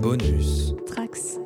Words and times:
Bonus. 0.00 0.74
Trax. 0.86 1.45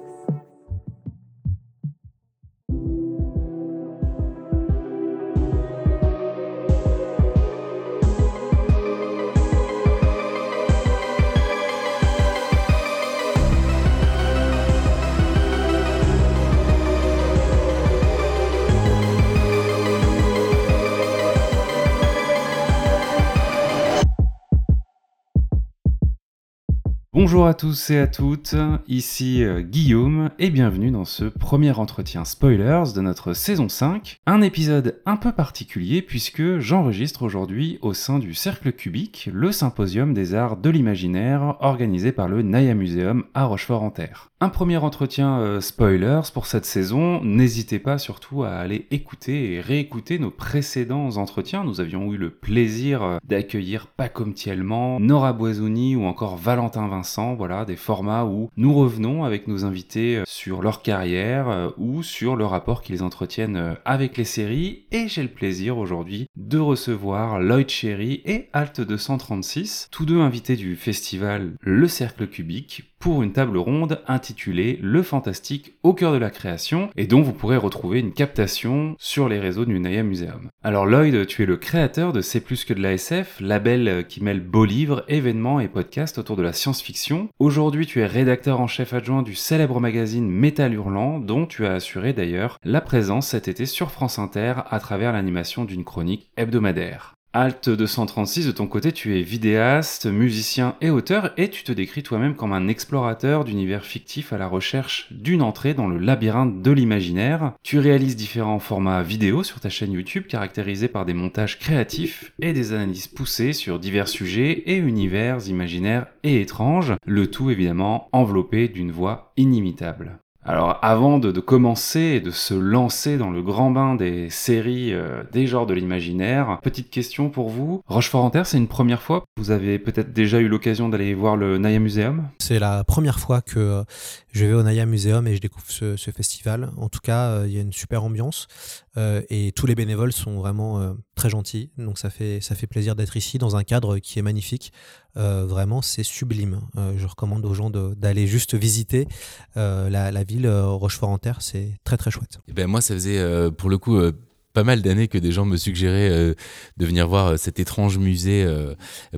Bonjour 27.31 27.47
à 27.47 27.55
tous 27.55 27.91
et 27.91 27.99
à 28.01 28.09
toutes, 28.09 28.57
ici 28.89 29.45
euh, 29.45 29.61
Guillaume 29.61 30.31
et 30.41 30.51
bienvenue 30.51 30.91
dans 30.91 31.05
ce 31.05 31.27
premier 31.27 31.71
entretien 31.71 32.25
spoilers 32.25 32.93
de 32.93 33.01
notre 33.01 33.35
saison 33.35 33.69
5. 33.69 34.19
Un 34.27 34.43
épisode 34.43 35.01
un 35.07 35.17
peu 35.17 35.31
particulier 35.31 36.03
puisque 36.03 36.59
j'enregistre 36.59 37.23
aujourd'hui 37.23 37.79
au 37.83 37.95
sein 37.95 38.19
du 38.19 38.35
Cercle 38.35 38.73
Cubique, 38.73 39.31
le 39.33 39.53
symposium 39.53 40.13
des 40.13 40.35
arts 40.35 40.57
de 40.57 40.71
l'imaginaire 40.71 41.57
organisé 41.61 42.11
par 42.11 42.27
le 42.27 42.43
Naya 42.43 42.75
Museum 42.75 43.23
à 43.33 43.45
Rochefort-en-Terre. 43.45 44.30
Un 44.43 44.49
premier 44.49 44.79
entretien 44.79 45.39
euh, 45.41 45.61
spoilers 45.61 46.23
pour 46.33 46.47
cette 46.47 46.65
saison, 46.65 47.23
n'hésitez 47.23 47.79
pas 47.79 47.99
surtout 47.99 48.43
à 48.43 48.53
aller 48.53 48.87
écouter 48.91 49.53
et 49.53 49.61
réécouter 49.61 50.19
nos 50.19 50.31
précédents 50.31 51.19
entretiens. 51.19 51.63
Nous 51.63 51.83
avions 51.83 52.11
eu 52.11 52.17
le 52.17 52.31
plaisir 52.31 53.03
euh, 53.03 53.19
d'accueillir 53.23 53.89
Paco 53.89 54.25
Mtielman, 54.25 54.99
Nora 54.99 55.35
Boisouni 55.35 55.95
ou 55.95 56.05
encore 56.05 56.39
Valentin 56.39 56.89
Vincent, 56.89 57.35
voilà, 57.35 57.67
des 57.67 57.77
formats 57.77 58.25
où 58.25 58.49
nous 58.57 58.73
revenons 58.73 59.25
avec 59.25 59.47
nos 59.47 59.67
invités 59.67 60.17
euh, 60.17 60.23
sur 60.27 60.63
leur 60.63 60.81
carrière 60.81 61.75
ou 61.77 62.03
sur 62.03 62.35
le 62.35 62.47
rapport 62.47 62.81
qu'ils 62.81 63.03
entretiennent 63.03 63.77
avec 63.85 64.17
les 64.17 64.25
séries. 64.25 64.87
Et 64.91 65.07
j'ai 65.09 65.23
le 65.23 65.29
plaisir 65.29 65.77
aujourd'hui 65.77 66.29
de 66.37 66.59
recevoir 66.59 67.41
Lloyd 67.41 67.69
Cherry 67.69 68.23
et 68.25 68.49
Alt 68.55 68.81
236, 68.81 69.89
tous 69.91 70.07
deux 70.07 70.21
invités 70.21 70.57
du 70.57 70.77
festival 70.77 71.53
Le 71.61 71.89
Cercle 71.89 72.27
Cubique 72.27 72.90
pour 73.01 73.23
une 73.23 73.33
table 73.33 73.57
ronde 73.57 74.03
intitulée 74.07 74.79
Le 74.83 75.03
Fantastique 75.03 75.73
au 75.83 75.95
cœur 75.95 76.13
de 76.13 76.19
la 76.19 76.31
création 76.31 76.91
et 76.97 77.07
dont 77.07 77.23
vous 77.23 77.33
pourrez 77.33 77.57
retrouver 77.57 77.99
une 77.99 78.13
captation 78.13 78.95
sur 78.99 79.29
les 79.29 79.41
réseaux 79.41 79.65
du 79.65 79.81
Naya 79.81 80.03
Museum. 80.03 80.51
Alors 80.63 80.85
Lloyd, 80.85 81.27
tu 81.27 81.43
es 81.43 81.47
le 81.47 81.57
créateur 81.57 82.13
de 82.13 82.21
C'est 82.21 82.41
plus 82.41 82.67
que 82.67 82.75
de 82.75 82.83
la 82.83 82.93
SF, 82.93 83.41
label 83.41 84.07
qui 84.07 84.23
mêle 84.23 84.41
beaux 84.41 84.67
livres, 84.67 85.03
événements 85.09 85.61
et 85.61 85.69
podcasts 85.69 86.19
autour 86.19 86.37
de 86.37 86.43
la 86.43 86.53
science-fiction. 86.53 87.29
Aujourd'hui, 87.39 87.87
tu 87.87 88.01
es 88.01 88.07
rédacteur 88.07 88.61
en 88.61 88.67
chef 88.67 88.93
adjoint 88.93 89.23
du 89.23 89.35
célèbre 89.35 89.81
magazine 89.81 90.31
Métal 90.31 90.75
Hurlant, 90.75 91.19
dont 91.19 91.47
tu 91.47 91.65
as 91.65 91.73
assuré 91.73 92.13
d'ailleurs 92.13 92.59
la 92.65 92.83
présence 92.83 93.29
cet 93.29 93.49
été 93.49 93.65
sur 93.65 93.91
France 93.91 94.19
Inter 94.19 94.55
à 94.69 94.79
travers 94.79 95.13
l'animation 95.13 95.65
d'une 95.65 95.85
chronique 95.85 96.31
hebdomadaire. 96.37 97.15
Alt 97.33 97.71
236, 97.71 98.49
de 98.49 98.51
ton 98.51 98.67
côté, 98.67 98.91
tu 98.91 99.17
es 99.17 99.23
vidéaste, 99.23 100.07
musicien 100.07 100.75
et 100.81 100.91
auteur, 100.91 101.33
et 101.37 101.49
tu 101.49 101.63
te 101.63 101.71
décris 101.71 102.03
toi-même 102.03 102.35
comme 102.35 102.53
un 102.53 102.67
explorateur 102.67 103.45
d'univers 103.45 103.85
fictifs 103.85 104.33
à 104.33 104.39
la 104.39 104.49
recherche 104.49 105.07
d'une 105.13 105.41
entrée 105.41 105.73
dans 105.73 105.87
le 105.87 105.99
labyrinthe 105.99 106.61
de 106.61 106.71
l'imaginaire. 106.73 107.53
Tu 107.63 107.79
réalises 107.79 108.17
différents 108.17 108.59
formats 108.59 109.05
vidéo 109.05 109.45
sur 109.45 109.61
ta 109.61 109.71
chaîne 109.71 109.93
YouTube, 109.93 110.27
caractérisés 110.27 110.89
par 110.89 111.07
des 111.07 111.15
montages 111.15 111.61
créatifs 111.61 112.33
et 112.43 112.53
des 112.53 112.73
analyses 112.73 113.07
poussées 113.07 113.53
sur 113.53 113.79
divers 113.79 114.09
sujets 114.09 114.65
et 114.67 114.77
univers 114.79 115.47
imaginaires 115.47 116.07
et 116.25 116.41
étranges, 116.41 116.95
le 117.07 117.31
tout 117.31 117.49
évidemment 117.49 118.09
enveloppé 118.11 118.67
d'une 118.67 118.91
voix 118.91 119.33
inimitable. 119.37 120.19
Alors 120.43 120.79
avant 120.81 121.19
de, 121.19 121.39
commencer 121.39 122.01
et 122.01 122.21
de 122.21 122.31
se 122.31 122.55
lancer 122.55 123.19
dans 123.19 123.31
le 123.31 123.43
grand 123.43 123.71
bain 123.71 123.95
des 123.95 124.31
séries 124.31 124.93
euh, 124.95 125.23
des 125.33 125.47
genres 125.47 125.67
de 125.67 125.75
l'imaginaire, 125.75 126.59
petite 126.63 126.91
question 126.91 127.29
pour 127.29 127.51
vous. 127.51 127.83
Rochefort-en-Terre, 127.87 128.47
c'est 128.47 128.57
une 128.57 128.69
première 128.69 129.03
fois 129.03 129.25
Vous 129.37 129.51
avez 129.51 129.79
peut-être 129.79 130.15
déjà 130.15 130.39
eu 130.39 130.49
l'occasion 130.49 130.89
d'aller 130.89 131.13
voir 131.13 131.37
le 131.37 131.59
Naya 131.59 131.79
Museum? 131.79 132.29
C'est 132.39 132.59
la 132.59 132.85
première 132.85 133.21
fois 133.21 133.43
que 133.43 133.59
euh, 133.59 133.85
je 134.33 134.47
vais 134.47 134.55
au 134.55 134.63
Naya 134.63 134.87
Museum 134.87 135.27
et 135.27 135.37
je 135.37 135.41
découvre 135.41 135.67
ce, 135.69 135.97
festival. 136.11 136.71
En 136.79 136.89
tout 136.89 137.01
cas, 137.01 137.29
euh, 137.29 137.45
il 137.47 137.55
y 137.55 137.59
a 137.59 137.63
une 137.63 137.73
super 137.73 138.03
ambiance 138.03 138.49
et 138.97 139.53
tous 139.53 139.67
les 139.67 139.75
bénévoles 139.75 140.13
sont 140.13 140.39
vraiment 140.39 140.97
très 141.15 141.31
gentils. 141.31 141.71
Donc 141.79 141.99
ça 141.99 142.11
fait, 142.11 142.41
ça 142.41 142.55
fait 142.55 142.67
plaisir 142.67 142.97
d'être 142.97 143.17
ici 143.17 143.39
dans 143.39 143.57
un 143.57 143.63
cadre 143.63 143.99
qui 143.99 144.19
est 144.19 144.23
magnifique. 144.23 144.73
vraiment, 145.15 145.83
c'est 145.83 146.03
sublime. 146.03 146.61
je 146.97 147.07
recommande 147.07 147.45
aux 147.47 147.55
gens 147.55 147.71
d'aller 147.71 148.27
juste 148.27 148.55
visiter 148.55 149.07
la, 149.55 150.25
ville 150.25 150.47
euh, 150.47 150.67
Rochefort-en-Terre, 150.67 151.41
c'est 151.41 151.79
très 151.85 151.97
très 151.97 152.11
chouette. 152.11 152.39
Et 152.47 152.51
eh 152.51 152.53
ben 152.53 152.67
moi, 152.67 152.81
ça 152.81 152.95
faisait 152.95 153.19
euh, 153.19 153.51
pour 153.51 153.71
le 153.71 153.79
coup 153.79 153.97
euh, 153.97 154.13
pas 154.53 154.65
mal 154.65 154.83
d'années 154.83 155.09
que 155.09 155.19
des 155.19 155.33
gens 155.33 155.45
me 155.45 155.57
suggéraient 155.57 156.35
de 156.77 156.87
venir 156.87 157.09
voir 157.09 157.39
cet 157.39 157.61
étrange 157.61 157.99
musée 157.99 158.47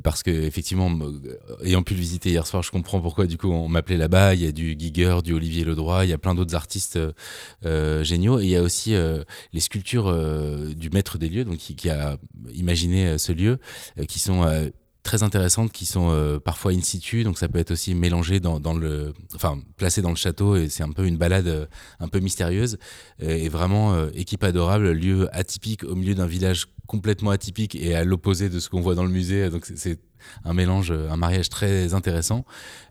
parce 0.02 0.22
que 0.22 0.30
effectivement 0.30 0.90
ayant 1.64 1.82
pu 1.82 1.94
le 1.94 2.00
visiter 2.00 2.30
hier 2.30 2.46
soir 2.46 2.62
je 2.62 2.70
comprends 2.70 3.00
pourquoi 3.00 3.26
du 3.26 3.38
coup 3.38 3.50
on 3.50 3.68
m'appelait 3.68 3.96
là-bas. 3.96 4.34
Il 4.34 4.42
y 4.42 4.46
a 4.46 4.52
du 4.52 4.76
Giger 4.78 5.18
du 5.22 5.32
Olivier 5.32 5.64
Ledroit 5.64 6.04
il 6.04 6.10
y 6.10 6.12
a 6.12 6.18
plein 6.18 6.34
d'autres 6.34 6.54
artistes 6.54 6.98
géniaux. 7.62 8.40
Et 8.40 8.44
il 8.44 8.50
y 8.50 8.56
a 8.56 8.62
aussi 8.62 8.94
les 9.52 9.60
sculptures 9.60 10.12
du 10.74 10.90
maître 10.90 11.18
des 11.18 11.28
lieux 11.28 11.44
donc 11.44 11.58
qui 11.58 11.90
a 11.90 12.18
imaginé 12.54 13.18
ce 13.18 13.32
lieu 13.32 13.58
qui 14.08 14.18
sont 14.18 14.44
très 15.02 15.22
intéressantes 15.22 15.72
qui 15.72 15.84
sont 15.84 16.10
euh, 16.10 16.38
parfois 16.38 16.72
in 16.72 16.80
situ, 16.80 17.24
donc 17.24 17.38
ça 17.38 17.48
peut 17.48 17.58
être 17.58 17.72
aussi 17.72 17.94
mélangé 17.94 18.40
dans, 18.40 18.60
dans, 18.60 18.74
le, 18.74 19.12
enfin 19.34 19.58
placé 19.76 20.00
dans 20.00 20.10
le 20.10 20.16
château 20.16 20.56
et 20.56 20.68
c'est 20.68 20.82
un 20.82 20.92
peu 20.92 21.06
une 21.06 21.16
balade 21.16 21.48
euh, 21.48 21.66
un 21.98 22.08
peu 22.08 22.20
mystérieuse 22.20 22.78
et, 23.18 23.48
vraiment 23.48 23.94
euh, 23.94 24.10
équipe 24.14 24.44
adorable, 24.44 24.92
lieu 24.92 25.28
atypique 25.36 25.84
au 25.84 25.94
milieu 25.94 26.14
d'un 26.14 26.26
village 26.26 26.66
complètement 26.86 27.30
atypique 27.30 27.74
et 27.74 27.94
à 27.94 28.04
l'opposé 28.04 28.48
de 28.48 28.60
ce 28.60 28.68
qu'on 28.68 28.80
voit 28.80 28.94
dans 28.94 29.04
le 29.04 29.10
musée, 29.10 29.50
donc 29.50 29.66
c'est 29.66 29.98
un 30.44 30.52
mélange, 30.52 30.92
un 30.92 31.16
mariage 31.16 31.48
très 31.48 31.94
intéressant. 31.94 32.44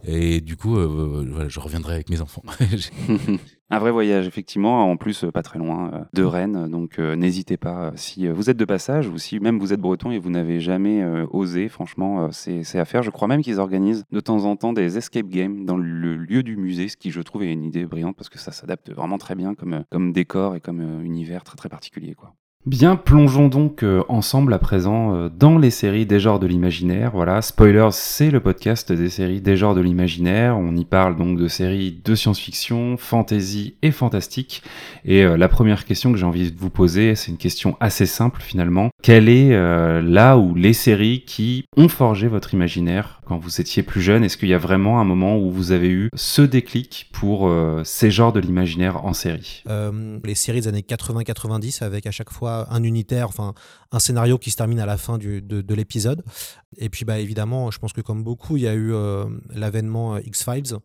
Et 0.04 0.42
du 0.42 0.58
coup, 0.58 0.76
voilà, 0.76 1.48
je 1.48 1.60
reviendrai 1.60 1.94
avec 1.94 2.10
mes 2.10 2.20
enfants. 2.20 2.44
Un 3.74 3.80
vrai 3.80 3.92
voyage, 3.92 4.28
effectivement, 4.28 4.92
en 4.92 4.98
plus 4.98 5.24
pas 5.34 5.44
très 5.44 5.58
loin 5.58 5.92
euh, 5.94 6.00
de 6.12 6.24
Rennes. 6.24 6.70
Donc 6.70 7.00
euh, 7.00 7.16
n'hésitez 7.16 7.56
pas, 7.56 7.86
euh, 7.86 7.92
si 7.96 8.28
vous 8.28 8.50
êtes 8.50 8.58
de 8.58 8.66
passage 8.66 9.08
ou 9.08 9.18
si 9.18 9.40
même 9.40 9.59
vous 9.59 9.72
êtes 9.72 9.80
breton 9.80 10.12
et 10.12 10.20
vous 10.20 10.30
n'avez 10.30 10.59
jamais 10.59 11.02
osé, 11.32 11.70
franchement, 11.70 12.30
c'est 12.31 12.78
à 12.78 12.84
faire. 12.84 13.02
Je 13.02 13.12
crois 13.12 13.30
même 13.30 13.42
qu'ils 13.42 13.62
organisent 13.62 14.04
de 14.12 14.20
temps 14.20 14.44
en 14.44 14.58
temps 14.58 14.74
des 14.74 14.98
escape 14.98 15.28
games 15.28 15.64
dans 15.64 15.78
le 15.78 16.18
lieu 16.18 16.44
du 16.44 16.58
musée, 16.58 16.90
ce 16.90 16.98
qui 16.98 17.12
je 17.12 17.22
trouve 17.22 17.44
est 17.44 17.54
une 17.54 17.64
idée 17.64 17.86
brillante 17.86 18.18
parce 18.18 18.30
que 18.30 18.40
ça 18.40 18.52
s'adapte 18.52 18.92
vraiment 18.92 19.18
très 19.18 19.36
bien 19.36 19.56
comme, 19.56 19.86
comme 19.90 20.12
décor 20.12 20.56
et 20.56 20.60
comme 20.60 20.81
univers 21.06 21.46
très 21.46 21.56
très 21.56 21.70
particulier. 21.70 22.14
quoi. 22.14 22.34
Bien, 22.68 22.96
plongeons 22.96 23.48
donc 23.48 23.82
euh, 23.82 24.04
ensemble 24.08 24.54
à 24.54 24.60
présent 24.60 25.16
euh, 25.16 25.30
dans 25.36 25.58
les 25.58 25.72
séries 25.72 26.06
des 26.06 26.20
genres 26.20 26.40
de 26.40 26.46
l'imaginaire. 26.46 27.10
Voilà, 27.12 27.42
Spoilers, 27.42 27.90
c'est 27.92 28.30
le 28.30 28.40
podcast 28.40 28.92
des 28.92 29.10
séries 29.10 29.42
des 29.42 29.58
genres 29.58 29.74
de 29.74 29.82
l'imaginaire. 29.82 30.56
On 30.60 30.76
y 30.76 30.86
parle 30.86 31.16
donc 31.16 31.40
de 31.40 31.48
séries 31.48 32.00
de 32.06 32.14
science-fiction, 32.14 32.98
fantasy 32.98 33.74
et 33.82 33.90
fantastique. 33.90 34.62
Et 35.06 35.24
euh, 35.24 35.38
la 35.38 35.48
première 35.48 35.86
question 35.86 36.12
que 36.12 36.20
j'ai 36.20 36.26
envie 36.26 36.52
de 36.52 36.60
vous 36.60 36.70
poser, 36.70 37.16
c'est 37.16 37.32
une 37.32 37.38
question 37.38 37.78
assez 37.80 38.06
simple 38.06 38.42
finalement. 38.42 38.92
Quelle 39.02 39.28
est 39.28 39.52
là 40.04 40.38
où 40.38 40.54
les 40.54 40.74
séries 40.74 41.24
qui 41.26 41.66
ont 41.76 41.88
forgé 41.90 42.28
votre 42.28 42.54
imaginaire 42.54 43.22
quand 43.26 43.40
vous 43.40 43.60
étiez 43.60 43.82
plus 43.82 44.02
jeune? 44.02 44.24
Est-ce 44.24 44.38
qu'il 44.38 44.50
y 44.50 44.54
a 44.54 44.60
vraiment 44.60 45.00
un 45.00 45.06
moment 45.06 45.40
où 45.40 45.50
vous 45.50 45.72
avez 45.72 45.90
eu 45.90 46.10
ce 46.16 46.42
déclic 46.42 47.10
pour 47.14 47.48
euh, 47.48 47.82
ces 47.84 48.12
genres 48.12 48.34
de 48.34 48.40
l'imaginaire 48.40 49.06
en 49.06 49.14
série? 49.14 49.64
Euh, 49.70 50.20
Les 50.24 50.36
séries 50.36 50.62
des 50.62 50.68
années 50.68 50.86
80-90 50.88 51.84
avec 51.84 52.06
à 52.06 52.12
chaque 52.12 52.30
fois 52.30 52.50
un 52.69 52.84
unitaire, 52.84 53.28
enfin 53.28 53.53
un 53.91 54.00
scénario 54.00 54.38
qui 54.38 54.51
se 54.51 54.57
termine 54.57 54.79
à 54.79 54.85
la 54.85 54.97
fin 54.97 55.17
du, 55.17 55.41
de, 55.41 55.73
l'épisode. 55.73 56.23
Et 56.78 56.89
puis 56.89 57.06
bah 57.06 57.19
évidemment, 57.19 57.72
je 57.72 57.79
pense 57.79 57.94
que 57.94 58.01
comme 58.01 58.23
beaucoup, 58.23 58.57
il 58.57 58.63
y 58.63 58.67
a 58.67 58.73
eu 58.73 58.94
euh, 58.94 59.25
l'avènement 59.53 60.17
X-Files 60.17 60.77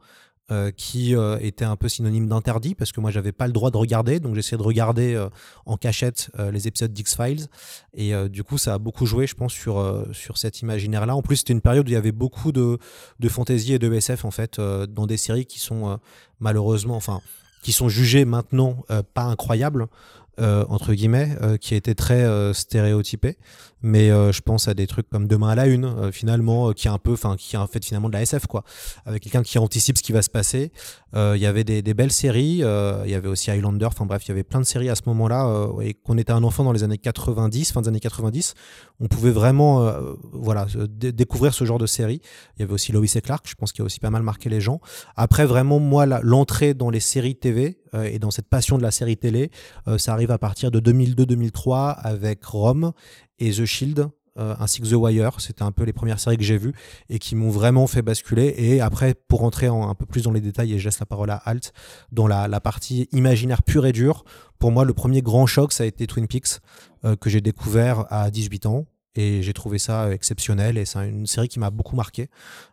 euh, 0.53 0.71
qui 0.71 1.17
euh, 1.17 1.39
était 1.41 1.65
un 1.65 1.75
peu 1.75 1.89
synonyme 1.89 2.29
d'interdit 2.29 2.77
parce 2.77 2.93
que 2.93 3.01
moi 3.01 3.11
j'avais 3.11 3.33
pas 3.33 3.49
le 3.49 3.53
droit 3.53 3.73
de 3.73 3.77
regarder 3.77 4.21
donc 4.21 4.37
j'essayais 4.37 4.57
de 4.57 4.63
regarder 4.63 5.13
euh, 5.13 5.29
en 5.65 5.77
cachette 5.77 6.31
les 6.53 6.69
épisodes 6.69 6.93
d'X-Files. 6.93 7.49
Et 7.95 8.13
du 8.29 8.45
coup 8.45 8.57
ça 8.57 8.75
a 8.75 8.79
beaucoup 8.79 9.07
joué 9.07 9.27
je 9.27 9.35
pense 9.35 9.53
sur, 9.53 10.07
sur 10.13 10.39
cet 10.39 10.61
imaginaire 10.61 11.05
là 11.05 11.17
en 11.17 11.23
plus 11.23 11.39
c'était 11.39 11.53
une 11.53 11.61
période 11.61 11.89
où 11.89 11.91
il 11.91 11.95
y 11.95 11.97
avait 11.97 12.13
beaucoup 12.13 12.53
de, 12.53 12.79
de 13.19 13.29
fantasy 13.29 13.73
et 13.73 13.81
de 13.81 13.93
SF 13.93 14.25
en 14.25 14.31
fait 14.31 14.61
dans 14.61 15.09
des 15.09 15.17
séries 15.17 15.47
qui 15.47 15.59
sont 15.59 15.99
malheureusement 16.39 16.95
enfin 16.95 17.21
qui 17.63 17.73
sont 17.73 17.89
jugées 17.89 18.25
maintenant 18.25 18.85
pas 19.15 19.25
incroyables 19.25 19.89
entre 20.39 20.93
guillemets 20.93 21.37
qui 21.61 21.75
étaient 21.75 21.95
très 21.95 22.53
stéréotypées 22.55 23.39
mais 23.87 24.11
euh, 24.11 24.33
je 24.33 24.43
pense 24.43 24.67
à 24.67 24.75
des 24.75 24.89
trucs 24.89 25.09
comme 25.09 25.29
Demain 25.29 25.51
à 25.51 25.55
la 25.55 25.67
Une, 25.67 25.85
euh, 25.85 26.11
finalement, 26.11 26.73
qui 26.73 26.89
est 26.89 26.91
un 26.91 26.99
peu, 26.99 27.13
enfin, 27.13 27.37
qui 27.39 27.55
est 27.55 27.59
en 27.59 27.69
fait 27.69 27.85
finalement 27.85 28.09
de 28.09 28.15
la 28.15 28.23
SF, 28.23 28.47
quoi, 28.47 28.65
avec 29.05 29.23
quelqu'un 29.23 29.45
qui 29.45 29.59
anticipe 29.59 29.97
ce 29.97 30.03
qui 30.03 30.13
va 30.13 30.23
se 30.23 30.31
passer. 30.31 30.73
Il 31.15 31.41
y 31.41 31.47
avait 31.47 31.65
des, 31.65 31.81
des 31.81 31.95
belles 31.95 32.13
séries, 32.13 32.59
il 32.59 33.11
y 33.11 33.15
avait 33.15 33.29
aussi 33.29 33.51
Highlander, 33.51 33.87
enfin 33.87 34.05
bref, 34.05 34.27
il 34.27 34.29
y 34.29 34.33
avait 34.33 34.43
plein 34.43 34.61
de 34.61 34.67
séries 34.67 34.91
à 34.91 34.95
ce 34.95 35.01
moment-là, 35.07 35.71
et 35.81 35.95
qu'on 35.95 36.19
était 36.19 36.33
un 36.33 36.45
enfant 36.45 36.63
dans 36.63 36.73
les 36.73 36.83
années 36.83 36.99
90, 36.99 37.73
fin 37.73 37.81
des 37.81 37.89
années 37.89 38.01
90, 38.01 38.53
on 39.01 39.09
pouvait 39.09 39.31
vraiment, 39.31 39.91
voilà, 40.35 40.67
découvrir 40.91 41.55
ce 41.55 41.65
genre 41.65 41.79
de 41.79 41.87
séries. 41.87 42.21
Il 42.59 42.61
y 42.61 42.63
avait 42.65 42.75
aussi 42.75 42.93
Lois 42.93 43.07
et 43.15 43.21
Clark, 43.23 43.47
je 43.49 43.55
pense 43.55 43.73
qu'il 43.73 43.81
a 43.81 43.87
aussi 43.87 43.99
pas 43.99 44.11
mal 44.11 44.23
marqué 44.23 44.51
les 44.51 44.61
gens. 44.61 44.79
Après, 45.17 45.47
vraiment, 45.47 45.79
moi, 45.79 46.05
l'entrée 46.05 46.75
dans 46.75 46.91
les 46.91 47.01
séries 47.01 47.37
TV 47.37 47.79
et 47.95 48.19
dans 48.19 48.31
cette 48.31 48.51
passion 48.51 48.77
de 48.77 48.83
la 48.83 48.91
série 48.91 49.17
télé, 49.17 49.51
ça 49.97 50.13
arrive 50.13 50.33
à 50.33 50.39
partir 50.39 50.71
de 50.71 50.81
2002-2003 50.81 51.95
avec 51.99 52.45
Rome 52.45 52.93
et 53.39 53.51
The 53.51 53.65
Shield, 53.65 54.09
euh, 54.39 54.55
ainsi 54.59 54.81
que 54.81 54.87
The 54.87 54.95
Wire. 54.95 55.41
C'était 55.41 55.63
un 55.63 55.73
peu 55.73 55.85
les 55.85 55.93
premières 55.93 56.21
séries 56.21 56.37
que 56.37 56.45
j'ai 56.45 56.59
vues 56.59 56.75
et 57.09 57.19
qui 57.19 57.35
m'ont 57.35 57.51
vraiment 57.51 57.87
fait 57.87 58.03
basculer. 58.03 58.55
Et 58.59 58.81
après, 58.81 59.15
pour 59.29 59.41
rentrer 59.41 59.67
un 59.67 59.95
peu 59.95 60.07
plus 60.07 60.23
dans 60.23 60.33
les 60.33 60.41
détails, 60.41 60.75
et 60.75 60.79
je 60.79 60.85
laisse 60.85 61.01
la 61.01 61.07
parole 61.07 61.31
à 61.31 61.37
Alt, 61.37 61.73
dans 62.13 62.27
la, 62.27 62.61
partie 62.61 63.09
imaginaire 63.13 63.63
pure 63.63 63.87
et 63.87 63.93
dure, 63.93 64.25
pour 64.59 64.73
moi, 64.73 64.85
le 64.85 64.93
premier 64.93 65.23
grand 65.23 65.47
choc, 65.47 65.73
ça 65.73 65.85
a 65.85 65.87
été 65.87 66.07
Twin 66.07 66.27
Peaks, 66.27 66.61
euh, 67.05 67.17
que 67.17 67.31
j'ai 67.31 67.41
découvert 67.41 68.07
à 68.11 68.31
18 68.31 68.67
ans. 68.67 68.87
Et 69.19 69.43
j'ai 69.43 69.55
trouvé 69.55 69.79
ça 69.79 70.13
exceptionnel 70.13 70.77
et 70.77 70.85
c'est 70.85 71.09
une 71.09 71.27
série 71.27 71.49
qui 71.49 71.59
m'a 71.59 71.71
beaucoup 71.71 71.97
marqué, 71.97 72.29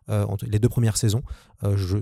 euh, 0.10 0.26
les 0.42 0.60
deux 0.60 0.68
premières 0.68 0.98
saisons. 0.98 1.24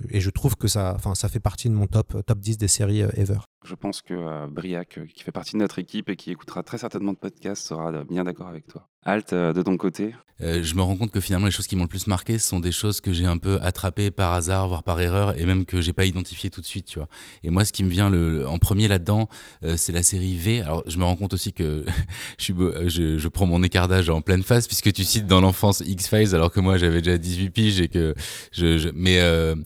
Et 0.10 0.20
je 0.20 0.30
trouve 0.30 0.56
que 0.56 0.68
ça, 0.68 0.98
ça 1.14 1.30
fait 1.30 1.40
partie 1.40 1.70
de 1.70 1.76
mon 1.76 1.88
top, 1.88 2.26
top 2.26 2.40
10 2.40 2.58
des 2.58 2.68
séries 2.68 3.02
ever. 3.02 3.40
Je 3.64 3.76
pense 3.76 4.02
que 4.02 4.16
euh, 4.16 4.48
Briac, 4.48 4.98
euh, 4.98 5.06
qui 5.06 5.22
fait 5.24 5.32
partie 5.32 5.54
de 5.54 5.60
notre 5.60 5.78
équipe 5.78 6.10
et 6.10 6.16
qui 6.16 6.32
écoutera 6.32 6.64
très 6.64 6.80
certainement 6.80 7.14
de 7.14 7.18
podcast, 7.18 7.64
sera 7.64 7.92
euh, 7.92 8.04
bien 8.04 8.24
d'accord 8.24 8.48
avec 8.48 8.66
toi. 8.66 8.88
Alt, 9.04 9.34
de 9.34 9.62
ton 9.64 9.78
côté? 9.78 10.14
Je 10.40 10.76
me 10.76 10.82
rends 10.82 10.96
compte 10.96 11.12
que 11.12 11.20
finalement, 11.20 11.48
les 11.48 11.52
choses 11.52 11.66
qui 11.66 11.76
m'ont 11.76 11.84
le 11.84 11.88
plus 11.88 12.06
marqué 12.06 12.38
sont 12.38 12.60
des 12.60 12.72
choses 12.72 13.02
que 13.02 13.14
j'ai 13.14 13.26
un 13.26 13.38
peu 13.38 13.60
attrapées 13.62 14.12
par 14.12 14.32
hasard, 14.34 14.68
voire 14.68 14.84
par 14.84 15.00
erreur, 15.00 15.40
et 15.40 15.46
même 15.46 15.66
que 15.66 15.82
j'ai 15.82 15.94
pas 15.94 16.06
identifié 16.06 16.52
tout 16.52 16.62
de 16.62 16.66
suite, 16.68 16.86
tu 16.86 17.00
vois. 17.00 17.08
Et 17.44 17.50
moi, 17.50 17.66
ce 17.66 17.74
qui 17.74 17.84
me 17.84 17.90
vient 17.90 18.12
le, 18.12 18.48
en 18.48 18.60
premier 18.60 18.88
là-dedans, 18.88 19.28
c'est 19.76 19.92
la 19.92 20.04
série 20.04 20.36
V. 20.36 20.62
Alors, 20.62 20.84
je 20.86 21.00
me 21.00 21.04
rends 21.04 21.16
compte 21.16 21.34
aussi 21.34 21.52
que 21.52 21.84
je, 22.38 22.44
suis 22.44 22.54
je, 22.88 23.18
je, 23.18 23.28
prends 23.28 23.48
mon 23.48 23.64
écartage 23.64 24.10
en 24.12 24.22
pleine 24.22 24.44
face, 24.44 24.68
puisque 24.68 24.94
tu 24.94 25.04
cites 25.04 25.26
dans 25.26 25.42
l'enfance 25.42 25.82
X-Files, 25.84 26.36
alors 26.36 26.52
que 26.52 26.60
moi, 26.60 26.78
j'avais 26.78 27.02
déjà 27.02 27.18
18 27.18 27.50
piges 27.50 27.82
et 27.82 27.88
que 27.88 28.14
je... 28.52 28.78
je 28.78 28.90
mais 28.94 29.20
euh, 29.20 29.51
ähm, 29.52 29.66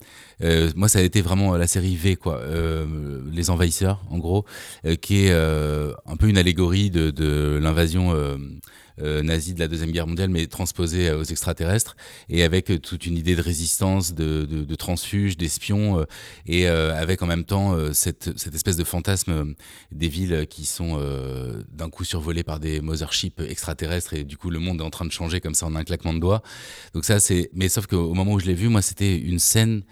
moi, 0.75 0.89
ça 0.89 0.99
a 0.99 1.01
été 1.01 1.21
vraiment 1.21 1.55
la 1.55 1.67
série 1.67 1.95
V, 1.95 2.15
quoi, 2.15 2.39
euh, 2.39 3.21
les 3.31 3.49
envahisseurs, 3.49 4.01
en 4.09 4.17
gros, 4.17 4.45
euh, 4.85 4.95
qui 4.95 5.25
est 5.25 5.33
un 5.33 6.15
peu 6.17 6.27
une 6.27 6.37
allégorie 6.37 6.89
de, 6.89 7.11
de 7.11 7.59
l'invasion 7.61 8.13
nazie 8.97 9.53
de 9.53 9.59
la 9.59 9.67
deuxième 9.67 9.91
guerre 9.91 10.07
mondiale, 10.07 10.29
mais 10.29 10.47
transposée 10.47 11.11
aux 11.11 11.23
extraterrestres, 11.23 11.97
et 12.29 12.43
avec 12.43 12.81
toute 12.81 13.05
une 13.05 13.17
idée 13.17 13.35
de 13.35 13.41
résistance, 13.41 14.13
de, 14.13 14.45
de, 14.45 14.63
de 14.63 14.75
transfuge, 14.75 15.35
d'espions, 15.35 16.05
et 16.45 16.67
avec 16.67 17.21
en 17.21 17.27
même 17.27 17.43
temps 17.43 17.75
cette, 17.93 18.37
cette 18.37 18.55
espèce 18.55 18.77
de 18.77 18.83
fantasme 18.83 19.53
des 19.91 20.07
villes 20.07 20.47
qui 20.49 20.65
sont 20.65 20.97
d'un 21.71 21.89
coup 21.89 22.05
survolées 22.05 22.43
par 22.43 22.59
des 22.59 22.79
motherships 22.79 23.41
extraterrestres, 23.41 24.13
et 24.13 24.23
du 24.23 24.37
coup 24.37 24.49
le 24.49 24.59
monde 24.59 24.79
est 24.79 24.85
en 24.85 24.89
train 24.89 25.05
de 25.05 25.11
changer 25.11 25.41
comme 25.41 25.55
ça 25.55 25.65
en 25.65 25.75
un 25.75 25.83
claquement 25.83 26.13
de 26.13 26.19
doigts. 26.19 26.41
Donc 26.93 27.05
ça, 27.05 27.19
c'est. 27.19 27.49
Mais 27.53 27.69
sauf 27.69 27.87
qu'au 27.87 28.13
moment 28.13 28.33
où 28.33 28.39
je 28.39 28.45
l'ai 28.45 28.53
vu, 28.53 28.69
moi, 28.69 28.81
c'était 28.81 29.17
une 29.17 29.39
scène 29.39 29.83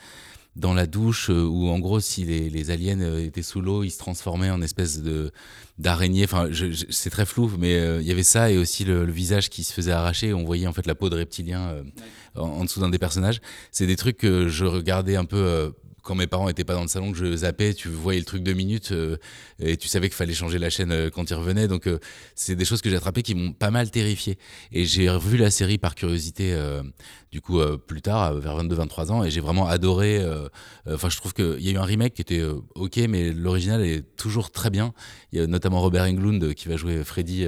dans 0.55 0.73
la 0.73 0.85
douche 0.85 1.29
euh, 1.29 1.43
où 1.43 1.69
en 1.69 1.79
gros 1.79 1.99
si 1.99 2.25
les, 2.25 2.49
les 2.49 2.69
aliens 2.69 2.99
euh, 3.01 3.25
étaient 3.25 3.41
sous 3.41 3.61
l'eau 3.61 3.83
ils 3.83 3.89
se 3.89 3.97
transformaient 3.97 4.51
en 4.51 4.61
espèce 4.61 5.01
de 5.01 5.31
d'araignée 5.79 6.25
enfin 6.25 6.47
je, 6.51 6.85
c'est 6.89 7.09
très 7.09 7.25
flou 7.25 7.51
mais 7.57 7.75
euh, 7.79 8.01
il 8.01 8.07
y 8.07 8.11
avait 8.11 8.23
ça 8.23 8.51
et 8.51 8.57
aussi 8.57 8.85
le, 8.85 9.03
visage 9.05 9.49
qui 9.49 9.63
se 9.63 9.73
faisait 9.73 9.91
arracher. 9.91 10.33
On 10.33 10.43
voyait 10.43 10.67
en 10.67 10.73
fait 10.73 10.87
la 10.87 10.95
peau 10.95 11.09
de 11.09 11.15
reptilien 11.15 11.83
en, 12.35 12.41
en, 12.41 12.63
dessous 12.63 12.79
d'un 12.79 12.89
des 12.89 12.97
personnages. 12.97 13.41
C'est 13.71 13.85
des 13.85 13.95
trucs 13.95 14.17
que 14.17 14.47
je 14.47 14.65
regardais 14.65 15.15
un 15.15 15.25
peu 15.25 15.73
quand 16.03 16.15
mes 16.15 16.27
parents 16.27 16.49
étaient 16.49 16.65
pas 16.65 16.73
dans 16.73 16.81
le 16.81 16.89
salon, 16.89 17.11
que 17.13 17.17
je 17.17 17.35
zappais, 17.37 17.73
tu 17.73 17.87
voyais 17.87 18.19
le 18.19 18.25
truc 18.25 18.43
deux 18.43 18.53
minutes 18.53 18.91
euh, 18.91 19.17
et 19.59 19.77
tu 19.77 19.87
savais 19.87 20.09
qu'il 20.09 20.15
fallait 20.15 20.33
changer 20.33 20.59
la 20.59 20.69
chaîne 20.69 20.91
euh, 20.91 21.09
quand 21.09 21.29
ils 21.29 21.33
revenaient. 21.33 21.69
Donc 21.69 21.87
euh, 21.87 21.97
c'est 22.35 22.55
des 22.55 22.65
choses 22.65 22.81
que 22.81 22.89
j'ai 22.89 22.97
attrapées 22.97 23.23
qui 23.23 23.35
m'ont 23.35 23.53
pas 23.53 23.71
mal 23.71 23.89
terrifié. 23.89 24.37
Et 24.73 24.83
j'ai 24.85 25.09
revu 25.09 25.37
la 25.37 25.49
série 25.49 25.77
par 25.77 25.95
curiosité 25.95 26.55
du 27.31 27.41
coup 27.41 27.59
plus 27.87 28.01
tard, 28.01 28.33
vers 28.35 28.61
22-23 28.61 29.11
ans, 29.11 29.23
et 29.23 29.31
j'ai 29.31 29.39
vraiment 29.39 29.67
adoré. 29.67 30.21
Enfin, 30.87 31.09
je 31.09 31.17
trouve 31.17 31.33
qu'il 31.33 31.61
y 31.61 31.69
a 31.69 31.71
eu 31.71 31.77
un 31.77 31.83
remake 31.83 32.15
qui 32.15 32.21
était 32.21 32.43
ok, 32.75 32.97
mais 33.09 33.31
l'original 33.31 33.81
est 33.81 34.15
toujours 34.17 34.51
très 34.51 34.69
bien. 34.69 34.93
Il 35.31 35.39
y 35.39 35.41
a 35.41 35.47
notamment 35.47 35.79
Robert 35.79 36.03
Englund 36.03 36.53
qui 36.53 36.67
va 36.67 36.75
jouer 36.75 37.03
Freddy 37.03 37.45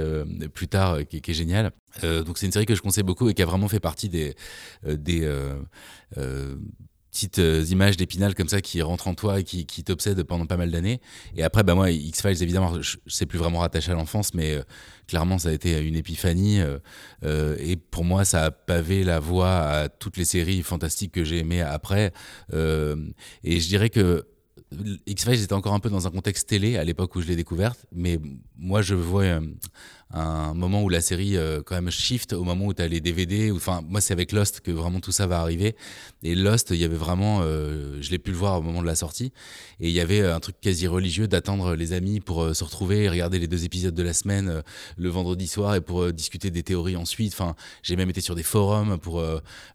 plus 0.53 0.67
tard, 0.67 0.99
qui, 1.09 1.21
qui, 1.21 1.31
est 1.31 1.33
génial. 1.33 1.71
donc 2.01 2.37
c'est 2.37 2.45
une 2.45 2.51
série 2.51 2.65
que 2.65 2.75
je 2.75 2.81
conseille 2.81 3.03
beaucoup 3.03 3.29
et 3.29 3.33
qui 3.33 3.41
a 3.41 3.45
vraiment 3.45 3.67
fait 3.67 3.79
partie 3.79 4.09
des 4.09 4.35
des 4.85 5.27
petites 7.15 7.39
euh, 7.39 7.63
images 7.69 7.95
d'épinal 7.95 8.35
comme 8.35 8.49
ça 8.49 8.59
qui 8.59 8.81
rentrent 8.81 9.07
en 9.07 9.13
toi 9.13 9.39
et 9.39 9.43
qui, 9.45 9.65
qui 9.65 9.85
t'obsèdent 9.85 10.21
pendant 10.23 10.45
pas 10.45 10.57
mal 10.57 10.69
d'années. 10.69 10.99
Et 11.37 11.43
après, 11.43 11.63
bah 11.63 11.73
moi, 11.73 11.89
X-Files, 11.89 12.43
évidemment, 12.43 12.81
je, 12.81 12.97
sais 13.07 13.25
plus 13.25 13.39
vraiment 13.39 13.59
rattaché 13.59 13.91
à 13.91 13.95
l'enfance, 13.95 14.33
mais 14.33 14.55
euh, 14.55 14.63
clairement, 15.07 15.37
ça 15.37 15.49
a 15.49 15.51
été 15.53 15.79
une 15.79 15.95
épiphanie. 15.95 16.59
Euh, 17.23 17.55
et 17.57 17.77
pour 17.77 18.03
moi, 18.03 18.25
ça 18.25 18.43
a 18.43 18.51
pavé 18.51 19.05
la 19.05 19.21
voie 19.21 19.59
à 19.61 19.87
toutes 19.87 20.17
les 20.17 20.25
séries 20.25 20.61
fantastiques 20.61 21.13
que 21.13 21.23
j'ai 21.23 21.39
aimées 21.39 21.61
après. 21.61 22.11
et 22.51 23.59
je 23.59 23.67
dirais 23.67 23.89
que 23.89 24.25
X-Files 25.05 25.43
était 25.43 25.53
encore 25.53 25.73
un 25.73 25.79
peu 25.79 25.89
dans 25.89 26.07
un 26.07 26.11
contexte 26.11 26.49
télé 26.49 26.75
à 26.75 26.83
l'époque 26.83 27.15
où 27.15 27.21
je 27.21 27.27
l'ai 27.27 27.37
découverte, 27.37 27.85
mais 27.93 28.19
moi, 28.57 28.81
je 28.81 28.95
vois 28.95 29.25
un 29.25 29.41
moment 30.13 30.83
où 30.83 30.89
la 30.89 31.01
série 31.01 31.37
euh, 31.37 31.61
quand 31.63 31.75
même 31.75 31.91
shift 31.91 32.33
au 32.33 32.43
moment 32.43 32.65
où 32.65 32.73
tu 32.73 32.81
as 32.81 32.87
les 32.87 33.01
DVD 33.01 33.51
enfin 33.51 33.81
moi 33.87 34.01
c'est 34.01 34.13
avec 34.13 34.31
Lost 34.31 34.61
que 34.61 34.71
vraiment 34.71 34.99
tout 34.99 35.11
ça 35.11 35.27
va 35.27 35.39
arriver. 35.39 35.75
Et 36.23 36.35
Lost 36.35 36.69
il 36.71 36.77
y 36.77 36.83
avait 36.83 36.95
vraiment 36.95 37.39
euh, 37.41 37.97
je 38.01 38.11
l'ai 38.11 38.19
pu 38.19 38.31
le 38.31 38.37
voir 38.37 38.59
au 38.59 38.61
moment 38.61 38.81
de 38.81 38.87
la 38.87 38.95
sortie. 38.95 39.33
Et 39.79 39.89
il 39.89 39.93
y 39.93 39.99
avait 39.99 40.21
un 40.21 40.39
truc 40.39 40.55
quasi 40.61 40.87
religieux 40.87 41.27
d'attendre 41.27 41.75
les 41.75 41.93
amis 41.93 42.19
pour 42.19 42.43
euh, 42.43 42.53
se 42.53 42.63
retrouver 42.63 43.03
et 43.03 43.09
regarder 43.09 43.39
les 43.39 43.47
deux 43.47 43.65
épisodes 43.65 43.93
de 43.93 44.03
la 44.03 44.13
semaine 44.13 44.63
le 44.97 45.09
vendredi 45.09 45.47
soir 45.47 45.75
et 45.75 45.81
pour 45.81 46.11
discuter 46.13 46.51
des 46.51 46.63
théories 46.63 46.95
ensuite. 46.95 47.33
Enfin 47.33 47.55
j'ai 47.81 47.95
même 47.95 48.09
été 48.09 48.21
sur 48.21 48.35
des 48.35 48.43
forums 48.43 48.97
pour 48.97 49.23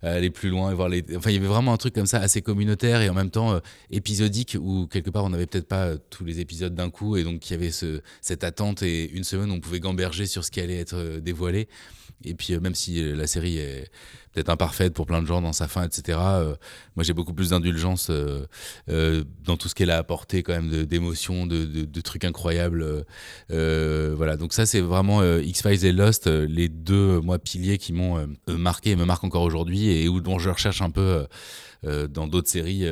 aller 0.02 0.30
plus 0.30 0.48
loin 0.48 0.70
et 0.70 0.74
voir 0.74 0.88
les 0.88 1.04
enfin 1.16 1.30
il 1.30 1.34
y 1.34 1.38
avait 1.38 1.46
vraiment 1.46 1.72
un 1.72 1.76
truc 1.76 1.94
comme 1.94 2.06
ça 2.06 2.18
assez 2.18 2.42
communautaire 2.42 3.02
et 3.02 3.08
en 3.08 3.14
même 3.14 3.30
temps 3.30 3.60
épisodique 3.90 4.56
où 4.60 4.86
quelque 4.86 5.10
part 5.10 5.24
on 5.24 5.30
n'avait 5.30 5.46
peut-être 5.46 5.68
pas 5.68 5.96
tous 5.96 6.24
les 6.24 6.40
épisodes 6.40 6.74
d'un 6.74 6.90
coup 6.90 7.16
et 7.16 7.24
donc 7.24 7.48
il 7.48 7.52
y 7.52 7.56
avait 7.56 7.70
ce, 7.70 8.00
cette 8.20 8.44
attente 8.44 8.82
et 8.82 9.10
une 9.10 9.24
semaine 9.24 9.50
on 9.50 9.60
pouvait 9.60 9.80
gamberger 9.80 10.19
sur 10.26 10.44
ce 10.44 10.50
qui 10.50 10.60
allait 10.60 10.78
être 10.78 10.96
euh, 10.96 11.20
dévoilé. 11.20 11.68
Et 12.24 12.34
puis 12.34 12.52
euh, 12.52 12.60
même 12.60 12.74
si 12.74 13.02
euh, 13.02 13.14
la 13.14 13.26
série 13.26 13.58
est 13.58 13.90
peut-être 14.32 14.50
imparfaite 14.50 14.94
pour 14.94 15.06
plein 15.06 15.22
de 15.22 15.26
gens 15.26 15.40
dans 15.40 15.52
sa 15.52 15.66
fin, 15.66 15.84
etc. 15.84 16.16
moi, 16.94 17.02
j'ai 17.02 17.12
beaucoup 17.12 17.34
plus 17.34 17.50
d'indulgence 17.50 18.12
dans 18.86 19.56
tout 19.56 19.68
ce 19.68 19.74
qu'elle 19.74 19.90
a 19.90 19.98
apporté 19.98 20.44
quand 20.44 20.52
même 20.52 20.84
d'émotions, 20.84 21.46
de, 21.46 22.00
trucs 22.00 22.24
incroyables. 22.24 23.04
voilà, 23.48 24.36
donc 24.36 24.52
ça, 24.52 24.66
c'est 24.66 24.80
vraiment 24.80 25.20
X-Files 25.40 25.84
et 25.84 25.90
Lost, 25.90 26.28
les 26.28 26.68
deux 26.68 27.18
moi 27.18 27.40
piliers 27.40 27.76
qui 27.76 27.92
m'ont 27.92 28.24
marqué 28.46 28.90
et 28.90 28.96
me 28.96 29.04
marquent 29.04 29.24
encore 29.24 29.42
aujourd'hui 29.42 29.88
et 29.88 30.08
où 30.08 30.20
dont 30.20 30.38
je 30.38 30.50
recherche 30.50 30.80
un 30.80 30.90
peu 30.90 31.26
dans 31.82 32.26
d'autres 32.26 32.48
séries 32.48 32.84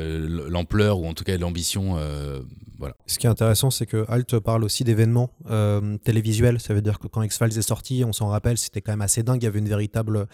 l'ampleur 0.49 0.99
ou 0.99 1.07
en 1.07 1.15
tout 1.15 1.25
cas 1.25 1.37
l'ambition 1.37 1.97
voilà. 2.79 2.95
Ce 3.07 3.19
qui 3.19 3.27
est 3.27 3.31
intéressant, 3.31 3.71
c'est 3.71 3.87
que 3.87 4.05
Alt 4.09 4.39
parle 4.39 4.63
aussi 4.63 4.85
d'événements 4.85 5.31
euh, 5.51 5.99
télévisuels. 5.99 6.61
Ça 6.61 6.75
veut 6.75 6.81
dire 6.81 7.01
que 7.01 7.09
quand 7.09 7.23
X-Files 7.23 7.59
est 7.59 7.63
sorti, 7.63 8.05
on 8.07 8.13
s'en 8.13 8.29
rappelle, 8.29 8.57
c'était 8.57 8.81
quand 8.81 8.93
même 8.93 9.01
assez 9.03 9.25
dingue. 9.25 9.43
Il 9.43 9.47
y 9.47 9.49
avait 9.49 9.59
une 9.59 9.69
véritable 9.69 10.29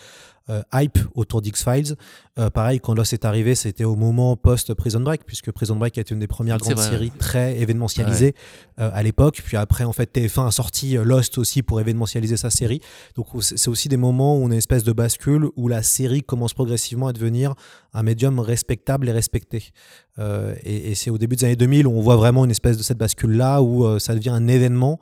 euh, 0.51 0.63
hype 0.73 0.99
autour 1.15 1.43
d'X-Files. 1.43 1.97
Euh, 2.39 2.51
pareil, 2.51 2.81
quand 2.81 2.95
Lost 2.95 3.13
est 3.13 3.25
arrivé, 3.25 3.55
c'était 3.55 3.85
au 3.85 3.97
moment 3.97 4.37
post-Prison 4.37 5.01
Break, 5.01 5.25
puisque 5.25 5.51
Prison 5.53 5.77
Break 5.77 5.99
était 5.99 6.13
une 6.13 6.21
des 6.21 6.27
premières 6.27 6.59
grandes 6.59 6.79
séries 6.79 7.13
très 7.19 7.59
événementialisées 7.61 8.35
à 8.77 9.03
l'époque. 9.03 9.41
Puis 9.45 9.57
après, 9.57 9.85
en 9.85 9.93
fait, 9.93 10.15
TF1 10.15 10.49
a 10.49 10.51
sorti 10.51 10.95
Lost 10.97 11.39
aussi 11.39 11.63
pour 11.63 11.81
événementialiser 11.81 12.37
sa 12.37 12.51
série. 12.51 12.81
Donc 13.15 13.29
c'est 13.41 13.69
aussi 13.69 13.89
des 13.89 13.97
moments 13.97 14.37
où 14.37 14.43
on 14.43 14.51
a 14.51 14.53
une 14.53 14.59
espèce 14.59 14.85
de 14.85 14.93
bascule 14.93 15.47
où 15.57 15.69
la 15.69 15.83
série 15.83 16.23
commence 16.23 16.55
progressivement 16.55 17.07
à 17.07 17.13
devenir 17.13 17.55
un 17.93 18.03
médium 18.03 18.41
respectable 18.41 19.09
et 19.09 19.13
respecté. 19.13 19.73
et, 20.19 20.91
et 20.91 20.95
c'est 20.95 21.11
au 21.11 21.19
début 21.19 21.37
des 21.37 21.45
années 21.45 21.57
2000 21.57 21.87
où 21.87 21.93
on 21.93 22.01
voit 22.01 22.17
vraiment 22.17 22.45
une 22.45 22.51
espèce 22.51 22.77
de 22.77 22.83
cette 22.83 22.99
bascule-là 22.99 23.63
où 23.63 23.85
euh, 23.85 23.99
ça 23.99 24.15
devient 24.15 24.31
un 24.31 24.49
événement 24.49 25.01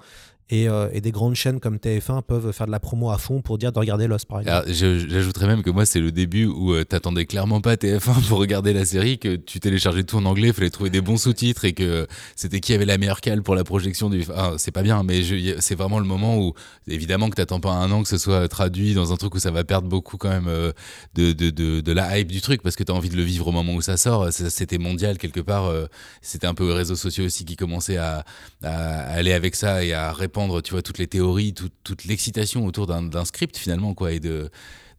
euh, 0.53 0.89
et, 0.93 1.01
des 1.01 1.13
grandes 1.13 1.35
chaînes 1.35 1.61
comme 1.61 1.77
TF1 1.77 2.23
peuvent 2.23 2.53
faire 2.53 2.67
de 2.67 2.73
la 2.73 2.81
promo 2.81 3.11
à 3.11 3.17
fond 3.17 3.41
pour 3.41 3.57
dire 3.57 3.73
de 3.73 3.79
regarder 3.79 4.07
Lost, 4.07 4.27
par 4.27 4.41
exemple. 4.41 4.71
J'ajouterais 4.71 5.47
même 5.47 5.63
que 5.63 5.71
moi, 5.71 5.87
c'est 5.87 6.01
le 6.01 6.13
début 6.13 6.45
où 6.45 6.75
euh, 6.75 6.85
t'attendais 6.85 7.25
clairement 7.25 7.61
pas 7.61 7.75
TF1 7.75 8.27
pour 8.29 8.39
regarder 8.39 8.75
la 8.75 8.85
série, 8.85 9.19
que 9.19 9.37
tu 9.37 9.61
téléchargeais 9.61 10.05
tout 10.05 10.17
en 10.17 10.27
anglais, 10.27 10.53
fallait 10.53 10.71
trouver 10.71 10.91
des 10.91 11.01
bons 11.01 11.17
sous-titres 11.17 11.65
et 11.65 11.73
que 11.73 12.07
c'était 12.37 12.61
qui 12.61 12.75
avait 12.75 12.85
la 12.85 12.99
meilleure 12.99 13.23
cale 13.23 13.43
pour 13.43 13.55
la 13.55 13.65
projection 13.65 14.11
du. 14.11 14.25
Ah, 14.35 14.53
c'est 14.59 14.73
pas 14.73 14.83
bien, 14.83 15.03
mais 15.03 15.23
c'est 15.61 15.75
vraiment 15.75 15.99
le 15.99 16.05
moment 16.05 16.39
où, 16.39 16.53
évidemment, 16.87 17.31
que 17.31 17.37
t'attends 17.37 17.61
pas 17.61 17.73
un 17.73 17.91
an 17.91 18.03
que 18.03 18.09
ce 18.09 18.19
soit 18.19 18.47
traduit 18.49 18.93
dans 18.93 19.13
un 19.13 19.17
truc 19.17 19.35
où 19.35 19.39
ça 19.39 19.51
va 19.51 19.65
perdre 19.65 19.89
beaucoup 19.89 20.19
quand 20.19 20.29
même 20.29 20.49
euh, 20.49 20.73
de, 21.15 21.93
la 21.93 22.19
hype 22.19 22.29
du 22.29 22.41
truc 22.43 22.63
parce 22.63 22.77
que 22.77 22.85
t'as 22.85 22.93
envie 22.93 23.11
de 23.11 23.17
le 23.17 23.23
vivre 23.23 23.49
au 23.49 23.53
moment 23.53 23.75
où 23.75 23.81
ça 23.81 23.97
sort. 23.97 24.29
C'était 24.33 24.79
mondial 24.79 25.17
quelque 25.17 25.41
part. 25.41 25.73
C'était 26.21 26.47
un 26.47 26.55
peu 26.55 26.69
les 26.69 26.75
réseaux 26.75 26.97
sociaux 26.97 27.25
aussi 27.25 27.45
qui 27.45 27.57
commençaient 27.57 27.97
à, 27.97 28.25
à 28.63 29.13
aller 29.13 29.33
avec 29.33 29.57
ça 29.57 29.85
et 29.85 29.93
à 29.93 30.13
répandre 30.13 30.42
défendre, 30.43 30.61
tu 30.61 30.73
vois, 30.73 30.83
toutes 30.83 30.99
les 30.99 31.07
théories, 31.07 31.55
toute 31.55 32.05
l'excitation 32.05 32.67
autour 32.67 32.87
d'un 32.87 33.25
script 33.25 33.57
finalement, 33.57 33.95
quoi. 33.95 34.13
Et 34.13 34.21
de, 34.21 34.51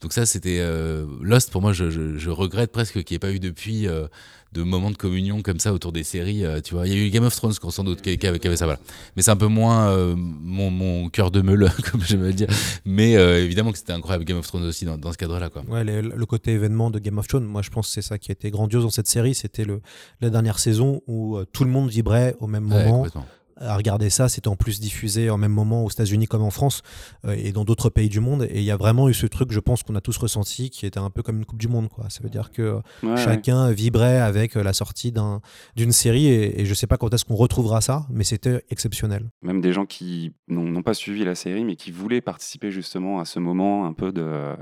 donc 0.02 0.12
ça, 0.12 0.26
c'était 0.26 0.60
euh, 0.60 1.06
Lost 1.22 1.50
pour 1.50 1.62
moi. 1.62 1.72
Je, 1.72 1.90
je, 1.90 2.30
regrette 2.30 2.72
presque 2.72 3.04
qu'il 3.04 3.14
n'y 3.14 3.16
ait 3.16 3.20
pas 3.20 3.32
eu 3.32 3.40
depuis 3.40 3.88
euh, 3.88 4.08
de 4.52 4.62
moments 4.62 4.92
de 4.92 4.98
communion 4.98 5.42
comme 5.42 5.60
ça 5.60 5.74
autour 5.74 5.94
des 5.94 6.04
séries. 6.04 6.44
Euh, 6.44 6.60
tu 6.60 6.74
vois, 6.74 6.88
il 6.88 6.94
y 6.94 6.96
a 6.96 7.06
eu 7.06 7.10
Game 7.10 7.24
of 7.24 7.34
Thrones, 7.36 7.54
sans 7.54 7.84
doute, 7.86 8.02
qui, 8.02 8.28
avait, 8.28 8.58
ça, 8.58 8.66
voilà. 8.66 8.80
Mais 9.16 9.22
c'est 9.22 9.32
un 9.32 9.38
peu 9.38 9.48
moins 9.48 9.96
mon, 10.16 10.70
mon 10.72 11.10
cœur 11.10 11.32
de 11.32 11.42
meule, 11.42 11.72
comme 11.92 12.02
je 12.02 12.18
veux 12.18 12.34
dire. 12.34 12.50
Mais 12.86 13.14
évidemment 13.14 13.72
que 13.72 13.78
c'était 13.78 13.94
incroyable 13.94 14.26
Game 14.26 14.38
of 14.38 14.48
Thrones 14.48 14.66
aussi 14.66 14.84
dans, 14.86 14.98
dans 14.98 15.12
ce 15.12 15.18
cadre-là, 15.18 15.50
quoi. 15.50 15.64
Ouais, 15.70 15.84
le 15.84 16.26
côté 16.26 16.52
événement 16.52 16.90
de 16.90 17.00
Game 17.00 17.18
of 17.18 17.28
Thrones, 17.28 17.46
moi 17.46 17.62
je 17.62 17.70
pense 17.70 17.88
que 17.88 17.94
c'est 17.94 18.02
ça 18.02 18.18
qui 18.18 18.32
a 18.32 18.34
été 18.34 18.52
grandiose 18.52 18.84
dans 18.84 18.90
cette 18.90 19.08
série. 19.08 19.34
C'était 19.34 19.66
la 20.20 20.30
dernière 20.30 20.60
saison 20.60 21.02
où 21.08 21.40
tout 21.54 21.64
le 21.64 21.70
monde 21.70 21.90
vibrait 21.90 22.36
au 22.40 22.48
même 22.48 22.66
moment 22.66 23.06
à 23.64 23.76
regarder 23.76 24.10
ça. 24.10 24.30
C'était 24.30 24.48
en 24.48 24.56
plus 24.56 24.80
diffusé 24.80 25.30
en 25.30 25.38
même 25.38 25.52
moment 25.52 25.84
aux 25.84 25.90
États-Unis 25.90 26.28
comme 26.28 26.44
en 26.44 26.50
France 26.50 26.82
euh, 27.26 27.36
et 27.38 27.52
dans 27.52 27.66
d'autres 27.66 27.90
pays 27.90 28.10
du 28.10 28.20
monde. 28.20 28.48
Et 28.50 28.60
il 28.60 28.64
y 28.64 28.72
a 28.72 28.78
vraiment 28.78 29.10
eu 29.10 29.14
ce 29.14 29.26
truc, 29.26 29.52
je 29.52 29.60
pense, 29.60 29.84
qu'on 29.84 29.96
a 29.96 30.02
tous 30.02 30.18
ressenti, 30.18 30.70
qui 30.70 30.86
était 30.86 31.00
un 31.00 31.10
peu 31.10 31.24
comme 31.24 31.38
une 31.38 31.46
Coupe 31.46 31.60
du 31.60 31.68
Monde. 31.68 31.90
Quoi. 31.90 32.06
Ça 32.10 32.22
veut 32.24 32.30
dire 32.30 32.52
que 32.52 32.80
chacun 33.18 33.72
vibrait 33.72 34.20
avec 34.20 34.56
la 34.56 34.74
sortie 34.74 35.14
d'une 35.76 35.92
série. 35.92 36.28
Et, 36.28 36.62
et, 36.62 36.66
je 36.66 36.74
sais 36.74 36.88
pas 36.88 36.98
quand 36.98 37.14
est-ce 37.14 37.26
qu'on 37.26 37.36
retrouvera 37.36 37.82
ça, 37.82 38.06
mais 38.10 38.24
c'était 38.24 38.64
exceptionnel. 38.70 39.30
Même 39.42 39.62
des 39.62 39.74
gens 39.74 39.86
qui 39.86 40.34
n'ont 40.48 40.84
pas 40.84 40.94
suivi 40.94 41.24
la 41.24 41.36
série, 41.36 41.64
mais 41.64 41.76
qui 41.76 41.92
voulaient 41.92 42.22
participer 42.22 42.72
justement 42.72 43.20
à 43.20 43.26
ce 43.26 43.40
moment 43.40 43.86
un 43.86 43.94
peu 43.94 44.12
de, 44.12 44.56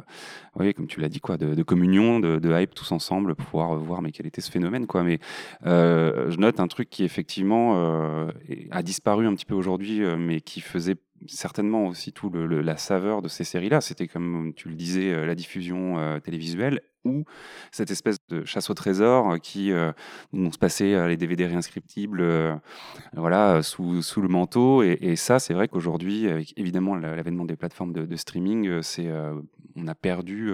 oui, 0.60 0.74
comme 0.74 0.88
tu 0.88 1.00
l'as 1.00 1.10
dit, 1.10 1.20
quoi, 1.20 1.38
de, 1.38 1.64
communion, 1.64 2.20
de, 2.20 2.62
hype 2.62 2.74
tous 2.74 2.92
ensemble, 2.92 3.36
pour 3.36 3.46
pouvoir 3.46 3.76
voir 3.76 4.02
mais 4.02 4.12
quel 4.12 4.26
était 4.28 4.42
ce 4.42 4.52
phénomène. 4.52 4.88
Quoi. 4.88 5.04
Mais 5.04 5.20
euh, 5.66 6.30
je 6.30 6.38
note 6.38 6.60
un 6.60 6.68
truc 6.68 6.90
qui 6.90 7.04
effectivement 7.04 7.74
euh, 7.76 8.32
a 8.72 8.84
disparu 8.92 9.26
un 9.26 9.34
petit 9.36 9.46
peu 9.46 9.56
aujourd'hui, 9.56 10.04
euh, 10.04 10.18
mais 10.18 10.42
qui 10.42 10.60
faisait 10.60 10.98
certainement 11.26 11.88
aussi 11.88 12.12
tout 12.12 12.30
le, 12.30 12.62
la 12.62 12.76
saveur 12.76 13.22
de 13.22 13.30
ces 13.30 13.46
séries-là. 13.46 13.80
C'était 13.80 14.08
comme 14.08 14.52
tu 14.54 14.68
le 14.68 14.76
disais, 14.76 15.14
euh, 15.14 15.26
la 15.26 15.34
diffusion 15.34 15.98
euh, 15.98 16.20
télévisuelle 16.20 16.82
ou 17.06 17.24
cette 17.72 17.92
espèce 17.92 18.18
de 18.30 18.46
chasse 18.46 18.70
au 18.70 18.74
trésor 18.74 19.40
qui 19.42 19.72
euh, 19.72 19.92
se 20.34 20.58
passait 20.58 21.08
les 21.08 21.18
DVD 21.18 21.46
réinscriptibles 21.46 22.24
voilà 23.14 23.62
sous, 23.64 24.02
sous, 24.02 24.22
le 24.22 24.28
manteau 24.28 24.84
et, 24.84 25.16
ça 25.16 25.40
c'est 25.40 25.54
vrai 25.54 25.68
qu'aujourd'hui 25.68 26.30
avec 26.30 26.54
évidemment 26.58 26.96
l'avènement 26.96 27.46
des 27.46 27.56
plateformes 27.56 27.94
de, 27.94 28.06
de 28.06 28.16
streaming 28.16 28.82
c'est 28.82 29.10
on 29.76 29.88
a 29.88 29.96
perdu 29.96 30.52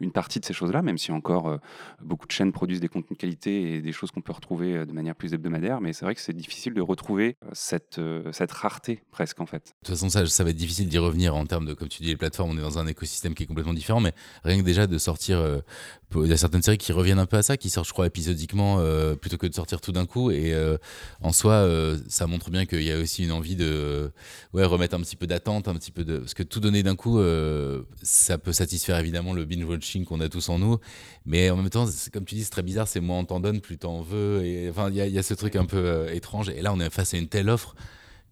une 0.00 0.12
partie 0.12 0.40
de 0.40 0.44
ces 0.44 0.52
choses-là 0.52 0.82
même 0.82 0.98
si 0.98 1.12
encore 1.12 1.58
beaucoup 2.02 2.26
de 2.26 2.32
chaînes 2.32 2.52
produisent 2.52 2.80
des 2.80 2.88
contenus 2.88 3.16
de 3.16 3.20
qualité 3.20 3.74
et 3.74 3.80
des 3.80 3.92
choses 3.92 4.10
qu'on 4.10 4.22
peut 4.22 4.32
retrouver 4.32 4.86
de 4.86 4.92
manière 4.92 5.14
plus 5.14 5.34
hebdomadaire 5.34 5.80
mais 5.80 5.92
c'est 5.92 6.04
vrai 6.04 6.14
que 6.14 6.20
c'est 6.20 6.32
difficile 6.32 6.74
de 6.74 6.80
retrouver 6.80 7.36
cette, 7.52 8.00
cette 8.32 8.52
rareté 8.52 9.02
presque 9.10 9.40
en 9.40 9.46
fait 9.46 9.74
façon, 9.96 10.08
ça, 10.08 10.26
ça 10.26 10.44
va 10.44 10.50
être 10.50 10.56
difficile 10.56 10.88
d'y 10.88 10.98
revenir 10.98 11.34
en 11.34 11.46
termes 11.46 11.66
de, 11.66 11.74
comme 11.74 11.88
tu 11.88 12.02
dis, 12.02 12.08
les 12.08 12.16
plateformes. 12.16 12.50
On 12.50 12.58
est 12.58 12.62
dans 12.62 12.78
un 12.78 12.86
écosystème 12.86 13.34
qui 13.34 13.42
est 13.42 13.46
complètement 13.46 13.74
différent, 13.74 14.00
mais 14.00 14.12
rien 14.44 14.58
que 14.58 14.64
déjà 14.64 14.86
de 14.86 14.98
sortir. 14.98 15.38
Euh, 16.14 16.24
il 16.24 16.30
y 16.30 16.32
a 16.32 16.36
certaines 16.36 16.62
séries 16.62 16.78
qui 16.78 16.92
reviennent 16.92 17.18
un 17.18 17.26
peu 17.26 17.36
à 17.36 17.42
ça, 17.42 17.56
qui 17.56 17.70
sortent, 17.70 17.88
je 17.88 17.92
crois, 17.92 18.06
épisodiquement 18.06 18.78
euh, 18.78 19.16
plutôt 19.16 19.36
que 19.36 19.46
de 19.46 19.54
sortir 19.54 19.80
tout 19.80 19.92
d'un 19.92 20.06
coup. 20.06 20.30
Et 20.30 20.52
euh, 20.54 20.78
en 21.20 21.32
soi, 21.32 21.68
ça 22.08 22.26
montre 22.26 22.50
bien 22.50 22.66
qu'il 22.66 22.82
y 22.82 22.92
a 22.92 22.98
aussi 22.98 23.24
une 23.24 23.32
envie 23.32 23.56
de 23.56 24.10
ouais, 24.52 24.64
remettre 24.64 24.94
un 24.94 25.00
petit 25.00 25.16
peu 25.16 25.26
d'attente, 25.26 25.68
un 25.68 25.74
petit 25.74 25.90
peu 25.90 26.04
de. 26.04 26.18
Parce 26.18 26.34
que 26.34 26.42
tout 26.42 26.60
donner 26.60 26.82
d'un 26.82 26.96
coup, 26.96 27.20
ça 28.02 28.38
peut 28.38 28.52
satisfaire 28.52 28.98
évidemment 28.98 29.32
le 29.32 29.44
binge-watching 29.44 30.04
qu'on 30.04 30.20
a 30.20 30.28
tous 30.28 30.48
en 30.48 30.58
nous. 30.58 30.78
Mais 31.24 31.50
en 31.50 31.56
même 31.56 31.70
temps, 31.70 31.86
comme 32.12 32.24
tu 32.24 32.34
dis, 32.36 32.44
c'est 32.44 32.50
très 32.50 32.62
bizarre, 32.62 32.88
c'est 32.88 33.00
moins 33.00 33.18
on 33.18 33.24
t'en 33.24 33.40
donne, 33.40 33.60
plus 33.60 33.78
t'en 33.78 34.00
veux. 34.02 34.44
Et 34.44 34.70
enfin, 34.70 34.90
il 34.90 34.96
y, 34.96 35.10
y, 35.10 35.18
a 35.18 35.22
ce 35.22 35.34
truc 35.34 35.56
un 35.56 35.66
peu 35.66 36.06
étrange. 36.12 36.50
Et 36.50 36.62
là, 36.62 36.72
on 36.72 36.80
est 36.80 36.90
face 36.90 37.14
à 37.14 37.18
une 37.18 37.28
telle 37.28 37.50
offre 37.50 37.74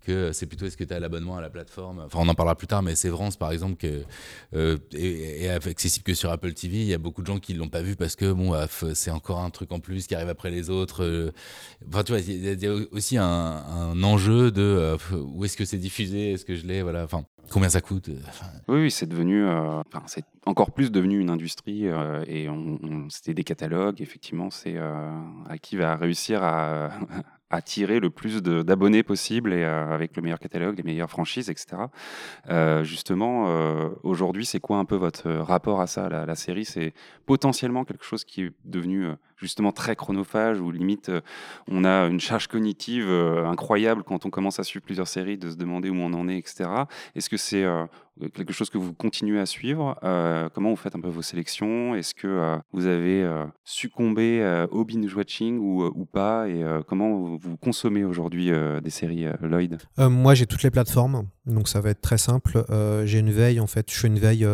que 0.04 0.32
c'est 0.32 0.46
plutôt 0.46 0.66
est-ce 0.66 0.76
que 0.76 0.84
tu 0.84 0.94
as 0.94 1.00
l'abonnement 1.00 1.36
à 1.36 1.40
la 1.40 1.50
plateforme? 1.50 2.00
Enfin, 2.00 2.20
on 2.22 2.28
en 2.28 2.34
parlera 2.34 2.54
plus 2.54 2.66
tard, 2.66 2.82
mais 2.82 2.94
Sévrance, 2.94 3.36
par 3.36 3.50
exemple, 3.50 3.76
que, 3.76 4.02
euh, 4.54 4.78
est, 4.92 5.48
accessible 5.48 6.04
que 6.04 6.14
sur 6.14 6.30
Apple 6.30 6.52
TV. 6.52 6.76
Il 6.76 6.86
y 6.86 6.94
a 6.94 6.98
beaucoup 6.98 7.22
de 7.22 7.26
gens 7.26 7.38
qui 7.38 7.54
ne 7.54 7.58
l'ont 7.58 7.68
pas 7.68 7.82
vu 7.82 7.96
parce 7.96 8.14
que 8.14 8.32
bon, 8.32 8.54
c'est 8.94 9.10
encore 9.10 9.40
un 9.40 9.50
truc 9.50 9.72
en 9.72 9.80
plus 9.80 10.06
qui 10.06 10.14
arrive 10.14 10.28
après 10.28 10.50
les 10.50 10.70
autres. 10.70 11.02
Euh. 11.04 11.32
Enfin, 11.88 12.04
tu 12.04 12.12
vois, 12.12 12.20
il 12.20 12.62
y, 12.62 12.66
a 12.66 12.74
aussi 12.92 13.16
un, 13.16 14.02
enjeu 14.02 14.50
de 14.50 14.62
euh, 14.62 14.96
où 15.12 15.44
est-ce 15.44 15.56
que 15.56 15.64
c'est 15.64 15.78
diffusé, 15.78 16.32
est-ce 16.32 16.44
que 16.44 16.54
je 16.54 16.66
l'ai, 16.66 16.82
voilà. 16.82 17.04
Enfin, 17.04 17.24
combien 17.50 17.68
ça 17.68 17.80
coûte? 17.80 18.10
Oui, 18.68 18.90
c'est 18.90 19.06
devenu, 19.06 19.46
enfin, 19.46 20.02
c'est 20.06 20.24
encore 20.46 20.72
plus 20.72 20.92
devenu 20.92 21.18
une 21.20 21.30
industrie 21.30 21.86
et 22.26 22.48
on, 22.48 23.08
c'était 23.08 23.34
des 23.34 23.44
catalogues. 23.44 24.00
Effectivement, 24.00 24.50
c'est 24.50 24.76
à 24.78 25.58
qui 25.60 25.76
va 25.76 25.96
réussir 25.96 26.42
à 26.42 26.90
attirer 27.50 28.00
le 28.00 28.10
plus 28.10 28.42
d'abonnés 28.42 29.02
possible 29.02 29.52
et 29.52 29.62
euh, 29.62 29.94
avec 29.94 30.16
le 30.16 30.22
meilleur 30.22 30.38
catalogue, 30.38 30.76
les 30.76 30.82
meilleures 30.82 31.10
franchises, 31.10 31.50
etc. 31.50 31.76
Euh, 32.50 32.84
justement, 32.84 33.46
euh, 33.48 33.90
aujourd'hui, 34.02 34.44
c'est 34.44 34.60
quoi 34.60 34.78
un 34.78 34.84
peu 34.84 34.96
votre 34.96 35.30
rapport 35.30 35.80
à 35.80 35.86
ça 35.86 36.08
la, 36.08 36.26
la 36.26 36.34
série, 36.34 36.64
c'est 36.64 36.94
potentiellement 37.26 37.84
quelque 37.84 38.04
chose 38.04 38.24
qui 38.24 38.42
est 38.42 38.52
devenu 38.64 39.08
justement 39.36 39.72
très 39.72 39.96
chronophage 39.96 40.60
ou 40.60 40.70
limite 40.70 41.10
on 41.68 41.84
a 41.84 42.06
une 42.06 42.20
charge 42.20 42.46
cognitive 42.46 43.08
incroyable 43.08 44.02
quand 44.04 44.26
on 44.26 44.30
commence 44.30 44.58
à 44.58 44.64
suivre 44.64 44.84
plusieurs 44.84 45.08
séries 45.08 45.38
de 45.38 45.50
se 45.50 45.56
demander 45.56 45.90
où 45.90 45.96
on 45.96 46.12
en 46.12 46.28
est, 46.28 46.38
etc. 46.38 46.68
Est-ce 47.14 47.28
que 47.28 47.36
c'est 47.36 47.64
quelque 48.34 48.52
chose 48.52 48.70
que 48.70 48.78
vous 48.78 48.92
continuez 48.92 49.40
à 49.40 49.46
suivre 49.46 49.98
Comment 50.54 50.70
vous 50.70 50.76
faites 50.76 50.94
un 50.94 51.00
peu 51.00 51.08
vos 51.08 51.22
sélections? 51.22 51.94
Est-ce 51.94 52.14
que 52.14 52.58
vous 52.72 52.86
avez 52.86 53.28
succombé 53.64 54.66
au 54.70 54.84
binge 54.84 55.14
watching 55.14 55.58
ou, 55.58 56.06
pas? 56.06 56.48
Et 56.48 56.64
comment 56.86 57.36
vous 57.36 57.56
consommez 57.56 58.04
aujourd'hui 58.04 58.50
des 58.82 58.90
séries 58.90 59.26
Lloyd? 59.40 59.78
Moi, 59.98 60.34
j'ai 60.34 60.46
toutes 60.46 60.62
les 60.62 60.70
plateformes, 60.70 61.26
donc 61.46 61.68
ça 61.68 61.80
va 61.80 61.90
être 61.90 62.00
très 62.00 62.18
simple. 62.18 62.64
j'ai 63.04 63.18
une 63.18 63.32
veille 63.32 63.60
en 63.60 63.66
fait, 63.66 63.90
je 63.90 63.98
fais 63.98 64.08
une 64.08 64.18
veille 64.18 64.46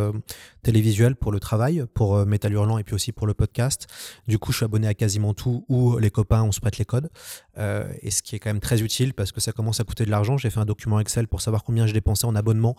télévisuelle 0.62 1.16
pour 1.16 1.32
le 1.32 1.40
travail, 1.40 1.84
pour 1.94 2.24
Métal 2.26 2.52
Hurlant 2.52 2.78
et 2.78 2.84
puis 2.84 2.94
aussi 2.94 3.12
pour 3.12 3.26
le 3.26 3.34
podcast. 3.34 3.86
Du 4.26 4.38
coup, 4.38 4.52
je 4.52 4.58
suis 4.58 4.64
abonné 4.64 4.86
à 4.86 4.94
quasiment 4.94 5.34
tout 5.34 5.64
où 5.68 5.98
les 5.98 6.10
copains, 6.10 6.42
on 6.42 6.52
se 6.52 6.60
prête 6.60 6.78
les 6.78 6.84
codes. 6.84 7.10
Euh, 7.58 7.92
et 8.02 8.10
ce 8.10 8.22
qui 8.22 8.36
est 8.36 8.38
quand 8.38 8.50
même 8.50 8.60
très 8.60 8.82
utile 8.82 9.14
parce 9.14 9.32
que 9.32 9.40
ça 9.40 9.52
commence 9.52 9.80
à 9.80 9.84
coûter 9.84 10.04
de 10.04 10.10
l'argent. 10.10 10.36
J'ai 10.38 10.50
fait 10.50 10.60
un 10.60 10.64
document 10.64 11.00
Excel 11.00 11.28
pour 11.28 11.40
savoir 11.40 11.64
combien 11.64 11.86
je 11.86 11.92
dépensais 11.92 12.26
en 12.26 12.34
abonnement 12.34 12.76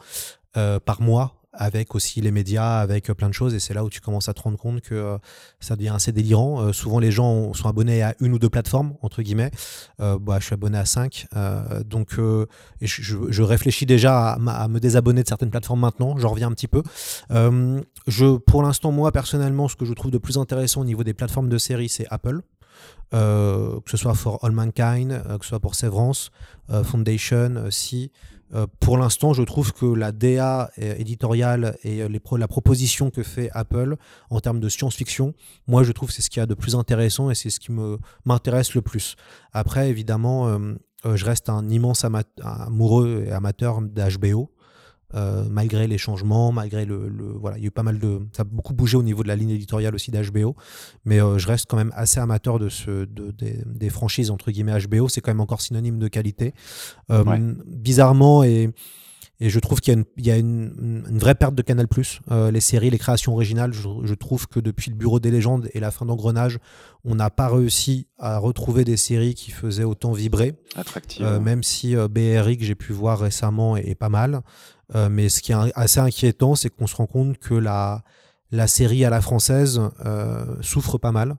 euh, 0.58 0.71
par 0.80 1.02
mois 1.02 1.38
avec 1.54 1.96
aussi 1.96 2.22
les 2.22 2.32
médias, 2.32 2.80
avec 2.80 3.12
plein 3.12 3.28
de 3.28 3.34
choses. 3.34 3.54
Et 3.54 3.60
c'est 3.60 3.74
là 3.74 3.84
où 3.84 3.90
tu 3.90 4.00
commences 4.00 4.30
à 4.30 4.34
te 4.34 4.42
rendre 4.42 4.58
compte 4.58 4.80
que 4.80 4.96
euh, 4.96 5.18
ça 5.60 5.76
devient 5.76 5.92
assez 5.94 6.14
délirant. 6.14 6.72
souvent, 6.72 7.00
les 7.00 7.12
gens 7.12 7.54
sont 7.54 7.68
abonnés 7.68 8.02
à 8.02 8.16
une 8.22 8.34
ou 8.34 8.40
deux 8.40 8.50
plateformes, 8.50 8.94
entre 9.02 9.22
guillemets. 9.22 9.52
bah, 10.00 10.38
je 10.40 10.46
suis 10.46 10.54
abonné 10.54 10.78
à 10.78 10.86
cinq. 10.86 11.28
donc, 11.86 12.16
je, 12.82 13.42
réfléchis 13.42 13.86
déjà 13.86 14.34
à, 14.34 14.68
me 14.68 14.80
désabonner 14.80 15.24
de 15.24 15.28
certaines 15.28 15.52
plateformes 15.52 15.82
maintenant. 15.82 16.18
J'en 16.18 16.30
reviens 16.30 16.48
un 16.48 16.54
petit 16.54 16.70
peu. 16.70 16.84
je, 17.30 18.38
pour 18.38 18.64
l'instant, 18.64 18.92
moi, 18.92 19.12
personnellement, 19.12 19.68
ce 19.68 19.76
que 19.76 19.86
je 19.86 19.94
trouve 19.94 20.12
de 20.12 20.18
plus 20.18 20.38
intéressant 20.38 20.82
au 20.82 20.86
niveau 20.86 21.04
des 21.04 21.14
plateformes 21.14 21.50
de 21.50 21.58
séries, 21.58 21.90
c'est 21.90 22.08
Apple. 22.10 22.42
Euh, 23.14 23.82
que 23.82 23.92
ce 23.92 23.98
soit 23.98 24.14
pour 24.14 24.44
All 24.44 24.54
Mankind, 24.54 25.12
euh, 25.12 25.38
que 25.38 25.44
ce 25.44 25.50
soit 25.50 25.60
pour 25.60 25.76
Severance, 25.76 26.32
euh, 26.70 26.84
Foundation, 26.84 27.70
si. 27.70 28.12
Pour 28.80 28.98
l'instant, 28.98 29.34
je 29.34 29.44
trouve 29.44 29.74
que 29.74 29.86
la 29.86 30.12
DA 30.12 30.72
éditoriale 30.78 31.78
et 31.84 32.08
les 32.08 32.22
la 32.38 32.48
proposition 32.48 33.10
que 33.10 33.24
fait 33.24 33.50
Apple 33.54 33.96
en 34.30 34.40
termes 34.40 34.60
de 34.60 34.70
science-fiction, 34.70 35.34
moi, 35.68 35.84
je 35.84 35.92
trouve 35.92 36.12
c'est 36.12 36.22
ce 36.22 36.30
qu'il 36.30 36.40
y 36.40 36.44
a 36.44 36.46
de 36.46 36.54
plus 36.54 36.76
intéressant 36.76 37.30
et 37.30 37.36
c'est 37.36 37.50
ce 37.50 37.60
qui 37.60 37.72
m'intéresse 38.26 38.74
le 38.76 38.82
plus. 38.82 39.16
Après, 39.54 39.90
évidemment, 39.90 40.60
je 41.04 41.26
reste 41.26 41.50
un 41.50 41.70
immense 41.70 42.06
amoureux 42.42 43.24
et 43.28 43.32
amateur 43.32 43.82
d'HBO. 43.82 44.52
Euh, 45.14 45.44
malgré 45.50 45.88
les 45.88 45.98
changements, 45.98 46.52
malgré 46.52 46.86
le, 46.86 47.12
voilà, 47.40 47.58
il 47.58 47.62
y 47.62 47.66
a 47.66 47.68
eu 47.68 47.72
pas 47.72 47.84
mal 47.84 48.00
de, 48.00 48.22
ça 48.32 48.42
a 48.42 48.44
beaucoup 48.46 48.74
bougé 48.74 48.98
au 48.98 49.04
niveau 49.04 49.24
de 49.24 49.28
la 49.28 49.36
ligne 49.36 49.50
éditoriale 49.50 49.94
aussi 49.94 50.12
d'HBO, 50.12 50.56
mais 51.06 51.22
euh, 51.22 51.38
je 51.38 51.48
reste 51.48 51.66
quand 51.68 51.78
même 51.78 51.92
assez 51.96 52.20
amateur 52.20 52.60
de 52.60 52.70
ce, 52.70 53.06
de, 53.06 53.34
des, 53.66 53.90
franchises 53.90 54.32
entre 54.32 54.52
guillemets 54.52 54.78
HBO, 54.88 55.10
c'est 55.10 55.20
quand 55.22 55.32
même 55.32 55.42
encore 55.42 55.62
synonyme 55.62 56.00
de 56.00 56.08
qualité. 56.08 56.54
Euh, 57.10 57.56
bizarrement 57.68 58.44
et 58.44 58.70
et 59.42 59.50
je 59.50 59.60
trouve 59.60 59.82
qu'il 59.82 60.06
y 60.20 60.30
a 60.30 60.38
une, 60.38 61.04
vraie 61.20 61.34
perte 61.34 61.56
de 61.56 61.64
Canal+. 61.64 61.88
Euh, 62.30 62.52
les 62.52 62.62
séries, 62.62 62.92
les 62.92 63.00
créations 63.00 63.34
originales, 63.34 63.74
je, 63.74 64.14
trouve 64.14 64.48
que 64.48 64.60
depuis 64.60 64.92
le 64.92 64.96
Bureau 64.96 65.20
des 65.20 65.32
légendes 65.32 65.68
et 65.74 65.80
la 65.80 65.90
fin 65.90 66.06
d'Engrenage, 66.06 66.60
on 67.04 67.16
n'a 67.16 67.32
pas 67.32 67.50
réussi 67.50 68.08
à 68.20 68.38
retrouver 68.38 68.86
des 68.86 68.98
séries 68.98 69.34
qui 69.34 69.50
faisaient 69.50 69.84
autant 69.84 70.12
vibrer. 70.12 70.54
Attractive. 70.76 71.26
Euh, 71.26 71.40
même 71.40 71.64
si 71.64 71.96
euh, 71.96 72.08
BRI, 72.08 72.60
que 72.60 72.64
j'ai 72.64 72.76
pu 72.76 72.94
voir 72.94 73.20
récemment, 73.20 73.76
est, 73.76 73.96
pas 73.96 74.10
mal. 74.10 74.42
Mais 74.94 75.30
ce 75.30 75.42
qui 75.42 75.52
est 75.52 75.56
assez 75.76 76.00
inquiétant, 76.00 76.56
c'est 76.56 76.70
qu'on 76.70 76.88
se 76.88 76.96
rend 76.96 77.08
compte 77.08 77.38
que 77.38 77.54
la, 77.54 78.04
la 78.52 78.68
série 78.68 79.06
à 79.06 79.10
la 79.10 79.22
française 79.22 79.82
souffre 80.62 80.98
pas 80.98 81.12
mal. 81.12 81.38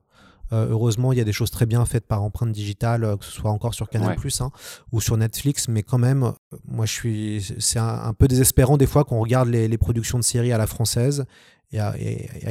Euh, 0.53 0.67
heureusement, 0.71 1.13
il 1.13 1.19
y 1.19 1.21
a 1.21 1.25
des 1.25 1.33
choses 1.33 1.51
très 1.51 1.65
bien 1.65 1.85
faites 1.87 2.07
par 2.07 2.23
empreinte 2.23 2.53
digitale, 2.53 3.05
euh, 3.05 3.17
que 3.17 3.25
ce 3.25 3.33
soit 3.33 3.51
encore 3.51 3.75
sur 3.75 3.89
Canal 3.89 4.17
hein, 4.41 4.51
ou 4.93 5.01
sur 5.01 5.17
Netflix, 5.17 5.69
mais 5.69 5.83
quand 5.83 5.99
même, 5.99 6.25
euh, 6.25 6.57
moi 6.67 6.85
je 6.85 6.93
suis, 6.93 7.55
c'est 7.59 7.79
un, 7.79 8.13
peu 8.13 8.29
désespérant 8.29 8.77
des 8.77 8.87
fois 8.87 9.05
qu'on 9.05 9.21
regarde 9.21 9.49
les, 9.49 9.79
productions 9.79 10.19
de 10.19 10.25
séries 10.25 10.53
à 10.53 10.59
la 10.59 10.67
française 10.67 11.25
et 11.73 11.81
à, 11.81 11.95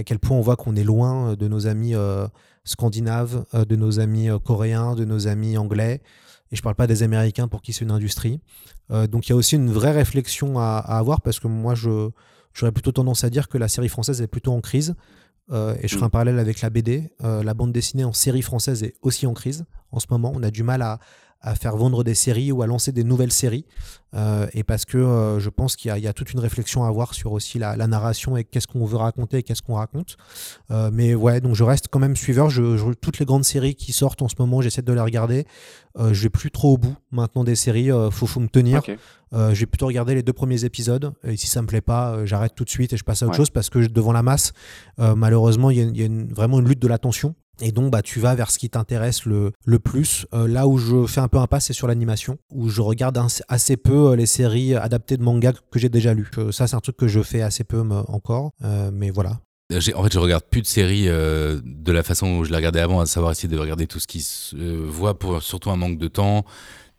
quel 0.03 0.17
point 0.17 0.35
on 0.35 0.41
voit 0.41 0.55
qu'on 0.55 0.75
est 0.75 0.83
loin 0.83 1.35
de 1.35 1.47
nos 1.47 1.67
amis 1.67 1.93
scandinaves, 2.63 3.45
de 3.53 3.75
nos 3.75 3.99
amis 3.99 4.29
coréens, 4.43 4.95
de 4.95 5.05
nos 5.05 5.27
amis 5.27 5.59
anglais. 5.59 6.01
Et 6.51 6.55
je 6.55 6.61
parle 6.61 6.75
pas 6.75 6.87
des 6.87 7.03
Américains 7.03 7.47
pour 7.47 7.61
qui 7.61 7.73
c'est 7.73 7.85
une 7.85 7.91
industrie. 7.91 8.41
donc 8.89 9.27
il 9.27 9.31
y 9.31 9.33
a 9.33 9.35
aussi 9.35 9.55
une 9.55 9.71
vraie 9.71 9.91
réflexion 9.91 10.59
à, 10.59 10.77
à 10.77 10.97
avoir 10.97 11.21
parce 11.21 11.39
que 11.39 11.47
moi 11.47 11.75
je 11.75 12.09
j'aurais 12.53 12.71
plutôt 12.71 12.91
tendance 12.91 13.23
à 13.23 13.29
dire 13.29 13.47
que 13.47 13.57
la 13.57 13.67
série 13.67 13.89
française 13.89 14.21
est 14.21 14.27
plutôt 14.27 14.51
en 14.51 14.61
crise. 14.61 14.95
et 15.51 15.87
je 15.87 15.95
ferai 15.95 16.05
un 16.05 16.07
mm. 16.07 16.11
parallèle 16.11 16.39
avec 16.39 16.61
la 16.61 16.69
BD. 16.69 17.11
la 17.21 17.53
bande 17.53 17.71
dessinée 17.71 18.03
en 18.03 18.13
série 18.13 18.41
française 18.41 18.83
est 18.83 18.95
aussi 19.01 19.25
en 19.27 19.33
crise 19.33 19.65
en 19.91 19.99
ce 19.99 20.07
moment. 20.09 20.31
On 20.35 20.43
a 20.43 20.51
du 20.51 20.63
mal 20.63 20.81
à, 20.81 20.99
à 21.41 21.55
faire 21.55 21.75
vendre 21.75 22.03
des 22.03 22.15
séries 22.15 22.51
ou 22.51 22.61
à 22.61 22.67
lancer 22.67 22.91
des 22.91 23.03
nouvelles 23.03 23.31
séries. 23.31 23.65
Euh, 24.13 24.47
et 24.53 24.63
parce 24.63 24.83
que 24.85 24.97
euh, 24.97 25.39
je 25.39 25.49
pense 25.49 25.75
qu'il 25.75 25.95
y, 25.95 26.07
a 26.07 26.13
toute 26.13 26.33
une 26.33 26.39
réflexion 26.39 26.83
à 26.83 26.89
avoir 26.89 27.13
sur 27.13 27.31
aussi 27.31 27.59
la, 27.59 27.75
narration 27.87 28.35
et 28.35 28.43
qu'est-ce 28.43 28.67
qu'on 28.67 28.85
veut 28.85 28.97
raconter 28.97 29.37
et 29.37 29.43
qu'est-ce 29.43 29.61
qu'on 29.61 29.75
raconte. 29.75 30.17
Euh, 30.69 30.89
mais 30.91 31.15
ouais, 31.15 31.39
donc 31.39 31.55
je 31.55 31.63
reste 31.63 31.87
quand 31.89 31.99
même 31.99 32.15
suiveur. 32.15 32.49
Je, 32.49 32.93
toutes 32.93 33.19
les 33.19 33.25
grandes 33.25 33.45
séries 33.45 33.75
qui 33.75 33.93
sortent 33.93 34.21
en 34.21 34.27
ce 34.27 34.35
moment, 34.37 34.61
j'essaie 34.61 34.81
de 34.81 34.93
les 34.93 34.99
regarder. 34.99 35.45
je 35.97 36.21
vais 36.21 36.29
plus 36.29 36.51
trop 36.51 36.73
au 36.73 36.77
bout 36.77 36.95
maintenant 37.11 37.43
des 37.43 37.55
séries. 37.55 37.89
faut, 38.11 38.27
faut 38.27 38.39
me 38.39 38.49
tenir. 38.49 38.81
je 39.31 39.59
vais 39.59 39.65
plutôt 39.65 39.87
regarder 39.87 40.13
les 40.13 40.23
deux 40.23 40.33
premiers 40.33 40.65
épisodes. 40.65 41.13
Et 41.23 41.37
si 41.37 41.47
ça 41.47 41.61
me 41.61 41.67
plaît 41.67 41.81
pas, 41.81 42.25
j'arrête 42.25 42.53
tout 42.53 42.65
de 42.65 42.69
suite 42.69 42.93
et 42.93 42.97
je 42.97 43.03
passe 43.03 43.23
à 43.23 43.27
autre 43.27 43.35
chose 43.35 43.49
parce 43.49 43.69
que 43.69 43.79
devant 43.79 44.11
la 44.11 44.23
masse, 44.23 44.51
malheureusement, 44.97 45.69
il 45.69 45.97
y 45.97 46.03
a, 46.03 46.07
vraiment 46.33 46.59
une 46.59 46.67
lutte 46.67 46.81
de 46.81 46.87
l'attention. 46.87 47.33
Et 47.61 47.71
donc, 47.71 47.91
bah, 47.91 48.01
tu 48.01 48.19
vas 48.19 48.35
vers 48.35 48.51
ce 48.51 48.57
qui 48.57 48.69
t'intéresse 48.69 49.25
le, 49.25 49.51
le, 49.65 49.79
plus. 49.79 50.25
Euh, 50.33 50.47
là 50.47 50.67
où 50.67 50.77
je 50.77 51.05
fais 51.05 51.21
un 51.21 51.27
peu 51.27 51.37
un 51.37 51.47
pas, 51.47 51.59
c'est 51.59 51.73
sur 51.73 51.87
l'animation, 51.87 52.37
où 52.51 52.69
je 52.69 52.81
regarde 52.81 53.19
assez 53.47 53.77
peu 53.77 54.11
euh, 54.11 54.15
les 54.15 54.25
séries 54.25 54.75
adaptées 54.75 55.17
de 55.17 55.23
manga 55.23 55.53
que 55.53 55.79
j'ai 55.79 55.89
déjà 55.89 56.13
lues. 56.13 56.31
ça, 56.51 56.67
c'est 56.67 56.75
un 56.75 56.79
truc 56.79 56.97
que 56.97 57.07
je 57.07 57.21
fais 57.21 57.41
assez 57.41 57.63
peu 57.63 57.81
encore. 58.07 58.51
Euh, 58.63 58.89
mais 58.91 59.11
voilà. 59.11 59.39
En 59.95 60.03
fait, 60.03 60.11
je 60.11 60.19
regarde 60.19 60.43
plus 60.49 60.61
de 60.61 60.67
séries 60.67 61.05
de 61.05 61.91
la 61.91 62.03
façon 62.03 62.27
où 62.27 62.43
je 62.43 62.49
les 62.49 62.57
regardais 62.57 62.81
avant, 62.81 62.99
à 62.99 63.05
savoir 63.05 63.31
essayer 63.31 63.47
de 63.47 63.57
regarder 63.57 63.87
tout 63.87 63.99
ce 63.99 64.07
qui 64.07 64.19
se 64.19 64.55
voit 64.57 65.17
pour 65.17 65.41
surtout 65.41 65.71
un 65.71 65.77
manque 65.77 65.97
de 65.97 66.09
temps 66.09 66.43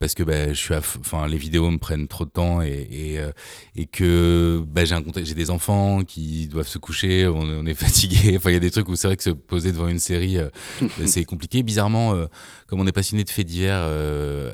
parce 0.03 0.15
que 0.15 0.25
bah, 0.25 0.49
je 0.49 0.59
suis 0.59 0.75
enfin 0.75 1.29
les 1.29 1.37
vidéos 1.37 1.71
me 1.71 1.79
prennent 1.79 2.09
trop 2.09 2.25
de 2.25 2.31
temps 2.31 2.61
et 2.61 2.89
et, 2.91 3.21
euh, 3.21 3.31
et 3.77 3.87
que 3.87 4.61
bah, 4.67 4.85
j'ai 4.85 4.97
un 4.97 5.03
j'ai 5.23 5.35
des 5.35 5.49
enfants 5.49 6.03
qui 6.03 6.49
doivent 6.49 6.67
se 6.67 6.79
coucher 6.79 7.29
on, 7.29 7.65
est 7.67 7.75
fatigué 7.87 8.37
enfin 8.37 8.51
il 8.51 8.55
y 8.55 8.57
a 8.57 8.61
des 8.61 8.73
trucs 8.73 8.89
où 8.89 8.97
c'est 8.97 9.07
vrai 9.07 9.17
que 9.17 9.23
se 9.23 9.31
poser 9.31 9.71
devant 9.71 9.87
une 9.87 10.01
série 10.01 10.39
euh, 10.39 10.49
c'est 11.07 11.25
compliqué. 11.25 11.63
Bizarrement 11.63 12.15
euh, 12.15 12.27
comme 12.67 12.81
on 12.81 12.87
est 12.89 12.93
passionné 12.93 13.23
de 13.23 13.31
faits 13.31 13.47
divers 13.47 13.89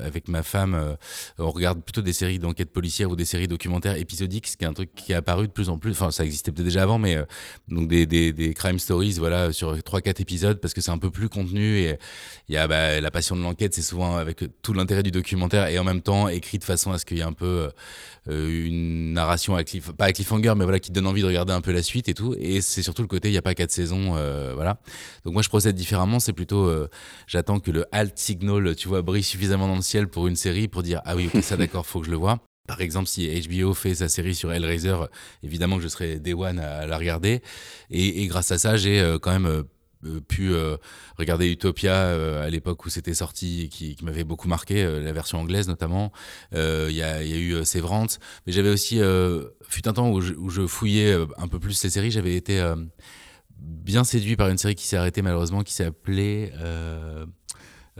avec 0.05 0.27
ma 0.27 0.43
femme 0.43 0.95
on 1.39 1.49
regarde 1.49 1.81
plutôt 1.81 2.03
des 2.03 2.13
séries 2.13 2.37
d'enquête 2.37 2.71
policière 2.71 3.09
ou 3.09 3.15
des 3.15 3.25
séries 3.25 3.47
documentaires 3.47 3.95
épisodiques 3.95 4.45
ce 4.45 4.55
qui 4.55 4.65
est 4.65 4.67
un 4.67 4.73
truc 4.73 4.93
qui 4.93 5.13
est 5.13 5.15
apparu 5.15 5.47
de 5.47 5.51
plus 5.51 5.69
en 5.69 5.79
plus. 5.79 5.91
Enfin 5.91 6.11
ça 6.11 6.25
existait 6.25 6.51
peut-être 6.51 6.65
déjà 6.65 6.83
avant 6.83 6.99
mais 6.99 7.17
donc 7.69 7.87
des, 7.87 8.05
des, 8.05 8.33
des 8.33 8.53
crime 8.53 8.77
stories 8.77 9.13
voilà 9.17 9.51
sur 9.51 9.81
trois 9.81 10.01
quatre 10.01 10.21
épisodes 10.21 10.59
parce 10.59 10.75
que 10.75 10.81
c'est 10.81 10.91
un 10.91 10.99
peu 10.99 11.09
plus 11.09 11.27
contenu 11.27 11.79
et 11.79 11.97
il 12.49 12.53
y 12.53 12.57
a 12.57 12.67
bah, 12.67 13.01
la 13.01 13.09
passion 13.09 13.35
de 13.35 13.41
l'enquête 13.41 13.73
c'est 13.73 13.81
souvent 13.81 14.17
avec 14.17 14.43
tout 14.61 14.73
l'intérêt 14.73 15.01
du 15.01 15.09
documentaire 15.09 15.38
et 15.47 15.79
en 15.79 15.83
même 15.83 16.01
temps 16.01 16.27
écrit 16.27 16.59
de 16.59 16.63
façon 16.63 16.91
à 16.91 16.97
ce 16.97 17.05
qu'il 17.05 17.17
y 17.17 17.21
ait 17.21 17.23
un 17.23 17.33
peu 17.33 17.69
euh, 18.27 18.65
une 18.67 19.13
narration 19.13 19.55
à 19.55 19.63
cliff, 19.63 19.91
pas 19.91 20.05
à 20.05 20.11
cliffhanger, 20.11 20.53
mais 20.55 20.63
voilà 20.63 20.79
qui 20.79 20.91
donne 20.91 21.07
envie 21.07 21.21
de 21.21 21.27
regarder 21.27 21.53
un 21.53 21.61
peu 21.61 21.71
la 21.71 21.81
suite 21.81 22.09
et 22.09 22.13
tout. 22.13 22.35
Et 22.39 22.61
c'est 22.61 22.83
surtout 22.83 23.01
le 23.01 23.07
côté 23.07 23.29
il 23.29 23.31
n'y 23.31 23.37
a 23.37 23.41
pas 23.41 23.55
quatre 23.55 23.71
saisons, 23.71 24.15
euh, 24.15 24.53
voilà. 24.55 24.79
Donc 25.25 25.33
moi 25.33 25.41
je 25.41 25.49
procède 25.49 25.75
différemment, 25.75 26.19
c'est 26.19 26.33
plutôt 26.33 26.65
euh, 26.65 26.89
j'attends 27.27 27.59
que 27.59 27.71
le 27.71 27.85
alt 27.91 28.17
signal, 28.17 28.75
tu 28.75 28.87
vois, 28.87 29.01
brille 29.01 29.23
suffisamment 29.23 29.67
dans 29.67 29.75
le 29.75 29.81
ciel 29.81 30.07
pour 30.07 30.27
une 30.27 30.35
série 30.35 30.67
pour 30.67 30.83
dire 30.83 31.01
ah 31.05 31.15
oui 31.15 31.29
ok 31.33 31.41
ça 31.43 31.57
d'accord 31.57 31.85
faut 31.85 31.99
que 31.99 32.05
je 32.05 32.11
le 32.11 32.17
vois. 32.17 32.39
Par 32.67 32.81
exemple, 32.81 33.07
si 33.07 33.27
HBO 33.47 33.73
fait 33.73 33.95
sa 33.95 34.09
série 34.09 34.35
sur 34.35 34.53
Hellraiser, 34.53 34.95
évidemment 35.41 35.77
que 35.77 35.81
je 35.81 35.87
serai 35.87 36.19
day 36.19 36.33
one 36.33 36.59
à 36.59 36.85
la 36.85 36.97
regarder. 36.99 37.41
Et, 37.89 38.21
et 38.21 38.27
grâce 38.27 38.51
à 38.51 38.59
ça, 38.59 38.77
j'ai 38.77 39.17
quand 39.23 39.31
même 39.31 39.63
pu 40.27 40.53
euh, 40.53 40.77
regarder 41.17 41.49
Utopia 41.51 41.93
euh, 41.93 42.45
à 42.45 42.49
l'époque 42.49 42.85
où 42.85 42.89
c'était 42.89 43.13
sorti, 43.13 43.69
qui, 43.69 43.95
qui 43.95 44.05
m'avait 44.05 44.23
beaucoup 44.23 44.47
marqué, 44.47 44.83
la 44.83 45.11
version 45.11 45.39
anglaise 45.39 45.67
notamment. 45.67 46.11
Il 46.53 46.91
y 46.91 47.01
a, 47.01 47.23
eu 47.23 47.65
Sévrante, 47.65 48.19
mais 48.45 48.53
j'avais 48.53 48.69
aussi, 48.69 48.99
fut 49.67 49.87
un 49.87 49.93
temps 49.93 50.09
où 50.09 50.21
je, 50.21 50.67
fouillais 50.67 51.17
un 51.37 51.47
peu 51.47 51.59
plus 51.59 51.73
ces 51.73 51.89
séries, 51.89 52.11
j'avais 52.11 52.35
été 52.35 52.61
bien 53.57 54.03
séduit 54.03 54.35
par 54.35 54.49
une 54.49 54.57
série 54.57 54.75
qui 54.75 54.87
s'est 54.87 54.97
arrêtée 54.97 55.21
malheureusement, 55.21 55.63
qui 55.63 55.73
s'appelait... 55.73 56.53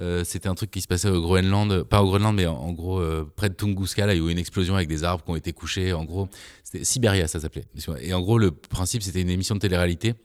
Euh, 0.01 0.24
c'était 0.24 0.48
un 0.48 0.56
truc 0.56 0.72
qui 0.72 0.79
se 0.79 0.88
passait 0.88 1.10
au 1.10 1.22
Groenland, 1.22 1.84
pas 1.84 2.01
au 2.01 2.06
Groenland, 2.06 2.34
mais 2.34 2.46
en, 2.46 2.72
gros 2.72 3.03
près 3.36 3.50
de 3.50 3.53
Tunguska, 3.53 4.06
là, 4.06 4.13
il 4.13 4.22
y 4.22 4.25
a 4.25 4.29
eu 4.29 4.32
une 4.32 4.38
explosion 4.38 4.75
avec 4.75 4.88
des 4.88 5.03
arbres 5.03 5.25
qui 5.25 5.32
ont 5.32 5.36
été 5.36 5.51
couchés. 5.51 5.91
En 5.91 6.06
gros, 6.06 6.29
c'était 6.63 6.86
Siberia, 6.86 7.27
ça 7.27 7.41
s'appelait. 7.41 7.65
Et 8.00 8.13
en 8.13 8.22
gros, 8.22 8.38
le 8.38 8.51
principe, 8.51 9.03
c'était 9.03 9.22
une 9.22 9.29
émission 9.29 9.56
de 9.56 9.60
télé-réalité 9.60 10.15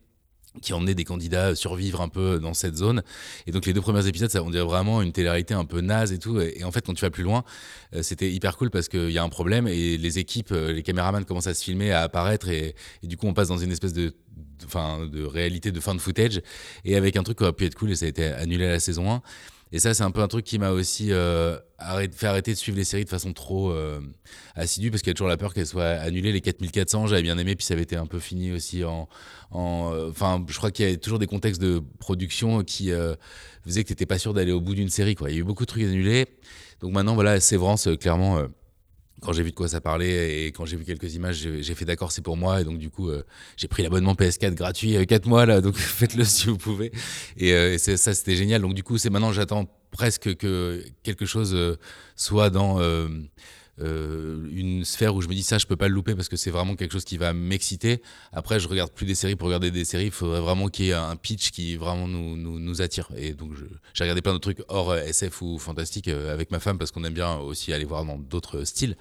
qui 0.63 0.73
emmenait 0.73 0.95
des 0.95 1.05
candidats 1.05 1.55
survivre 1.55 2.01
un 2.01 2.09
peu 2.09 2.39
dans 2.39 2.55
cette 2.55 2.77
zone. 2.77 3.03
Et 3.47 3.53
donc 3.53 3.67
les 3.67 3.73
deux 3.73 3.81
premiers 3.81 4.07
épisodes, 4.07 4.31
ça 4.31 4.43
on 4.43 4.51
dirait 4.51 4.65
vraiment 4.65 5.03
une 5.03 5.13
télé-réalité 5.13 5.55
un 5.55 5.65
peu 5.65 5.81
naze 5.81 6.13
et 6.13 6.19
tout. 6.19 6.41
Et, 6.41 6.65
en 6.65 6.71
fait, 6.71 6.87
quand 6.87 6.95
tu 6.95 7.05
vas 7.05 7.11
plus 7.11 7.23
loin, 7.23 7.45
euh, 7.95 8.03
c'était 8.03 8.31
hyper 8.31 8.57
cool 8.57 8.71
parce 8.71 8.89
qu'il 8.89 9.11
y 9.11 9.19
a 9.19 9.23
un 9.23 9.29
problème 9.29 9.67
et 9.67 9.97
les 9.97 10.19
équipes, 10.19 10.53
euh, 10.53 10.73
les 10.73 10.83
caméramans 10.83 11.25
commencent 11.25 11.47
à 11.47 11.55
se 11.55 11.65
filmer, 11.65 11.93
à 11.93 12.03
apparaître 12.03 12.49
et, 12.49 12.75
et 13.03 13.07
du 13.07 13.17
coup 13.17 13.27
on 13.27 13.35
passe 13.35 13.49
dans 13.49 13.59
une 13.59 13.73
espèce 13.73 13.93
de 13.93 14.15
enfin 14.65 15.07
de 15.07 15.25
réalité 15.25 15.73
de 15.73 15.81
fin 15.81 15.95
de 15.95 16.01
footage 16.01 16.41
et 16.85 16.97
avec 16.97 17.17
un 17.17 17.23
truc 17.23 17.39
qui 17.39 17.45
aurait 17.45 17.53
pu 17.53 17.67
être 17.67 17.75
cool 17.75 17.91
et 17.91 17.97
ça 17.97 18.07
a 18.07 18.09
été 18.09 18.27
annulé 18.27 18.67
à 18.67 18.71
la 18.71 18.81
saison 18.81 19.11
1 19.11 19.23
et 19.75 19.81
ça, 19.81 19.93
c'est 19.93 20.05
un 20.05 20.13
peu 20.13 20.21
un 20.21 20.29
truc 20.29 20.45
qui 20.45 20.61
m'a 20.61 20.71
aussi 20.71 21.11
euh, 21.11 21.59
fait 22.13 22.29
arrêter 22.29 22.53
de 22.53 22.57
suivre 22.57 22.79
les 22.79 22.85
séries 22.85 23.05
de 23.05 23.09
façon 23.09 23.33
trop 23.33 23.73
euh, 23.73 24.01
assidue, 24.55 24.93
parce 24.93 25.03
qu'il 25.03 25.11
y 25.11 25.11
a 25.11 25.15
toujours 25.15 25.27
la 25.27 25.37
peur 25.37 25.53
qu'elles 25.53 25.67
soient 25.67 25.85
annulées. 25.85 26.31
Les 26.31 26.41
4400, 26.41 27.09
j'avais 27.09 27.23
bien 27.23 27.37
aimé, 27.39 27.57
puis 27.57 27.67
ça 27.67 27.75
avait 27.75 27.83
été 27.83 27.97
un 27.97 28.07
peu 28.07 28.21
fini 28.21 28.53
aussi 28.53 28.85
en. 28.85 29.09
Euh, 29.53 30.11
enfin, 30.11 30.45
je 30.49 30.57
crois 30.57 30.71
qu'il 30.71 30.89
y 30.89 30.93
a 30.93 30.97
toujours 30.97 31.19
des 31.19 31.27
contextes 31.27 31.61
de 31.61 31.83
production 31.99 32.63
qui 32.63 32.93
faisaient 33.65 33.83
que 33.83 33.89
tu 33.89 33.93
n'étais 33.95 34.07
pas 34.07 34.21
sûr 34.21 34.33
d'aller 34.33 34.53
au 34.53 34.61
bout 34.61 34.77
d'une 34.77 34.91
série. 34.91 35.17
Quoi. 35.17 35.31
Il 35.31 35.35
y 35.35 35.37
a 35.39 35.41
eu 35.41 35.45
beaucoup 35.45 35.65
de 35.65 35.69
trucs 35.69 35.83
annulés. 35.83 36.27
Donc 36.79 36.93
maintenant, 36.93 37.17
voilà, 37.17 37.41
Sévrance, 37.41 37.89
clairement 37.99 38.47
quand 39.21 39.33
j'ai 39.33 39.43
vu 39.43 39.51
de 39.51 39.55
quoi 39.55 39.69
ça 39.69 39.81
parlait 39.81 40.45
et 40.45 40.47
quand 40.49 40.65
j'ai 40.65 40.77
vu 40.77 40.85
quelques 40.85 41.15
images, 41.15 41.37
j'ai 41.37 41.75
fait 41.75 41.85
d'accord, 41.85 42.13
c'est 42.13 42.23
pour 42.23 42.37
moi. 42.37 42.61
Et 42.61 42.65
donc, 42.65 42.79
du 42.79 42.91
coup, 42.91 43.09
euh, 43.09 43.23
j'ai 43.57 43.69
pris 43.69 43.83
l'abonnement 43.83 44.15
PS4 44.15 44.55
gratuit 44.55 45.07
4 45.07 45.27
mois 45.27 45.47
là. 45.47 45.61
Donc, 45.61 45.77
faites-le 45.79 46.25
si 46.25 46.47
vous 46.49 46.59
pouvez. 46.59 46.93
Et, 47.37 47.53
euh, 47.53 47.79
ça, 47.79 48.15
c'était 48.15 48.37
génial. 48.37 48.63
Donc, 48.63 48.75
du 48.75 48.83
coup, 48.83 48.99
c'est 48.99 49.11
maintenant, 49.11 49.33
j'attends 49.33 49.67
presque 49.91 50.35
que 50.37 50.85
quelque 51.03 51.25
chose 51.27 51.55
euh, 51.55 51.77
soit 52.17 52.51
dans 52.51 52.81
euh, 53.81 54.49
une 54.51 54.85
sphère 54.85 55.15
où 55.15 55.21
je 55.21 55.29
me 55.29 55.35
dis 55.35 55.43
ça, 55.43 55.59
je 55.59 55.67
peux 55.67 55.77
pas 55.77 55.89
le 55.89 55.95
louper 55.95 56.15
parce 56.15 56.29
que 56.29 56.37
c'est 56.37 56.51
vraiment 56.51 56.77
quelque 56.77 56.93
chose 56.93 57.05
qui 57.05 57.17
va 57.17 57.33
m'exciter. 57.33 58.03
Après, 58.33 58.61
je 58.61 58.69
regarde 58.69 58.93
plus 58.93 59.07
des 59.07 59.15
séries 59.15 59.37
pour 59.37 59.47
regarder 59.47 59.71
des 59.71 59.85
séries. 59.85 60.07
Il 60.07 60.11
faudrait 60.11 60.41
vraiment 60.41 60.69
qu'il 60.69 60.87
y 60.87 60.91
ait 60.91 60.95
un 60.95 61.17
pitch 61.17 61.51
qui 61.51 61.77
vraiment 61.77 62.07
nous, 62.07 62.37
nous, 62.37 62.59
nous 62.59 62.83
attire. 62.83 63.09
Et 63.17 63.35
donc, 63.35 63.53
j'ai 63.93 64.05
regardé 64.05 64.23
plein 64.23 64.35
de 64.35 64.39
trucs 64.39 64.63
hors 64.69 64.95
SF 64.95 65.43
ou 65.43 65.59
fantastique 65.59 66.09
euh, 66.09 66.33
avec 66.33 66.51
ma 66.51 66.61
femme 66.61 66.79
parce 66.79 66.91
qu'on 66.91 67.05
aime 67.05 67.15
bien 67.15 67.37
aussi 67.37 67.73
aller 67.73 67.85
voir 67.85 68.05
dans 68.05 68.19
d'autres 68.19 68.65
styles. 68.65 68.97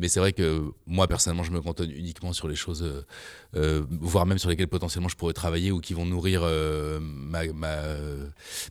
Mais 0.00 0.08
c'est 0.08 0.20
vrai 0.20 0.32
que 0.32 0.72
moi, 0.86 1.06
personnellement, 1.06 1.44
je 1.44 1.52
me 1.52 1.60
cantonne 1.60 1.90
uniquement 1.90 2.32
sur 2.32 2.48
les 2.48 2.56
choses, 2.56 2.82
euh, 2.82 3.02
euh 3.56 3.82
voire 3.90 4.26
même 4.26 4.38
sur 4.38 4.48
lesquelles 4.48 4.68
potentiellement 4.68 5.08
je 5.08 5.16
pourrais 5.16 5.32
travailler 5.32 5.70
ou 5.70 5.80
qui 5.80 5.94
vont 5.94 6.06
nourrir 6.06 6.40
euh, 6.42 6.98
ma, 7.00 7.44
ma, 7.52 7.76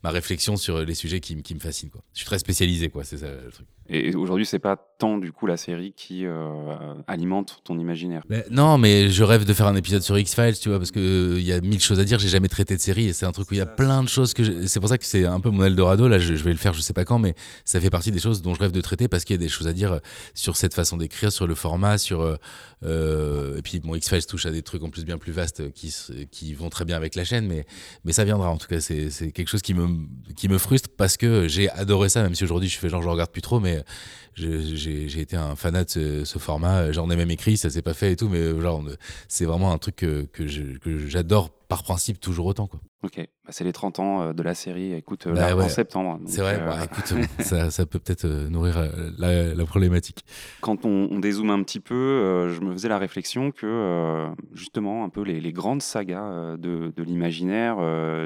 ma, 0.04 0.10
réflexion 0.10 0.58
sur 0.58 0.80
les 0.84 0.96
sujets 0.96 1.20
qui, 1.20 1.42
qui 1.44 1.54
me 1.54 1.60
fascinent. 1.60 1.89
Quoi. 1.89 2.02
Je 2.13 2.20
suis 2.20 2.26
très 2.26 2.39
spécialisé, 2.39 2.89
quoi, 2.89 3.04
c'est 3.04 3.18
ça 3.18 3.28
le 3.28 3.52
truc. 3.52 3.68
Et 3.92 4.15
aujourd'hui, 4.15 4.46
c'est 4.46 4.60
pas 4.60 4.78
tant 5.00 5.18
du 5.18 5.32
coup 5.32 5.48
la 5.48 5.58
série 5.58 5.94
qui 5.96 6.26
euh, 6.26 6.94
alimente 7.08 7.62
ton 7.63 7.80
imaginaire. 7.80 8.22
non, 8.52 8.78
mais 8.78 9.10
je 9.10 9.24
rêve 9.24 9.46
de 9.46 9.54
faire 9.54 9.65
un 9.65 9.76
épisode 9.76 10.04
sur 10.04 10.18
X-Files, 10.18 10.60
tu 10.60 10.70
vois, 10.70 10.78
parce 10.78 10.92
que 10.92 11.38
il 11.39 11.44
y 11.44 11.52
a 11.52 11.60
mille 11.60 11.82
choses 11.82 12.00
à 12.00 12.04
dire. 12.04 12.20
J'ai 12.20 12.28
jamais 12.28 12.50
traité 12.50 12.76
de 12.76 12.82
série 12.82 13.08
et 13.08 13.13
c'est 13.13 13.26
un 13.26 13.32
truc 13.32 13.50
où 13.50 13.56
il 13.56 13.58
y 13.58 13.62
a 13.62 13.65
plein 13.65 14.04
de 14.04 14.08
choses 14.08 14.36
que. 14.36 14.68
C'est 14.68 14.80
pour 14.80 14.89
ça 14.89 15.00
que 15.00 15.06
c'est 15.06 15.26
un 15.26 15.39
peu 15.39 15.50
mon 15.50 15.63
Eldorado. 15.63 16.08
Là, 16.08 16.20
je, 16.20 16.36
je, 16.36 16.44
vais 16.44 16.52
le 16.52 16.58
faire, 16.58 16.74
je 16.74 16.82
sais 16.82 16.94
pas 16.94 17.04
quand, 17.04 17.18
mais 17.18 17.34
ça 17.65 17.82
fait 17.82 17.89
partie 17.89 18.12
des 18.12 18.20
choses 18.20 18.44
dont 18.44 18.54
je 18.54 18.60
rêve 18.60 18.72
de 18.72 18.82
traiter 18.82 19.08
parce 19.08 19.26
qu'il 19.26 19.34
y 19.34 19.39
a 19.39 19.42
des 19.42 19.50
choses 19.50 19.68
à 19.68 19.74
dire 19.74 20.00
sur 20.36 20.56
cette 20.56 20.76
façon 20.76 20.98
d'écrire 20.98 21.19
sur 21.30 21.48
le 21.48 21.56
format, 21.56 21.98
sur 21.98 22.22
euh, 22.22 22.36
euh, 22.84 23.58
et 23.58 23.62
puis 23.62 23.80
bon, 23.80 23.96
X-Files 23.96 24.26
touche 24.26 24.46
à 24.46 24.52
des 24.52 24.62
trucs 24.62 24.82
en 24.84 24.90
plus 24.90 25.06
bien 25.06 25.18
plus 25.18 25.32
vastes 25.32 25.72
qui 25.74 25.94
qui 26.32 26.54
vont 26.54 26.70
très 26.70 26.86
bien 26.86 26.96
avec 26.96 27.16
la 27.16 27.26
chaîne, 27.26 27.46
mais 27.48 27.66
mais 28.06 28.14
ça 28.14 28.24
viendra. 28.24 28.50
En 28.50 28.58
tout 28.58 28.68
cas, 28.68 28.80
c'est 28.80 29.10
c'est 29.10 29.32
quelque 29.32 29.50
chose 29.50 29.62
qui 29.62 29.74
me 29.74 30.08
qui 30.36 30.48
me 30.48 30.58
frustre 30.58 30.90
parce 30.96 31.18
que 31.18 31.48
j'ai 31.48 31.70
adoré 31.70 32.10
ça, 32.10 32.24
même 32.24 32.36
si 32.36 32.44
aujourd'hui 32.44 32.70
je 32.70 32.78
fais 32.78 32.90
genre 32.90 33.02
je 33.02 33.10
regarde 33.10 33.32
plus 33.32 33.42
trop, 33.42 33.60
mais 33.60 33.84
j'ai 34.36 35.20
été 35.20 35.36
un 35.36 35.56
fanat 35.56 35.84
de 35.84 36.24
ce, 36.24 36.40
format. 36.40 36.92
J'en 36.94 37.10
ai 37.10 37.16
même 37.16 37.32
écrit, 37.32 37.58
ça 37.58 37.70
s'est 37.70 37.82
pas 37.82 37.94
fait 37.94 38.14
et 38.14 38.16
tout, 38.16 38.30
mais 38.30 38.60
genre 38.62 38.84
c'est 39.28 39.46
vraiment 39.46 39.74
un 39.74 39.78
truc 39.78 39.98
que 39.98 40.28
que 40.32 40.48
j'adore 41.08 41.52
par 41.70 41.84
principe 41.84 42.20
toujours 42.20 42.48
autant 42.48 42.68
quoi. 42.68 42.82
Ok, 43.02 43.16
bah, 43.18 43.52
c'est 43.52 43.64
les 43.64 43.72
30 43.72 44.00
ans 44.00 44.22
euh, 44.22 44.34
de 44.34 44.44
la 44.44 44.54
série, 44.54 44.94
écoute, 44.94 45.26
euh, 45.28 45.34
bah 45.34 45.56
en 45.56 45.70
septembre. 45.70 46.20
C'est 46.26 46.42
vrai, 46.42 46.60
bah, 46.60 46.80
écoute, 46.84 47.14
ça, 47.40 47.72
ça, 47.72 47.86
peut 47.86 47.98
peut-être 47.98 48.26
euh, 48.26 48.50
nourrir 48.50 48.92
la, 49.18 49.54
la, 49.54 49.66
problématique. 49.66 50.26
Quand 50.60 50.84
on, 50.84 51.08
on, 51.10 51.20
dézoome 51.20 51.50
un 51.50 51.64
petit 51.64 51.80
peu, 51.80 52.50
je 52.50 52.60
me 52.60 52.74
faisais 52.74 52.90
la 52.90 52.98
réflexion 52.98 53.52
que 53.52 54.28
justement, 54.54 55.06
un 55.06 55.10
peu 55.10 55.22
les, 55.22 55.40
les 55.40 55.54
grandes 55.54 55.82
sagas 55.82 56.58
de, 56.58 56.92
de 56.94 57.04
l'imaginaire, 57.04 57.80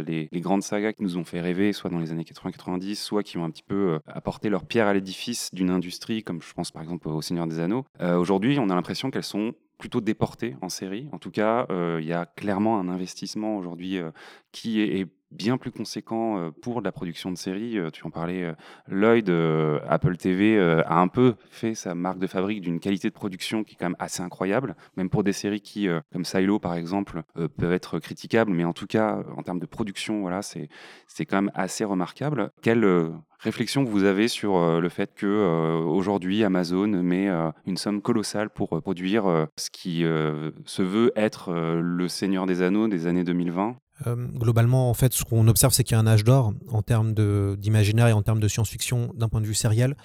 les, 0.08 0.28
les, 0.32 0.42
grandes 0.42 0.64
sagas 0.64 0.94
qui 0.94 1.04
nous 1.04 1.18
ont 1.18 1.26
fait 1.26 1.42
rêver, 1.42 1.72
soit 1.74 1.92
dans 1.92 2.00
les 2.00 2.12
années 2.12 2.24
80-90, 2.24 2.96
soit 2.96 3.22
qui 3.22 3.38
ont 3.38 3.44
un 3.44 3.52
petit 3.52 3.64
peu 3.64 4.00
apporté 4.08 4.50
leur 4.50 4.66
pierre 4.66 4.88
à 4.88 4.94
l'édifice 4.94 5.54
d'une 5.54 5.70
industrie, 5.70 6.24
comme 6.24 6.42
je 6.42 6.54
pense 6.54 6.72
par 6.72 6.82
exemple 6.82 7.10
au 7.10 7.22
Seigneur 7.22 7.46
des 7.46 7.60
Anneaux, 7.60 7.86
aujourd'hui, 8.00 8.58
on 8.60 8.70
a 8.70 8.76
l'impression 8.76 9.12
qu'elles 9.12 9.24
sont 9.24 9.54
plutôt 9.84 10.00
déportées 10.00 10.56
en 10.62 10.70
série. 10.70 11.10
En 11.12 11.20
tout 11.20 11.30
cas, 11.30 11.68
il 11.70 12.06
y 12.06 12.14
a 12.14 12.26
clairement 12.26 12.80
un 12.80 12.88
investissement 12.88 13.58
aujourd'hui 13.58 14.00
qui 14.54 14.80
est, 14.80 15.08
bien 15.34 15.58
plus 15.58 15.72
conséquent 15.72 16.38
euh, 16.38 16.52
pour 16.52 16.82
la 16.82 16.92
production 16.92 17.32
de 17.32 17.38
séries. 17.38 17.78
Euh, 17.78 17.90
tu 17.90 18.06
en 18.06 18.12
parlais, 18.12 18.44
euh, 18.44 18.54
Lloyd, 18.88 19.30
Apple 19.88 20.16
TV 20.18 20.60
a 20.60 21.00
un 21.00 21.08
peu 21.08 21.36
fait 21.50 21.74
sa 21.74 21.96
marque 21.96 22.20
de 22.20 22.28
fabrique 22.28 22.62
d'une 22.62 22.80
qualité 22.80 23.10
de 23.10 23.14
production 23.14 23.64
qui 23.64 23.74
est 23.74 23.78
quand 23.78 23.88
même 23.88 23.96
assez 24.00 24.22
incroyable, 24.22 24.76
même 24.96 25.10
pour 25.10 25.24
des 25.24 25.34
séries 25.34 25.62
qui, 25.62 25.88
comme 26.12 26.26
Silo 26.26 26.60
par 26.60 26.76
exemple, 26.76 27.24
peuvent 27.58 27.72
être 27.72 28.00
critiquables, 28.00 28.52
mais 28.52 28.64
en 28.64 28.74
tout 28.74 28.86
cas, 28.86 29.24
en 29.36 29.42
termes 29.42 29.60
de 29.60 29.66
production, 29.66 30.22
voilà, 30.22 30.42
c'est 30.44 30.70
quand 31.26 31.42
même 31.42 31.52
assez 31.56 31.84
remarquable. 31.84 32.52
Quelle 32.62 32.86
réflexion 33.40 33.84
vous 33.84 34.04
avez 34.04 34.28
sur 34.28 34.80
le 34.80 34.90
fait 34.90 35.14
que 35.16 35.82
aujourd'hui 35.84 36.44
Amazon 36.44 36.88
met 36.88 37.30
une 37.66 37.78
somme 37.78 38.02
colossale 38.02 38.50
pour 38.50 38.82
produire 38.82 39.48
ce 39.58 39.70
qui 39.72 40.02
se 40.02 40.82
veut 40.82 41.12
être 41.16 41.52
le 41.54 42.08
Seigneur 42.08 42.46
des 42.46 42.62
Anneaux 42.62 42.88
des 42.88 43.08
années 43.08 43.24
2020 43.24 43.78
euh, 44.08 44.16
globalement, 44.16 44.90
en 44.90 44.94
fait, 44.94 45.14
ce 45.14 45.24
qu'on 45.24 45.48
observe, 45.48 45.74
c'est 45.74 45.84
qu'il 45.84 45.96
y 45.96 45.98
a 45.98 46.00
un 46.00 46.08
âge 46.08 46.24
d'or 46.24 46.54
en 46.70 46.82
termes 46.82 47.14
d'imaginaire 47.58 48.08
et 48.08 48.14
en 48.14 48.22
termes 48.22 48.40
de 48.40 48.48
science-fiction 48.48 49.14
d'un 49.16 49.30
point 49.30 49.42
de 49.42 49.46
vue 49.46 49.54
sériel. 49.54 49.96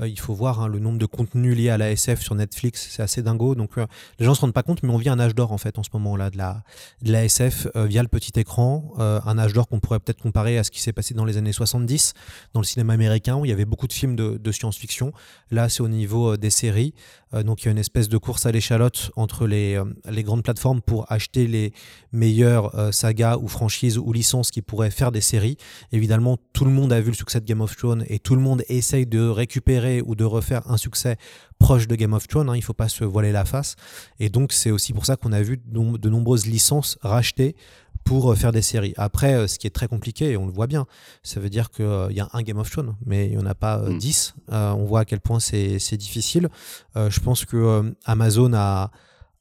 Euh, 0.00 0.08
il 0.08 0.18
faut 0.18 0.34
voir 0.34 0.60
hein, 0.60 0.68
le 0.68 0.78
nombre 0.78 0.98
de 0.98 1.06
contenus 1.06 1.56
liés 1.56 1.70
à 1.70 1.78
la 1.78 1.90
SF 1.90 2.20
sur 2.20 2.34
Netflix, 2.34 2.88
c'est 2.90 3.02
assez 3.02 3.22
dingo. 3.22 3.54
Donc, 3.54 3.78
euh, 3.78 3.86
les 4.18 4.26
gens 4.26 4.34
se 4.34 4.40
rendent 4.40 4.52
pas 4.52 4.62
compte, 4.62 4.82
mais 4.82 4.90
on 4.90 4.96
vit 4.96 5.08
un 5.08 5.20
âge 5.20 5.34
d'or 5.34 5.52
en 5.52 5.58
fait 5.58 5.78
en 5.78 5.82
ce 5.82 5.90
moment-là 5.94 6.30
de 6.30 6.38
la, 6.38 6.62
de 7.02 7.12
la 7.12 7.24
SF 7.24 7.68
via 7.76 8.02
le 8.02 8.08
petit 8.08 8.38
écran. 8.38 8.92
un 8.98 9.38
âge 9.38 9.52
d'or 9.52 9.68
qu'on 9.68 9.80
pourrait 9.80 10.00
peut-être 10.00 10.20
comparer 10.20 10.58
à 10.58 10.64
ce 10.64 10.70
qui 10.70 10.80
s'est 10.80 10.92
passé 10.92 11.14
dans 11.14 11.24
les 11.24 11.36
années 11.36 11.52
70 11.52 12.14
dans 12.52 12.60
le 12.60 12.66
cinéma 12.66 12.92
américain 12.92 13.36
où 13.36 13.44
il 13.44 13.48
y 13.48 13.52
avait 13.52 13.64
beaucoup 13.64 13.86
de 13.86 13.92
films 13.92 14.16
de, 14.16 14.36
de 14.36 14.52
science-fiction. 14.52 15.12
Là, 15.50 15.68
c'est 15.68 15.82
au 15.82 15.88
niveau 15.88 16.36
des 16.36 16.50
séries. 16.50 16.94
donc, 17.32 17.62
il 17.62 17.66
y 17.66 17.68
a 17.68 17.72
une 17.72 17.78
espèce 17.78 18.08
de 18.08 18.18
course 18.18 18.46
à 18.46 18.52
l'échalote 18.52 19.10
entre 19.16 19.46
les, 19.46 19.80
les 20.08 20.22
grandes 20.22 20.42
plateformes 20.42 20.80
pour 20.80 21.10
acheter 21.10 21.46
les 21.46 21.72
meilleures 22.12 22.92
sagas 22.92 23.36
ou 23.36 23.48
franchises 23.48 23.98
ou 23.98 24.12
licences 24.12 24.50
qui 24.50 24.62
pourraient 24.62 24.90
faire 24.90 25.12
des 25.12 25.20
séries. 25.20 25.56
Évidemment, 25.92 26.38
tout 26.52 26.64
le 26.64 26.70
monde 26.70 26.92
a 26.92 27.00
vu 27.00 27.08
le 27.10 27.16
succès 27.16 27.40
de 27.40 27.46
Game 27.46 27.60
of 27.60 27.76
Thrones 27.76 28.04
et 28.08 28.18
tout 28.18 28.34
le 28.34 28.40
monde 28.40 28.62
essaye 28.68 29.06
de 29.06 29.26
récupérer 29.26 29.83
ou 30.02 30.14
de 30.14 30.24
refaire 30.24 30.70
un 30.70 30.76
succès 30.76 31.16
proche 31.58 31.86
de 31.86 31.94
Game 31.94 32.12
of 32.12 32.28
Thrones. 32.28 32.48
Hein, 32.48 32.56
il 32.56 32.60
ne 32.60 32.64
faut 32.64 32.74
pas 32.74 32.88
se 32.88 33.04
voiler 33.04 33.32
la 33.32 33.44
face. 33.44 33.76
Et 34.20 34.28
donc, 34.28 34.52
c'est 34.52 34.70
aussi 34.70 34.92
pour 34.92 35.06
ça 35.06 35.16
qu'on 35.16 35.32
a 35.32 35.42
vu 35.42 35.60
de 35.64 36.08
nombreuses 36.08 36.46
licences 36.46 36.98
rachetées 37.02 37.56
pour 38.04 38.30
euh, 38.30 38.34
faire 38.34 38.52
des 38.52 38.62
séries. 38.62 38.94
Après, 38.96 39.34
euh, 39.34 39.46
ce 39.46 39.58
qui 39.58 39.66
est 39.66 39.70
très 39.70 39.88
compliqué, 39.88 40.30
et 40.30 40.36
on 40.36 40.46
le 40.46 40.52
voit 40.52 40.66
bien, 40.66 40.86
ça 41.22 41.40
veut 41.40 41.50
dire 41.50 41.70
qu'il 41.70 41.84
euh, 41.84 42.12
y 42.12 42.20
a 42.20 42.28
un 42.32 42.42
Game 42.42 42.58
of 42.58 42.70
Thrones, 42.70 42.94
mais 43.04 43.26
il 43.26 43.32
n'y 43.32 43.38
en 43.38 43.46
a 43.46 43.54
pas 43.54 43.78
mm. 43.78 43.98
dix. 43.98 44.34
on 44.48 44.84
voit 44.84 45.00
à 45.00 45.04
quel 45.04 45.20
point 45.20 45.40
c'est 45.40 45.96
difficile. 45.96 46.48
je 46.94 47.20
pense 47.20 47.44
que 47.44 47.94
Amazon 48.04 48.52
a 48.54 48.90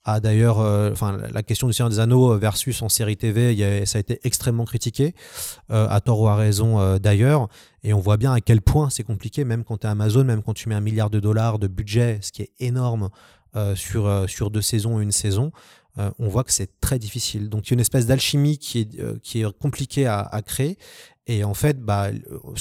d'ailleurs, 0.06 0.60
euh, 0.60 0.94
la 1.32 1.44
question 1.44 1.68
du 1.68 1.74
Seigneur 1.74 1.89
des 1.89 2.00
Anneaux 2.00 2.38
versus 2.38 2.82
en 2.82 2.89
série 2.89 3.18
TV, 3.18 3.86
ça 3.86 3.98
a 3.98 4.02
été 4.02 4.20
extrêmement 4.24 4.66
critiqué, 4.66 5.16
euh, 5.72 5.88
à 5.89 6.02
tort 6.02 6.22
ou 6.22 6.28
à 6.28 6.36
raison 6.36 6.80
euh, 6.80 7.00
d'ailleurs, 7.00 7.48
et 7.84 7.94
on 7.94 8.00
voit 8.00 8.18
bien 8.18 8.34
à 8.34 8.42
quel 8.42 8.62
point 8.62 8.89
c'est 8.89 9.04
compliqué, 9.04 9.46
même 9.46 9.63
quand 9.63 9.78
tu 9.78 9.88
es 9.88 9.89
Amazon, 9.89 10.24
même 10.26 10.44
quand 10.44 10.54
tu 10.54 10.68
mets 10.70 10.76
un 10.76 10.82
milliard 10.82 11.10
de 11.10 11.20
dollars 11.20 11.58
de 11.58 11.68
budget, 11.68 12.20
ce 12.22 12.32
qui 12.32 12.42
est 12.42 12.52
énorme 12.60 13.10
sur, 13.76 14.28
sur 14.28 14.50
deux 14.50 14.63
saisons 14.63 15.00
une 15.00 15.12
saison, 15.12 15.52
on 15.98 16.28
voit 16.28 16.44
que 16.44 16.52
c'est 16.52 16.80
très 16.82 16.98
difficile. 16.98 17.50
Donc 17.50 17.68
il 17.68 17.70
y 17.70 17.74
a 17.74 17.76
une 17.76 17.82
espèce 17.82 18.08
d'alchimie 18.08 18.58
qui 18.58 18.80
est, 18.80 19.36
est 19.36 19.60
compliquée 19.60 20.08
à 20.08 20.42
créer, 20.44 20.80
et 21.25 21.45
en 21.45 21.53
fait, 21.53 21.79
bah, 21.79 22.09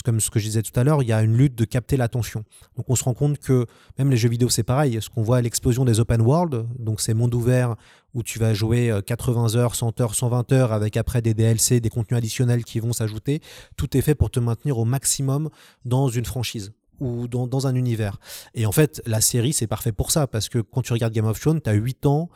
comme 0.05 0.21
ce 0.21 0.31
que 0.31 0.39
je 0.39 0.45
disais 0.45 0.63
tout 0.63 0.79
à 0.79 0.85
l'heure, 0.85 1.03
il 1.03 1.09
y 1.09 1.13
a 1.13 1.21
une 1.23 1.37
lutte 1.37 1.57
de 1.57 1.65
capter 1.65 1.97
l'attention. 1.97 2.45
Donc 2.77 2.89
on 2.89 2.95
se 2.95 3.03
rend 3.03 3.15
compte 3.15 3.39
que 3.39 3.67
même 3.99 4.09
les 4.09 4.17
jeux 4.17 4.29
vidéo, 4.29 4.49
c'est 4.49 4.63
pareil. 4.63 4.99
Ce 5.01 5.11
qu'on 5.11 5.23
voit 5.23 5.39
à 5.39 5.41
l'explosion 5.41 5.85
des 5.85 5.99
open 5.99 6.21
world, 6.21 6.67
donc 6.79 7.01
ces 7.01 7.13
mondes 7.13 7.35
ouverts 7.35 7.75
où 8.15 8.23
tu 8.23 8.39
vas 8.39 8.55
jouer 8.55 8.93
80 9.05 9.57
euh, 9.57 9.59
heures, 9.59 9.75
100 9.75 10.01
heures, 10.01 10.15
120 10.15 10.53
heures 10.53 10.73
avec 10.73 10.97
après 10.97 11.23
des 11.23 11.35
DLC, 11.35 11.81
des 11.81 11.91
contenus 11.91 12.19
additionnels 12.19 12.65
qui 12.65 12.79
vont 12.79 12.93
s'ajouter, 12.93 13.41
tout 13.77 13.97
est 13.97 14.03
fait 14.03 14.15
pour 14.15 14.31
te 14.31 14.39
maintenir 14.39 14.79
au 14.79 14.85
maximum 14.85 15.49
dans 15.85 16.09
une 16.09 16.25
franchise 16.25 16.73
ou 17.01 17.27
dans, 17.27 17.49
dans 17.49 17.67
un 17.67 17.75
univers. 17.75 18.19
Et 18.55 18.65
en 18.65 18.73
fait, 18.73 19.03
la 19.07 19.21
série, 19.21 19.53
c'est 19.53 19.67
parfait 19.67 19.91
pour 19.91 20.13
ça, 20.13 20.29
parce 20.29 20.49
que 20.49 20.61
quand 20.61 20.83
tu 20.83 20.93
regardes 20.93 21.13
Game 21.13 21.27
of 21.27 21.41
Thrones, 21.41 21.61
tu 21.61 21.69
as 21.69 21.73
8 21.73 22.07
ans 22.07 22.29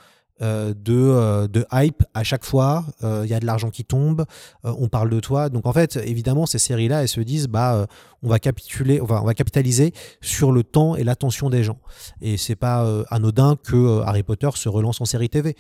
euh, 0.42 0.74
de, 0.74 0.92
euh, 0.94 1.48
de 1.48 1.64
hype 1.72 2.02
à 2.12 2.22
chaque 2.22 2.44
fois. 2.44 2.84
Euh, 3.02 3.22
il 3.24 3.30
y 3.30 3.32
a 3.32 3.40
de 3.40 3.46
l'argent 3.46 3.70
qui 3.70 3.86
tombe, 3.86 4.26
on 4.64 4.88
parle 4.88 5.08
de 5.08 5.18
toi. 5.18 5.48
Donc 5.48 5.64
en 5.64 5.72
fait, 5.72 5.96
évidemment, 5.96 6.44
ces 6.44 6.58
séries-là, 6.58 7.00
elles 7.00 7.08
se 7.08 7.22
disent, 7.22 7.48
bah, 7.48 7.86
on 8.22 8.28
va 8.28 8.38
capituler, 8.38 9.00
on 9.00 9.06
va, 9.06 9.34
capitaliser 9.34 9.94
sur 10.20 10.52
le 10.52 10.62
temps 10.62 10.94
et 10.94 11.04
l'attention 11.04 11.48
des 11.48 11.64
gens. 11.64 11.78
Et 12.20 12.36
c'est 12.36 12.54
pas 12.54 12.86
anodin 13.08 13.56
que 13.56 14.02
Harry 14.02 14.22
Potter 14.22 14.50
se 14.56 14.68
relance 14.68 15.00
en 15.00 15.06
série 15.06 15.30
TV. 15.30 15.56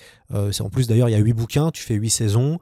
c'est 0.52 0.62
en 0.62 0.68
plus 0.68 0.88
d'ailleurs, 0.88 1.08
il 1.08 1.12
y 1.12 1.16
a 1.16 1.18
8 1.18 1.32
bouquins, 1.32 1.70
tu 1.70 1.82
fais 1.82 1.94
8 1.94 2.10
saisons, 2.10 2.58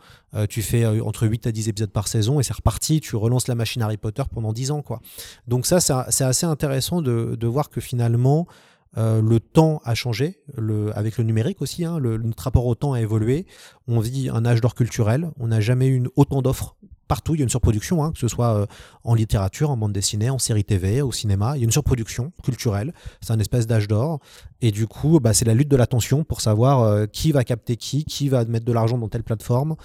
tu 0.49 0.63
fais 0.63 0.87
entre 1.01 1.27
8 1.27 1.49
à 1.49 1.53
10 1.53 1.69
épisodes 1.69 1.91
par 1.91 2.07
saison 2.07 2.39
et 2.39 2.43
c'est 2.43 2.55
reparti. 2.55 3.01
Tu 3.01 3.17
relances 3.17 3.49
la 3.49 3.55
machine 3.57 3.83
Harry 3.83 3.97
Potter 3.97 4.23
pendant 4.33 4.53
10 4.53 4.71
ans, 4.71 4.83
quoi. 4.83 5.01
Donc 5.49 5.67
ça, 5.67 5.81
c'est 5.81 6.25
assez 6.25 6.47
intéressant 6.47 7.03
de 7.03 7.47
voir 7.47 7.71
que 7.71 7.81
finalement 7.81 8.47
euh, 8.97 9.21
le 9.21 9.41
temps 9.41 9.81
a 9.85 9.95
changé, 9.95 10.41
le, 10.57 10.97
avec 10.97 11.19
le 11.19 11.25
numérique 11.25 11.61
aussi, 11.63 11.85
hein, 11.85 11.99
le, 11.99 12.17
notre 12.19 12.43
rapport 12.43 12.67
au 12.67 12.75
temps 12.75 12.93
a 12.93 13.01
évolué. 13.01 13.47
On 13.89 14.01
vit 14.01 14.29
un 14.29 14.45
âge 14.45 14.61
d'or 14.61 14.75
culturel. 14.75 15.31
On 15.39 15.49
n'a 15.49 15.61
jamais 15.61 15.89
eu 15.89 16.05
autant 16.17 16.43
d'offres 16.43 16.77
partout. 17.09 17.35
Il 17.35 17.39
y 17.39 17.43
a 17.43 17.45
une 17.45 17.51
surproduction, 17.51 18.05
hein, 18.05 18.13
que 18.13 18.19
ce 18.19 18.29
soit 18.29 18.55
euh, 18.55 18.67
en 19.03 19.15
littérature, 19.15 19.71
en 19.71 19.77
bande 19.77 19.93
dessinée, 19.93 20.31
en 20.31 20.39
série 20.39 20.65
TV, 20.65 21.03
au 21.03 21.13
cinéma. 21.13 21.57
Il 21.57 21.61
y 21.61 21.63
a 21.63 21.65
une 21.65 21.73
surproduction 21.73 22.33
culturelle. 22.43 22.95
C'est 23.21 23.33
un 23.33 23.39
espèce 23.41 23.67
d'âge 23.67 23.89
d'or. 23.89 24.21
Et 24.61 24.71
du 24.71 24.87
coup, 24.87 25.19
bah, 25.21 25.35
c'est 25.35 25.45
la 25.45 25.55
lutte 25.55 25.69
de 25.69 25.77
l'attention 25.77 26.25
pour 26.25 26.41
savoir 26.41 26.83
euh, 26.83 27.07
qui 27.07 27.33
va 27.33 27.45
capter 27.45 27.77
qui, 27.77 28.05
qui 28.05 28.29
va 28.29 28.45
mettre 28.45 28.65
de 28.65 28.73
l'argent 28.73 28.97
dans 28.97 29.09
telle 29.09 29.25
plateforme. 29.25 29.77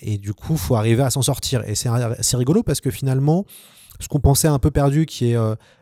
et 0.00 0.16
du 0.18 0.32
coup, 0.32 0.56
faut 0.56 0.76
arriver 0.76 1.02
à 1.02 1.10
s'en 1.10 1.22
sortir. 1.22 1.62
Et 1.68 1.74
c'est 1.74 2.36
rigolo 2.36 2.62
parce 2.62 2.80
que 2.80 2.90
finalement, 2.90 3.44
ce 4.00 4.08
qu'on 4.08 4.20
pensait 4.20 4.48
un 4.48 4.58
peu 4.58 4.70
perdu, 4.70 5.06
qui 5.06 5.32
est 5.32 5.36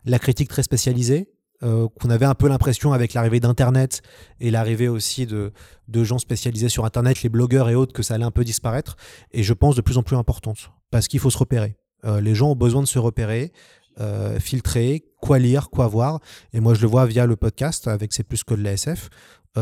la 0.04 0.18
critique 0.18 0.48
très 0.48 0.62
spécialisée, 0.62 1.28
euh, 1.62 1.88
qu'on 2.00 2.10
avait 2.10 2.26
un 2.26 2.34
peu 2.34 2.48
l'impression 2.48 2.92
avec 2.92 3.14
l'arrivée 3.14 3.40
d'Internet 3.40 4.02
et 4.40 4.50
l'arrivée 4.50 4.88
aussi 4.88 5.26
de, 5.26 5.52
de, 5.88 6.04
gens 6.04 6.18
spécialisés 6.18 6.68
sur 6.68 6.84
Internet, 6.84 7.22
les 7.22 7.28
blogueurs 7.28 7.70
et 7.70 7.74
autres, 7.74 7.94
que 7.94 8.02
ça 8.02 8.14
allait 8.14 8.24
un 8.24 8.30
peu 8.30 8.44
disparaître. 8.44 8.96
Et 9.32 9.42
je 9.42 9.54
pense 9.54 9.74
de 9.74 9.80
plus 9.80 9.96
en 9.96 10.02
plus 10.02 10.16
importante, 10.16 10.70
parce 10.90 11.08
qu'il 11.08 11.20
faut 11.20 11.30
se 11.30 11.38
repérer. 11.38 11.76
Euh, 12.04 12.20
les 12.20 12.34
gens 12.34 12.50
ont 12.50 12.56
besoin 12.56 12.82
de 12.82 12.86
se 12.86 12.98
repérer, 12.98 13.52
euh, 14.00 14.38
filtrer, 14.38 15.04
quoi 15.20 15.38
lire, 15.38 15.70
quoi 15.70 15.86
voir. 15.86 16.20
Et 16.52 16.60
moi, 16.60 16.74
je 16.74 16.82
le 16.82 16.88
vois 16.88 17.06
via 17.06 17.24
le 17.24 17.36
podcast 17.36 17.88
avec 17.88 18.12
C'est 18.12 18.24
plus 18.24 18.44
que 18.44 18.54
de 18.54 18.62
l'ASF, 18.62 19.08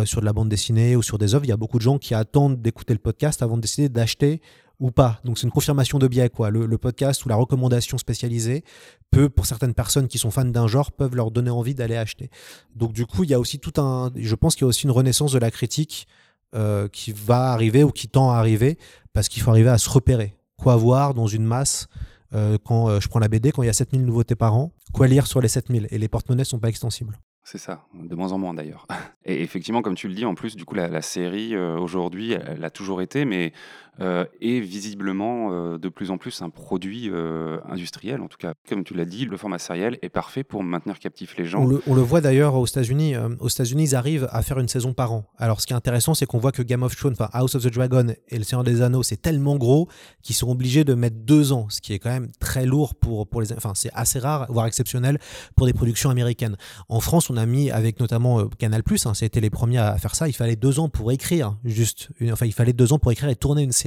sur 0.04 0.20
de 0.20 0.26
la 0.26 0.32
bande 0.32 0.48
dessinée 0.48 0.96
ou 0.96 1.02
sur 1.02 1.18
des 1.18 1.36
œuvres. 1.36 1.44
Il 1.44 1.50
y 1.50 1.52
a 1.52 1.56
beaucoup 1.56 1.78
de 1.78 1.84
gens 1.84 1.98
qui 1.98 2.14
attendent 2.14 2.60
d'écouter 2.60 2.94
le 2.94 2.98
podcast 2.98 3.42
avant 3.42 3.54
de 3.54 3.62
décider 3.62 3.88
d'acheter 3.88 4.40
ou 4.80 4.90
pas. 4.90 5.20
Donc 5.24 5.38
c'est 5.38 5.46
une 5.46 5.52
confirmation 5.52 5.98
de 5.98 6.08
biais, 6.08 6.28
quoi. 6.28 6.50
Le, 6.50 6.78
podcast 6.78 7.24
ou 7.24 7.28
la 7.28 7.36
recommandation 7.36 7.98
spécialisée 7.98 8.64
peut, 9.10 9.28
pour 9.28 9.46
certaines 9.46 9.74
personnes 9.74 10.08
qui 10.08 10.18
sont 10.18 10.30
fans 10.30 10.44
d'un 10.44 10.66
genre, 10.66 10.92
peuvent 10.92 11.14
leur 11.14 11.30
donner 11.30 11.50
envie 11.50 11.74
d'aller 11.74 11.96
acheter. 11.96 12.30
Donc 12.74 12.92
du 12.92 13.06
coup, 13.06 13.24
il 13.24 13.30
y 13.30 13.34
a 13.34 13.40
aussi 13.40 13.58
tout 13.58 13.80
un, 13.80 14.10
je 14.16 14.34
pense 14.34 14.54
qu'il 14.54 14.62
y 14.62 14.64
a 14.64 14.68
aussi 14.68 14.84
une 14.84 14.90
renaissance 14.90 15.32
de 15.32 15.38
la 15.38 15.50
critique 15.50 16.06
euh, 16.54 16.86
qui 16.86 17.10
va 17.10 17.50
arriver 17.50 17.82
ou 17.82 17.90
qui 17.90 18.06
tend 18.06 18.30
à 18.30 18.36
arriver 18.36 18.78
parce 19.12 19.28
qu'il 19.28 19.42
faut 19.42 19.50
arriver 19.50 19.70
à 19.70 19.78
se 19.78 19.90
repérer. 19.90 20.36
Quoi 20.56 20.76
voir 20.76 21.12
dans 21.12 21.26
une 21.26 21.44
masse 21.44 21.88
euh, 22.32 22.58
quand 22.64 22.88
euh, 22.88 23.00
je 23.00 23.08
prends 23.08 23.18
la 23.18 23.26
BD, 23.26 23.50
quand 23.50 23.64
il 23.64 23.66
y 23.66 23.70
a 23.70 23.72
7000 23.72 24.04
nouveautés 24.04 24.36
par 24.36 24.54
an, 24.54 24.70
quoi 24.92 25.08
lire 25.08 25.26
sur 25.26 25.40
les 25.40 25.48
7000 25.48 25.88
et 25.90 25.98
les 25.98 26.06
porte-monnaies 26.06 26.44
sont 26.44 26.60
pas 26.60 26.68
extensibles. 26.68 27.18
C'est 27.42 27.58
ça, 27.58 27.84
de 27.92 28.14
moins 28.14 28.30
en 28.30 28.38
moins 28.38 28.54
d'ailleurs. 28.54 28.86
Et 29.24 29.42
effectivement, 29.42 29.82
comme 29.82 29.96
tu 29.96 30.06
le 30.06 30.14
dis, 30.14 30.24
en 30.24 30.36
plus, 30.36 30.54
du 30.54 30.64
coup, 30.64 30.76
la, 30.76 31.02
série 31.02 31.56
aujourd'hui, 31.56 32.32
elle, 32.32 32.64
a 32.64 32.70
toujours 32.70 33.02
été, 33.02 33.24
mais 33.24 33.52
euh, 34.00 34.24
est 34.40 34.58
visiblement 34.58 35.52
euh, 35.52 35.78
de 35.78 35.88
plus 35.88 36.10
en 36.10 36.18
plus 36.18 36.42
un 36.42 36.50
produit 36.50 37.10
euh, 37.12 37.58
industriel. 37.68 38.22
En 38.22 38.26
tout 38.26 38.38
cas, 38.38 38.54
comme 38.68 38.82
tu 38.82 38.92
l'as 38.92 39.04
dit, 39.04 39.24
le 39.24 39.36
format 39.36 39.60
sériel 39.60 40.00
est 40.02 40.08
parfait 40.08 40.42
pour 40.42 40.64
maintenir 40.64 40.98
captif 40.98 41.36
les 41.36 41.44
gens. 41.44 41.64
On 41.86 41.94
le, 41.94 42.02
voit 42.02 42.20
d'ailleurs 42.20 42.56
aux 42.56 42.66
États-Unis. 42.66 43.14
aux 43.38 43.48
États-Unis, 43.48 43.84
ils 43.84 43.94
arrivent 43.94 44.28
à 44.32 44.42
faire 44.42 44.58
une 44.58 44.66
saison 44.66 44.94
par 44.94 45.12
an. 45.12 45.24
Alors, 45.38 45.60
ce 45.60 45.66
qui 45.68 45.74
est 45.74 45.76
intéressant, 45.76 46.14
c'est 46.14 46.26
qu'on 46.26 46.38
voit 46.38 46.50
que 46.50 46.62
Game 46.62 46.82
of 46.82 46.96
Thrones, 46.96 47.12
enfin 47.12 47.30
House 47.32 47.54
of 47.54 47.62
the 47.62 47.72
Dragon 47.72 48.08
et 48.28 48.38
Le 48.38 48.42
Seigneur 48.42 48.64
des 48.64 48.82
Anneaux, 48.82 49.04
c'est 49.04 49.22
tellement 49.22 49.56
gros 49.56 49.88
qu'ils 50.22 50.34
sont 50.34 50.50
obligés 50.50 50.82
de 50.82 50.94
mettre 50.94 51.16
deux 51.20 51.52
ans, 51.52 51.68
ce 51.68 51.80
qui 51.80 51.92
est 51.92 52.00
quand 52.00 52.10
même 52.10 52.32
très 52.40 52.66
lourd 52.66 52.96
pour, 52.96 53.28
pour 53.28 53.42
les. 53.42 53.52
Enfin, 53.52 53.72
c'est 53.76 53.90
assez 53.94 54.18
rare, 54.18 54.46
voire 54.48 54.66
exceptionnel 54.66 55.20
pour 55.54 55.66
des 55.66 55.72
productions 55.72 56.10
américaines. 56.10 56.56
En 56.88 56.98
France, 56.98 57.30
on 57.30 57.36
a 57.36 57.46
mis 57.46 57.70
avec 57.70 58.00
notamment 58.00 58.48
Canal+, 58.58 58.82
hein, 59.04 59.14
c'était 59.14 59.40
les 59.40 59.50
premiers 59.50 59.78
à 59.78 59.96
faire 59.98 60.16
ça. 60.16 60.26
Il 60.26 60.32
fallait 60.32 60.56
deux 60.56 60.80
ans 60.80 60.88
pour 60.88 61.12
écrire, 61.12 61.56
juste. 61.64 62.08
Enfin, 62.32 62.46
il 62.46 62.52
fallait 62.52 62.72
deux 62.72 62.92
ans 62.92 62.98
pour 62.98 63.12
écrire 63.12 63.28
et 63.28 63.36
tourner 63.36 63.62
une 63.62 63.70
série 63.70 63.83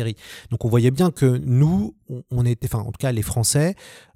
donc 0.50 0.66
on 0.66 0.70
voyait 0.70 0.92
bien 0.92 1.12
que 1.12 1.26
nous, 1.26 1.96
on 2.32 2.46
était, 2.46 2.68
enfin 2.68 2.84
en 2.84 2.92
tout 2.92 3.00
cas 3.00 3.12
les 3.12 3.22
Français, 3.22 3.76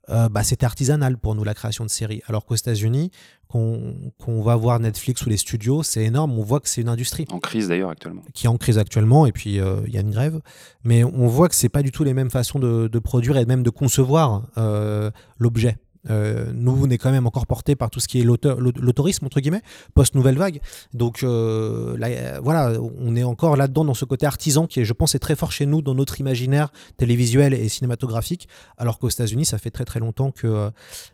euh, 0.10 0.30
bah, 0.30 0.44
c'était 0.44 0.65
artisanal 0.65 1.17
pour 1.17 1.36
nous 1.36 1.44
la 1.44 1.54
création 1.54 1.86
de 1.86 1.89
séries. 1.89 2.22
Alors 2.28 2.46
qu'aux 2.46 2.56
États-Unis, 2.56 3.12
qu'on 3.48 4.41
va 4.41 4.56
voir 4.56 4.80
Netflix 4.80 5.26
ou 5.26 5.30
les 5.30 5.38
studios, 5.38 5.84
c'est 5.84 6.04
énorme. 6.04 6.38
On 6.38 6.44
voit 6.44 6.60
que 6.60 6.70
c'est 6.70 6.82
une 6.82 6.89
industrie. 6.89 7.26
En 7.30 7.39
crise 7.39 7.67
d'ailleurs 7.67 7.89
actuellement. 7.89 8.24
Qui 8.34 8.46
est 8.46 8.50
en 8.50 8.58
crise 8.58 8.78
actuellement, 8.78 9.26
et 9.26 9.32
puis 9.32 9.60
euh, 9.60 9.82
il 9.88 9.94
y 9.94 9.98
a 9.98 10.02
une 10.02 10.12
grève. 10.12 10.39
Mais 10.84 11.04
on 11.04 11.28
voit 11.28 11.50
que 11.50 11.56
c'est 11.56 11.70
pas 11.70 11.84
du 11.84 11.91
tout 11.91 12.04
les 12.04 12.13
mêmes 12.13 12.32
façons 12.32 12.60
de, 12.60 13.00
produire 13.00 13.38
et 13.38 13.46
même 13.46 13.63
de 13.63 13.70
concevoir 13.70 14.48
euh, 14.58 15.12
l'objet. 15.38 15.78
Euh, 16.09 16.51
nous, 16.53 16.77
on 16.83 16.89
est 16.89 16.97
quand 16.97 17.11
même 17.11 17.27
encore 17.27 17.45
porté 17.45 17.75
par 17.75 17.89
tout 17.89 17.99
ce 17.99 18.07
qui 18.07 18.19
est 18.19 18.23
l'autorisme, 18.23 19.25
entre 19.25 19.39
guillemets, 19.39 19.61
post-nouvelle 19.93 20.37
vague. 20.37 20.61
Donc 20.93 21.23
euh, 21.23 22.39
voilà, 22.41 22.73
on 22.99 23.15
est 23.15 23.23
encore 23.23 23.55
là-dedans 23.55 23.85
dans 23.85 23.93
ce 23.93 24.05
côté 24.05 24.25
artisan 24.25 24.67
qui, 24.67 24.79
est, 24.81 24.85
je 24.85 24.93
pense, 24.93 25.15
est 25.15 25.19
très 25.19 25.35
fort 25.35 25.51
chez 25.51 25.65
nous 25.65 25.81
dans 25.81 25.95
notre 25.95 26.19
imaginaire 26.19 26.69
télévisuel 26.97 27.53
et 27.53 27.69
cinématographique, 27.69 28.47
alors 28.77 28.99
qu'aux 28.99 29.09
États-Unis, 29.09 29.45
ça 29.45 29.57
fait 29.57 29.71
très 29.71 29.85
très 29.85 29.99
longtemps 29.99 30.31
que, 30.31 30.71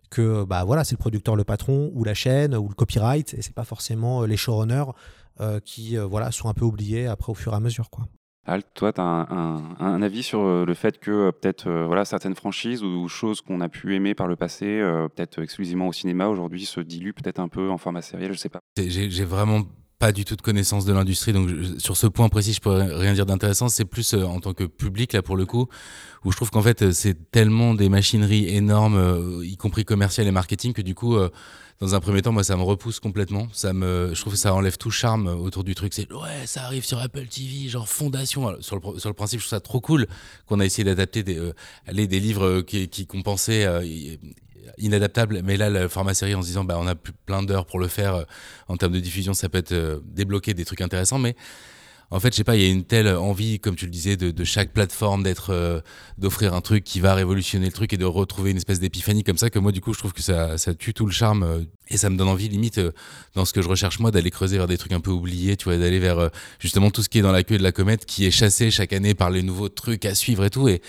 que 0.10 0.43
bah, 0.45 0.63
voilà, 0.63 0.84
c'est 0.84 0.95
le 0.95 1.00
producteur, 1.00 1.36
le 1.36 1.43
patron, 1.43 1.91
ou 1.93 2.04
la 2.04 2.13
chaîne, 2.13 2.56
ou 2.56 2.67
le 2.69 2.76
copyright, 2.76 3.34
et 3.34 3.41
c'est 3.41 3.56
pas 3.56 3.65
forcément 3.65 4.23
les 4.23 4.38
showrunners 4.38 4.91
qui 5.63 5.95
voilà, 5.97 6.32
sont 6.32 6.50
un 6.50 6.54
peu 6.54 6.65
oubliés 6.65 7.06
après 7.06 7.32
au 7.32 7.36
fur 7.36 7.54
et 7.54 7.56
à 7.56 7.60
mesure. 7.60 7.91
Quoi. 7.91 8.08
Al, 8.48 8.64
toi, 8.74 8.94
tu 8.94 9.02
as 9.02 9.04
un, 9.04 10.02
avis 10.02 10.24
sur 10.24 10.40
euh, 10.40 10.66
le 10.66 10.74
fait 10.74 11.00
que 11.00 11.12
euh, 11.12 11.32
peut-être 11.34 11.68
euh, 11.68 11.86
voilà, 11.86 12.06
certaines 12.06 12.34
franchises 12.34 12.82
ou, 12.82 13.10
choses 13.10 13.42
qu'on 13.42 13.60
a 13.60 13.68
pu 13.68 13.94
aimer 13.94 14.16
par 14.16 14.28
le 14.28 14.38
passé, 14.38 14.82
peut-être 15.16 15.42
exclusivement 15.42 15.88
au 15.88 15.94
cinéma, 15.94 16.28
aujourd'hui 16.28 16.66
se 16.66 16.80
diluent 16.80 17.14
peut-être 17.14 17.40
un 17.40 17.48
peu 17.48 17.70
en 17.70 17.78
format 17.78 18.02
sériel, 18.02 18.32
je 18.32 18.38
sais 18.38 18.50
pas. 18.50 18.60
J'ai 18.78 19.26
vraiment 19.26 19.64
pas 20.00 20.12
du 20.12 20.24
tout 20.24 20.36
de 20.36 20.42
connaissance 20.42 20.86
de 20.86 20.94
l'industrie, 20.94 21.34
donc 21.34 21.50
sur 21.78 21.98
ce 21.98 22.08
point 22.08 22.30
précis, 22.30 22.54
je 22.54 22.62
pourrais 22.62 22.86
rien 22.94 23.14
dire 23.14 23.26
d'intéressant. 23.26 23.68
C'est 23.68 23.86
plus 23.86 24.14
en 24.14 24.40
tant 24.40 24.54
que 24.54 24.64
public, 24.64 25.14
là, 25.14 25.22
pour 25.22 25.36
le 25.36 25.46
coup, 25.46 25.68
où 26.24 26.32
je 26.32 26.38
trouve 26.38 26.52
qu'en 26.52 26.62
fait, 26.62 26.92
c'est 26.92 27.32
tellement 27.32 27.74
des 27.74 27.90
machineries 27.90 28.48
énormes, 28.56 29.42
y 29.44 29.58
compris 29.58 29.84
commerciales 29.84 30.28
et 30.28 30.32
marketing, 30.32 30.74
que 30.74 30.82
du 30.82 30.96
coup 30.96 31.18
dans 31.80 31.94
un 31.94 32.00
premier 32.00 32.24
temps, 32.24 32.32
moi, 32.32 32.44
ça 32.44 32.58
me 32.58 32.63
repousse 32.63 33.00
complètement. 33.00 33.48
Ça 33.54 33.72
me, 33.72 34.12
je 34.13 34.20
trouve 34.20 34.34
que 34.34 34.40
ça 34.40 34.54
enlève 34.54 34.78
tout 34.78 34.90
charme 34.90 35.28
autour 35.28 35.63
du 35.63 35.76
truc. 35.76 35.94
C'est 35.94 36.12
ouais, 36.12 36.48
ça 36.48 36.63
arrive 36.63 36.84
sur 36.84 37.00
Apple 37.00 37.28
TV, 37.28 37.70
genre 37.70 37.88
fondation. 37.88 38.60
sur, 38.62 38.78
le, 38.78 39.00
sur 39.00 39.10
le 39.10 39.13
principe, 39.13 39.40
je 39.40 39.46
trouve 39.46 39.58
ça 39.58 39.60
trop 39.60 39.80
cool 39.80 40.08
qu'on 40.48 40.60
a 40.60 40.66
essayé 40.66 40.84
d'adapter 40.84 41.22
des, 41.22 41.38
euh, 41.38 41.54
des 41.88 42.20
livres 42.20 42.46
euh, 42.46 42.62
qui, 42.63 42.88
qui 42.90 43.06
compensaient 43.06 43.66
euh, 43.66 43.86
inadaptables. 44.80 45.42
Mais 45.44 45.56
là, 45.56 45.70
le 45.70 45.88
format 45.88 46.16
série, 46.16 46.34
en 46.34 46.42
se 46.42 46.48
disant, 46.48 46.63
bah, 46.63 46.78
on 46.80 46.88
a 46.88 46.96
plein 46.96 47.44
d'heures 47.44 47.68
pour 47.68 47.80
le 47.80 47.88
faire 47.88 48.26
en 48.68 48.76
termes 48.76 48.94
de 48.94 49.00
diffusion, 49.00 49.36
ça 49.36 49.48
peut 49.48 49.60
être 49.60 50.02
débloquer 50.04 50.56
des 50.56 50.66
trucs 50.66 50.82
intéressants. 50.82 51.20
Mais 51.20 51.36
en 52.10 52.22
fait, 52.22 52.32
je 52.32 52.38
sais 52.38 52.43
pas, 52.46 52.56
il 52.56 52.62
y 52.62 52.65
a 52.65 52.70
une 52.70 52.86
telle 52.86 53.10
envie, 53.10 53.60
comme 53.60 53.76
tu 53.76 53.84
le 53.84 53.91
disais, 53.91 54.15
de, 54.15 54.43
chaque 54.46 54.72
plateforme 54.72 55.24
d'être, 55.24 55.50
euh, 55.50 55.82
d'offrir 56.17 56.54
un 56.54 56.62
truc 56.62 56.86
qui 56.86 57.02
va 57.02 57.13
révolutionner 57.13 57.65
le 57.65 57.72
truc 57.74 57.91
et 57.91 57.98
de 57.98 58.06
retrouver 58.06 58.52
une 58.52 58.58
espèce 58.58 58.80
d'épiphanie 58.80 59.26
comme 59.26 59.38
ça 59.38 59.50
que 59.50 59.60
moi, 59.60 59.74
du 59.74 59.82
coup, 59.82 59.93
je 59.93 60.00
trouve 60.00 60.13
que 60.13 60.22
ça, 60.22 60.58
ça 60.58 60.74
tue 60.74 60.93
tout 60.93 61.06
le 61.06 61.12
charme 61.12 61.43
euh, 61.43 61.63
et 61.89 61.98
ça 61.98 62.10
me 62.10 62.15
donne 62.15 62.30
envie, 62.30 62.48
limite, 62.48 62.78
euh, 62.78 62.91
dans 63.36 63.43
ce 63.43 63.52
que 63.52 63.62
je 63.62 63.67
recherche 63.67 64.00
moi, 64.00 64.12
d'aller 64.12 64.32
creuser 64.32 64.56
vers 64.58 64.67
des 64.67 64.78
trucs 64.78 64.93
un 64.93 65.02
peu 65.02 65.12
oubliés, 65.12 65.58
tu 65.58 65.65
vois, 65.65 65.78
d'aller 65.78 66.00
vers 66.00 66.30
justement 66.60 66.91
tout 66.91 67.04
ce 67.04 67.10
qui 67.10 67.20
est 67.20 67.22
dans 67.22 67.34
la 67.34 67.43
queue 67.43 67.58
de 67.58 67.63
la 67.63 67.74
comète, 67.74 68.06
qui 68.06 68.26
est 68.26 68.32
chassé 68.32 68.72
chaque 68.72 68.93
année 68.93 69.13
par 69.13 69.30
les 69.30 69.43
nouveaux 69.43 69.70
trucs 69.70 70.06
à 70.06 70.15
suivre 70.15 70.46
et 70.46 70.50
tout. 70.50 70.70
Et, 70.70 70.82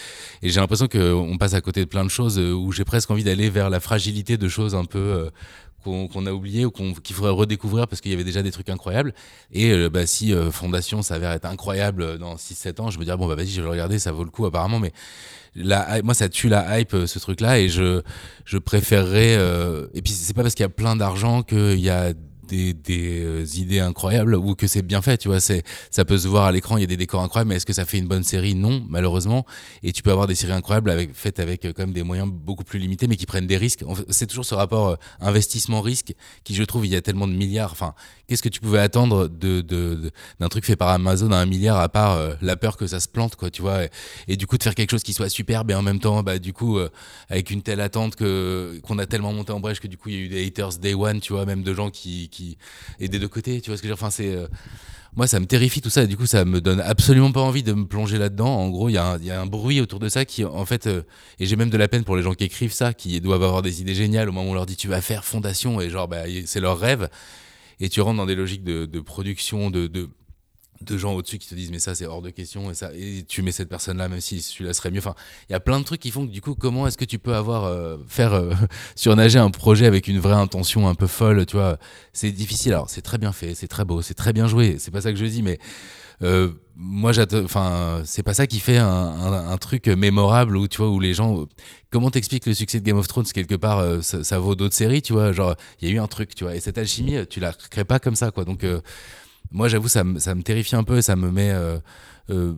et 0.42 0.50
j'ai 0.50 0.61
l'impression 0.61 0.87
qu'on 0.87 1.37
passe 1.37 1.54
à 1.54 1.61
côté 1.61 1.81
de 1.81 1.87
plein 1.87 2.04
de 2.04 2.11
choses 2.11 2.38
où 2.38 2.70
j'ai 2.70 2.85
presque 2.85 3.11
envie 3.11 3.24
d'aller 3.24 3.50
vers 3.50 3.70
la 3.70 3.81
fragilité 3.81 4.37
de 4.37 4.48
choses 4.48 4.76
un 4.76 4.85
peu 4.85 5.31
qu'on 5.85 6.27
a 6.27 6.33
oublié 6.33 6.64
ou 6.64 6.71
qu'il 6.71 7.14
faudrait 7.14 7.33
redécouvrir 7.33 7.87
parce 7.87 8.01
qu'il 8.01 8.11
y 8.11 8.14
avait 8.14 8.25
déjà 8.25 8.43
des 8.43 8.51
trucs 8.51 8.69
incroyables. 8.69 9.14
Et 9.53 9.71
euh, 9.73 9.88
bah, 9.88 10.07
si 10.07 10.35
euh, 10.35 10.51
Fondation 10.51 11.03
s'avère 11.03 11.33
être 11.33 11.47
incroyable 11.47 12.03
euh, 12.03 12.19
dans 12.19 12.35
6-7 12.35 12.81
ans, 12.81 12.91
je 12.91 12.99
me 12.99 13.05
dirais, 13.05 13.17
bon, 13.17 13.27
bah 13.27 13.35
vas-y, 13.35 13.49
je 13.49 13.61
vais 13.61 13.67
le 13.67 13.71
regarder, 13.71 13.99
ça 13.99 14.12
vaut 14.12 14.25
le 14.25 14.31
coup 14.31 14.47
apparemment. 14.47 14.81
Mais 14.81 14.93
la, 15.55 16.03
moi, 16.03 16.14
ça 16.14 16.29
tue 16.29 16.49
la 16.49 16.79
hype, 16.81 16.95
ce 17.07 17.19
truc-là. 17.19 17.59
Et 17.59 17.69
je, 17.69 18.03
je 18.45 18.59
préférerais. 18.59 19.35
et 19.95 20.03
puis, 20.03 20.12
c'est 20.12 20.35
pas 20.35 20.43
parce 20.43 20.55
qu'il 20.55 20.64
y 20.64 20.67
a 20.67 20.71
plein 20.71 20.97
d'argent 20.97 21.43
qu'il 21.43 21.81
y 21.81 21.91
a 21.91 22.12
des, 22.48 22.74
des 22.74 23.22
euh, 23.22 23.44
idées 23.54 23.80
incroyables 23.80 24.34
ou 24.34 24.54
que 24.54 24.66
c'est 24.66 24.82
bien 24.82 25.02
fait, 25.02 25.18
tu 25.18 25.28
vois. 25.28 25.40
C'est, 25.40 25.62
ça 25.90 26.04
peut 26.04 26.18
se 26.18 26.26
voir 26.28 26.46
à 26.46 26.52
l'écran, 26.52 26.76
il 26.76 26.80
y 26.80 26.84
a 26.84 26.87
des 26.87 26.96
décors 26.96 27.22
incroyables, 27.22 27.50
mais 27.50 27.56
est-ce 27.56 27.66
que 27.66 27.72
ça 27.72 27.84
fait 27.84 27.98
une 27.98 28.08
bonne 28.08 28.24
série? 28.24 28.54
Non, 28.54 28.84
malheureusement. 28.88 29.44
Et 29.82 29.92
tu 29.92 30.02
peux 30.02 30.11
avoir 30.11 30.26
des 30.26 30.34
séries 30.34 30.52
incroyables 30.52 30.90
avec, 30.90 31.14
faites 31.14 31.38
avec 31.40 31.64
euh, 31.64 31.72
quand 31.74 31.82
même 31.82 31.92
des 31.92 32.02
moyens 32.02 32.28
beaucoup 32.30 32.64
plus 32.64 32.78
limités, 32.78 33.06
mais 33.06 33.16
qui 33.16 33.26
prennent 33.26 33.46
des 33.46 33.56
risques. 33.56 33.84
C'est 34.08 34.26
toujours 34.26 34.44
ce 34.44 34.54
rapport 34.54 34.88
euh, 34.88 34.96
investissement-risque 35.20 36.14
qui, 36.44 36.54
je 36.54 36.64
trouve, 36.64 36.87
il 36.87 36.92
y 36.92 36.96
a 36.96 37.02
tellement 37.02 37.28
de 37.28 37.34
milliards. 37.34 37.72
Enfin, 37.72 37.94
qu'est-ce 38.26 38.42
que 38.42 38.48
tu 38.48 38.61
pouvais 38.61 38.80
attendre 38.80 39.28
de, 39.28 39.61
de, 39.61 40.11
d'un 40.40 40.48
truc 40.48 40.64
fait 40.64 40.76
par 40.76 40.88
Amazon 40.88 41.30
à 41.30 41.37
un 41.37 41.46
milliard 41.46 41.78
à 41.78 41.88
part 41.88 42.18
la 42.40 42.56
peur 42.56 42.76
que 42.76 42.87
ça 42.87 43.00
se 43.00 43.08
plante, 43.08 43.37
quoi, 43.37 43.50
tu 43.50 43.62
vois? 43.62 43.80
Et, 44.26 44.37
du 44.37 44.46
coup, 44.46 44.58
de 44.58 44.62
faire 44.62 44.74
quelque 44.74 44.90
chose 44.90 45.02
qui 45.02 45.12
soit 45.12 45.28
superbe 45.28 45.70
et 45.70 45.74
en 45.74 45.82
même 45.82 46.00
temps, 46.00 46.22
bah, 46.22 46.38
du 46.38 46.52
coup, 46.52 46.78
avec 47.28 47.50
une 47.50 47.62
telle 47.62 47.80
attente 47.80 48.16
que, 48.16 48.80
qu'on 48.82 48.98
a 48.98 49.06
tellement 49.06 49.32
monté 49.32 49.52
en 49.52 49.61
brèche 49.61 49.80
que 49.80 49.88
du 49.88 49.96
coup, 49.96 50.08
il 50.08 50.14
y 50.14 50.18
a 50.18 50.20
eu 50.20 50.28
des 50.28 50.46
haters 50.46 50.78
day 50.78 50.94
one, 50.94 51.20
tu 51.20 51.32
vois, 51.32 51.44
même 51.46 51.62
de 51.62 51.74
gens 51.74 51.90
qui 51.90 52.28
et 53.01 53.09
des 53.09 53.18
deux 53.18 53.29
côtés. 53.29 53.61
Tu 53.61 53.70
vois 53.70 53.77
ce 53.77 53.83
que 53.83 53.88
je 53.88 53.92
veux 53.92 53.96
dire? 53.96 54.05
Enfin, 54.05 54.11
c'est 54.11 54.35
euh, 54.35 54.46
moi, 55.16 55.27
ça 55.27 55.40
me 55.40 55.46
terrifie 55.46 55.81
tout 55.81 55.90
ça. 55.90 56.05
Et 56.05 56.07
du 56.07 56.16
coup, 56.16 56.27
ça 56.27 56.44
me 56.44 56.61
donne 56.61 56.81
absolument 56.81 57.33
pas 57.33 57.40
envie 57.40 57.62
de 57.62 57.72
me 57.72 57.87
plonger 57.87 58.18
là-dedans. 58.18 58.48
En 58.48 58.68
gros, 58.68 58.88
il 58.88 58.92
y, 58.92 58.98
a 58.98 59.40
un 59.40 59.46
bruit 59.46 59.81
autour 59.81 59.98
de 59.98 60.09
ça 60.09 60.24
qui, 60.24 60.44
en 60.44 60.64
fait, 60.64 60.87
euh, 60.87 61.03
et 61.38 61.46
j'ai 61.46 61.57
même 61.57 61.70
de 61.70 61.77
la 61.77 61.88
peine 61.88 62.05
pour 62.05 62.16
les 62.16 62.22
gens 62.22 62.35
qui 62.35 62.44
écrivent 62.44 62.72
ça, 62.72 62.94
qui 62.94 63.20
doivent 63.20 63.42
avoir 63.42 63.62
des 63.62 63.81
idées 63.81 63.94
géniales 63.94 64.29
au 64.29 64.33
moment 64.33 64.48
où 64.48 64.53
on 64.53 64.55
leur 64.55 64.66
dit 64.66 64.77
tu 64.77 64.88
vas 64.88 65.01
faire 65.01 65.24
fondation 65.24 65.81
et 65.81 65.90
genre, 65.90 66.09
bah, 66.09 66.22
c'est 66.46 66.61
leur 66.61 66.79
rêve. 66.79 67.09
Et 67.81 67.88
tu 67.88 68.01
rentres 68.01 68.16
dans 68.16 68.27
des 68.27 68.35
logiques 68.35 68.64
de, 68.64 69.01
production, 69.01 69.70
de, 69.70 69.87
de 69.87 70.09
gens 70.97 71.14
au-dessus 71.14 71.38
qui 71.38 71.49
te 71.49 71.55
disent 71.55 71.71
mais 71.71 71.79
ça 71.79 71.95
c'est 71.95 72.07
hors 72.07 72.23
de 72.23 72.31
question 72.31 72.71
et 72.71 72.75
ça 72.75 72.91
et 72.95 73.25
tu 73.27 73.43
mets 73.43 73.53
cette 73.53 73.69
personne 73.69 73.99
là 73.99 74.09
même 74.09 74.21
si 74.21 74.41
celui-là 74.41 74.73
serait 74.73 74.91
mieux. 74.91 74.99
Enfin 74.99 75.14
il 75.49 75.53
y 75.53 75.57
a 75.57 75.61
plein 75.61 75.79
de 75.79 75.85
trucs 75.85 76.01
qui 76.01 76.11
font 76.11 76.27
que 76.27 76.33
du 76.33 76.41
coup 76.41 76.55
comment 76.55 76.87
est-ce 76.87 76.99
que 76.99 77.05
tu 77.05 77.19
peux 77.19 77.35
avoir 77.35 77.64
euh, 77.64 77.97
faire 78.09 78.35
euh, 78.35 78.53
surnager 78.97 79.38
un 79.38 79.51
projet 79.51 79.87
avec 79.87 80.09
une 80.09 80.19
vraie 80.19 80.35
intention 80.35 80.88
un 80.88 80.95
peu 80.95 81.07
folle 81.07 81.47
tu 81.47 81.57
vois? 81.57 81.79
C'est 82.12 82.33
difficile. 82.33 82.73
Alors 82.73 82.91
c'est 82.91 83.03
très 83.03 83.19
bien 83.19 83.33
fait 83.33 83.55
c'est 83.55 83.69
très 83.69 83.85
beau 83.85 84.03
c'est 84.03 84.14
très 84.14 84.33
bien 84.33 84.47
joué 84.47 84.77
c'est 84.79 84.91
pas 84.91 85.01
ça 85.01 85.12
que 85.12 85.19
je 85.19 85.25
dis 85.25 85.43
mais 85.43 85.59
euh, 86.23 86.51
moi 86.77 87.12
enfin 87.45 88.03
c'est 88.05 88.25
pas 88.25 88.35
ça 88.35 88.47
qui 88.47 88.59
fait 88.59 88.79
un, 88.79 89.57
truc 89.61 89.87
mémorable 89.87 90.57
où 90.57 90.67
tu 90.69 90.79
vois 90.79 90.91
où 90.91 91.01
les 91.01 91.14
gens 91.14 91.47
comment 91.91 92.11
t'expliques 92.11 92.47
le 92.47 92.55
succès 92.55 92.81
de 92.81 92.85
Game 92.85 92.99
of 92.99 93.07
Thrones 93.07 93.25
quelque 93.27 93.55
part 93.55 94.03
ça, 94.03 94.25
ça, 94.25 94.38
vaut 94.38 94.55
d'autres 94.55 94.75
séries 94.75 95.03
tu 95.03 95.12
vois? 95.12 95.33
Genre 95.33 95.55
il 95.81 95.88
y 95.88 95.91
a 95.93 95.95
eu 95.95 95.99
un 95.99 96.07
truc 96.07 96.35
tu 96.35 96.45
vois? 96.45 96.57
Et 96.57 96.61
cette 96.61 96.79
alchimie 96.79 97.27
tu 97.29 97.41
la 97.41 97.53
crées 97.53 97.85
pas 97.85 97.99
comme 97.99 98.17
ça 98.17 98.31
quoi. 98.31 98.45
Donc 98.45 98.64
moi 99.50 99.68
j'avoue 99.68 99.88
ça, 99.88 100.04
ça 100.18 100.34
me 100.34 100.42
terrifie 100.42 100.76
un 100.76 100.84
peu 100.84 100.98
et 100.98 101.02
ça 101.02 101.16
me 101.16 101.30
met 101.30 101.52
euh, 102.31 102.55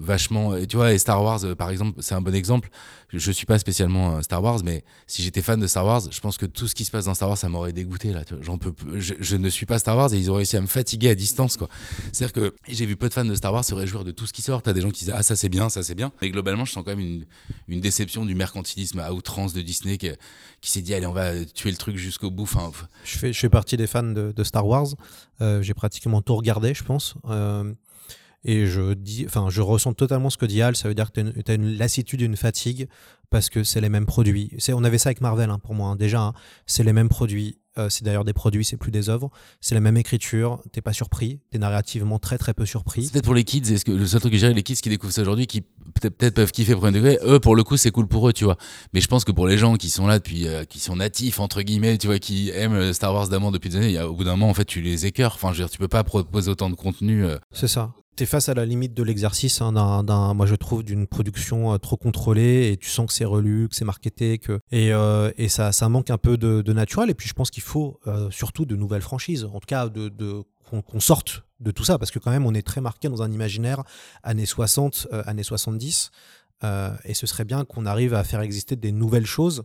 vachement 0.00 0.54
tu 0.66 0.76
vois 0.76 0.92
et 0.92 0.98
Star 0.98 1.22
Wars 1.22 1.44
euh, 1.44 1.54
par 1.54 1.70
exemple 1.70 2.00
c'est 2.02 2.14
un 2.14 2.20
bon 2.20 2.34
exemple. 2.34 2.70
Je, 3.12 3.32
suis 3.32 3.44
pas 3.44 3.58
spécialement 3.58 4.22
Star 4.22 4.40
Wars 4.40 4.60
mais 4.64 4.84
si 5.08 5.22
j'étais 5.22 5.42
fan 5.42 5.58
de 5.58 5.66
Star 5.66 5.84
Wars 5.84 6.02
je 6.10 6.20
pense 6.20 6.38
que 6.38 6.46
tout 6.46 6.68
ce 6.68 6.76
qui 6.76 6.84
se 6.84 6.92
passe 6.92 7.06
dans 7.06 7.14
Star 7.14 7.28
Wars 7.28 7.36
ça 7.36 7.48
m'aurait 7.48 7.72
dégoûté 7.72 8.12
là 8.12 8.22
j'en 8.40 8.56
peux 8.56 8.72
je, 8.94 9.36
ne 9.36 9.48
suis 9.48 9.66
pas 9.66 9.80
Star 9.80 9.96
Wars 9.96 10.14
et 10.14 10.18
ils 10.18 10.30
ont 10.30 10.34
réussi 10.34 10.56
à 10.56 10.60
me 10.60 10.68
fatiguer 10.68 11.10
à 11.10 11.16
distance 11.16 11.56
quoi. 11.56 11.68
C'est 12.12 12.24
à 12.24 12.28
dire 12.28 12.32
que 12.32 12.54
j'ai 12.68 12.86
vu 12.86 12.96
peu 12.96 13.08
de 13.08 13.14
fans 13.14 13.24
de 13.24 13.34
Star 13.34 13.52
Wars 13.52 13.64
se 13.64 13.74
réjouir 13.74 14.04
de 14.04 14.12
tout 14.12 14.26
ce 14.26 14.32
qui 14.32 14.42
sort. 14.42 14.62
T'as 14.62 14.72
des 14.72 14.80
gens 14.80 14.90
qui 14.90 15.06
disent 15.06 15.14
ah 15.16 15.24
ça 15.24 15.34
c'est 15.34 15.48
bien 15.48 15.68
ça 15.68 15.82
c'est 15.82 15.96
bien. 15.96 16.12
Mais 16.22 16.30
globalement 16.30 16.64
je 16.64 16.72
sens 16.72 16.84
quand 16.84 16.96
même 16.96 17.00
une, 17.00 17.26
une 17.66 17.80
déception 17.80 18.24
du 18.24 18.36
mercantilisme 18.36 19.00
à 19.00 19.12
outrance 19.12 19.54
de 19.54 19.60
Disney 19.60 19.98
qui, 19.98 20.10
qui 20.60 20.70
s'est 20.70 20.82
dit 20.82 20.94
allez 20.94 21.06
on 21.06 21.12
va 21.12 21.44
tuer 21.44 21.72
le 21.72 21.76
truc 21.76 21.96
jusqu'au 21.96 22.30
bout. 22.30 22.44
Enfin 22.44 22.70
je 23.04 23.18
fais 23.18 23.32
je 23.32 23.38
fais 23.40 23.50
partie 23.50 23.76
des 23.76 23.88
fans 23.88 24.04
de, 24.04 24.44
Star 24.44 24.66
Wars. 24.66 24.86
Euh, 25.40 25.62
j'ai 25.62 25.74
pratiquement 25.74 26.22
tout 26.22 26.36
regardé 26.36 26.74
je 26.74 26.84
pense 26.84 27.16
et 28.44 28.66
je, 28.66 28.94
dis, 28.94 29.24
enfin, 29.26 29.48
je 29.50 29.60
ressens 29.60 29.92
totalement 29.94 30.30
ce 30.30 30.38
que 30.38 30.46
dit 30.46 30.62
Al, 30.62 30.74
ça 30.74 30.88
veut 30.88 30.94
dire 30.94 31.12
que 31.12 31.20
tu 31.20 31.50
as, 31.50 31.54
une 31.54 31.76
lassitude, 31.76 32.20
une 32.22 32.36
fatigue, 32.36 32.88
parce 33.28 33.50
que 33.50 33.64
c'est 33.64 33.80
les 33.80 33.88
mêmes 33.88 34.06
produits. 34.06 34.50
On 34.72 34.84
avait 34.84 34.98
ça 34.98 35.10
avec 35.10 35.20
Marvel, 35.20 35.50
hein, 35.50 35.58
pour 35.58 35.74
moi, 35.74 35.90
hein. 35.90 35.96
déjà, 35.96 36.22
hein. 36.22 36.32
c'est 36.66 36.82
les 36.82 36.92
mêmes 36.92 37.08
produits. 37.08 37.58
Euh, 37.78 37.88
c'est 37.88 38.04
d'ailleurs 38.04 38.24
des 38.24 38.32
produits, 38.32 38.64
c'est 38.64 38.76
plus 38.76 38.90
des 38.90 39.08
œuvres. 39.08 39.30
C'est 39.60 39.76
la 39.76 39.80
même 39.80 39.96
écriture, 39.96 40.60
t'es 40.72 40.80
pas 40.80 40.92
surpris, 40.92 41.38
t'es 41.50 41.58
narrativement 41.58 42.18
très 42.18 42.36
très 42.36 42.52
peu 42.52 42.66
surpris. 42.66 43.04
C'est 43.04 43.12
peut-être 43.12 43.24
pour 43.24 43.34
les 43.34 43.44
kids, 43.44 43.72
est-ce 43.72 43.84
que 43.84 43.92
le 43.92 44.06
seul 44.06 44.20
truc 44.20 44.32
que 44.32 44.38
j'ai 44.38 44.52
les 44.52 44.62
kids 44.64 44.74
qui 44.74 44.88
découvrent 44.88 45.12
ça 45.12 45.22
aujourd'hui, 45.22 45.46
qui 45.46 45.62
peut-être 46.00 46.34
peuvent 46.34 46.50
kiffer 46.50 46.74
premier 46.74 46.92
degré, 46.92 47.18
eux 47.22 47.38
pour 47.38 47.54
le 47.54 47.62
coup 47.62 47.76
c'est 47.76 47.92
cool 47.92 48.08
pour 48.08 48.28
eux, 48.28 48.32
tu 48.32 48.42
vois. 48.44 48.56
Mais 48.92 49.00
je 49.00 49.06
pense 49.06 49.24
que 49.24 49.30
pour 49.30 49.46
les 49.46 49.56
gens 49.56 49.76
qui 49.76 49.88
sont 49.88 50.08
là 50.08 50.18
depuis, 50.18 50.48
euh, 50.48 50.64
qui 50.64 50.80
sont 50.80 50.96
natifs 50.96 51.38
entre 51.38 51.62
guillemets, 51.62 51.96
tu 51.96 52.08
vois, 52.08 52.18
qui 52.18 52.50
aiment 52.50 52.92
Star 52.92 53.14
Wars 53.14 53.28
d'amour 53.28 53.52
depuis 53.52 53.70
des 53.70 53.76
années, 53.76 53.92
y 53.92 53.98
a, 53.98 54.08
au 54.08 54.14
bout 54.14 54.24
d'un 54.24 54.32
moment 54.32 54.48
en 54.48 54.54
fait 54.54 54.64
tu 54.64 54.80
les 54.80 55.06
écœures. 55.06 55.34
Enfin, 55.36 55.52
je 55.52 55.58
veux 55.58 55.64
dire, 55.64 55.70
tu 55.70 55.78
peux 55.78 55.88
pas 55.88 56.02
proposer 56.02 56.50
autant 56.50 56.70
de 56.70 56.74
contenu. 56.74 57.24
Euh. 57.24 57.38
C'est 57.52 57.68
ça 57.68 57.92
tu 58.20 58.26
face 58.26 58.50
à 58.50 58.54
la 58.54 58.66
limite 58.66 58.92
de 58.92 59.02
l'exercice, 59.02 59.62
hein, 59.62 59.72
d'un, 59.72 60.34
moi 60.34 60.44
je 60.44 60.54
trouve, 60.54 60.82
d'une 60.82 61.06
production 61.06 61.72
euh, 61.72 61.78
trop 61.78 61.96
contrôlée 61.96 62.70
et 62.70 62.76
tu 62.76 62.90
sens 62.90 63.06
que 63.06 63.14
c'est 63.14 63.24
relu, 63.24 63.66
que 63.68 63.74
c'est 63.74 63.86
marketé, 63.86 64.36
que, 64.38 64.60
et, 64.70 64.92
euh, 64.92 65.30
ça, 65.48 65.88
manque 65.88 66.10
un 66.10 66.18
peu 66.18 66.36
de, 66.36 66.72
naturel. 66.72 67.08
Et 67.08 67.14
puis 67.14 67.28
je 67.28 67.32
pense 67.32 67.50
qu'il 67.50 67.62
faut 67.62 67.98
euh, 68.06 68.30
surtout 68.30 68.66
de 68.66 68.76
nouvelles 68.76 69.00
franchises, 69.00 69.44
en 69.44 69.58
tout 69.58 69.66
cas 69.66 69.88
de, 69.88 70.44
qu'on, 70.68 71.00
sorte 71.00 71.44
de 71.60 71.70
tout 71.70 71.84
ça, 71.84 71.98
parce 71.98 72.10
que 72.10 72.18
quand 72.18 72.30
même 72.30 72.44
on 72.44 72.52
est 72.52 72.66
très 72.66 72.82
marqué 72.82 73.08
dans 73.08 73.22
un 73.22 73.32
imaginaire 73.32 73.82
années 74.22 74.46
60, 74.46 75.08
années 75.24 75.42
70. 75.42 76.10
et 77.04 77.14
ce 77.14 77.26
serait 77.26 77.44
bien 77.44 77.64
qu'on 77.64 77.86
arrive 77.86 78.12
à 78.12 78.22
faire 78.22 78.42
exister 78.42 78.76
des 78.76 78.92
nouvelles 78.92 79.26
choses. 79.26 79.64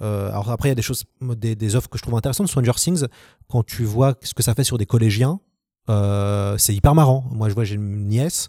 alors 0.00 0.50
après, 0.50 0.68
il 0.68 0.72
y 0.72 0.72
a 0.72 0.76
des 0.76 0.82
choses, 0.82 1.04
des, 1.22 1.56
des 1.56 1.74
offres 1.74 1.88
que 1.88 1.96
je 1.96 2.02
trouve 2.02 2.16
intéressantes. 2.16 2.48
Stranger 2.48 2.72
Things, 2.76 3.06
quand 3.48 3.64
tu 3.64 3.84
vois 3.84 4.14
ce 4.22 4.34
que 4.34 4.42
ça 4.42 4.54
fait 4.54 4.64
sur 4.64 4.78
des 4.78 4.86
collégiens, 4.86 5.40
euh, 5.88 6.56
c'est 6.58 6.74
hyper 6.74 6.94
marrant. 6.94 7.24
Moi, 7.30 7.48
je 7.48 7.54
vois, 7.54 7.64
j'ai 7.64 7.74
une 7.74 8.06
nièce. 8.06 8.48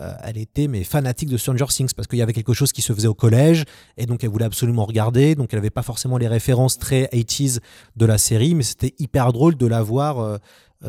Euh, 0.00 0.12
elle 0.24 0.38
était 0.38 0.66
mais 0.66 0.82
fanatique 0.82 1.28
de 1.28 1.36
Stranger 1.36 1.66
Things 1.68 1.92
parce 1.94 2.08
qu'il 2.08 2.18
y 2.18 2.22
avait 2.22 2.32
quelque 2.32 2.52
chose 2.52 2.72
qui 2.72 2.82
se 2.82 2.92
faisait 2.92 3.06
au 3.06 3.14
collège 3.14 3.64
et 3.96 4.06
donc 4.06 4.24
elle 4.24 4.30
voulait 4.30 4.44
absolument 4.44 4.84
regarder 4.86 5.36
donc 5.36 5.50
elle 5.52 5.60
n'avait 5.60 5.70
pas 5.70 5.84
forcément 5.84 6.18
les 6.18 6.26
références 6.26 6.78
très 6.78 7.04
80s 7.12 7.60
de 7.94 8.04
la 8.04 8.18
série 8.18 8.56
mais 8.56 8.64
c'était 8.64 8.92
hyper 8.98 9.32
drôle 9.32 9.54
de 9.54 9.66
la 9.68 9.84
voir 9.84 10.18
euh, 10.18 10.38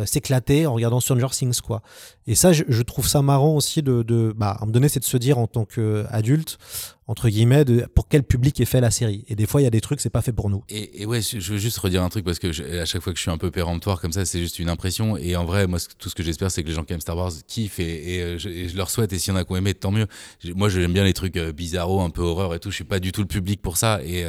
s'éclater 0.06 0.66
en 0.66 0.74
regardant 0.74 1.00
Stranger 1.00 1.28
Things 1.32 1.62
quoi. 1.62 1.82
Et 2.28 2.36
ça, 2.36 2.52
je, 2.54 2.82
trouve 2.82 3.08
ça 3.08 3.22
marrant 3.22 3.56
aussi 3.56 3.82
de, 3.82 4.04
de 4.04 4.34
bah, 4.36 4.58
à 4.60 4.64
un 4.64 4.66
moment 4.66 4.88
c'est 4.90 5.00
de 5.00 5.06
se 5.06 5.18
dire 5.18 5.38
en 5.38 5.48
tant 5.48 5.66
qu'adulte, 5.66 6.58
entre 7.08 7.30
guillemets, 7.30 7.66
de, 7.66 7.86
pour 7.94 8.08
quel 8.08 8.24
public 8.24 8.60
est 8.60 8.66
fait 8.66 8.82
la 8.82 8.90
série. 8.90 9.26
Et 9.28 9.36
des 9.36 9.46
fois, 9.46 9.62
il 9.62 9.64
y 9.64 9.68
a 9.68 9.72
des 9.72 9.82
trucs, 9.82 10.02
c'est 10.02 10.10
pas 10.10 10.22
fait 10.22 10.34
pour 10.34 10.50
nous. 10.50 10.64
Et, 10.70 11.06
ouais, 11.06 11.22
je 11.22 11.54
veux 11.54 11.60
juste 11.60 11.78
redire 11.78 12.02
un 12.02 12.10
truc 12.10 12.26
parce 12.26 12.40
que 12.40 12.48
à 12.82 12.86
chaque 12.86 13.02
fois 13.02 13.14
que 13.14 13.18
je 13.18 13.22
suis 13.22 13.32
un 13.32 13.38
peu 13.38 13.52
péremptoire 13.52 14.02
comme 14.02 14.12
ça, 14.12 14.26
c'est 14.26 14.40
juste 14.40 14.58
une 14.58 14.70
impression. 14.70 15.16
Et 15.18 15.36
en 15.36 15.46
vrai, 15.46 15.68
moi, 15.68 15.80
tout 16.00 16.10
ce 16.10 16.16
que 16.16 16.24
j'espère, 16.24 16.50
c'est 16.50 16.64
que 16.64 16.68
les 16.68 16.74
gens 16.74 16.84
qui 16.84 16.94
aiment 16.94 17.02
Star 17.02 17.16
Wars 17.16 17.32
kiffent 17.48 17.80
et, 17.80 18.16
et, 18.16 18.40
je, 18.40 18.76
leur 18.76 18.90
souhaite. 18.90 19.14
Et 19.14 19.20
s'il 19.20 19.34
y 19.34 19.38
en 19.38 19.40
a 19.40 19.46
qui 19.46 19.52
ont 19.52 19.58
aimé, 19.58 19.76
tant 19.76 19.92
mieux. 19.92 20.08
Moi, 20.56 20.70
j'aime 20.70 20.94
bien 20.94 21.04
les 21.04 21.14
trucs 21.14 21.38
bizarros, 21.38 22.02
un 22.02 22.10
peu 22.10 22.22
horreur 22.22 22.56
et 22.56 22.60
tout. 22.60 22.72
Je 22.72 22.76
suis 22.76 22.84
pas 22.84 23.00
du 23.00 23.12
tout 23.12 23.22
le 23.22 23.28
public 23.28 23.62
pour 23.62 23.78
ça. 23.78 24.04
Et 24.04 24.26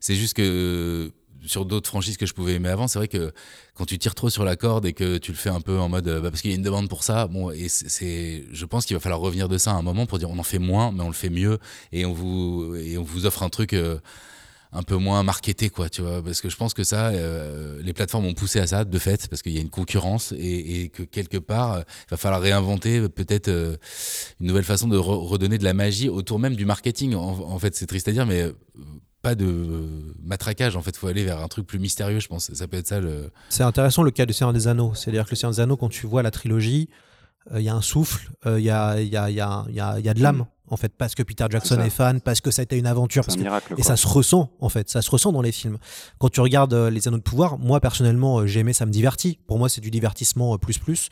c'est 0.00 0.16
juste 0.16 0.34
que 0.34 1.12
sur 1.46 1.64
d'autres 1.64 1.88
franchises 1.88 2.16
que 2.16 2.26
je 2.26 2.34
pouvais 2.34 2.54
aimer 2.54 2.68
avant, 2.68 2.88
c'est 2.88 2.98
vrai 2.98 3.08
que 3.08 3.32
quand 3.74 3.86
tu 3.86 3.98
tires 3.98 4.14
trop 4.14 4.30
sur 4.30 4.44
la 4.44 4.56
corde 4.56 4.86
et 4.86 4.92
que 4.92 5.18
tu 5.18 5.32
le 5.32 5.36
fais 5.36 5.50
un 5.50 5.60
peu 5.60 5.78
en 5.78 5.88
mode 5.88 6.08
bah, 6.08 6.30
parce 6.30 6.42
qu'il 6.42 6.50
y 6.50 6.54
a 6.54 6.56
une 6.56 6.62
demande 6.62 6.88
pour 6.88 7.02
ça, 7.02 7.26
bon, 7.26 7.50
et 7.50 7.68
c'est, 7.68 8.44
je 8.50 8.64
pense 8.64 8.86
qu'il 8.86 8.96
va 8.96 9.00
falloir 9.00 9.20
revenir 9.20 9.48
de 9.48 9.58
ça 9.58 9.72
à 9.72 9.74
un 9.74 9.82
moment 9.82 10.06
pour 10.06 10.18
dire 10.18 10.30
on 10.30 10.38
en 10.38 10.42
fait 10.42 10.58
moins, 10.58 10.92
mais 10.92 11.02
on 11.02 11.08
le 11.08 11.14
fait 11.14 11.30
mieux 11.30 11.58
et 11.92 12.04
on 12.06 12.12
vous 12.12 12.74
et 12.76 12.98
on 12.98 13.02
vous 13.02 13.26
offre 13.26 13.42
un 13.42 13.48
truc. 13.48 13.72
Euh, 13.72 13.98
un 14.72 14.82
peu 14.82 14.96
moins 14.96 15.22
marketé 15.22 15.70
quoi 15.70 15.88
tu 15.88 16.02
vois 16.02 16.22
parce 16.22 16.40
que 16.40 16.48
je 16.48 16.56
pense 16.56 16.74
que 16.74 16.84
ça 16.84 17.08
euh, 17.08 17.80
les 17.82 17.92
plateformes 17.92 18.26
ont 18.26 18.34
poussé 18.34 18.58
à 18.58 18.66
ça 18.66 18.84
de 18.84 18.98
fait 18.98 19.28
parce 19.28 19.42
qu'il 19.42 19.52
y 19.52 19.58
a 19.58 19.60
une 19.60 19.70
concurrence 19.70 20.34
et, 20.36 20.90
que 20.92 21.02
quelque 21.02 21.38
part 21.38 21.78
il 21.78 22.10
va 22.10 22.16
falloir 22.16 22.40
réinventer 22.40 23.08
peut-être 23.08 23.48
euh, 23.48 23.76
une 24.40 24.48
nouvelle 24.48 24.64
façon 24.64 24.88
de 24.88 24.96
redonner 24.96 25.58
de 25.58 25.64
la 25.64 25.72
magie 25.72 26.08
autour 26.08 26.38
même 26.38 26.56
du 26.56 26.66
marketing 26.66 27.14
en, 27.14 27.22
en 27.22 27.58
fait 27.58 27.74
c'est 27.74 27.86
triste 27.86 28.08
à 28.08 28.12
dire 28.12 28.26
mais 28.26 28.52
pas 29.26 29.34
de 29.34 29.88
matraquage 30.22 30.76
en 30.76 30.82
fait 30.82 30.96
faut 30.96 31.08
aller 31.08 31.24
vers 31.24 31.40
un 31.40 31.48
truc 31.48 31.66
plus 31.66 31.80
mystérieux 31.80 32.20
je 32.20 32.28
pense. 32.28 32.52
Ça 32.52 32.68
peut 32.68 32.76
être 32.76 32.86
ça 32.86 33.00
le 33.00 33.30
c'est 33.48 33.64
intéressant 33.64 34.02
le 34.02 34.12
cas 34.12 34.26
du 34.26 34.32
Seigneur 34.32 34.52
des 34.52 34.68
Anneaux. 34.68 34.92
C'est 34.94 35.10
à 35.10 35.12
dire 35.12 35.24
que 35.24 35.30
le 35.30 35.36
Seigneur 35.36 35.52
des 35.52 35.60
Anneaux 35.60 35.76
quand 35.76 35.88
tu 35.88 36.06
vois 36.06 36.22
la 36.22 36.30
trilogie 36.30 36.88
il 37.54 37.62
y 37.62 37.68
a 37.68 37.74
un 37.74 37.82
souffle 37.82 38.30
il 38.44 38.58
y, 38.58 38.70
a, 38.70 39.00
y, 39.00 39.16
a, 39.16 39.30
y, 39.30 39.40
a, 39.40 39.64
y, 39.68 39.80
a, 39.80 39.98
y 40.00 40.08
a 40.08 40.14
de 40.14 40.22
l'âme 40.22 40.46
en 40.68 40.76
fait 40.76 40.92
parce 40.96 41.14
que 41.14 41.22
Peter 41.22 41.46
Jackson 41.50 41.80
est, 41.80 41.90
fan 41.90 42.20
parce 42.20 42.40
que 42.40 42.50
ça 42.50 42.62
a 42.62 42.64
été 42.64 42.76
une 42.76 42.86
aventure 42.86 43.24
et 43.76 43.82
ça 43.82 43.96
se 43.96 44.06
ressent 44.06 44.50
en 44.60 44.68
fait 44.68 44.88
ça 44.88 45.02
se 45.02 45.10
ressent 45.10 45.32
dans 45.32 45.42
les 45.42 45.52
films 45.52 45.78
quand 46.18 46.28
tu 46.28 46.40
regardes 46.40 46.74
les 46.74 47.08
Anneaux 47.08 47.18
de 47.18 47.22
pouvoir 47.22 47.58
moi 47.58 47.80
personnellement 47.80 48.46
j'ai 48.46 48.60
aimé 48.60 48.72
ça 48.72 48.86
me 48.86 48.90
divertit 48.90 49.38
pour 49.46 49.58
moi 49.58 49.68
c'est 49.68 49.80
du 49.80 49.90
divertissement 49.90 50.56
plus 50.58 50.78
plus 50.78 51.08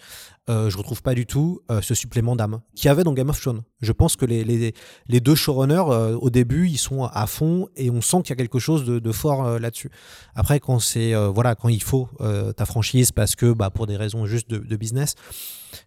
euh, 0.51 0.69
je 0.69 0.77
retrouve 0.77 1.03
pas 1.03 1.15
du 1.15 1.25
tout 1.25 1.61
euh, 1.71 1.81
ce 1.81 1.95
supplément 1.95 2.37
d'âme 2.37 2.61
qui 2.75 2.89
avait 2.91 3.03
dans 3.03 3.15
Game 3.15 3.31
of 3.31 3.41
Thrones. 3.41 3.63
Je 3.81 3.93
pense 3.93 4.15
que 4.15 4.27
les, 4.27 4.45
les, 4.45 4.75
les 5.09 5.21
deux 5.21 5.35
showrunners, 5.35 5.85
euh, 5.89 6.17
au 6.17 6.29
début, 6.29 6.69
ils 6.69 6.77
sont 6.77 7.05
à 7.05 7.27
fond 7.27 7.69
et 7.77 7.91
on 7.91 8.03
sent 8.03 8.19
qu'il 8.23 8.31
y 8.31 8.33
a 8.35 8.37
quelque 8.37 8.59
chose 8.59 8.85
de, 8.85 8.99
de 8.99 9.13
fort 9.13 9.47
euh, 9.47 9.59
là-dessus. 9.59 9.91
Après, 10.35 10.61
quand 10.61 10.81
c'est 10.81 11.15
voilà, 11.15 11.55
quand 11.55 11.69
il 11.69 11.83
faut 11.83 12.09
ta 12.57 12.67
franchise 12.67 13.13
parce 13.13 13.37
que 13.37 13.53
bah, 13.53 13.71
pour 13.71 13.87
des 13.87 13.97
raisons 13.97 14.27
juste 14.27 14.51
de, 14.51 14.59
de 14.59 14.77
business, 14.77 15.15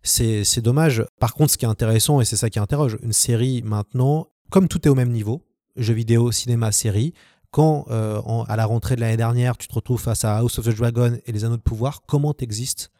c'est 0.03 0.62
dommage. 0.62 1.03
Par 1.19 1.34
contre, 1.34 1.51
ce 1.51 1.58
qui 1.58 1.65
est 1.65 1.69
intéressant 1.69 2.21
et 2.21 2.25
c'est 2.25 2.36
ça 2.36 2.49
qui 2.49 2.60
interroge, 2.60 2.97
une 3.01 3.13
série 3.13 3.57
maintenant, 3.62 4.28
comme 4.50 4.67
tout 4.67 4.86
est 4.86 4.89
au 4.89 4.96
même 4.96 5.12
niveau, 5.12 5.43
jeux 5.76 5.93
vidéo, 5.93 6.32
cinéma, 6.32 6.72
série, 6.72 7.13
quand 7.52 7.86
à 7.88 8.56
la 8.56 8.65
rentrée 8.65 8.96
de 8.96 9.02
l'année 9.02 9.17
dernière, 9.17 9.58
tu 9.58 9.67
te 9.67 9.74
retrouves 9.74 10.02
face 10.02 10.26
à 10.26 10.38
House 10.38 10.60
of 10.60 10.65
the 10.65 10.76
Dragon 10.76 11.17
et 11.26 11.32
les 11.32 11.46
Anneaux 11.46 11.58
de 11.58 11.62
Pouvoir, 11.62 12.02
comment 12.06 12.34
t'existes 12.34 12.91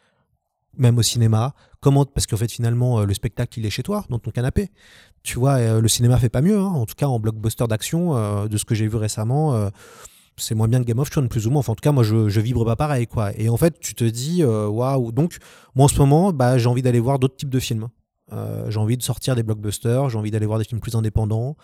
même 0.78 0.98
au 0.98 1.02
cinéma. 1.02 1.54
Comment 1.80 2.06
Parce 2.06 2.28
qu'en 2.28 2.38
fait, 2.38 2.52
finalement, 2.52 3.00
euh, 3.00 3.06
le 3.06 3.13
spectacle, 3.13 3.60
il 3.60 3.65
est 3.65 3.70
chez 3.70 3.84
toi, 3.84 4.06
dans 4.10 4.20
ton 4.20 4.32
canapé. 4.32 4.70
Tu 5.24 5.38
vois, 5.38 5.56
euh, 5.56 5.82
le 5.82 5.88
cinéma 5.88 6.17
fait 6.17 6.30
pas 6.30 6.41
mieux. 6.41 6.58
Hein. 6.58 6.67
En 6.67 6.86
tout 6.86 6.96
cas, 6.96 7.08
en 7.08 7.20
blockbuster 7.20 7.65
d'action, 7.67 8.15
euh, 8.15 8.48
de 8.48 8.58
ce 8.58 8.65
que 8.65 8.76
j'ai 8.76 8.88
vu 8.88 8.98
récemment, 8.98 9.70
c'est 10.38 10.54
moins 10.54 10.67
bien 10.67 10.80
que 10.80 10.86
Game 10.86 11.00
of 11.00 11.10
Thrones, 11.10 11.30
plus 11.30 11.48
ou 11.48 11.52
moins. 11.52 11.60
Enfin, 11.60 11.74
en 11.74 11.76
tout 11.76 11.82
cas, 11.82 11.91
moi, 11.91 12.04
je, 12.04 12.39
vibre 12.39 12.65
pas 12.65 12.76
pareil, 12.76 13.08
quoi. 13.08 13.32
Et 13.38 13.50
en 13.50 13.58
fait, 13.58 13.80
tu 13.80 13.96
te 13.96 14.04
dis, 14.04 14.43
waouh. 14.43 15.12
Donc, 15.12 15.38
moi, 15.76 15.86
en 15.86 15.88
ce 15.88 15.98
moment, 15.98 16.32
bah, 16.32 16.58
j'ai 16.58 16.67
envie 16.67 16.82
d'aller 16.82 17.00
voir 17.00 17.20
d'autres 17.20 17.36
types 17.36 17.50
de 17.50 17.60
films. 17.60 17.88
J'ai 18.32 18.80
envie 18.80 18.98
de 18.98 19.04
sortir 19.04 19.36
des 19.36 19.44
blockbusters, 19.44 20.10
j'ai 20.10 20.18
envie 20.18 20.32
d'aller 20.32 20.46
voir 20.46 20.60
des 20.60 20.66
films 20.66 20.82
plus 20.82 20.96
indépendants. 20.96 21.56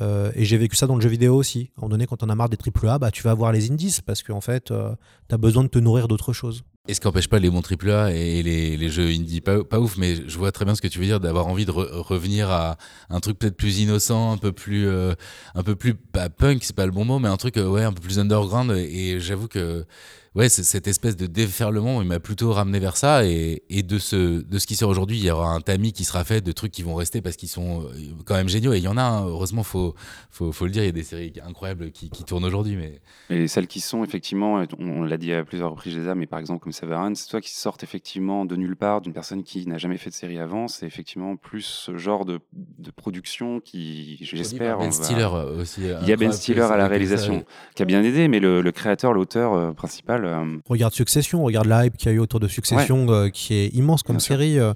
et 0.00 0.44
j'ai 0.44 0.56
vécu 0.56 0.76
ça 0.76 0.86
dans 0.86 0.96
le 0.96 1.00
jeu 1.00 1.08
vidéo 1.08 1.36
aussi. 1.36 1.70
À 1.76 1.80
un 1.80 1.82
moment 1.82 1.90
donné, 1.90 2.06
quand 2.06 2.22
on 2.22 2.28
a 2.28 2.34
marre 2.34 2.48
des 2.48 2.58
AAA, 2.58 2.98
bah, 2.98 3.10
tu 3.10 3.22
vas 3.22 3.34
voir 3.34 3.52
les 3.52 3.70
indies 3.70 3.98
parce 4.04 4.22
qu'en 4.22 4.40
fait, 4.40 4.64
tu 4.66 5.34
as 5.34 5.38
besoin 5.38 5.64
de 5.64 5.68
te 5.68 5.78
nourrir 5.78 6.08
d'autres 6.08 6.32
choses. 6.32 6.64
Et 6.86 6.92
ce 6.92 7.00
qui 7.00 7.06
n'empêche 7.06 7.28
pas 7.28 7.38
les 7.38 7.48
bons 7.48 7.62
AAA 7.62 8.12
et 8.12 8.42
les, 8.42 8.88
jeux 8.90 9.08
indie 9.08 9.40
pas, 9.40 9.64
pas, 9.64 9.80
ouf, 9.80 9.96
mais 9.96 10.16
je 10.28 10.36
vois 10.36 10.52
très 10.52 10.66
bien 10.66 10.74
ce 10.74 10.82
que 10.82 10.88
tu 10.88 10.98
veux 10.98 11.06
dire 11.06 11.18
d'avoir 11.18 11.46
envie 11.46 11.64
de 11.64 11.70
revenir 11.70 12.50
à 12.50 12.76
un 13.08 13.20
truc 13.20 13.38
peut-être 13.38 13.56
plus 13.56 13.78
innocent, 13.78 14.32
un 14.32 14.36
peu 14.36 14.52
plus, 14.52 14.86
euh, 14.86 15.14
un 15.54 15.62
peu 15.62 15.76
plus 15.76 15.94
pas 15.94 16.28
punk, 16.28 16.62
c'est 16.62 16.76
pas 16.76 16.84
le 16.84 16.92
bon 16.92 17.06
mot, 17.06 17.18
mais 17.18 17.28
un 17.28 17.38
truc 17.38 17.56
euh, 17.56 17.66
ouais 17.66 17.84
un 17.84 17.92
peu 17.94 18.02
plus 18.02 18.18
underground. 18.18 18.70
Et 18.72 19.18
j'avoue 19.18 19.48
que 19.48 19.86
ouais, 20.34 20.48
cette 20.48 20.88
espèce 20.88 21.16
de 21.16 21.26
déferlement, 21.26 22.02
il 22.02 22.08
m'a 22.08 22.20
plutôt 22.20 22.52
ramené 22.52 22.78
vers 22.78 22.96
ça. 22.96 23.24
Et, 23.24 23.62
et, 23.70 23.82
de, 23.82 23.98
ce, 23.98 24.42
de 24.42 24.58
ce 24.58 24.66
qui 24.66 24.76
sort 24.76 24.90
aujourd'hui, 24.90 25.18
il 25.18 25.24
y 25.24 25.30
aura 25.30 25.50
un 25.50 25.60
tamis 25.60 25.92
qui 25.92 26.04
sera 26.04 26.24
fait 26.24 26.40
de 26.40 26.52
trucs 26.52 26.72
qui 26.72 26.82
vont 26.82 26.94
rester 26.94 27.22
parce 27.22 27.36
qu'ils 27.36 27.48
sont 27.48 27.82
euh, 27.82 27.88
quand 28.24 28.34
même 28.34 28.48
géniaux. 28.48 28.72
Et 28.72 28.78
il 28.78 28.84
y 28.84 28.88
en 28.88 28.96
a, 28.96 29.02
hein, 29.02 29.26
heureusement, 29.26 29.62
faut, 29.62 29.94
faut, 30.30 30.52
faut, 30.52 30.64
le 30.64 30.70
dire, 30.70 30.82
il 30.82 30.86
y 30.86 30.88
a 30.88 30.92
des 30.92 31.04
séries 31.04 31.32
incroyables 31.44 31.90
qui, 31.90 32.10
qui 32.10 32.24
tournent 32.24 32.44
aujourd'hui. 32.44 32.76
Mais... 32.76 33.00
Et 33.30 33.48
celles 33.48 33.66
qui 33.66 33.80
sont 33.80 34.04
effectivement, 34.04 34.64
on, 34.78 35.04
l'a 35.04 35.16
dit 35.16 35.32
à 35.32 35.44
plusieurs 35.44 35.70
reprises 35.70 35.96
déjà, 35.96 36.14
mais 36.14 36.26
par 36.26 36.38
exemple 36.38 36.62
comme 36.62 36.72
Severance, 36.72 37.20
c'est 37.20 37.30
toi 37.30 37.40
qui 37.40 37.50
sortent 37.50 37.82
effectivement 37.82 38.44
de 38.44 38.56
nulle 38.56 38.76
part, 38.76 39.00
d'une 39.00 39.12
personne 39.12 39.42
qui 39.42 39.66
n'a 39.66 39.78
jamais 39.78 39.98
fait 39.98 40.10
de 40.10 40.14
série 40.14 40.38
avant. 40.38 40.68
C'est 40.68 40.86
effectivement 40.86 41.36
plus 41.36 41.62
ce 41.62 41.96
genre 41.96 42.24
de, 42.24 42.40
de 42.52 42.90
production 42.90 43.60
qui, 43.60 44.18
j'espère. 44.20 44.78
Ben 44.78 44.90
Stiller 44.90 45.28
aussi. 45.58 45.82
Il 46.02 46.08
y 46.08 46.12
a 46.12 46.16
Ben 46.16 46.32
Stiller 46.32 46.62
à 46.62 46.76
la 46.76 46.88
réalisation, 46.88 47.44
qui 47.74 47.82
a 47.82 47.86
bien 47.86 48.02
aidé, 48.02 48.28
mais 48.28 48.40
le, 48.40 48.62
le 48.62 48.72
créateur, 48.72 49.12
l'auteur 49.12 49.54
euh, 49.54 49.72
principal, 49.72 50.23
euh, 50.24 50.58
regarde 50.68 50.92
Succession, 50.92 51.42
regarde 51.42 51.66
la 51.66 51.86
hype 51.86 51.96
qu'il 51.96 52.10
y 52.10 52.12
a 52.12 52.14
eu 52.14 52.18
autour 52.18 52.40
de 52.40 52.48
Succession, 52.48 53.06
euh, 53.10 53.28
qui 53.28 53.54
est 53.54 53.68
immense 53.68 54.02
comme 54.02 54.20
série. 54.20 54.58
Euh, 54.58 54.74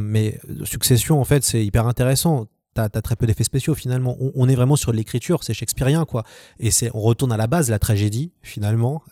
mais 0.00 0.38
Succession, 0.64 1.20
en 1.20 1.24
fait, 1.24 1.44
c'est 1.44 1.64
hyper 1.64 1.86
intéressant. 1.86 2.46
T'as 2.74 2.84
as 2.84 3.02
très 3.02 3.16
peu 3.16 3.26
d'effets 3.26 3.44
spéciaux 3.44 3.74
finalement. 3.74 4.16
On, 4.36 4.48
est 4.48 4.54
vraiment 4.54 4.76
sur 4.76 4.92
l'écriture, 4.92 5.42
c'est 5.42 5.54
shakespearien 5.54 6.04
quoi. 6.04 6.22
Et 6.60 6.70
c'est, 6.70 6.88
on 6.94 7.00
retourne 7.00 7.32
à 7.32 7.36
la 7.36 7.48
base, 7.48 7.68
la 7.68 7.80
tragédie 7.80 8.30
finalement. 8.42 9.02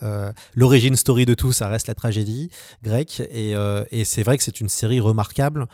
L'origine 0.54 0.94
story 0.94 1.26
de 1.26 1.34
tout, 1.34 1.50
ça 1.50 1.66
reste 1.66 1.88
la 1.88 1.96
tragédie 1.96 2.50
grecque. 2.84 3.20
Et, 3.32 3.54
et 3.90 4.04
c'est 4.04 4.22
vrai 4.22 4.38
que 4.38 4.44
c'est 4.44 4.60
une 4.60 4.68
série 4.68 5.00
remarquable 5.00 5.66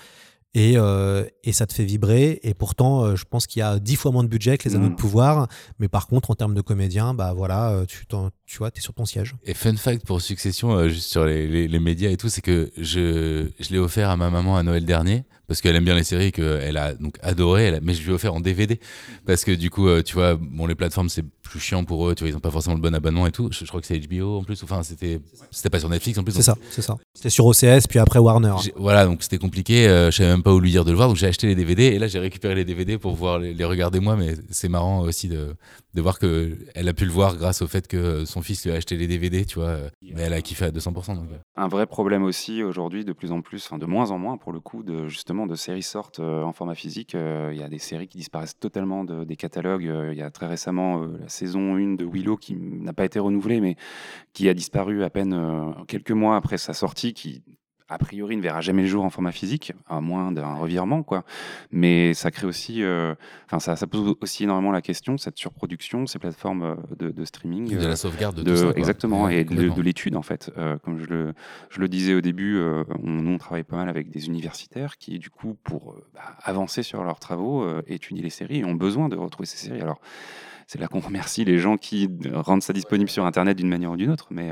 et, 0.55 0.75
euh, 0.77 1.25
et 1.43 1.53
ça 1.53 1.67
te 1.67 1.73
fait 1.73 1.85
vibrer. 1.85 2.41
Et 2.43 2.55
pourtant, 2.55 3.15
je 3.17 3.25
pense 3.25 3.47
qu'il 3.47 3.61
y 3.61 3.63
a 3.63 3.79
dix 3.79 3.97
fois 3.97 4.13
moins 4.13 4.23
de 4.23 4.29
budget 4.29 4.57
que 4.57 4.69
les 4.69 4.77
anneaux 4.77 4.89
de 4.89 4.93
mm. 4.93 4.97
pouvoir. 4.97 5.49
Mais 5.79 5.89
par 5.89 6.07
contre, 6.07 6.31
en 6.31 6.35
termes 6.35 6.55
de 6.55 6.61
comédien, 6.61 7.13
bah 7.13 7.33
voilà, 7.35 7.83
tu, 7.89 8.07
tu 8.47 8.59
vois, 8.59 8.71
t'es 8.71 8.81
sur 8.81 8.95
ton 8.95 9.05
siège. 9.05 9.35
Et 9.45 9.55
fun 9.55 9.77
fact 9.77 10.05
pour 10.05 10.21
Succession, 10.21 10.89
juste 10.89 11.11
sur 11.11 11.25
les, 11.25 11.47
les, 11.47 11.69
les, 11.69 11.79
médias 11.79 12.11
et 12.11 12.17
tout, 12.17 12.29
c'est 12.29 12.43
que 12.43 12.71
je, 12.77 13.49
je 13.59 13.71
l'ai 13.71 13.79
offert 13.79 14.11
à 14.11 14.17
ma 14.17 14.31
maman 14.31 14.57
à 14.57 14.63
Noël 14.63 14.85
dernier 14.85 15.25
parce 15.47 15.61
qu'elle 15.61 15.77
aime 15.77 15.85
bien 15.85 15.95
les 15.95 16.05
séries 16.05 16.33
qu'elle 16.33 16.77
a 16.77 16.95
donc 16.95 17.17
adoré, 17.23 17.65
elle 17.65 17.81
mais 17.83 17.95
je 17.95 18.03
lui 18.03 18.11
ai 18.11 18.15
offert 18.15 18.35
en 18.35 18.41
DVD 18.41 18.81
parce 19.27 19.45
que 19.45 19.53
du 19.53 19.71
coup, 19.71 19.89
euh, 19.89 20.03
tu 20.03 20.15
vois, 20.15 20.37
bon, 20.37 20.67
les 20.67 20.75
plateformes 20.75 21.09
c'est 21.09 21.25
plus 21.43 21.61
chiant 21.61 21.85
pour 21.85 22.09
eux, 22.09 22.15
tu 22.15 22.25
vois, 22.25 22.31
ils 22.31 22.37
ont 22.37 22.41
pas 22.41 22.51
forcément 22.51 22.75
le 22.75 22.81
bon 22.81 22.95
abonnement 22.95 23.27
et 23.27 23.33
tout. 23.33 23.49
Je, 23.51 23.65
crois 23.67 23.81
que 23.81 23.87
c'est 23.87 23.99
HBO 23.99 24.39
en 24.39 24.45
plus, 24.45 24.63
enfin 24.63 24.83
c'était 24.83 25.21
c'était 25.51 25.71
pas 25.71 25.81
sur 25.81 25.89
Netflix 25.89 26.19
en 26.19 26.25
plus. 26.25 26.33
C'est 26.33 26.43
ça, 26.43 26.57
c'est 26.71 26.83
ça. 26.83 26.97
C'était 27.15 27.31
sur 27.31 27.47
OCS 27.47 27.87
puis 27.89 27.99
après 27.99 28.19
Warner. 28.19 28.55
Voilà, 28.77 29.05
donc 29.05 29.23
c'était 29.23 29.39
compliqué, 29.39 29.87
euh, 29.87 30.11
je 30.11 30.17
savais 30.17 30.31
même 30.31 30.43
pas 30.43 30.53
où 30.53 30.61
lui 30.61 30.71
dire 30.71 30.85
de 30.85 30.91
le 30.91 30.97
voir, 30.97 31.09
donc 31.09 31.17
j'ai 31.17 31.27
acheté 31.27 31.47
les 31.47 31.55
DVD 31.55 31.85
et 31.85 31.99
là 31.99 32.07
j'ai 32.07 32.19
récupéré 32.19 32.55
les 32.55 32.65
DVD 32.65 32.99
pour 32.99 33.13
pouvoir 33.13 33.39
les, 33.39 33.65
regarder 33.65 34.01
moi, 34.01 34.17
mais 34.17 34.35
c'est 34.51 34.69
marrant 34.69 35.01
aussi 35.01 35.29
de, 35.29 35.55
de 35.95 36.03
voir 36.03 36.19
que 36.19 36.59
elle 36.75 36.89
a 36.89 36.93
pu 36.93 37.05
le 37.05 37.13
voir 37.13 37.37
grâce 37.37 37.63
au 37.63 37.69
fait 37.69 37.87
que 37.87 38.25
son 38.25 38.43
fils 38.43 38.65
lui 38.65 38.73
a 38.73 38.77
acheté 38.77 38.97
les 38.97 39.07
DVD, 39.07 39.45
tu 39.45 39.59
vois, 39.59 39.79
mais 40.03 40.23
elle 40.23 40.33
a 40.33 40.43
kiffé 40.43 40.67
à 40.67 40.71
200%. 40.71 41.15
Donc. 41.15 41.29
Un 41.57 41.69
vrai 41.69 41.87
problème 41.87 42.25
aussi 42.25 42.63
aujourd'hui, 42.63 43.05
de 43.05 43.13
plus 43.13 43.31
en 43.33 43.41
plus, 43.41 43.65
enfin 43.67 43.79
de 43.79 43.87
moins 43.87 44.11
en 44.11 44.19
moins 44.19 44.37
pour 44.37 44.53
le 44.53 44.61
coup, 44.61 44.83
de 44.83 45.07
justement 45.09 45.47
de 45.47 45.55
séries 45.55 45.83
sortent 45.83 46.21
euh, 46.21 46.43
en 46.43 46.53
format 46.53 46.75
physique. 46.75 47.15
Euh, 47.15 47.51
il 47.53 47.59
y 47.59 47.63
a 47.63 47.69
des 47.69 47.79
séries 47.79 48.09
qui 48.09 48.19
disparaissent 48.19 48.59
totalement 48.59 49.05
des 49.05 49.37
catalogues. 49.37 49.87
Euh, 49.87 50.13
il 50.13 50.19
y 50.19 50.23
a 50.23 50.31
très 50.31 50.47
récemment 50.47 51.05
la 51.05 51.29
saison 51.29 51.77
1 51.77 51.95
de 51.95 52.05
Willow 52.05 52.37
qui 52.37 52.57
n'a 52.57 52.93
pas 52.93 53.05
été 53.05 53.19
renouvelée, 53.19 53.61
mais 53.61 53.77
qui 54.33 54.49
a 54.49 54.55
disparu 54.55 55.05
à 55.05 55.11
peine 55.11 55.75
quelques 55.87 56.11
mois 56.11 56.37
après 56.37 56.59
sa 56.59 56.75
sortie, 56.75 57.15
qui 57.15 57.43
a 57.95 57.99
priori 57.99 58.37
ne 58.37 58.43
verra 58.43 58.61
jamais 58.61 58.83
le 58.83 58.89
jour 58.89 59.05
en 59.05 59.11
format 59.11 59.31
physique, 59.31 59.73
à 59.89 60.01
moins 60.01 60.33
d'un 60.33 60.55
revirement, 60.55 61.05
quoi. 61.05 61.25
Mais 61.71 62.13
ça 62.13 62.33
crée 62.33 62.47
aussi, 62.47 62.83
euh, 62.83 63.15
enfin 63.47 63.61
ça, 63.61 63.77
ça, 63.77 63.87
pose 63.87 64.17
aussi 64.21 64.43
énormément 64.43 64.73
la 64.73 64.83
question, 64.83 65.17
cette 65.17 65.39
surproduction, 65.39 66.07
ces 66.09 66.19
plateformes 66.19 66.63
euh, 66.63 66.75
de, 66.99 67.11
de 67.11 67.25
streaming, 67.25 67.69
de 67.69 67.77
la 67.77 67.93
euh, 67.93 67.97
sauvegarde 67.97 68.43
de, 68.43 68.51
tout 68.51 68.57
ça, 68.57 68.73
exactement, 68.75 69.29
et 69.29 69.45
de, 69.45 69.81
l'étude 69.81 70.17
en 70.17 70.23
fait. 70.23 70.51
comme 70.83 70.99
je 70.99 71.07
le, 71.07 71.35
je 71.71 71.81
le 71.81 71.89
disais 71.89 72.15
au 72.15 72.21
début, 72.21 72.59
on, 72.59 73.11
nous 73.11 73.33
on 73.33 73.39
travaille 73.39 73.65
pas 73.65 73.77
mal 73.77 73.89
avec 73.89 74.11
des 74.11 74.27
universitaires 74.27 74.97
qui, 74.97 75.19
du 75.19 75.31
coup, 75.31 75.57
pour 75.63 75.97
bah, 76.15 76.23
avancer 76.43 76.83
sur 76.83 77.05
leurs 77.05 77.21
travaux, 77.21 77.65
étudient 77.87 78.23
les 78.23 78.31
séries 78.31 78.59
et 78.61 78.65
ont 78.65 78.75
besoin 78.75 79.09
de 79.09 79.17
retrouver 79.17 79.47
ces 79.47 79.59
séries. 79.59 79.81
Alors 79.81 80.01
c'est 80.67 80.81
là 80.81 80.89
qu'on 80.89 81.01
remercie 81.01 81.45
les 81.45 81.59
gens 81.59 81.77
qui 81.77 82.09
rendent 82.33 82.63
ça 82.63 82.73
disponible 82.73 83.11
sur 83.11 83.27
Internet 83.27 83.57
d'une 83.57 83.69
manière 83.69 83.93
ou 83.93 83.97
d'une 83.97 84.11
autre, 84.11 84.29
mais 84.31 84.51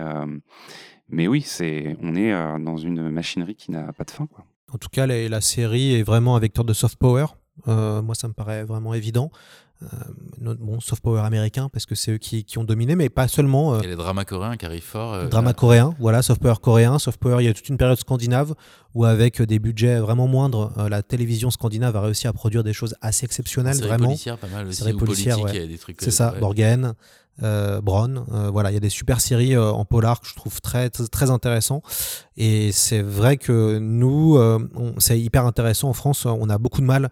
mais 1.12 1.29
oui, 1.29 1.42
c'est, 1.42 1.96
on 2.03 2.14
est 2.16 2.33
euh, 2.33 2.59
dans 2.59 2.79
une 2.79 3.11
machinerie 3.11 3.55
qui 3.55 3.70
n'a 3.70 3.92
pas 3.92 4.05
de 4.05 4.11
fin. 4.11 4.27
Quoi. 4.27 4.44
En 4.72 4.79
tout 4.79 4.88
cas, 4.90 5.07
la, 5.07 5.29
la, 5.29 5.40
série 5.42 5.94
est 5.94 6.03
vraiment 6.03 6.37
un 6.37 6.40
vecteur 6.40 6.64
de 6.64 6.72
soft 6.72 6.96
power. 6.96 7.27
Euh, 7.68 8.01
moi, 8.01 8.14
ça 8.14 8.29
me 8.29 8.33
paraît 8.33 8.64
vraiment 8.64 8.94
évident. 8.94 9.31
bon, 10.40 10.81
soft 10.81 11.03
power 11.03 11.20
américain, 11.20 11.68
parce 11.70 11.85
que 11.85 11.94
c'est 11.94 12.12
eux 12.12 12.18
qui, 12.18 12.44
qui, 12.44 12.57
ont 12.57 12.64
dominé, 12.64 12.96
mais 12.96 13.11
pas 13.11 13.29
seulement. 13.29 13.79
Il 13.81 13.83
y 13.83 13.87
a 13.88 13.90
les 13.90 13.96
dramas 13.96 14.25
coréens 14.25 14.57
qui 14.57 14.64
arrivent 14.64 14.83
fort. 14.83 15.29
drama 15.29 15.53
coréen, 15.53 15.94
voilà, 15.98 16.22
soft 16.22 16.40
power 16.40 16.55
coréen, 16.62 16.98
soft 16.98 17.20
power, 17.20 17.42
il 17.42 17.46
y 17.46 17.48
a 17.48 17.53
toute 17.53 17.68
une 17.68 17.77
période 17.77 17.98
scandinave 17.98 18.55
où, 18.94 19.05
avec 19.05 19.42
des 19.42 19.59
budgets 19.59 19.98
vraiment 19.98 20.29
moindres, 20.29 20.72
la 20.88 21.03
télévision 21.03 21.51
scandinave 21.51 21.95
a 21.97 22.01
réussi 22.01 22.26
à 22.26 22.32
produire 22.32 22.64
des 22.64 22.72
choses 22.72 22.95
assez 23.03 23.26
exceptionnelles, 23.26 23.76
vraiment. 23.76 24.07
policière, 24.07 24.39
pas 24.39 24.47
mal 24.47 24.66
aussi. 24.66 24.93
Policière, 24.95 25.41
ouais. 25.41 25.68
C'est 25.99 26.11
ça, 26.11 26.34
Borgen 26.41 26.95
euh, 27.43 27.80
Brown. 27.80 28.24
Euh, 28.33 28.51
voilà, 28.51 28.70
il 28.70 28.74
y 28.74 28.76
a 28.76 28.80
des 28.80 28.91
super 28.91 29.20
séries 29.20 29.57
euh, 29.57 29.70
en 29.70 29.85
polar 29.85 30.20
que 30.20 30.28
je 30.28 30.35
trouve 30.35 30.61
très 30.61 30.91
très 30.91 31.30
intéressant. 31.30 31.83
Et 32.37 32.72
c'est 32.72 33.03
vrai 33.03 33.37
que 33.37 33.78
nous, 33.78 34.39
c'est 34.99 35.20
hyper 35.20 35.47
intéressant 35.47 35.89
en 35.89 35.93
France. 35.93 36.26
On 36.26 36.49
a 36.49 36.59
beaucoup 36.59 36.80
de 36.80 36.87
mal 36.87 37.11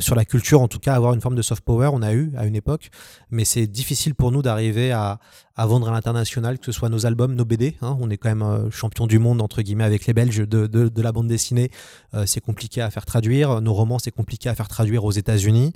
sur 0.00 0.14
la 0.14 0.24
culture, 0.24 0.62
en 0.62 0.68
tout 0.68 0.78
cas, 0.78 0.94
avoir 0.94 1.12
une 1.12 1.20
forme 1.20 1.34
de 1.34 1.42
soft 1.42 1.62
power, 1.62 1.90
on 1.92 2.00
a 2.00 2.12
eu 2.14 2.32
à 2.38 2.46
une 2.46 2.56
époque, 2.56 2.90
mais 3.30 3.44
c'est 3.44 3.66
difficile 3.66 4.14
pour 4.14 4.32
nous 4.32 4.42
d'arriver 4.42 4.92
à, 4.92 5.18
à, 5.56 5.66
vendre 5.66 5.88
à 5.88 5.92
l'international, 5.92 6.58
que 6.58 6.66
ce 6.66 6.72
soit 6.72 6.88
nos 6.88 7.06
albums, 7.06 7.34
nos 7.34 7.44
BD. 7.44 7.76
Hein. 7.82 7.96
on 8.00 8.10
est 8.10 8.16
quand 8.16 8.28
même 8.28 8.42
euh, 8.42 8.70
champion 8.70 9.06
du 9.06 9.18
monde, 9.18 9.42
entre 9.42 9.62
guillemets, 9.62 9.84
avec 9.84 10.06
les 10.06 10.14
Belges 10.14 10.38
de, 10.38 10.66
de, 10.66 10.88
de 10.88 11.02
la 11.02 11.12
bande 11.12 11.28
dessinée. 11.28 11.70
Euh, 12.14 12.24
c'est 12.26 12.40
compliqué 12.40 12.80
à 12.80 12.90
faire 12.90 13.04
traduire. 13.04 13.60
Nos 13.60 13.74
romans, 13.74 13.98
c'est 13.98 14.10
compliqué 14.10 14.48
à 14.48 14.54
faire 14.54 14.68
traduire 14.68 15.04
aux 15.04 15.12
États-Unis. 15.12 15.72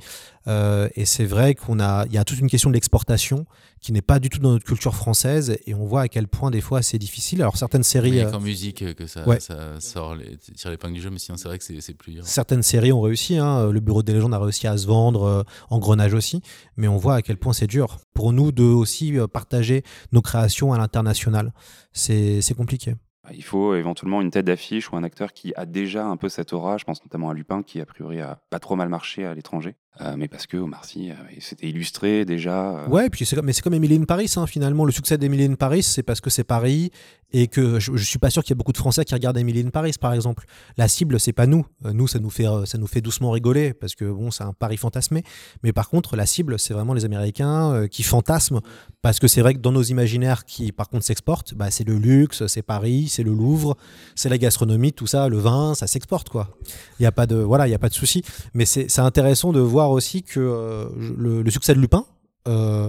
Euh, 0.48 0.88
et 0.96 1.04
c'est 1.04 1.24
vrai 1.24 1.54
qu'on 1.54 1.78
a, 1.78 2.06
il 2.06 2.12
y 2.12 2.18
a 2.18 2.24
toute 2.24 2.38
une 2.38 2.48
question 2.48 2.70
de 2.70 2.74
l'exportation 2.74 3.46
qui 3.82 3.92
n'est 3.92 4.02
pas 4.02 4.20
du 4.20 4.30
tout 4.30 4.38
dans 4.38 4.52
notre 4.52 4.64
culture 4.64 4.94
française, 4.94 5.58
et 5.66 5.74
on 5.74 5.84
voit 5.84 6.02
à 6.02 6.08
quel 6.08 6.28
point 6.28 6.52
des 6.52 6.60
fois 6.60 6.82
c'est 6.82 6.98
difficile. 6.98 7.42
Alors 7.42 7.56
certaines 7.56 7.82
séries. 7.82 8.18
Il 8.18 8.26
en 8.26 8.40
musique 8.40 8.94
que 8.94 9.06
ça, 9.08 9.24
ça 9.40 9.80
sort 9.80 10.14
les, 10.14 10.36
tire 10.36 10.70
l'épingle 10.70 10.94
du 10.94 11.00
jeu, 11.00 11.10
mais 11.10 11.18
sinon 11.18 11.36
c'est 11.36 11.48
vrai 11.48 11.58
que 11.58 11.64
c'est 11.64 11.94
plus. 11.94 12.20
Certaines 12.22 12.62
séries 12.62 12.92
ont 12.92 13.00
réussi. 13.00 13.38
Hein. 13.38 13.70
Le 13.70 13.80
Bureau 13.80 14.04
des 14.04 14.12
légendes 14.12 14.34
a 14.34 14.38
réussi 14.38 14.68
à 14.68 14.78
se 14.78 14.86
vendre, 14.86 15.24
euh, 15.24 15.42
Engrenage 15.70 16.14
aussi, 16.14 16.42
mais 16.76 16.86
on 16.86 16.96
voit 16.96 17.16
à 17.16 17.22
quel 17.22 17.36
point 17.42 17.52
c'est 17.52 17.66
dur 17.66 17.98
pour 18.14 18.32
nous 18.32 18.52
de 18.52 18.62
aussi 18.62 19.18
euh, 19.18 19.26
partager 19.26 19.82
nos 20.12 20.22
créations 20.22 20.72
à 20.72 20.78
l'international. 20.78 21.52
C'est 21.92 22.54
compliqué. 22.56 22.94
Il 23.30 23.44
faut 23.44 23.74
éventuellement 23.74 24.20
une 24.20 24.30
tête 24.30 24.46
d'affiche 24.46 24.90
ou 24.90 24.96
un 24.96 25.04
acteur 25.04 25.32
qui 25.32 25.52
a 25.54 25.64
déjà 25.64 26.04
un 26.04 26.16
peu 26.16 26.28
cette 26.28 26.52
aura. 26.52 26.76
Je 26.76 26.84
pense 26.84 27.02
notamment 27.04 27.30
à 27.30 27.34
Lupin, 27.34 27.62
qui 27.62 27.80
a 27.80 27.86
priori 27.86 28.20
a 28.20 28.40
pas 28.50 28.58
trop 28.58 28.74
mal 28.74 28.88
marché 28.88 29.24
à 29.24 29.34
l'étranger. 29.34 29.76
Euh, 30.00 30.14
mais 30.16 30.26
parce 30.26 30.46
que 30.46 30.56
Omar 30.56 30.86
Sy 30.86 31.10
euh, 31.10 31.14
s'était 31.38 31.68
illustré 31.68 32.24
déjà. 32.24 32.78
Euh. 32.78 32.88
Ouais, 32.88 33.10
mais 33.44 33.52
c'est 33.52 33.62
comme 33.62 33.74
Emily 33.74 33.96
in 33.96 34.04
Paris 34.04 34.32
hein, 34.36 34.46
finalement. 34.46 34.86
Le 34.86 34.92
succès 34.92 35.18
d'Emily 35.18 35.44
in 35.44 35.54
Paris, 35.54 35.82
c'est 35.82 36.02
parce 36.02 36.22
que 36.22 36.30
c'est 36.30 36.44
Paris 36.44 36.90
et 37.34 37.46
que 37.46 37.78
je, 37.78 37.94
je 37.94 38.04
suis 38.04 38.18
pas 38.18 38.30
sûr 38.30 38.42
qu'il 38.42 38.50
y 38.50 38.54
ait 38.54 38.56
beaucoup 38.56 38.72
de 38.72 38.78
Français 38.78 39.04
qui 39.04 39.12
regardent 39.12 39.36
Emily 39.36 39.60
in 39.60 39.68
Paris 39.68 39.94
par 40.00 40.14
exemple. 40.14 40.46
La 40.78 40.88
cible, 40.88 41.20
c'est 41.20 41.34
pas 41.34 41.46
nous. 41.46 41.66
nous, 41.84 42.08
ça 42.08 42.20
nous 42.20 42.30
fait 42.30 42.46
ça 42.64 42.78
nous 42.78 42.86
fait 42.86 43.02
doucement 43.02 43.30
rigoler 43.32 43.74
parce 43.74 43.94
que 43.94 44.06
bon, 44.06 44.30
c'est 44.30 44.44
un 44.44 44.54
Paris 44.54 44.78
fantasmé. 44.78 45.24
Mais 45.62 45.72
par 45.74 45.90
contre, 45.90 46.16
la 46.16 46.24
cible, 46.24 46.58
c'est 46.58 46.72
vraiment 46.72 46.94
les 46.94 47.04
Américains 47.04 47.86
qui 47.90 48.02
fantasment 48.02 48.60
parce 49.02 49.18
que 49.18 49.28
c'est 49.28 49.42
vrai 49.42 49.52
que 49.54 49.60
dans 49.60 49.72
nos 49.72 49.82
imaginaires 49.82 50.46
qui 50.46 50.72
par 50.72 50.88
contre 50.88 51.04
s'exportent, 51.04 51.52
bah, 51.52 51.70
c'est 51.70 51.86
le 51.86 51.98
luxe, 51.98 52.46
c'est 52.46 52.62
Paris, 52.62 53.08
c'est 53.12 53.22
le 53.22 53.32
Louvre, 53.32 53.76
c'est 54.14 54.28
la 54.28 54.38
gastronomie, 54.38 54.92
tout 54.92 55.06
ça, 55.06 55.28
le 55.28 55.38
vin, 55.38 55.74
ça 55.74 55.86
s'exporte 55.86 56.28
quoi. 56.28 56.56
Il 56.98 57.02
y 57.02 57.06
a 57.06 57.12
pas 57.12 57.26
de 57.26 57.36
voilà, 57.36 57.68
il 57.68 57.70
y 57.70 57.74
a 57.74 57.78
pas 57.78 57.88
de 57.88 57.94
souci. 57.94 58.22
Mais 58.54 58.64
c'est 58.64 58.98
intéressant 58.98 59.52
de 59.52 59.60
voir 59.60 59.90
aussi 59.90 60.22
que 60.22 60.40
euh, 60.40 60.88
le, 61.16 61.50
succès 61.50 61.74
de 61.74 61.80
Lupin, 61.80 62.04
euh, 62.48 62.88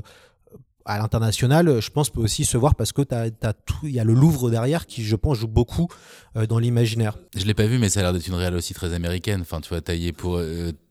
à 0.86 0.98
l'international, 0.98 1.82
je 1.82 1.90
pense, 1.90 2.10
peut 2.10 2.22
aussi 2.22 2.46
se 2.46 2.58
voir 2.58 2.76
parce 2.76 2.92
que 2.92 3.02
il 3.84 3.92
y 3.92 4.00
a 4.00 4.04
le 4.04 4.14
Louvre 4.14 4.50
derrière 4.50 4.86
qui, 4.86 5.04
je 5.04 5.16
pense, 5.16 5.38
joue 5.38 5.48
beaucoup 5.48 5.88
euh, 6.36 6.46
dans 6.46 6.60
l'imaginaire. 6.60 7.18
Je 7.36 7.46
l'ai 7.46 7.54
pas 7.54 7.68
vu, 7.68 7.78
mais 7.80 7.90
ça 7.90 8.00
a 8.00 8.04
l'air 8.04 8.14
d'être 8.14 8.28
une 8.28 8.36
réelle 8.36 8.56
aussi 8.56 8.74
très 8.74 8.94
américaine. 8.94 9.42
Enfin, 9.42 9.62
tu 9.62 9.70
vois, 9.70 9.82
taillé 9.82 10.12
pour, 10.12 10.42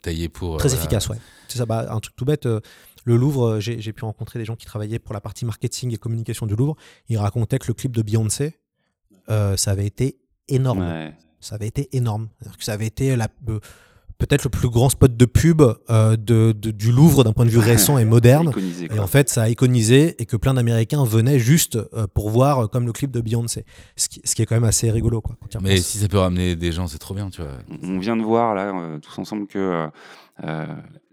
taillé 0.03 0.29
pour. 0.29 0.59
Très 0.59 0.75
efficace, 0.75 1.09
ouais. 1.09 1.19
C'est 1.49 1.59
ça, 1.59 1.67
bah, 1.67 1.87
un 1.91 2.01
truc 2.01 2.17
tout 2.17 2.25
bête. 2.25 2.47
le 2.47 3.17
Louvre, 3.17 3.61
j'ai 3.61 3.93
pu 3.93 4.05
rencontrer 4.05 4.39
des 4.39 4.45
gens 4.45 4.57
qui 4.57 4.67
travaillaient 4.67 4.99
pour 4.99 5.15
la 5.15 5.21
partie 5.21 5.45
marketing 5.45 5.93
et 5.93 5.99
communication 5.99 6.47
du 6.47 6.57
Louvre. 6.57 6.77
Ils 7.09 7.19
racontaient 7.19 7.59
que 7.59 7.69
le 7.69 7.75
clip 7.75 7.93
de 7.93 8.03
Beyoncé, 8.03 8.57
ça 9.29 9.71
avait 9.71 9.87
été 9.87 10.17
énorme. 10.49 11.13
Ça 11.41 11.57
avait 11.57 11.69
été 11.69 11.89
énorme. 11.97 12.29
Que 12.59 12.65
ça 12.65 12.73
avait 12.73 12.87
été 12.87 13.17
la 13.17 13.29
peut-être 14.27 14.45
le 14.45 14.51
plus 14.51 14.69
grand 14.69 14.89
spot 14.89 15.17
de 15.17 15.25
pub 15.25 15.63
euh, 15.63 16.17
de, 16.17 16.53
du 16.53 16.93
Louvre 16.93 17.25
d'un 17.25 17.33
point 17.33 17.45
de 17.45 17.51
vue 17.51 17.59
récent 17.59 17.99
et 17.99 18.05
moderne. 18.05 18.53
et 18.91 18.99
en 18.99 19.07
fait, 19.07 19.29
ça 19.29 19.43
a 19.43 19.49
iconisé 19.49 20.15
et 20.21 20.27
que 20.27 20.37
plein 20.37 20.55
d'Américains 20.55 21.05
venaient 21.05 21.41
juste 21.41 21.77
euh, 21.77 22.07
pour 22.13 22.31
voir 22.31 22.61
euh, 22.61 22.67
comme 22.69 22.87
le 22.87 22.93
clip 22.93 23.11
de 23.11 23.21
Beyoncé. 23.21 23.65
Ce 23.97 24.09
qui, 24.09 24.21
ce 24.25 24.35
qui 24.37 24.43
est 24.43 24.47
quand 24.47 24.55
même 24.55 24.65
assez 24.65 24.91
rigolo. 24.91 25.21
Quoi, 25.21 25.37
Mais 25.61 25.79
si 25.79 25.99
ça 25.99 26.09
peut 26.09 26.19
ramener 26.19 26.55
des 26.55 26.71
gens, 26.71 26.87
c'est 26.87 26.99
trop 26.99 27.15
bien, 27.15 27.31
tu 27.31 27.43
vois. 27.43 27.51
On 27.83 27.99
vient 27.99 28.17
de 28.17 28.23
voir 28.23 28.55
là, 28.55 28.73
tous 29.01 29.19
ensemble, 29.19 29.47
que 29.49 29.89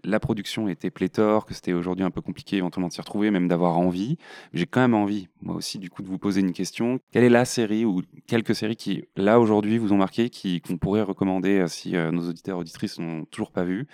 la 0.04 0.20
production 0.20 0.68
était 0.68 0.90
pléthore, 0.90 1.46
que 1.46 1.54
c'était 1.54 1.72
aujourd'hui 1.72 2.04
un 2.04 2.10
peu 2.10 2.20
compliqué 2.20 2.56
éventuellement 2.56 2.88
de 2.88 2.92
s'y 2.92 3.00
retrouver, 3.00 3.30
même 3.30 3.48
d'avoir 3.48 3.78
envie. 3.78 4.16
J'ai 4.52 4.66
quand 4.66 4.80
même 4.80 4.94
envie, 4.94 5.28
moi 5.42 5.54
aussi, 5.54 5.78
du 5.78 5.90
coup, 5.90 6.02
de 6.02 6.08
vous 6.08 6.18
poser 6.18 6.40
une 6.40 6.52
question. 6.52 7.00
Quelle 7.12 7.24
est 7.24 7.30
la 7.30 7.44
série 7.44 7.84
ou 7.84 8.02
quelques 8.26 8.54
séries 8.54 8.76
qui, 8.76 9.04
là, 9.16 9.40
aujourd'hui, 9.40 9.78
vous 9.78 9.92
ont 9.92 9.96
marqué, 9.96 10.30
qu'on 10.66 10.78
pourrait 10.78 11.02
recommander 11.02 11.60
euh, 11.60 11.66
si 11.66 11.96
euh, 11.96 12.10
nos 12.10 12.28
auditeurs 12.28 12.58
auditrices 12.58 12.98
n'ont 12.98 13.24
toujours 13.26 13.52
pas 13.52 13.64
vu 13.64 13.86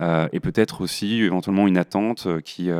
Et 0.00 0.40
peut-être 0.40 0.80
aussi, 0.80 1.22
éventuellement, 1.22 1.66
une 1.68 1.78
attente 1.78 2.26
qui 2.42 2.70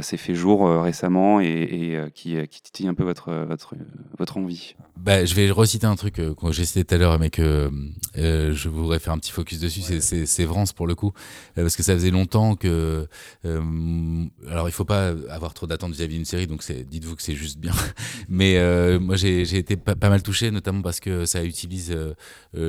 s'est 0.00 0.16
fait 0.16 0.34
jour 0.34 0.82
récemment 0.82 1.40
et, 1.40 2.10
qui, 2.14 2.36
qui, 2.48 2.62
titille 2.62 2.88
un 2.88 2.94
peu 2.94 3.04
votre, 3.04 3.32
votre, 3.46 3.74
votre 4.18 4.36
envie. 4.38 4.74
Bah, 4.96 5.24
je 5.24 5.34
vais 5.34 5.50
reciter 5.50 5.86
un 5.86 5.96
truc 5.96 6.14
que 6.14 6.52
j'ai 6.52 6.64
cité 6.64 6.84
tout 6.84 6.94
à 6.94 6.98
l'heure, 6.98 7.18
mais 7.18 7.30
que 7.30 7.70
je 8.14 8.68
voudrais 8.68 8.98
faire 8.98 9.12
un 9.12 9.18
petit 9.18 9.32
focus 9.32 9.58
dessus. 9.58 9.80
C'est, 9.82 10.26
c'est 10.26 10.44
Vrance, 10.44 10.72
pour 10.72 10.86
le 10.86 10.94
coup, 10.94 11.12
parce 11.54 11.76
que 11.76 11.82
ça 11.82 11.94
faisait 11.94 12.10
longtemps 12.10 12.56
que. 12.56 13.08
Euh, 13.44 14.24
alors, 14.48 14.68
il 14.68 14.72
faut 14.72 14.84
pas 14.84 15.08
avoir 15.28 15.54
trop 15.54 15.66
d'attentes 15.66 15.92
vis-à-vis 15.92 16.14
d'une 16.14 16.24
série, 16.24 16.46
donc 16.46 16.62
dites-vous 16.70 17.16
que 17.16 17.22
c'est 17.22 17.34
juste 17.34 17.58
bien. 17.58 17.72
Mais 18.28 18.58
euh, 18.58 19.00
moi, 19.00 19.16
j'ai 19.16 19.42
été 19.56 19.76
pas, 19.76 20.08
mal 20.08 20.22
touché, 20.22 20.50
notamment 20.50 20.82
parce 20.82 21.00
que 21.00 21.26
ça 21.26 21.44
utilise 21.44 21.92
euh, 21.92 22.14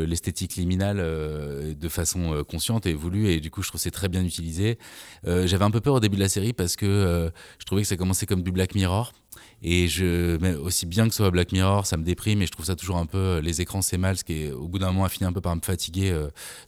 l'esthétique 0.06 0.56
liminale 0.56 0.98
de 0.98 1.90
façon 1.90 2.44
consciente 2.48 2.86
et 2.86 2.94
voulue, 2.94 3.28
et 3.28 3.40
du 3.40 3.52
je 3.62 3.68
trouve 3.68 3.80
c'est 3.80 3.92
très 3.92 4.10
bien 4.10 4.24
utilisé. 4.24 4.78
J'avais 5.26 5.66
un 5.66 5.72
peu 5.72 5.82
peur 5.82 5.96
au 5.96 6.00
début 6.00 6.18
de 6.18 6.22
la 6.22 6.30
série 6.30 6.54
parce 6.54 6.76
que 6.76 7.32
je 7.60 7.66
trouvais 7.66 7.82
que 7.82 7.88
ça 7.88 7.98
commençait 7.98 8.26
comme 8.26 8.44
du 8.44 8.52
Black 8.52 8.76
Mirror. 8.76 9.14
Et 9.62 9.88
je, 9.88 10.38
mais 10.38 10.56
aussi 10.56 10.86
bien 10.86 11.06
que 11.06 11.12
ce 11.12 11.18
soit 11.18 11.32
Black 11.32 11.52
Mirror, 11.52 11.86
ça 11.86 11.98
me 11.98 12.04
déprime 12.04 12.42
et 12.42 12.46
je 12.46 12.52
trouve 12.52 12.66
ça 12.66 12.76
toujours 12.76 12.98
un 12.98 13.06
peu, 13.06 13.40
les 13.40 13.62
écrans 13.62 13.82
c'est 13.82 13.98
mal, 13.98 14.18
ce 14.18 14.24
qui 14.24 14.44
est 14.44 14.52
au 14.52 14.68
bout 14.68 14.78
d'un 14.78 14.88
moment 14.88 15.06
a 15.06 15.10
fini 15.10 15.26
un 15.26 15.32
peu 15.32 15.42
par 15.42 15.56
me 15.56 15.62
fatiguer. 15.62 16.08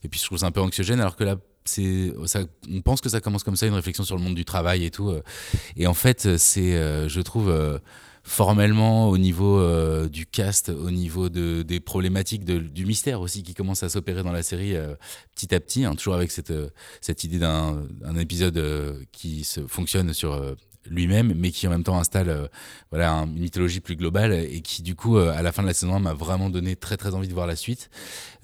et 0.02 0.08
puis 0.08 0.18
je 0.18 0.24
trouve 0.24 0.38
ça 0.38 0.46
un 0.46 0.50
peu 0.50 0.60
anxiogène, 0.60 1.00
alors 1.00 1.16
que 1.16 1.24
là, 1.24 1.36
on 1.78 2.80
pense 2.82 3.00
que 3.00 3.08
ça 3.08 3.20
commence 3.20 3.42
comme 3.42 3.56
ça, 3.56 3.66
une 3.66 3.74
réflexion 3.74 4.04
sur 4.04 4.16
le 4.16 4.22
monde 4.22 4.34
du 4.34 4.44
travail 4.44 4.84
et 4.84 4.90
tout. 4.90 5.10
Euh. 5.10 5.22
Et 5.76 5.86
en 5.86 5.94
fait, 5.94 6.36
c'est, 6.36 6.74
euh, 6.74 7.08
je 7.08 7.20
trouve, 7.20 7.48
euh, 7.48 7.78
formellement 8.28 9.08
au 9.08 9.18
niveau 9.18 9.62
du 10.08 10.26
cast, 10.26 10.68
au 10.68 10.90
niveau 10.90 11.28
de, 11.28 11.62
des 11.62 11.80
problématiques 11.80 12.44
du 12.44 12.84
mystère 12.84 13.20
aussi 13.20 13.42
qui 13.42 13.54
commence 13.54 13.82
à 13.82 13.88
s'opérer 13.88 14.22
dans 14.22 14.32
la 14.32 14.42
série 14.42 14.74
petit 15.34 15.54
à 15.54 15.60
petit, 15.60 15.84
hein, 15.84 15.94
toujours 15.94 16.14
avec 16.14 16.30
cette, 16.32 16.52
cette 17.00 17.24
idée 17.24 17.38
d'un 17.38 18.16
épisode 18.18 19.06
qui 19.12 19.44
se 19.44 19.66
fonctionne 19.66 20.12
sur 20.12 20.56
lui-même, 20.90 21.32
mais 21.36 21.50
qui 21.50 21.66
en 21.66 21.70
même 21.70 21.82
temps 21.82 21.98
installe 21.98 22.28
euh, 22.28 22.46
voilà, 22.90 23.12
une 23.12 23.40
mythologie 23.40 23.80
plus 23.80 23.96
globale 23.96 24.32
et 24.32 24.60
qui, 24.60 24.82
du 24.82 24.94
coup, 24.94 25.16
euh, 25.16 25.36
à 25.36 25.42
la 25.42 25.52
fin 25.52 25.62
de 25.62 25.66
la 25.66 25.74
saison 25.74 25.94
1, 25.96 25.98
m'a 26.00 26.14
vraiment 26.14 26.50
donné 26.50 26.76
très 26.76 26.96
très 26.96 27.14
envie 27.14 27.28
de 27.28 27.34
voir 27.34 27.46
la 27.46 27.56
suite. 27.56 27.90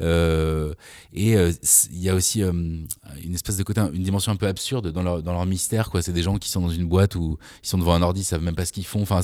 Euh, 0.00 0.74
et 1.12 1.32
il 1.32 2.02
y 2.02 2.08
a 2.08 2.14
aussi 2.14 2.42
une 2.42 2.86
espèce 3.32 3.56
de 3.56 3.62
côté, 3.62 3.80
une 3.80 4.02
dimension 4.02 4.32
un 4.32 4.36
peu 4.36 4.46
absurde 4.46 4.88
dans 4.90 5.02
leur, 5.02 5.22
dans 5.22 5.32
leur 5.32 5.46
mystère. 5.46 5.90
Quoi. 5.90 6.02
C'est 6.02 6.12
des 6.12 6.22
gens 6.22 6.38
qui 6.38 6.48
sont 6.48 6.60
dans 6.60 6.68
une 6.68 6.86
boîte 6.86 7.14
où 7.14 7.38
ils 7.62 7.68
sont 7.68 7.78
devant 7.78 7.94
un 7.94 8.02
ordi, 8.02 8.22
ils 8.22 8.24
savent 8.24 8.42
même 8.42 8.56
pas 8.56 8.64
ce 8.64 8.72
qu'ils 8.72 8.86
font. 8.86 9.02
Enfin, 9.02 9.20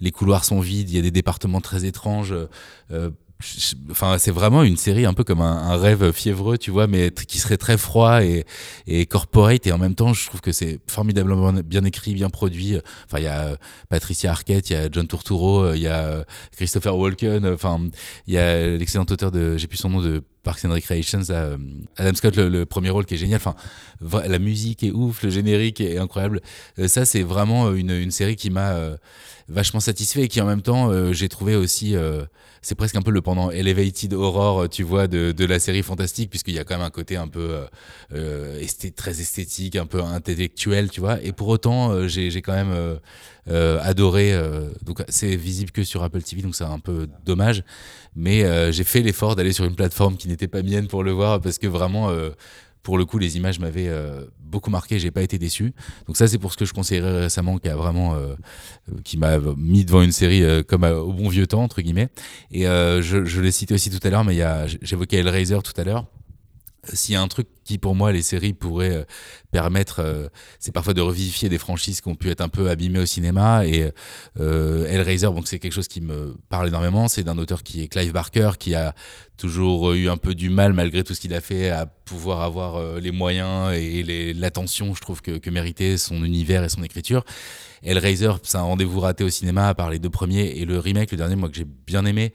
les 0.00 0.10
couloirs 0.10 0.44
sont 0.44 0.60
vides, 0.60 0.90
il 0.90 0.96
y 0.96 0.98
a 0.98 1.02
des 1.02 1.10
départements 1.10 1.60
très 1.60 1.84
étranges 1.84 2.34
enfin 3.90 4.16
c'est 4.18 4.30
vraiment 4.30 4.62
une 4.62 4.76
série 4.76 5.06
un 5.06 5.12
peu 5.12 5.24
comme 5.24 5.40
un, 5.40 5.76
rêve 5.76 6.12
fiévreux 6.12 6.56
tu 6.56 6.70
vois 6.70 6.86
mais 6.86 7.10
qui 7.10 7.38
serait 7.38 7.56
très 7.56 7.76
froid 7.76 8.22
et, 8.24 8.44
et 8.86 9.06
corporate. 9.06 9.66
Et 9.66 9.72
en 9.72 9.78
même 9.78 9.94
temps 9.94 10.12
je 10.12 10.26
trouve 10.26 10.40
que 10.40 10.52
c'est 10.52 10.80
formidablement 10.88 11.52
bien 11.52 11.84
écrit 11.84 12.14
bien 12.14 12.30
produit. 12.30 12.78
Enfin 13.06 13.18
il 13.18 13.24
y 13.24 13.28
a 13.28 13.56
Patricia 13.88 14.30
Arquette 14.30 14.70
il 14.70 14.72
y 14.74 14.76
a 14.76 14.88
John 14.90 15.06
Turturro 15.06 15.74
il 15.74 15.80
y 15.80 15.88
a 15.88 16.24
Christopher 16.56 16.96
Walken 16.96 17.46
enfin 17.46 17.80
il 18.26 18.34
y 18.34 18.38
a 18.38 18.66
l'excellent 18.76 19.06
auteur 19.10 19.30
de 19.30 19.56
j'ai 19.56 19.66
plus 19.66 19.78
son 19.78 19.90
nom 19.90 20.00
de 20.00 20.22
Parks 20.42 20.64
and 20.64 20.72
Recreations 20.72 21.22
Adam 21.96 22.14
Scott 22.14 22.36
le, 22.36 22.64
premier 22.66 22.90
rôle 22.90 23.04
qui 23.06 23.14
est 23.14 23.18
génial. 23.18 23.40
Enfin 23.44 23.56
la 24.26 24.38
musique 24.38 24.82
est 24.82 24.90
ouf 24.90 25.22
le 25.22 25.30
générique 25.30 25.80
est 25.80 25.98
incroyable. 25.98 26.40
Euh, 26.78 26.88
ça 26.88 27.04
c'est 27.04 27.22
vraiment 27.22 27.72
une, 27.72 28.10
série 28.10 28.36
qui 28.36 28.50
m'a 28.50 28.72
euh, 28.72 28.96
vachement 29.48 29.80
satisfait 29.80 30.22
et 30.22 30.28
qui 30.28 30.40
en 30.40 30.46
même 30.46 30.62
temps 30.62 30.90
euh, 30.90 31.12
j'ai 31.12 31.28
trouvé 31.28 31.56
aussi 31.56 31.96
c'est 32.64 32.74
presque 32.74 32.96
un 32.96 33.02
peu 33.02 33.10
le 33.10 33.20
pendant 33.20 33.50
elevated 33.50 34.14
horror, 34.14 34.70
tu 34.70 34.84
vois, 34.84 35.06
de, 35.06 35.44
la 35.44 35.58
série 35.58 35.82
fantastique, 35.82 36.30
puisqu'il 36.30 36.54
y 36.54 36.58
a 36.58 36.64
quand 36.64 36.76
même 36.76 36.86
un 36.86 36.90
côté 36.90 37.16
un 37.16 37.28
peu 37.28 37.40
euh, 37.50 37.66
euh 38.14 38.90
très 38.96 39.20
esthétique, 39.20 39.76
un 39.76 39.84
peu 39.84 40.02
intellectuel, 40.02 40.90
tu 40.90 41.00
vois. 41.00 41.22
Et 41.22 41.32
pour 41.32 41.48
autant, 41.48 41.90
euh, 41.90 42.08
j'ai 42.08 42.40
quand 42.40 42.54
même 42.54 42.98
adoré. 43.82 44.34
donc 44.82 45.02
c'est 45.08 45.36
visible 45.36 45.72
que 45.72 45.84
sur 45.84 46.02
Apple 46.02 46.22
TV, 46.22 46.40
donc 46.40 46.54
c'est 46.56 46.64
un 46.64 46.78
peu 46.78 47.06
dommage. 47.26 47.62
Mais 48.16 48.72
j'ai 48.72 48.84
fait 48.84 49.02
l'effort 49.02 49.36
d'aller 49.36 49.52
sur 49.52 49.66
une 49.66 49.76
plateforme 49.76 50.16
qui 50.16 50.28
n'était 50.28 50.48
pas 50.48 50.62
mienne 50.62 50.88
pour 50.88 51.04
le 51.04 51.12
voir, 51.12 51.40
parce 51.42 51.58
que 51.58 51.66
vraiment 51.66 52.10
pour 52.84 52.98
le 52.98 53.04
coup, 53.04 53.18
les 53.18 53.36
images 53.36 53.58
m'avaient 53.58 53.90
beaucoup 54.38 54.70
marqué, 54.70 55.00
j'ai 55.00 55.10
pas 55.10 55.22
été 55.22 55.38
déçu. 55.38 55.72
Donc 56.06 56.16
ça, 56.16 56.28
c'est 56.28 56.38
pour 56.38 56.52
ce 56.52 56.56
que 56.56 56.64
je 56.64 56.72
conseillerais 56.72 57.22
récemment, 57.22 57.58
qui 57.58 57.68
a 57.68 57.74
vraiment, 57.74 58.16
qui 59.02 59.16
m'a 59.16 59.38
mis 59.56 59.84
devant 59.84 60.02
une 60.02 60.12
série 60.12 60.44
comme 60.68 60.84
au 60.84 61.12
bon 61.12 61.28
vieux 61.28 61.48
temps 61.48 61.64
entre 61.64 61.80
guillemets. 61.80 62.08
Et 62.52 62.64
je, 62.64 63.24
je 63.24 63.40
l'ai 63.40 63.50
cité 63.50 63.74
aussi 63.74 63.90
tout 63.90 64.06
à 64.06 64.10
l'heure, 64.10 64.24
mais 64.24 64.38
j'évoquais 64.82 65.16
Hellraiser 65.16 65.58
tout 65.64 65.72
à 65.80 65.82
l'heure 65.84 66.06
s'il 66.92 67.14
y 67.14 67.16
a 67.16 67.22
un 67.22 67.28
truc 67.28 67.48
qui 67.64 67.78
pour 67.78 67.94
moi 67.94 68.12
les 68.12 68.22
séries 68.22 68.52
pourraient 68.52 68.96
euh, 68.96 69.04
permettre 69.50 70.00
euh, 70.00 70.28
c'est 70.58 70.72
parfois 70.72 70.94
de 70.94 71.00
revivifier 71.00 71.48
des 71.48 71.58
franchises 71.58 72.00
qui 72.00 72.08
ont 72.08 72.14
pu 72.14 72.30
être 72.30 72.40
un 72.40 72.48
peu 72.48 72.68
abîmées 72.68 72.98
au 72.98 73.06
cinéma 73.06 73.66
et 73.66 73.90
euh, 74.38 74.86
Hellraiser 74.86 75.26
donc 75.26 75.48
c'est 75.48 75.58
quelque 75.58 75.72
chose 75.72 75.88
qui 75.88 76.00
me 76.00 76.36
parle 76.48 76.68
énormément. 76.68 77.08
C'est 77.08 77.22
d'un 77.22 77.38
auteur 77.38 77.62
qui 77.62 77.82
est 77.82 77.88
Clive 77.88 78.12
Barker 78.12 78.52
qui 78.58 78.74
a 78.74 78.94
toujours 79.36 79.92
eu 79.92 80.08
un 80.08 80.16
peu 80.16 80.34
du 80.34 80.50
mal 80.50 80.72
malgré 80.72 81.02
tout 81.02 81.14
ce 81.14 81.20
qu'il 81.20 81.34
a 81.34 81.40
fait 81.40 81.70
à 81.70 81.86
pouvoir 81.86 82.42
avoir 82.42 83.00
les 83.00 83.10
moyens 83.10 83.72
et 83.72 84.32
l'attention 84.34 84.94
je 84.94 85.00
trouve 85.00 85.22
que, 85.22 85.50
méritait 85.50 85.96
son 85.96 86.24
univers 86.24 86.62
et 86.64 86.68
son 86.68 86.82
écriture. 86.82 87.24
Hellraiser 87.82 88.30
c'est 88.42 88.58
un 88.58 88.62
rendez-vous 88.62 89.00
raté 89.00 89.24
au 89.24 89.30
cinéma 89.30 89.68
à 89.68 89.74
part 89.74 89.90
les 89.90 89.98
deux 89.98 90.10
premiers 90.10 90.58
et 90.58 90.64
le 90.64 90.78
remake 90.78 91.10
le 91.10 91.16
dernier 91.16 91.36
moi 91.36 91.48
que 91.48 91.56
j'ai 91.56 91.66
bien 91.86 92.04
aimé 92.04 92.32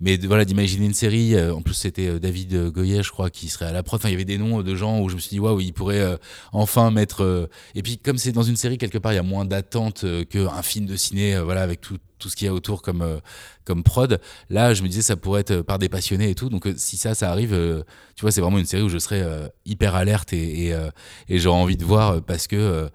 mais 0.00 0.16
voilà 0.16 0.44
d'imaginer 0.44 0.86
une 0.86 0.94
série 0.94 1.34
euh, 1.34 1.54
en 1.54 1.62
plus 1.62 1.74
c'était 1.74 2.08
euh, 2.08 2.18
David 2.18 2.54
euh, 2.54 2.70
Goyer 2.70 3.02
je 3.02 3.10
crois 3.10 3.30
qui 3.30 3.48
serait 3.48 3.66
à 3.66 3.72
la 3.72 3.82
prod. 3.82 4.00
Enfin 4.00 4.08
il 4.08 4.12
y 4.12 4.14
avait 4.14 4.24
des 4.24 4.38
noms 4.38 4.62
de 4.62 4.74
gens 4.74 5.00
où 5.00 5.08
je 5.08 5.14
me 5.14 5.20
suis 5.20 5.30
dit 5.30 5.40
waouh 5.40 5.60
il 5.60 5.72
pourrait 5.72 6.18
enfin 6.52 6.90
mettre 6.90 7.48
et 7.74 7.82
puis 7.82 7.98
comme 7.98 8.18
c'est 8.18 8.32
dans 8.32 8.42
une 8.42 8.56
série 8.56 8.78
quelque 8.78 8.98
part 8.98 9.12
il 9.12 9.16
y 9.16 9.18
a 9.18 9.22
moins 9.22 9.44
d'attente 9.44 10.04
qu'un 10.28 10.62
film 10.62 10.86
de 10.86 10.96
ciné 10.96 11.38
voilà 11.38 11.62
avec 11.62 11.80
tout 11.80 11.98
tout 12.18 12.28
ce 12.28 12.36
qu'il 12.36 12.46
y 12.46 12.48
a 12.48 12.54
autour 12.54 12.82
comme 12.82 13.20
comme 13.64 13.82
prod 13.82 14.20
là 14.50 14.74
je 14.74 14.82
me 14.82 14.88
disais 14.88 15.02
ça 15.02 15.16
pourrait 15.16 15.42
être 15.42 15.62
par 15.62 15.78
des 15.78 15.88
passionnés 15.88 16.30
et 16.30 16.34
tout. 16.34 16.48
Donc 16.48 16.68
si 16.76 16.96
ça 16.96 17.14
ça 17.14 17.30
arrive 17.30 17.84
tu 18.16 18.22
vois 18.22 18.32
c'est 18.32 18.40
vraiment 18.40 18.58
une 18.58 18.66
série 18.66 18.82
où 18.82 18.88
je 18.88 18.98
serais 18.98 19.24
hyper 19.64 19.94
alerte 19.94 20.32
et 20.32 20.74
j'aurais 21.30 21.58
envie 21.58 21.76
de 21.76 21.84
voir 21.84 22.20
parce 22.22 22.46
que 22.46 22.90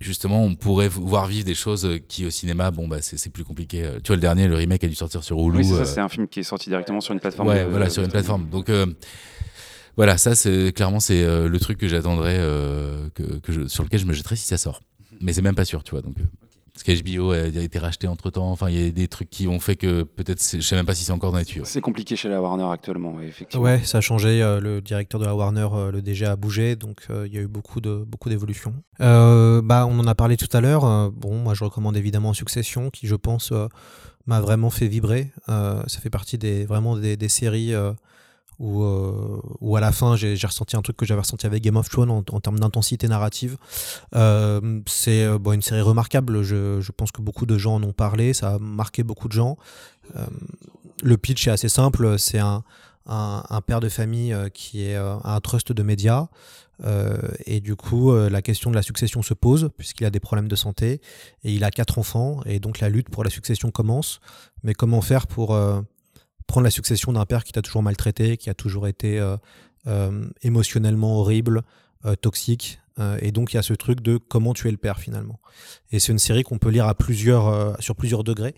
justement, 0.00 0.42
on 0.42 0.54
pourrait 0.54 0.88
voir 0.88 1.26
vivre 1.26 1.44
des 1.44 1.54
choses 1.54 1.88
qui 2.08 2.26
au 2.26 2.30
cinéma, 2.30 2.70
bon, 2.70 2.88
bah, 2.88 2.98
c'est 3.00 3.30
plus 3.30 3.44
compliqué. 3.44 3.82
Tu 4.02 4.08
vois, 4.08 4.16
le 4.16 4.22
dernier, 4.22 4.48
le 4.48 4.56
remake 4.56 4.84
a 4.84 4.88
dû 4.88 4.94
sortir 4.94 5.24
sur 5.24 5.38
Hulu. 5.38 5.58
Oui, 5.58 5.64
c'est 5.64 5.74
ça, 5.74 5.80
euh, 5.80 5.84
c'est 5.84 6.00
un 6.00 6.08
film 6.08 6.28
qui 6.28 6.40
est 6.40 6.44
sorti 6.44 6.68
directement 6.68 7.00
sur 7.00 7.14
une 7.14 7.20
plateforme. 7.20 7.48
Ouais, 7.48 7.64
voilà, 7.64 7.88
sur 7.90 8.02
une 8.02 8.10
plateforme. 8.10 8.48
Donc, 8.48 8.68
euh, 8.68 8.86
voilà, 9.96 10.18
ça, 10.18 10.34
c'est 10.34 10.72
clairement, 10.74 11.00
c'est 11.00 11.22
euh, 11.22 11.48
le 11.48 11.58
truc 11.58 11.78
que 11.78 11.88
j'attendrais, 11.88 12.36
que, 13.14 13.38
que 13.38 13.52
je, 13.52 13.66
sur 13.66 13.84
lequel 13.84 14.00
je 14.00 14.06
me 14.06 14.12
jetterais 14.12 14.36
si 14.36 14.46
ça 14.46 14.58
sort. 14.58 14.82
Mais 15.20 15.32
c'est 15.32 15.42
même 15.42 15.54
pas 15.54 15.64
sûr, 15.64 15.82
tu 15.82 15.92
vois. 15.92 16.02
Donc, 16.02 16.16
parce 16.76 17.00
qu'HBO 17.00 17.30
a 17.30 17.46
été 17.46 17.78
racheté 17.78 18.06
entre 18.06 18.28
temps. 18.28 18.50
Enfin, 18.50 18.68
il 18.68 18.78
y 18.78 18.86
a 18.86 18.90
des 18.90 19.08
trucs 19.08 19.30
qui 19.30 19.48
ont 19.48 19.60
fait 19.60 19.76
que 19.76 20.02
peut-être, 20.02 20.42
je 20.42 20.60
sais 20.60 20.76
même 20.76 20.84
pas 20.84 20.94
si 20.94 21.04
c'est 21.04 21.12
encore 21.12 21.32
dans 21.32 21.38
les 21.38 21.46
tuyaux. 21.46 21.64
C'est 21.64 21.80
compliqué 21.80 22.16
chez 22.16 22.28
la 22.28 22.42
Warner 22.42 22.66
actuellement, 22.70 23.18
effectivement. 23.22 23.64
Ouais, 23.64 23.82
ça 23.82 23.98
a 23.98 24.00
changé. 24.02 24.42
Euh, 24.42 24.60
le 24.60 24.82
directeur 24.82 25.18
de 25.18 25.24
la 25.24 25.34
Warner, 25.34 25.68
euh, 25.72 25.90
le 25.90 26.02
DG 26.02 26.26
a 26.26 26.36
bougé, 26.36 26.76
donc 26.76 27.06
euh, 27.08 27.26
il 27.26 27.34
y 27.34 27.38
a 27.38 27.40
eu 27.40 27.46
beaucoup 27.46 27.80
de 27.80 28.04
beaucoup 28.06 28.28
d'évolutions. 28.28 28.74
bah, 28.98 29.86
on 29.88 29.98
en 29.98 30.06
a 30.06 30.14
parlé 30.14 30.36
tout 30.36 30.54
à 30.54 30.60
l'heure. 30.60 31.10
bon, 31.12 31.36
moi, 31.36 31.54
je 31.54 31.64
recommande 31.64 31.96
évidemment 31.96 32.34
Succession, 32.34 32.90
qui, 32.90 33.06
je 33.06 33.14
pense, 33.14 33.54
m'a 34.26 34.42
vraiment 34.42 34.68
fait 34.68 34.86
vibrer. 34.88 35.30
ça 35.46 36.00
fait 36.02 36.10
partie 36.10 36.36
des 36.36 36.66
vraiment 36.66 36.96
des, 36.96 37.16
des 37.16 37.28
séries 37.30 37.72
où, 38.58 38.82
euh, 38.82 39.40
où 39.60 39.76
à 39.76 39.80
la 39.80 39.92
fin 39.92 40.16
j'ai 40.16 40.34
ressenti 40.34 40.76
un 40.76 40.82
truc 40.82 40.96
que 40.96 41.04
j'avais 41.04 41.20
ressenti 41.20 41.46
avec 41.46 41.62
Game 41.62 41.76
of 41.76 41.88
Thrones 41.88 42.10
en, 42.10 42.22
termes 42.22 42.58
d'intensité 42.58 43.08
narrative. 43.08 43.56
Euh, 44.14 44.80
c'est 44.86 45.24
euh, 45.24 45.38
bon, 45.38 45.52
une 45.52 45.62
série 45.62 45.82
remarquable, 45.82 46.42
je, 46.42 46.80
je, 46.80 46.92
pense 46.92 47.12
que 47.12 47.20
beaucoup 47.20 47.46
de 47.46 47.58
gens 47.58 47.74
en 47.74 47.82
ont 47.82 47.92
parlé, 47.92 48.32
ça 48.32 48.54
a 48.54 48.58
marqué 48.58 49.02
beaucoup 49.02 49.28
de 49.28 49.32
gens. 49.32 49.56
Euh, 50.16 50.26
le 51.02 51.16
pitch 51.16 51.46
est 51.46 51.50
assez 51.50 51.68
simple, 51.68 52.18
c'est 52.18 52.38
un, 52.38 52.64
un, 53.06 53.44
un, 53.48 53.60
père 53.60 53.80
de 53.80 53.88
famille 53.88 54.32
euh, 54.32 54.48
qui 54.48 54.84
est 54.84 54.96
un 54.96 55.40
trust 55.40 55.72
de 55.72 55.82
médias. 55.82 56.28
et 57.46 57.60
du 57.60 57.74
coup, 57.76 58.14
la 58.14 58.42
question 58.42 58.70
de 58.70 58.76
la 58.76 58.82
succession 58.82 59.22
se 59.22 59.34
pose, 59.34 59.70
puisqu'il 59.76 60.04
a 60.04 60.10
des 60.10 60.20
problèmes 60.20 60.48
de 60.48 60.56
santé, 60.56 61.00
et 61.44 61.52
il 61.52 61.64
a 61.64 61.70
quatre 61.70 61.98
enfants, 61.98 62.40
et 62.44 62.60
donc 62.60 62.80
la 62.80 62.88
lutte 62.88 63.08
pour 63.08 63.24
la 63.24 63.30
succession 63.30 63.70
commence. 63.70 64.20
Mais 64.62 64.74
comment 64.74 65.00
faire 65.00 65.26
pour 65.26 65.56
prendre 66.46 66.64
la 66.64 66.70
succession 66.70 67.12
d'un 67.12 67.26
père 67.26 67.44
qui 67.44 67.52
t'a 67.52 67.62
toujours 67.62 67.82
maltraité, 67.82 68.36
qui 68.36 68.50
a 68.50 68.54
toujours 68.54 68.88
été 68.88 69.18
euh, 69.18 69.36
euh, 69.86 70.26
émotionnellement 70.42 71.18
horrible, 71.18 71.62
euh, 72.04 72.14
toxique. 72.14 72.80
et 73.20 73.30
donc 73.30 73.52
il 73.52 73.56
y 73.56 73.58
a 73.58 73.62
ce 73.62 73.74
truc 73.74 74.00
de 74.00 74.16
comment 74.16 74.54
tuer 74.54 74.70
le 74.70 74.78
père 74.78 74.98
finalement. 74.98 75.38
Et 75.92 75.98
c'est 75.98 76.12
une 76.12 76.18
série 76.18 76.44
qu'on 76.44 76.56
peut 76.56 76.70
lire 76.70 76.86
à 76.86 76.94
plusieurs, 76.94 77.76
sur 77.78 77.94
plusieurs 77.94 78.24
degrés 78.24 78.54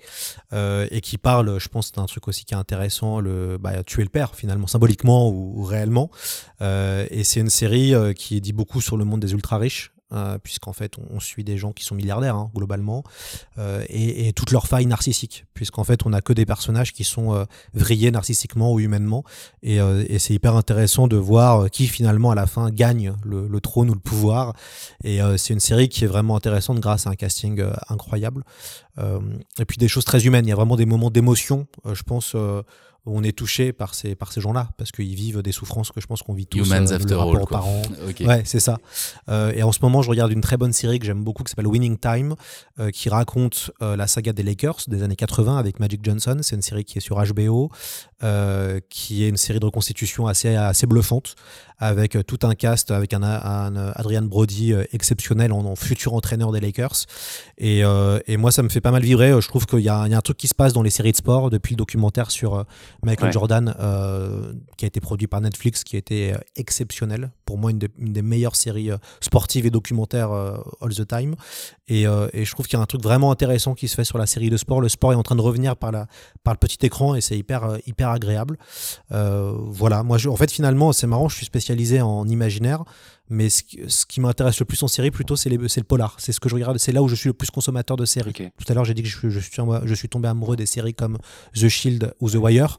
et 0.52 1.00
qui 1.00 1.18
parle, 1.18 1.58
je 1.58 1.68
pense, 1.68 1.90
d'un 1.90 2.06
truc 2.06 2.28
aussi 2.28 2.44
qui 2.44 2.54
est 2.54 2.56
intéressant, 2.56 3.18
le 3.18 3.58
bah, 3.58 3.82
tuer 3.82 4.04
le 4.04 4.10
père 4.10 4.36
finalement, 4.36 4.68
symboliquement 4.68 5.28
ou, 5.28 5.64
réellement. 5.64 6.12
et 6.60 7.24
c'est 7.24 7.40
une 7.40 7.50
série 7.50 7.94
qui 8.14 8.40
dit 8.40 8.52
beaucoup 8.52 8.80
sur 8.80 8.96
le 8.96 9.04
monde 9.04 9.18
des 9.18 9.32
ultra 9.32 9.58
riches, 9.58 9.90
euh, 10.12 10.38
puisqu'en 10.38 10.72
fait 10.72 10.94
on, 11.10 11.20
suit 11.20 11.44
des 11.44 11.58
gens 11.58 11.72
qui 11.72 11.84
sont 11.84 11.94
milliardaires 11.94 12.36
hein, 12.36 12.50
globalement, 12.54 13.02
euh, 13.58 13.84
et, 13.88 14.28
et, 14.28 14.32
toutes 14.32 14.52
leurs 14.52 14.66
failles 14.66 14.86
narcissiques, 14.86 15.44
puisqu'en 15.52 15.84
fait 15.84 16.06
on 16.06 16.10
n'a 16.10 16.20
que 16.20 16.32
des 16.32 16.46
personnages 16.46 16.92
qui 16.92 17.04
sont 17.04 17.34
euh, 17.34 17.44
vrillés 17.74 18.10
narcissiquement 18.10 18.72
ou 18.72 18.80
humainement, 18.80 19.24
et, 19.62 19.80
euh, 19.80 20.04
et 20.08 20.18
c'est 20.18 20.32
hyper 20.32 20.56
intéressant 20.56 21.08
de 21.08 21.16
voir 21.16 21.70
qui 21.70 21.86
finalement 21.86 22.30
à 22.30 22.34
la 22.34 22.46
fin 22.46 22.70
gagne 22.70 23.14
le, 23.22 23.48
le 23.48 23.60
trône 23.60 23.90
ou 23.90 23.94
le 23.94 24.00
pouvoir, 24.00 24.54
et 25.04 25.20
c'est 25.36 25.52
une 25.52 25.60
série 25.60 25.88
qui 25.88 26.04
est 26.04 26.08
vraiment 26.08 26.36
intéressante 26.36 26.80
grâce 26.80 27.06
à 27.06 27.10
un 27.10 27.14
casting 27.14 27.62
incroyable, 27.88 28.44
et 28.98 29.64
puis 29.64 29.76
des 29.76 29.88
choses 29.88 30.04
très 30.04 30.26
humaines, 30.26 30.46
il 30.46 30.48
y 30.48 30.52
a 30.52 30.56
vraiment 30.56 30.76
des 30.76 30.86
moments 30.86 31.10
d'émotion, 31.10 31.66
je 31.92 32.02
pense 32.02 32.34
on 33.08 33.22
est 33.22 33.36
touché 33.36 33.72
par 33.72 33.94
ces, 33.94 34.14
par 34.14 34.32
ces 34.32 34.40
gens-là, 34.40 34.68
parce 34.76 34.92
qu'ils 34.92 35.14
vivent 35.14 35.42
des 35.42 35.52
souffrances 35.52 35.90
que 35.90 36.00
je 36.00 36.06
pense 36.06 36.22
qu'on 36.22 36.34
vit 36.34 36.46
tous. 36.46 36.58
Humans 36.58 36.90
euh, 36.90 36.96
after 36.96 37.14
all, 37.14 37.42
aux 37.42 37.46
parents. 37.46 37.82
Ouais, 38.20 38.42
c'est 38.44 38.60
ça. 38.60 38.78
Euh, 39.28 39.52
et 39.54 39.62
en 39.62 39.72
ce 39.72 39.78
moment, 39.82 40.02
je 40.02 40.10
regarde 40.10 40.32
une 40.32 40.40
très 40.40 40.56
bonne 40.56 40.72
série 40.72 40.98
que 40.98 41.06
j'aime 41.06 41.22
beaucoup 41.22 41.44
qui 41.44 41.50
s'appelle 41.50 41.66
Winning 41.66 41.98
Time, 41.98 42.34
euh, 42.78 42.90
qui 42.90 43.08
raconte 43.08 43.70
la 43.80 44.06
saga 44.06 44.32
des 44.32 44.42
Lakers 44.42 44.80
des 44.88 45.02
années 45.02 45.16
80 45.16 45.56
avec 45.56 45.80
Magic 45.80 46.04
Johnson. 46.04 46.38
C'est 46.42 46.56
une 46.56 46.62
série 46.62 46.84
qui 46.84 46.98
est 46.98 47.00
sur 47.00 47.22
HBO, 47.22 47.70
qui 48.88 49.24
est 49.24 49.28
une 49.28 49.36
série 49.36 49.60
de 49.60 49.64
reconstitution 49.64 50.26
assez, 50.26 50.54
assez 50.54 50.86
bluffante, 50.86 51.36
avec 51.78 52.16
euh, 52.16 52.22
tout 52.22 52.38
un 52.42 52.54
cast, 52.54 52.90
avec 52.90 53.14
un, 53.14 53.22
Adrian 53.22 54.22
Brody 54.22 54.72
euh, 54.72 54.84
exceptionnel 54.92 55.52
en, 55.52 55.76
futur 55.76 56.14
entraîneur 56.14 56.52
des 56.52 56.60
Lakers. 56.60 57.06
Et, 57.56 57.84
euh, 57.84 58.18
et, 58.26 58.36
moi, 58.36 58.50
ça 58.50 58.62
me 58.62 58.68
fait 58.68 58.80
pas 58.80 58.90
mal 58.90 59.02
vibrer. 59.02 59.32
Je 59.40 59.48
trouve 59.48 59.66
qu'il 59.66 59.80
y, 59.80 59.88
a 59.88 60.00
un 60.00 60.20
truc 60.20 60.36
qui 60.36 60.48
se 60.48 60.54
passe 60.54 60.72
dans 60.72 60.82
les 60.82 60.90
séries 60.90 61.12
de 61.12 61.16
sport 61.16 61.50
depuis 61.50 61.74
le 61.74 61.78
documentaire 61.78 62.30
sur 62.30 62.64
Michael 63.02 63.32
Jordan, 63.32 63.74
qui 64.76 64.84
a 64.84 64.88
été 64.88 65.00
produit 65.00 65.26
par 65.26 65.40
Netflix, 65.40 65.84
qui 65.84 65.96
a 65.96 65.98
été 65.98 66.34
exceptionnel. 66.56 67.30
Pour 67.48 67.56
moi, 67.56 67.70
une, 67.70 67.78
des 67.78 68.20
meilleures 68.20 68.56
séries 68.56 68.90
sportives 69.22 69.64
et 69.64 69.70
documentaires 69.70 70.30
all 70.30 70.94
the 70.94 71.08
time. 71.08 71.34
Et, 71.88 72.02
et 72.02 72.44
je 72.44 72.52
trouve 72.52 72.66
qu'il 72.66 72.76
y 72.76 72.80
a 72.80 72.82
un 72.82 72.86
truc 72.86 73.02
vraiment 73.02 73.30
intéressant 73.30 73.72
qui 73.74 73.88
se 73.88 73.94
fait 73.94 74.04
sur 74.04 74.18
la 74.18 74.26
série 74.26 74.50
de 74.50 74.58
sport. 74.58 74.82
Le 74.82 74.90
sport 74.90 75.14
est 75.14 75.16
en 75.16 75.22
train 75.22 75.34
de 75.34 75.40
revenir 75.40 75.74
par, 75.74 75.90
la, 75.90 76.08
par 76.44 76.52
le 76.52 76.58
petit 76.58 76.84
écran 76.84 77.14
et 77.14 77.22
c'est 77.22 77.38
hyper, 77.38 77.78
hyper 77.86 78.10
agréable. 78.10 78.58
voilà, 79.10 80.02
moi, 80.02 80.18
je, 80.18 80.28
en 80.28 80.36
fait, 80.36 80.52
finalement, 80.52 80.92
c'est 80.92 81.06
marrant, 81.06 81.30
je 81.30 81.36
suis 81.36 81.46
spécialisé 81.46 82.02
en 82.02 82.28
imaginaire, 82.28 82.84
mais 83.30 83.50
ce, 83.50 83.62
qui 84.06 84.20
m'intéresse 84.20 84.58
le 84.58 84.64
plus 84.64 84.82
en 84.82 84.88
série, 84.88 85.10
plutôt, 85.10 85.36
c'est 85.36 85.50
le 85.50 85.82
polar. 85.82 86.16
C'est 86.18 86.32
ce 86.32 86.40
que 86.40 86.48
je 86.48 86.54
regarde, 86.54 86.78
c'est 86.78 86.92
là 86.92 87.02
où 87.02 87.08
je 87.08 87.14
suis 87.14 87.28
le 87.28 87.34
plus 87.34 87.50
consommateur 87.50 87.96
de 87.96 88.04
séries. 88.04 88.32
Tout 88.32 88.64
à 88.68 88.74
l'heure, 88.74 88.84
j'ai 88.84 88.94
dit 88.94 89.02
que 89.02 89.08
je, 89.08 89.18
suis, 89.18 89.30
je 89.30 89.94
suis 89.94 90.08
tombé 90.08 90.28
amoureux 90.28 90.56
des 90.56 90.66
séries 90.66 90.94
comme 90.94 91.18
The 91.54 91.68
Shield 91.68 92.14
ou 92.20 92.30
The 92.30 92.36
Wire, 92.36 92.78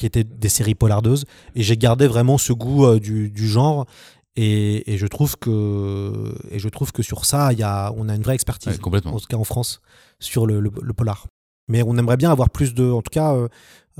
qui 0.00 0.06
étaient 0.06 0.24
des 0.24 0.48
séries 0.48 0.74
polardeuses, 0.74 1.26
et 1.54 1.62
j'ai 1.62 1.76
gardé 1.76 2.06
vraiment 2.06 2.38
ce 2.38 2.52
goût 2.52 2.86
euh, 2.86 2.98
du, 2.98 3.48
genre. 3.48 3.86
Et, 4.34 4.96
je 4.96 5.06
trouve 5.06 5.36
que 5.36 6.34
et 6.50 6.58
je 6.58 6.68
trouve 6.70 6.90
que 6.90 7.02
sur 7.02 7.26
ça, 7.26 7.52
y 7.52 7.62
a, 7.62 7.92
on 7.96 8.08
a 8.08 8.14
une 8.14 8.22
vraie 8.22 8.34
expertise, 8.34 8.78
complètement. 8.78 9.14
en 9.14 9.18
tout 9.20 9.26
cas 9.26 9.36
en 9.36 9.44
France, 9.44 9.82
sur 10.18 10.46
le, 10.46 10.70
polar. 10.96 11.26
Mais 11.68 11.82
on 11.82 11.96
aimerait 11.98 12.16
bien 12.16 12.32
avoir 12.32 12.50
plus 12.50 12.74
de, 12.74 12.90
en 12.90 13.02
tout 13.02 13.10
cas, 13.12 13.34
euh, 13.34 13.48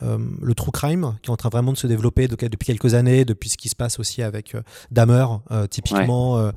euh, 0.03 0.19
le 0.41 0.55
true 0.55 0.71
crime 0.71 1.17
qui 1.23 1.29
est 1.29 1.33
en 1.33 1.37
train 1.37 1.51
vraiment 1.51 1.73
de 1.73 1.77
se 1.77 1.87
développer 1.87 2.27
depuis 2.27 2.67
quelques 2.67 2.95
années, 2.95 3.25
depuis 3.25 3.51
ce 3.51 3.59
qui 3.59 3.69
se 3.69 3.77
passe 3.77 3.99
aussi 3.99 4.23
avec 4.23 4.55
euh, 4.55 4.63
Dahmer, 4.91 5.27
euh, 5.51 5.67
typiquement. 5.67 6.51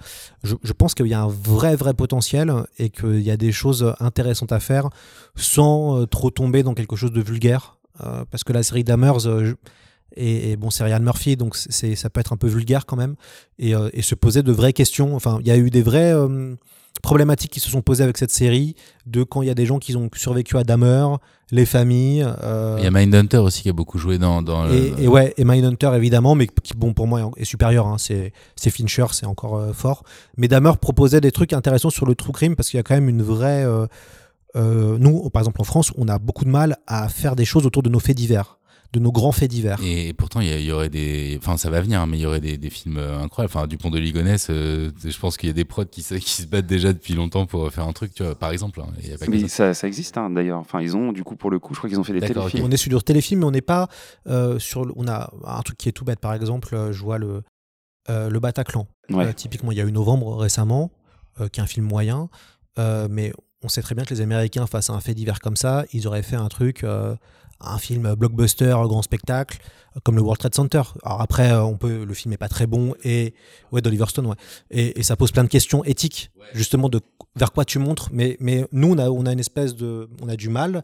Je, 0.44 0.56
je, 0.64 0.74
pense 0.74 0.94
qu'il 0.94 1.08
y 1.08 1.14
a 1.14 1.22
un 1.22 1.28
vrai, 1.28 1.76
vrai 1.76 1.94
potentiel 1.94 2.54
et 2.78 2.90
qu'il 2.90 3.22
y 3.22 3.32
a 3.32 3.38
des 3.38 3.52
choses 3.52 3.94
intéressantes 4.00 4.52
à 4.52 4.60
faire 4.60 4.90
sans 5.36 6.06
trop 6.08 6.30
tomber 6.30 6.64
dans 6.64 6.74
quelque 6.74 6.96
chose 6.96 7.12
de 7.12 7.22
vulgaire. 7.22 7.78
Parce 8.00 8.44
que 8.44 8.54
la 8.54 8.64
série 8.64 8.84
Dahmer, 8.84 9.14
et, 10.16 10.56
bon, 10.58 10.70
c'est 10.70 10.84
Ryan 10.84 11.00
Murphy, 11.00 11.36
donc 11.36 11.56
c'est, 11.56 11.96
ça 11.96 12.10
peut 12.10 12.20
être 12.20 12.34
un 12.34 12.38
peu 12.38 12.48
vulgaire 12.48 12.86
quand 12.86 12.98
même, 12.98 13.16
et, 13.60 13.74
et 13.94 14.02
se 14.02 14.16
poser 14.16 14.44
de 14.44 14.52
vraies 14.52 14.74
questions. 14.74 15.16
Enfin, 15.16 15.40
il 15.42 15.48
y 15.48 15.52
a 15.52 15.58
eu 15.58 15.70
des 15.70 15.82
vraies 15.82 16.14
problématiques 17.02 17.52
qui 17.52 17.60
se 17.60 17.70
sont 17.70 17.82
posées 17.82 18.04
avec 18.04 18.18
cette 18.18 18.32
série, 18.32 18.76
de 19.06 19.24
quand 19.24 19.42
il 19.42 19.48
y 19.48 19.52
a 19.52 19.56
des 19.56 19.66
gens 19.66 19.80
qui 19.80 19.96
ont 19.96 20.10
survécu 20.16 20.58
à 20.58 20.64
Dahmer, 20.64 21.06
les 21.52 21.66
familles. 21.66 22.26
Euh, 22.44 22.76
il 22.80 22.84
y 22.84 22.88
a 22.88 22.92
Mindhunter 22.92 23.38
aussi 23.38 23.64
qui 23.64 23.70
a 23.70 23.74
beaucoup 23.74 23.98
joué 23.98 24.18
dans. 24.18 24.42
dans 24.42 24.70
et, 24.70 24.94
et, 25.00 25.08
ouais, 25.08 25.34
et 25.38 25.44
Mindhunter 25.44 25.92
évidemment, 25.96 26.36
mais 26.36 26.48
qui, 26.48 26.74
bon, 26.76 26.94
pour 26.94 27.08
moi, 27.08 27.32
est 27.38 27.46
supérieur. 27.46 27.88
Hein, 27.88 27.98
c'est 27.98 28.32
Fincher, 28.70 29.06
c'est 29.12 29.26
encore 29.26 29.58
euh, 29.58 29.74
fort. 29.74 30.04
Mais 30.38 30.48
Dahmer 30.48 30.74
proposait 30.80 31.22
des 31.22 31.32
trucs 31.32 31.54
intéressants 31.54 31.90
sur 31.90 32.06
le 32.06 32.16
true 32.16 32.32
crime 32.32 32.56
parce 32.56 32.70
qu'il 32.70 32.78
y 32.78 32.80
a 32.80 32.84
quand 32.84 32.96
même 32.96 33.10
une 33.10 33.24
vraie. 33.24 33.66
Euh, 34.56 34.98
nous, 35.00 35.30
par 35.30 35.42
exemple 35.42 35.62
en 35.62 35.64
France, 35.64 35.92
on 35.98 36.08
a 36.08 36.20
beaucoup 36.20 36.46
de 36.46 36.50
mal 36.50 36.78
à 36.88 37.10
faire 37.10 37.36
des 37.36 37.46
choses 37.46 37.66
autour 37.66 37.84
de 37.84 37.90
nos 37.90 38.00
faits 38.00 38.18
divers. 38.18 38.60
de 38.92 39.00
nos 39.00 39.12
grands 39.12 39.32
faits 39.32 39.50
divers. 39.50 39.80
Et 39.84 40.14
pourtant, 40.14 40.40
il 40.40 40.62
y, 40.62 40.72
aurait 40.72 40.90
des. 40.90 41.36
Enfin, 41.42 41.58
ça 41.58 41.72
va 41.72 41.82
venir, 41.82 42.00
hein, 42.00 42.06
mais 42.06 42.20
il 42.20 42.22
y 42.22 42.26
aurait 42.28 42.40
des, 42.40 42.70
films 42.70 43.00
incroyables. 43.00 43.52
Enfin, 43.52 43.66
Dupont 43.66 43.90
de 43.90 43.98
Ligonnès, 43.98 44.50
je 44.50 45.20
pense 45.20 45.38
qu'il 45.38 45.48
y 45.48 45.50
a 45.50 45.54
des 45.54 45.66
prods 45.66 45.86
qui, 45.86 46.04
qui, 46.04 46.30
se 46.30 46.46
battent 46.46 46.68
déjà 46.68 46.94
depuis 46.94 47.16
longtemps 47.16 47.48
pour 47.48 47.72
faire 47.72 47.88
un 47.88 47.94
truc, 47.94 48.14
tu 48.14 48.22
vois, 48.22 48.36
par 48.36 48.52
exemple. 48.52 48.82
Hein, 48.82 48.94
mais 49.28 49.48
ça. 49.48 49.74
Ça, 49.74 49.88
existe 49.88 50.16
hein, 50.20 50.30
d'ailleurs. 50.30 50.60
Enfin, 50.60 50.80
ils 50.80 50.96
ont, 50.96 51.12
du 51.12 51.24
coup, 51.24 51.36
pour 51.36 51.50
le 51.50 51.58
coup, 51.58 51.74
je 51.74 51.80
crois 51.80 51.90
qu'ils 51.90 52.00
ont 52.00 52.04
fait 52.04 52.14
des 52.14 52.20
téléfilms. 52.20 52.64
On 52.64 52.70
est 52.70 52.78
sur 52.78 52.96
du 52.96 53.04
téléfilm, 53.04 53.40
mais 53.40 53.48
on 53.48 53.52
n'est 53.52 53.62
pas 53.62 53.88
sur. 54.60 54.86
On 54.96 55.08
a 55.08 55.34
un 55.44 55.62
truc 55.64 55.80
qui 55.80 55.90
est 55.90 55.94
tout 55.94 56.06
bête, 56.06 56.20
par 56.20 56.36
exemple, 56.36 56.92
je 56.92 57.02
vois 57.02 57.18
le, 57.18 57.42
le 58.08 58.40
Bataclan. 58.40 58.88
typiquement, 59.36 59.72
il 59.72 59.80
y 59.80 59.82
a 59.82 59.86
eu 59.86 59.92
Novembre 59.92 60.38
récemment, 60.38 60.92
qui 61.52 61.60
est 61.60 61.64
un 61.64 61.68
film 61.68 61.88
moyen, 61.88 62.30
mais 62.78 63.34
on 63.64 63.70
sait 63.70 63.82
très 63.82 63.96
bien 63.96 64.04
que 64.04 64.14
les 64.14 64.22
Américains, 64.22 64.68
face 64.68 64.90
à 64.90 64.94
un 64.94 65.00
fait 65.00 65.14
divers 65.14 65.40
comme 65.40 65.56
ça, 65.56 65.86
ils 65.94 66.08
auraient 66.08 66.24
fait 66.24 66.36
un 66.36 66.50
truc, 66.50 66.84
euh, 66.84 67.16
un 67.60 67.78
film 67.78 68.14
blockbuster, 68.16 68.76
grand 68.84 69.02
spectacle, 69.02 69.60
comme 70.04 70.16
le 70.16 70.22
World 70.22 70.40
Trade 70.40 70.56
Center. 70.56 70.82
Alors 71.04 71.22
après, 71.22 71.52
euh, 71.52 71.64
on 71.64 71.78
peut, 71.78 72.04
le 72.04 72.14
film 72.14 72.34
est 72.34 72.38
pas 72.38 72.50
très 72.50 72.68
bon 72.68 72.96
et 73.04 73.34
ouais, 73.72 73.82
d'Oliver 73.82 74.06
Stone, 74.08 74.26
ouais. 74.28 74.36
Et, 74.72 75.04
ça 75.04 75.16
pose 75.16 75.32
plein 75.32 75.44
de 75.44 75.50
questions 75.50 75.84
éthiques, 75.84 76.32
justement 76.54 76.90
de 76.90 77.02
vers 77.36 77.52
quoi 77.52 77.66
tu 77.66 77.80
montres. 77.80 78.10
Mais 78.12 78.38
mais 78.40 78.68
nous, 78.72 78.92
on 78.92 78.98
a 78.98 79.10
on 79.10 79.26
a 79.26 79.32
une 79.32 79.40
espèce 79.40 79.76
de, 79.76 80.10
on 80.22 80.30
a 80.30 80.36
du 80.36 80.50
mal 80.50 80.84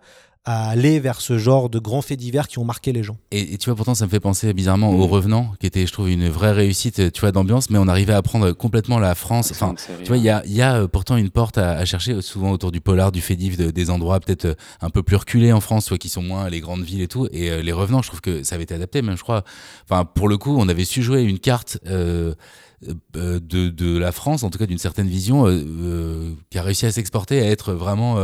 à 0.49 0.67
aller 0.67 0.99
vers 0.99 1.21
ce 1.21 1.37
genre 1.37 1.69
de 1.69 1.77
grands 1.77 2.01
faits 2.01 2.17
divers 2.17 2.47
qui 2.47 2.57
ont 2.57 2.65
marqué 2.65 2.91
les 2.91 3.03
gens. 3.03 3.17
Et, 3.29 3.59
tu 3.59 3.69
vois, 3.69 3.75
pourtant, 3.75 3.93
ça 3.93 4.05
me 4.05 4.09
fait 4.09 4.19
penser 4.19 4.51
bizarrement 4.51 4.89
au 4.89 5.05
Revenant, 5.05 5.51
qui 5.59 5.67
était, 5.67 5.85
je 5.85 5.93
trouve, 5.93 6.09
une 6.09 6.27
vraie 6.27 6.53
réussite, 6.53 7.11
tu 7.11 7.21
vois, 7.21 7.31
d'ambiance, 7.31 7.69
mais 7.69 7.77
on 7.77 7.87
arrivait 7.87 8.13
à 8.13 8.23
prendre 8.23 8.51
complètement 8.53 8.97
la 8.97 9.13
France. 9.13 9.51
Enfin, 9.51 9.75
tu 9.75 10.07
vois, 10.07 10.17
il 10.17 10.23
y 10.23 10.29
a, 10.29 10.41
y 10.47 10.63
a, 10.63 10.77
euh, 10.77 10.87
pourtant 10.87 11.17
une 11.17 11.29
porte 11.29 11.59
à, 11.59 11.85
chercher, 11.85 12.19
souvent 12.23 12.49
autour 12.49 12.71
du 12.71 12.81
polar, 12.81 13.11
du 13.11 13.21
fait 13.21 13.35
divers, 13.35 13.71
des 13.71 13.89
endroits 13.91 14.19
peut-être 14.19 14.45
euh, 14.45 14.55
un 14.81 14.89
peu 14.89 15.03
plus 15.03 15.17
reculés 15.17 15.53
en 15.53 15.61
France, 15.61 15.85
soit 15.85 15.99
qui 15.99 16.09
sont 16.09 16.23
moins 16.23 16.49
les 16.49 16.61
grandes 16.61 16.81
villes 16.81 17.03
et 17.03 17.07
tout. 17.07 17.27
Et 17.31 17.51
euh, 17.51 17.61
les 17.61 17.71
Revenants, 17.71 18.01
je 18.01 18.07
trouve 18.07 18.21
que 18.21 18.41
ça 18.41 18.55
avait 18.55 18.63
été 18.63 18.73
adapté, 18.73 19.03
même, 19.03 19.17
je 19.17 19.23
crois. 19.23 19.43
Enfin, 19.87 20.03
pour 20.03 20.27
le 20.27 20.39
coup, 20.39 20.57
on 20.57 20.67
avait 20.67 20.85
su 20.85 21.03
jouer 21.03 21.21
une 21.21 21.37
carte. 21.37 21.77
Euh, 21.85 22.33
de, 22.81 23.39
de, 23.69 23.97
la 23.97 24.11
France, 24.11 24.43
en 24.43 24.49
tout 24.49 24.57
cas 24.57 24.65
d'une 24.65 24.77
certaine 24.77 25.07
vision, 25.07 25.47
euh, 25.47 25.51
euh, 25.51 26.33
qui 26.49 26.57
a 26.57 26.61
réussi 26.61 26.85
à 26.85 26.91
s'exporter, 26.91 27.41
à 27.41 27.45
être 27.45 27.73
vraiment 27.73 28.17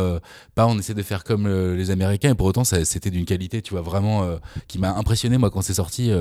pas 0.55 0.67
on 0.67 0.77
essaie 0.77 0.93
de 0.93 1.01
faire 1.01 1.23
comme 1.23 1.47
les 1.47 1.91
Américains, 1.91 2.31
et 2.31 2.35
pour 2.35 2.47
autant 2.47 2.63
c'était 2.63 3.09
d'une 3.09 3.25
qualité, 3.25 3.61
tu 3.61 3.73
vois, 3.73 3.81
vraiment 3.81 4.25
qui 4.67 4.79
m'a 4.79 4.93
impressionné 4.93 5.37
moi 5.37 5.49
quand 5.49 5.61
c'est 5.61 5.73
sorti. 5.73 6.11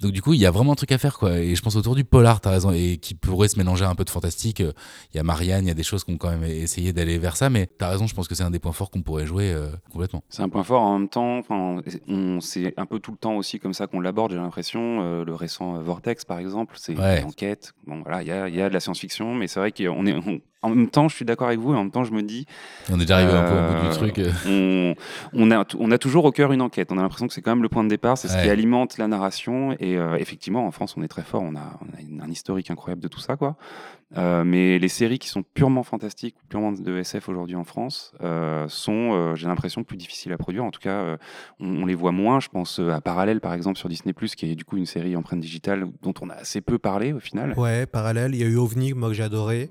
donc 0.00 0.12
du 0.12 0.22
coup, 0.22 0.34
il 0.34 0.40
y 0.40 0.46
a 0.46 0.50
vraiment 0.50 0.72
un 0.72 0.76
truc 0.76 0.92
à 0.92 0.98
faire 0.98 1.18
quoi. 1.18 1.38
Et 1.38 1.54
je 1.54 1.62
pense 1.62 1.76
autour 1.76 1.94
du 1.94 2.04
polar, 2.04 2.40
t'as 2.40 2.50
raison, 2.50 2.72
et 2.72 2.98
qui 2.98 3.14
pourrait 3.14 3.48
se 3.48 3.58
mélanger 3.58 3.84
un 3.84 3.94
peu 3.94 4.04
de 4.04 4.10
fantastique. 4.10 4.60
Il 4.60 5.16
y 5.16 5.18
a 5.18 5.22
Marianne, 5.22 5.64
il 5.64 5.68
y 5.68 5.72
a 5.72 5.74
des 5.74 5.82
choses 5.82 6.04
qu'on 6.04 6.18
quand 6.18 6.30
même 6.30 6.44
essayé 6.44 6.92
d'aller 6.92 7.18
vers 7.18 7.36
ça, 7.36 7.50
mais 7.50 7.66
t'as 7.66 7.88
raison, 7.88 8.06
je 8.06 8.14
pense 8.14 8.28
que 8.28 8.34
c'est 8.34 8.44
un 8.44 8.50
des 8.50 8.58
points 8.58 8.72
forts 8.72 8.90
qu'on 8.90 9.02
pourrait 9.02 9.26
jouer 9.26 9.54
complètement. 9.90 10.22
C'est 10.28 10.42
un 10.42 10.48
point 10.48 10.64
fort 10.64 10.82
en 10.82 10.98
même 10.98 11.08
temps. 11.08 11.40
C'est 12.40 12.74
un 12.76 12.86
peu 12.86 12.98
tout 12.98 13.12
le 13.12 13.18
temps 13.18 13.36
aussi 13.36 13.58
comme 13.58 13.74
ça 13.74 13.86
qu'on 13.86 14.00
l'aborde. 14.00 14.32
J'ai 14.32 14.38
l'impression. 14.38 15.24
le 15.24 15.34
récent 15.34 15.80
Vortex 15.80 16.24
par 16.24 16.38
exemple, 16.38 16.76
c'est 16.78 16.92
une 16.92 17.24
enquête 17.24 17.69
Bon, 17.86 18.02
voilà, 18.02 18.22
il 18.22 18.28
y 18.28 18.32
a, 18.32 18.48
y 18.48 18.60
a, 18.60 18.68
de 18.68 18.74
la 18.74 18.80
science-fiction, 18.80 19.34
mais 19.34 19.48
c'est 19.48 19.60
vrai 19.60 19.72
qu'on 19.72 20.06
est, 20.06 20.14
en 20.62 20.68
même 20.68 20.90
temps, 20.90 21.08
je 21.08 21.16
suis 21.16 21.24
d'accord 21.24 21.48
avec 21.48 21.58
vous, 21.58 21.72
et 21.72 21.76
en 21.76 21.84
même 21.84 21.90
temps, 21.90 22.04
je 22.04 22.12
me 22.12 22.22
dis. 22.22 22.46
On 22.90 22.96
est 22.96 23.00
déjà 23.00 23.16
arrivé 23.16 23.32
un 23.32 23.44
peu 23.44 23.54
au 23.54 23.74
bout 23.74 23.80
du 23.80 23.86
euh, 23.86 23.92
truc. 23.92 24.20
On, 24.46 24.94
on, 25.32 25.50
a, 25.50 25.64
on 25.78 25.90
a 25.90 25.98
toujours 25.98 26.24
au 26.26 26.32
cœur 26.32 26.52
une 26.52 26.60
enquête. 26.60 26.92
On 26.92 26.98
a 26.98 27.02
l'impression 27.02 27.26
que 27.26 27.32
c'est 27.32 27.40
quand 27.40 27.52
même 27.52 27.62
le 27.62 27.68
point 27.68 27.82
de 27.82 27.88
départ, 27.88 28.18
c'est 28.18 28.28
ce 28.28 28.40
qui 28.40 28.48
alimente 28.48 28.98
la 28.98 29.08
narration. 29.08 29.72
Et 29.80 29.96
euh, 29.96 30.16
effectivement, 30.18 30.66
en 30.66 30.70
France, 30.70 30.94
on 30.96 31.02
est 31.02 31.08
très 31.08 31.22
fort. 31.22 31.42
On 31.42 31.56
a, 31.56 31.78
on 31.80 32.20
a 32.20 32.24
un 32.24 32.30
historique 32.30 32.70
incroyable 32.70 33.02
de 33.02 33.08
tout 33.08 33.20
ça, 33.20 33.36
quoi. 33.36 33.56
Euh, 34.16 34.42
mais 34.44 34.78
les 34.78 34.88
séries 34.88 35.18
qui 35.18 35.28
sont 35.28 35.42
purement 35.42 35.84
fantastiques 35.84 36.34
ou 36.42 36.46
purement 36.48 36.72
de 36.72 36.96
SF 36.96 37.28
aujourd'hui 37.28 37.54
en 37.54 37.62
France 37.62 38.12
euh, 38.22 38.66
sont, 38.68 39.12
euh, 39.12 39.36
j'ai 39.36 39.46
l'impression, 39.46 39.84
plus 39.84 39.96
difficiles 39.96 40.32
à 40.32 40.38
produire. 40.38 40.64
En 40.64 40.70
tout 40.70 40.80
cas, 40.80 41.16
on, 41.60 41.82
on, 41.82 41.86
les 41.86 41.94
voit 41.94 42.10
moins. 42.10 42.40
Je 42.40 42.48
pense 42.48 42.78
à 42.78 43.00
Parallèle, 43.00 43.40
par 43.40 43.54
exemple, 43.54 43.78
sur 43.78 43.88
Disney+, 43.88 44.12
qui 44.12 44.50
est 44.50 44.56
du 44.56 44.64
coup 44.64 44.76
une 44.76 44.86
série 44.86 45.14
empreinte 45.14 45.40
digitale 45.40 45.86
dont 46.02 46.14
on 46.20 46.28
a 46.28 46.34
assez 46.34 46.60
peu 46.60 46.78
parlé 46.78 47.12
au 47.12 47.20
final. 47.20 47.54
Ouais, 47.56 47.86
Parallèle. 47.86 48.34
Il 48.34 48.40
y 48.40 48.44
a 48.44 48.46
eu 48.46 48.56
OVNI, 48.56 48.94
moi 48.94 49.08
que 49.08 49.14
j'ai 49.14 49.22
adoré. 49.22 49.70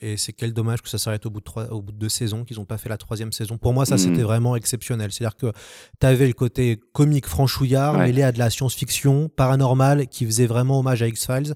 et 0.00 0.16
c'est 0.16 0.32
quel 0.32 0.52
dommage 0.52 0.82
que 0.82 0.88
ça 0.88 0.98
s'arrête 0.98 1.24
au 1.24 1.30
bout 1.30 1.40
de 1.40 1.44
trois, 1.44 1.72
au 1.72 1.80
bout 1.80 1.92
de 1.92 1.98
deux 1.98 2.08
saisons, 2.08 2.44
qu'ils 2.44 2.58
n'ont 2.58 2.66
pas 2.66 2.78
fait 2.78 2.88
la 2.88 2.98
troisième 2.98 3.32
saison. 3.32 3.56
Pour 3.56 3.72
moi, 3.72 3.86
ça, 3.86 3.94
mm. 3.94 3.98
c'était 3.98 4.22
vraiment 4.22 4.56
exceptionnel. 4.56 5.10
C'est-à-dire 5.10 5.36
que 5.36 5.52
tu 6.00 6.06
avais 6.06 6.26
le 6.26 6.34
côté 6.34 6.78
comique 6.92 7.26
franchouillard 7.26 7.94
mêlé 7.96 8.22
à 8.22 8.32
de 8.32 8.38
la 8.38 8.50
science-fiction 8.50 9.28
paranormale 9.28 10.06
qui 10.06 10.26
faisait 10.26 10.46
vraiment 10.46 10.80
hommage 10.80 11.02
à 11.02 11.08
X-Files. 11.08 11.54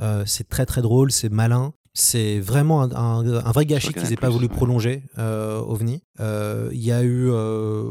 Euh, 0.00 0.24
c'est 0.26 0.48
très 0.48 0.66
très 0.66 0.82
drôle, 0.82 1.12
c'est 1.12 1.28
malin. 1.28 1.72
C'est 1.96 2.40
vraiment 2.40 2.82
un, 2.82 3.52
vrai 3.52 3.66
gâchis 3.66 3.92
qu'ils 3.92 4.08
n'aient 4.08 4.16
pas 4.16 4.28
voulu 4.28 4.48
prolonger, 4.48 5.04
euh, 5.18 5.60
OVNI. 5.60 6.02
Euh, 6.18 6.68
il 6.72 6.84
y 6.84 6.90
a 6.90 7.04
eu, 7.04 7.30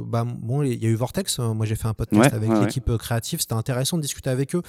bah, 0.05 0.25
bon, 0.25 0.61
il 0.61 0.83
y 0.83 0.85
a 0.85 0.89
eu 0.89 0.95
Vortex. 0.95 1.39
Moi, 1.39 1.65
j'ai 1.65 1.75
fait 1.75 1.87
un 1.87 1.93
podcast 1.93 2.33
avec 2.33 2.49
l'équipe 2.49 2.97
créative. 2.97 3.39
C'était 3.39 3.53
intéressant 3.53 3.95
de 3.95 4.01
discuter 4.01 4.29
avec 4.29 4.55
eux 4.55 4.61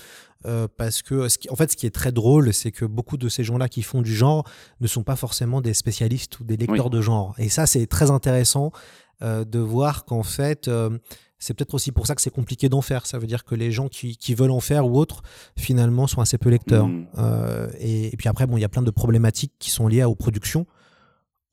parce 0.76 1.02
que, 1.02 1.28
ce 1.28 1.38
qui, 1.38 1.50
en 1.50 1.56
fait, 1.56 1.72
ce 1.72 1.76
qui 1.76 1.84
est 1.84 1.94
très 1.94 2.12
drôle, 2.12 2.54
c'est 2.54 2.70
que 2.70 2.84
beaucoup 2.84 3.16
de 3.16 3.28
ces 3.28 3.42
gens-là 3.42 3.68
qui 3.68 3.82
font 3.82 4.02
du 4.02 4.14
genre 4.14 4.44
ne 4.80 4.86
sont 4.86 5.02
pas 5.02 5.16
forcément 5.16 5.60
des 5.60 5.74
spécialistes 5.74 6.38
ou 6.38 6.44
des 6.44 6.56
lecteurs 6.56 6.90
de 6.90 7.00
genre. 7.00 7.34
Et 7.38 7.48
ça, 7.48 7.66
c'est 7.66 7.88
très 7.88 8.12
intéressant 8.12 8.70
de 9.20 9.58
voir 9.58 10.04
qu'en 10.04 10.22
fait, 10.22 10.70
c'est 11.38 11.54
peut-être 11.54 11.74
aussi 11.74 11.92
pour 11.92 12.06
ça 12.06 12.14
que 12.14 12.22
c'est 12.22 12.30
compliqué 12.30 12.68
d'en 12.68 12.80
faire. 12.80 13.06
Ça 13.06 13.18
veut 13.18 13.26
dire 13.26 13.44
que 13.44 13.54
les 13.54 13.70
gens 13.70 13.88
qui, 13.88 14.34
veulent 14.34 14.50
en 14.50 14.60
faire 14.60 14.86
ou 14.86 14.98
autres, 14.98 15.22
finalement, 15.56 16.06
sont 16.06 16.20
assez 16.20 16.38
peu 16.38 16.48
lecteurs. 16.48 16.88
Mm. 16.88 17.06
Euh, 17.18 17.68
et, 17.78 18.16
puis 18.16 18.28
après, 18.28 18.46
bon, 18.46 18.56
il 18.56 18.60
y 18.60 18.64
a 18.64 18.68
plein 18.68 18.82
de 18.82 18.90
problématiques 18.90 19.52
qui 19.58 19.70
sont 19.70 19.88
liées 19.88 20.04
aux 20.04 20.14
productions 20.14 20.66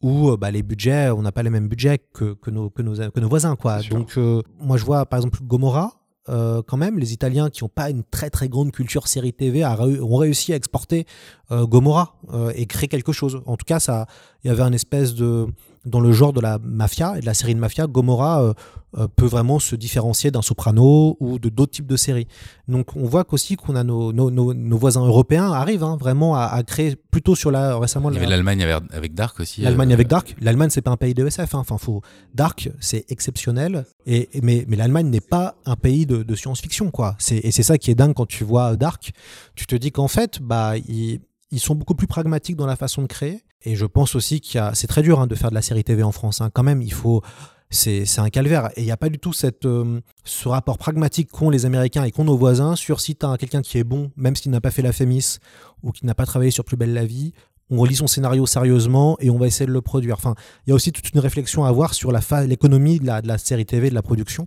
où 0.01 0.29
euh, 0.29 0.37
bah, 0.37 0.49
les 0.49 0.63
budgets, 0.63 1.09
on 1.11 1.21
n'a 1.21 1.31
pas 1.31 1.43
les 1.43 1.49
mêmes 1.51 1.67
budgets 1.67 1.99
que, 2.13 2.33
que, 2.33 2.49
nos, 2.49 2.69
que, 2.69 2.81
nos, 2.81 2.95
que 2.95 3.19
nos 3.19 3.29
voisins. 3.29 3.55
Quoi. 3.55 3.81
Donc, 3.83 4.17
euh, 4.17 4.41
moi, 4.59 4.77
je 4.77 4.85
vois 4.85 5.05
par 5.05 5.19
exemple 5.19 5.39
Gomorra. 5.43 5.91
quand 6.25 6.77
même, 6.77 6.97
les 6.97 7.13
Italiens 7.13 7.49
qui 7.49 7.63
n'ont 7.63 7.69
pas 7.69 7.89
une 7.89 8.03
très 8.03 8.29
très 8.29 8.47
grande 8.47 8.71
culture 8.71 9.07
série 9.07 9.33
TV 9.33 9.65
ont 9.65 10.15
réussi 10.15 10.53
à 10.53 10.55
exporter 10.55 11.05
Gomorra 11.51 12.15
et 12.55 12.65
créer 12.65 12.87
quelque 12.87 13.11
chose. 13.11 13.41
En 13.45 13.57
tout 13.57 13.65
cas, 13.65 14.05
il 14.43 14.47
y 14.47 14.51
avait 14.51 14.63
un 14.63 14.73
espèce 14.73 15.13
de, 15.13 15.47
dans 15.85 15.99
le 15.99 16.11
genre 16.11 16.33
de 16.33 16.41
la 16.41 16.59
mafia 16.59 17.17
et 17.17 17.21
de 17.21 17.25
la 17.25 17.33
série 17.33 17.55
de 17.55 17.59
mafia, 17.59 17.87
Gomorrah 17.87 18.43
euh, 18.43 18.53
euh, 18.97 19.07
peut 19.07 19.25
vraiment 19.25 19.57
se 19.57 19.75
différencier 19.75 20.31
d'un 20.31 20.41
Soprano 20.41 21.17
ou 21.19 21.39
de 21.39 21.49
d'autres 21.49 21.71
types 21.71 21.87
de 21.87 21.95
séries. 21.95 22.27
Donc 22.67 22.95
on 22.95 23.05
voit 23.05 23.23
qu'aussi 23.23 23.55
qu'on 23.55 23.75
a 23.75 23.83
nos, 23.83 24.11
nos, 24.11 24.29
nos, 24.29 24.77
voisins 24.77 25.05
européens 25.05 25.51
arrivent 25.51 25.83
hein, 25.83 25.97
vraiment 25.99 26.35
à, 26.35 26.61
créer 26.63 26.95
plutôt 26.95 27.33
sur 27.35 27.51
la 27.51 27.77
récemment. 27.77 28.11
Il 28.11 28.15
y 28.15 28.17
avait 28.17 28.27
l'Allemagne 28.27 28.63
avec 28.91 29.13
Dark 29.13 29.39
aussi. 29.39 29.61
L'Allemagne 29.61 29.91
euh, 29.91 29.93
avec 29.93 30.07
Dark. 30.07 30.35
L'Allemagne 30.41 30.69
c'est 30.69 30.81
pas 30.81 30.91
un 30.91 30.97
pays 30.97 31.13
de 31.13 31.25
SF. 31.25 31.55
Hein. 31.55 31.59
Enfin 31.59 31.77
faut 31.77 32.01
Dark 32.35 32.69
c'est 32.79 33.05
exceptionnel. 33.09 33.85
Et, 34.05 34.29
mais 34.43 34.65
mais 34.67 34.75
l'Allemagne 34.75 35.07
n'est 35.07 35.21
pas 35.21 35.55
un 35.65 35.75
pays 35.75 36.05
de, 36.05 36.21
de 36.21 36.35
science-fiction 36.35 36.91
quoi. 36.91 37.15
Et 37.31 37.51
c'est 37.51 37.63
ça 37.63 37.77
qui 37.77 37.91
est 37.91 37.95
dingue 37.95 38.13
quand 38.13 38.27
tu 38.27 38.43
vois 38.43 38.75
Dark. 38.75 39.11
Tu 39.55 39.65
te 39.65 39.75
dis 39.75 39.91
qu'en 39.91 40.09
fait 40.09 40.41
bah 40.41 40.77
ils, 40.77 41.21
ils 41.51 41.59
sont 41.59 41.75
beaucoup 41.75 41.95
plus 41.95 42.07
pragmatiques 42.07 42.55
dans 42.55 42.67
la 42.67 42.75
façon 42.75 43.01
de 43.01 43.07
créer. 43.07 43.41
Et 43.63 43.75
je 43.75 43.85
pense 43.85 44.15
aussi 44.15 44.41
qu'il 44.41 44.55
y 44.55 44.59
a, 44.59 44.73
c'est 44.73 44.87
très 44.87 45.01
dur 45.01 45.19
hein, 45.19 45.27
de 45.27 45.35
faire 45.35 45.49
de 45.49 45.55
la 45.55 45.61
série 45.61 45.83
TV 45.83 46.03
en 46.03 46.11
France. 46.11 46.41
Hein. 46.41 46.49
Quand 46.51 46.63
même, 46.63 46.81
il 46.81 46.93
faut, 46.93 47.21
c'est, 47.69 48.19
un 48.19 48.29
calvaire. 48.29 48.69
Et 48.75 48.81
il 48.81 48.85
n'y 48.85 48.91
a 48.91 48.97
pas 48.97 49.09
du 49.09 49.19
tout 49.19 49.31
euh, 49.65 50.01
ce 50.23 50.47
rapport 50.47 50.77
pragmatique 50.77 51.29
qu'ont 51.31 51.49
les 51.49 51.65
Américains 51.65 52.03
et 52.03 52.11
qu'ont 52.11 52.23
nos 52.23 52.37
voisins 52.37 52.75
sur 52.75 52.99
si 52.99 53.15
tu 53.15 53.25
as 53.25 53.37
quelqu'un 53.37 53.61
qui 53.61 53.77
est 53.77 53.83
bon, 53.83 54.11
même 54.15 54.35
s'il 54.35 54.51
n'a 54.51 54.61
pas 54.61 54.71
fait 54.71 54.81
la 54.81 54.91
Fémis 54.91 55.37
ou 55.83 55.91
qui 55.91 56.05
n'a 56.05 56.15
pas 56.15 56.25
travaillé 56.25 56.51
sur 56.51 56.65
Plus 56.65 56.77
belle 56.77 56.93
la 56.93 57.05
vie, 57.05 57.33
on 57.71 57.85
lit 57.85 57.95
son 57.95 58.07
scénario 58.07 58.45
sérieusement 58.45 59.15
et 59.21 59.29
on 59.29 59.37
va 59.37 59.47
essayer 59.47 59.65
de 59.65 59.71
le 59.71 59.81
produire. 59.81 60.15
Enfin, 60.15 60.35
il 60.65 60.71
y 60.71 60.73
a 60.73 60.75
aussi 60.75 60.91
toute 60.91 61.09
une 61.11 61.19
réflexion 61.19 61.63
à 61.63 61.69
avoir 61.69 61.93
sur 61.93 62.11
l'économie 62.11 62.99
de 62.99 63.05
la, 63.05 63.21
de 63.21 63.27
la, 63.27 63.37
série 63.37 63.65
TV, 63.65 63.89
de 63.89 63.95
la 63.95 64.01
production, 64.01 64.45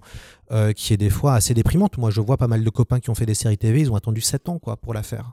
euh, 0.52 0.72
qui 0.72 0.92
est 0.92 0.98
des 0.98 1.08
fois 1.08 1.34
assez 1.34 1.54
déprimante. 1.54 1.96
Moi, 1.96 2.10
je 2.10 2.20
vois 2.20 2.36
pas 2.36 2.48
mal 2.48 2.62
de 2.62 2.70
copains 2.70 3.00
qui 3.00 3.08
ont 3.08 3.14
fait 3.14 3.26
des 3.26 3.34
séries 3.34 3.56
TV, 3.56 3.80
ils 3.80 3.90
ont 3.90 3.96
attendu 3.96 4.20
7 4.20 4.50
ans 4.50 4.58
quoi, 4.58 4.76
pour 4.76 4.92
la 4.92 5.02
faire. 5.02 5.32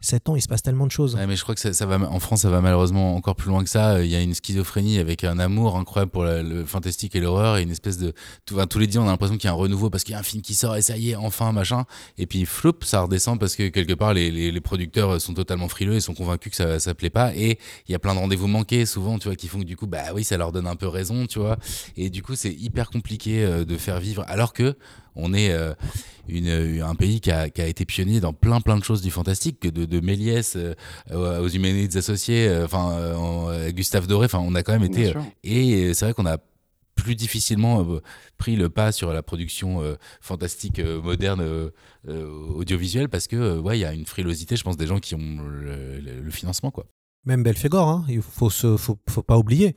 7 0.00 0.28
ans, 0.28 0.36
il 0.36 0.42
se 0.42 0.46
passe 0.46 0.62
tellement 0.62 0.86
de 0.86 0.92
choses. 0.92 1.18
mais 1.26 1.34
je 1.34 1.42
crois 1.42 1.56
que 1.56 1.72
ça, 1.72 1.86
va, 1.86 1.98
en 1.98 2.20
France, 2.20 2.42
ça 2.42 2.50
va 2.50 2.60
malheureusement 2.60 3.16
encore 3.16 3.34
plus 3.34 3.48
loin 3.48 3.64
que 3.64 3.70
ça. 3.70 4.02
Il 4.04 4.10
y 4.10 4.14
a 4.14 4.20
une 4.20 4.34
schizophrénie 4.34 4.98
avec 4.98 5.24
un 5.24 5.38
amour 5.40 5.76
incroyable 5.76 6.12
pour 6.12 6.24
le 6.24 6.64
fantastique 6.64 7.16
et 7.16 7.20
l'horreur 7.20 7.56
et 7.56 7.62
une 7.62 7.70
espèce 7.70 7.98
de. 7.98 8.12
Tous 8.44 8.78
les 8.78 8.86
días, 8.86 9.00
on 9.00 9.06
a 9.06 9.10
l'impression 9.10 9.36
qu'il 9.36 9.46
y 9.46 9.50
a 9.50 9.52
un 9.52 9.56
renouveau 9.56 9.90
parce 9.90 10.04
qu'il 10.04 10.12
y 10.12 10.16
a 10.16 10.20
un 10.20 10.22
film 10.24 10.40
qui 10.42 10.54
sort 10.54 10.76
et 10.76 10.82
ça 10.82 10.96
y 10.96 11.10
est, 11.10 11.16
enfin, 11.16 11.50
machin. 11.52 11.84
Et 12.16 12.26
puis, 12.26 12.46
flop, 12.46 12.78
ça 12.82 13.00
redescend 13.00 13.40
parce 13.40 13.56
que 13.56 13.68
quelque 13.68 13.94
part, 13.94 14.14
les, 14.14 14.60
producteurs 14.60 15.20
sont 15.20 15.34
totalement 15.34 15.68
frileux 15.68 15.94
et 15.94 16.00
sont 16.00 16.14
convaincus 16.14 16.50
que 16.50 16.56
ça, 16.56 16.78
ça 16.78 16.94
plaît 16.94 17.10
pas. 17.10 17.34
Et 17.34 17.58
il 17.88 17.92
y 17.92 17.94
a 17.94 17.98
plein 17.98 18.14
de 18.14 18.20
rendez-vous 18.20 18.46
manqués, 18.46 18.86
souvent, 18.86 19.18
tu 19.18 19.28
vois, 19.28 19.36
qui 19.36 19.48
font 19.48 19.58
que 19.58 19.64
du 19.64 19.76
coup, 19.76 19.86
bah 19.86 20.12
oui, 20.14 20.22
ça 20.22 20.36
leur 20.36 20.52
donne 20.52 20.66
un 20.66 20.76
peu 20.76 20.86
raison, 20.86 21.26
tu 21.26 21.38
vois. 21.40 21.56
Et 21.96 22.10
du 22.10 22.22
coup, 22.22 22.36
c'est 22.36 22.52
hyper 22.52 22.90
compliqué 22.90 23.44
euh, 23.44 23.64
de 23.64 23.76
faire 23.76 23.98
vivre. 23.98 24.24
Alors 24.28 24.52
que 24.52 24.76
on 25.18 25.34
est 25.34 25.50
euh, 25.50 25.74
une, 26.28 26.82
un 26.82 26.94
pays 26.94 27.20
qui 27.20 27.30
a, 27.30 27.46
été 27.46 27.84
pionnier 27.84 28.20
dans 28.20 28.32
plein 28.32 28.60
plein 28.60 28.76
de 28.76 28.84
choses 28.84 29.02
du 29.02 29.10
fantastique, 29.10 29.62
de, 29.62 29.84
de 29.84 30.00
Méliès 30.00 30.56
euh, 30.56 31.40
aux 31.40 31.48
Humanités 31.48 31.98
associés, 31.98 32.48
euh, 32.48 32.64
enfin 32.64 33.68
Gustave 33.70 34.06
Doré, 34.06 34.26
enfin 34.26 34.40
on 34.40 34.54
a 34.54 34.62
quand 34.62 34.72
même 34.72 34.84
été. 34.84 35.12
et 35.44 35.94
c'est 35.94 36.04
vrai 36.04 36.14
qu'on 36.14 36.26
a 36.26 36.38
plus 36.94 37.14
difficilement 37.14 37.86
pris 38.38 38.56
le 38.56 38.68
pas 38.68 38.90
sur 38.90 39.12
la 39.12 39.22
production 39.22 39.80
fantastique 40.20 40.80
moderne 40.80 41.70
audiovisuelle 42.06 43.08
parce 43.08 43.28
que 43.28 43.58
ouais 43.58 43.78
il 43.78 43.82
y 43.82 43.84
a 43.84 43.92
une 43.92 44.04
frilosité 44.04 44.56
je 44.56 44.64
pense 44.64 44.76
des 44.76 44.88
gens 44.88 44.98
qui 44.98 45.14
ont 45.14 45.38
le, 45.48 46.30
financement 46.30 46.70
quoi 46.70 46.86
même 47.24 47.42
Belphégor, 47.42 47.88
hein, 47.88 48.06
il 48.08 48.22
faut, 48.22 48.48
se, 48.48 48.76
faut, 48.78 48.96
faut 49.06 49.22
pas 49.22 49.36
oublier. 49.36 49.74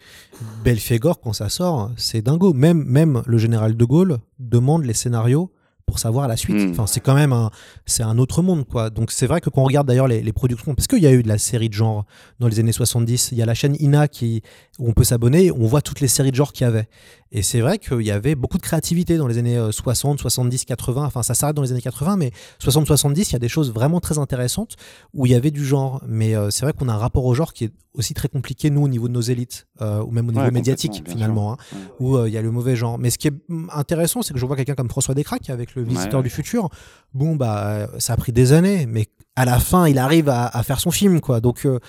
Belphégor, 0.64 1.20
quand 1.20 1.34
ça 1.34 1.50
sort, 1.50 1.92
c'est 1.98 2.22
dingo. 2.22 2.54
Même, 2.54 2.84
même 2.86 3.24
le 3.26 3.38
général 3.38 3.76
de 3.76 3.84
Gaulle 3.84 4.20
demande 4.40 4.86
les 4.86 4.94
scénarios 4.94 5.52
pour 5.92 6.00
savoir 6.00 6.30
la 6.30 6.38
suite. 6.38 6.56
Mm. 6.56 6.72
Enfin, 6.72 6.88
c'est 6.88 7.02
quand 7.02 7.16
même 7.16 7.34
un, 7.34 7.52
c'est 7.86 8.04
un 8.04 8.18
autre 8.18 8.42
monde, 8.42 8.66
quoi. 8.66 8.90
Donc 8.90 9.12
c'est 9.12 9.28
vrai 9.28 9.42
que 9.42 9.50
quand 9.50 9.62
on 9.62 9.66
regarde 9.66 9.88
d'ailleurs 9.88 10.08
les, 10.08 10.22
les 10.22 10.32
productions, 10.32 10.74
parce 10.74 10.88
qu'il 10.88 11.00
y 11.00 11.08
a 11.08 11.12
eu 11.12 11.22
de 11.22 11.28
la 11.28 11.38
série 11.38 11.68
de 11.68 11.74
genre 11.74 12.06
dans 12.40 12.48
les 12.48 12.62
années 12.62 12.72
70, 12.72 13.34
il 13.34 13.38
y 13.38 13.42
a 13.42 13.46
la 13.46 13.54
chaîne 13.54 13.76
Ina 13.80 14.08
qui, 14.08 14.42
où 14.80 14.90
on 14.90 14.94
peut 14.94 15.04
s'abonner, 15.04 15.52
on 15.52 15.68
voit 15.68 15.82
toutes 15.82 16.00
les 16.00 16.08
séries 16.08 16.32
de 16.32 16.36
genre 16.38 16.54
qu'il 16.54 16.64
y 16.64 16.68
avait. 16.70 16.88
Et 17.34 17.44
c'est 17.44 17.62
vrai 17.62 17.78
qu'il 17.78 18.02
y 18.02 18.12
avait 18.12 18.36
beaucoup 18.36 18.58
de 18.58 18.62
créativité 18.64 19.16
dans 19.18 19.28
les 19.28 19.38
années 19.38 19.58
euh, 19.58 19.72
60, 19.72 20.20
70, 20.20 20.66
80. 20.66 21.06
Enfin, 21.06 21.24
ça 21.24 21.34
s'arrête 21.34 21.56
dans 21.56 21.62
les 21.62 21.72
années 21.72 21.82
80, 21.82 22.18
mais 22.18 22.32
60, 22.60 22.86
70, 22.86 23.30
il 23.30 23.34
y 23.34 23.36
a 23.36 23.40
des 23.40 23.48
choses 23.48 23.72
vraiment 23.72 24.02
très 24.02 24.18
intéressantes 24.18 24.76
où 25.14 25.26
il 25.26 25.32
y 25.32 25.36
avait 25.36 25.52
du 25.52 25.66
genre. 25.66 26.02
Mais 26.08 26.36
euh, 26.36 26.50
c'est 26.50 26.66
vrai 26.66 26.74
qu'on 26.74 26.90
a 26.90 26.94
un 26.94 26.98
rapport 26.98 27.24
au 27.26 27.34
genre 27.34 27.54
qui 27.54 27.66
est 27.66 27.72
aussi 27.94 28.14
très 28.14 28.28
compliqué, 28.28 28.70
nous, 28.70 28.84
au 28.84 28.88
niveau 28.90 29.08
de 29.08 29.14
nos 29.14 29.22
élites, 29.22 29.68
euh, 29.82 30.02
ou 30.04 30.12
même 30.12 30.28
au 30.28 30.32
niveau 30.32 30.44
Ouais, 30.44 30.52
médiatique, 30.52 31.04
finalement, 31.08 31.54
hein, 31.54 31.58
Ouais. 31.74 31.80
où 32.00 32.16
euh, 32.18 32.28
il 32.28 32.34
y 32.34 32.38
a 32.38 32.42
le 32.42 32.52
mauvais 32.52 32.76
genre. 32.76 32.98
Mais 32.98 33.10
ce 33.10 33.18
qui 33.18 33.28
est 33.30 33.34
hum, 33.50 33.70
intéressant, 33.74 34.22
c'est 34.22 34.34
que 34.34 34.40
je 34.40 34.46
vois 34.46 34.56
quelqu'un 34.58 34.76
comme 34.76 34.90
François 34.90 35.14
Descraques 35.16 35.50
avec 35.50 35.76
le 35.76 35.84
Visiteur 35.84 36.20
Ouais. 36.20 36.24
du 36.24 36.30
futur. 36.30 36.70
Bon, 37.14 37.36
bah, 37.38 37.88
ça 38.00 38.14
a 38.14 38.18
pris 38.18 38.32
des 38.34 38.52
années, 38.54 38.86
mais 38.88 39.08
à 39.38 39.46
la 39.46 39.60
fin, 39.60 39.88
il 39.88 39.98
arrive 40.00 40.28
à, 40.30 40.48
à 40.48 40.64
faire 40.64 40.80
son 40.82 40.92
film, 40.92 41.22
quoi. 41.22 41.40
Donc, 41.40 41.66
euh, 41.66 41.80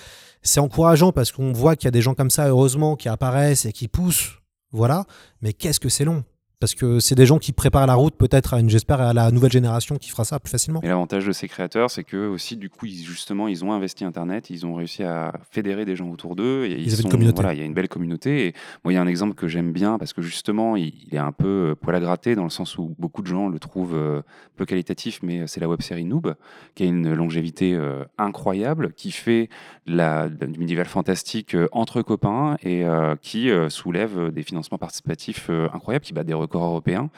c'est 0.42 0.60
encourageant 0.60 1.10
parce 1.12 1.30
qu'on 1.32 1.52
voit 1.52 1.74
qu'il 1.76 1.86
y 1.86 1.88
a 1.88 1.92
des 1.92 2.02
gens 2.02 2.14
comme 2.14 2.30
ça, 2.30 2.48
heureusement, 2.48 2.94
qui 2.96 3.08
apparaissent 3.08 3.64
et 3.66 3.72
qui 3.72 3.86
poussent. 3.88 4.38
Voilà. 4.72 5.04
Mais 5.40 5.52
qu'est-ce 5.52 5.80
que 5.80 5.88
c'est 5.88 6.04
long? 6.04 6.24
Parce 6.62 6.76
que 6.76 7.00
c'est 7.00 7.16
des 7.16 7.26
gens 7.26 7.38
qui 7.38 7.50
préparent 7.50 7.88
la 7.88 7.96
route, 7.96 8.14
peut-être, 8.14 8.54
à 8.54 8.60
une, 8.60 8.70
j'espère, 8.70 9.00
à 9.00 9.12
la 9.12 9.32
nouvelle 9.32 9.50
génération 9.50 9.96
qui 9.96 10.10
fera 10.10 10.22
ça 10.22 10.38
plus 10.38 10.52
facilement. 10.52 10.80
Et 10.82 10.86
l'avantage 10.86 11.26
de 11.26 11.32
ces 11.32 11.48
créateurs, 11.48 11.90
c'est 11.90 12.04
que 12.04 12.28
aussi, 12.28 12.56
du 12.56 12.70
coup, 12.70 12.86
ils, 12.86 13.02
justement, 13.02 13.48
ils 13.48 13.64
ont 13.64 13.72
investi 13.72 14.04
Internet, 14.04 14.48
ils 14.48 14.64
ont 14.64 14.76
réussi 14.76 15.02
à 15.02 15.32
fédérer 15.50 15.84
des 15.84 15.96
gens 15.96 16.08
autour 16.08 16.36
d'eux. 16.36 16.66
Et 16.66 16.80
ils, 16.80 16.92
avaient 16.92 17.02
une 17.02 17.10
communauté. 17.10 17.42
Voilà, 17.42 17.54
il 17.54 17.58
y 17.58 17.62
a 17.64 17.66
une 17.66 17.74
belle 17.74 17.88
communauté. 17.88 18.46
Et 18.46 18.54
moi, 18.84 18.92
il 18.92 18.94
y 18.94 18.98
a 19.00 19.02
un 19.02 19.08
exemple 19.08 19.34
que 19.34 19.48
j'aime 19.48 19.72
bien 19.72 19.98
parce 19.98 20.12
que 20.12 20.22
justement, 20.22 20.76
il, 20.76 20.92
il 21.08 21.16
est 21.16 21.18
un 21.18 21.32
peu 21.32 21.72
euh, 21.72 21.74
poil 21.74 21.96
à 21.96 22.00
gratter 22.00 22.36
dans 22.36 22.44
le 22.44 22.50
sens 22.50 22.78
où 22.78 22.94
beaucoup 22.96 23.22
de 23.22 23.26
gens 23.26 23.48
le 23.48 23.58
trouvent 23.58 23.96
euh, 23.96 24.22
peu 24.56 24.64
qualitatif, 24.64 25.18
mais 25.24 25.48
c'est 25.48 25.58
la 25.58 25.68
web 25.68 25.82
série 25.82 26.04
Noob 26.04 26.36
qui 26.74 26.84
a 26.84 26.86
une 26.86 27.12
longévité 27.12 27.74
euh, 27.74 28.04
incroyable, 28.18 28.92
qui 28.92 29.10
fait 29.10 29.48
la, 29.86 30.28
du 30.28 30.58
médiéval 30.58 30.86
fantastique 30.86 31.54
euh, 31.54 31.68
entre 31.72 32.02
copains 32.02 32.56
et 32.62 32.84
euh, 32.84 33.16
qui 33.20 33.50
euh, 33.50 33.68
soulève 33.68 34.18
euh, 34.18 34.30
des 34.30 34.42
financements 34.42 34.78
participatifs 34.78 35.48
euh, 35.50 35.68
incroyables, 35.72 36.04
qui 36.04 36.12
bat 36.12 36.24
des 36.24 36.34
records 36.34 36.51
européens 36.60 37.10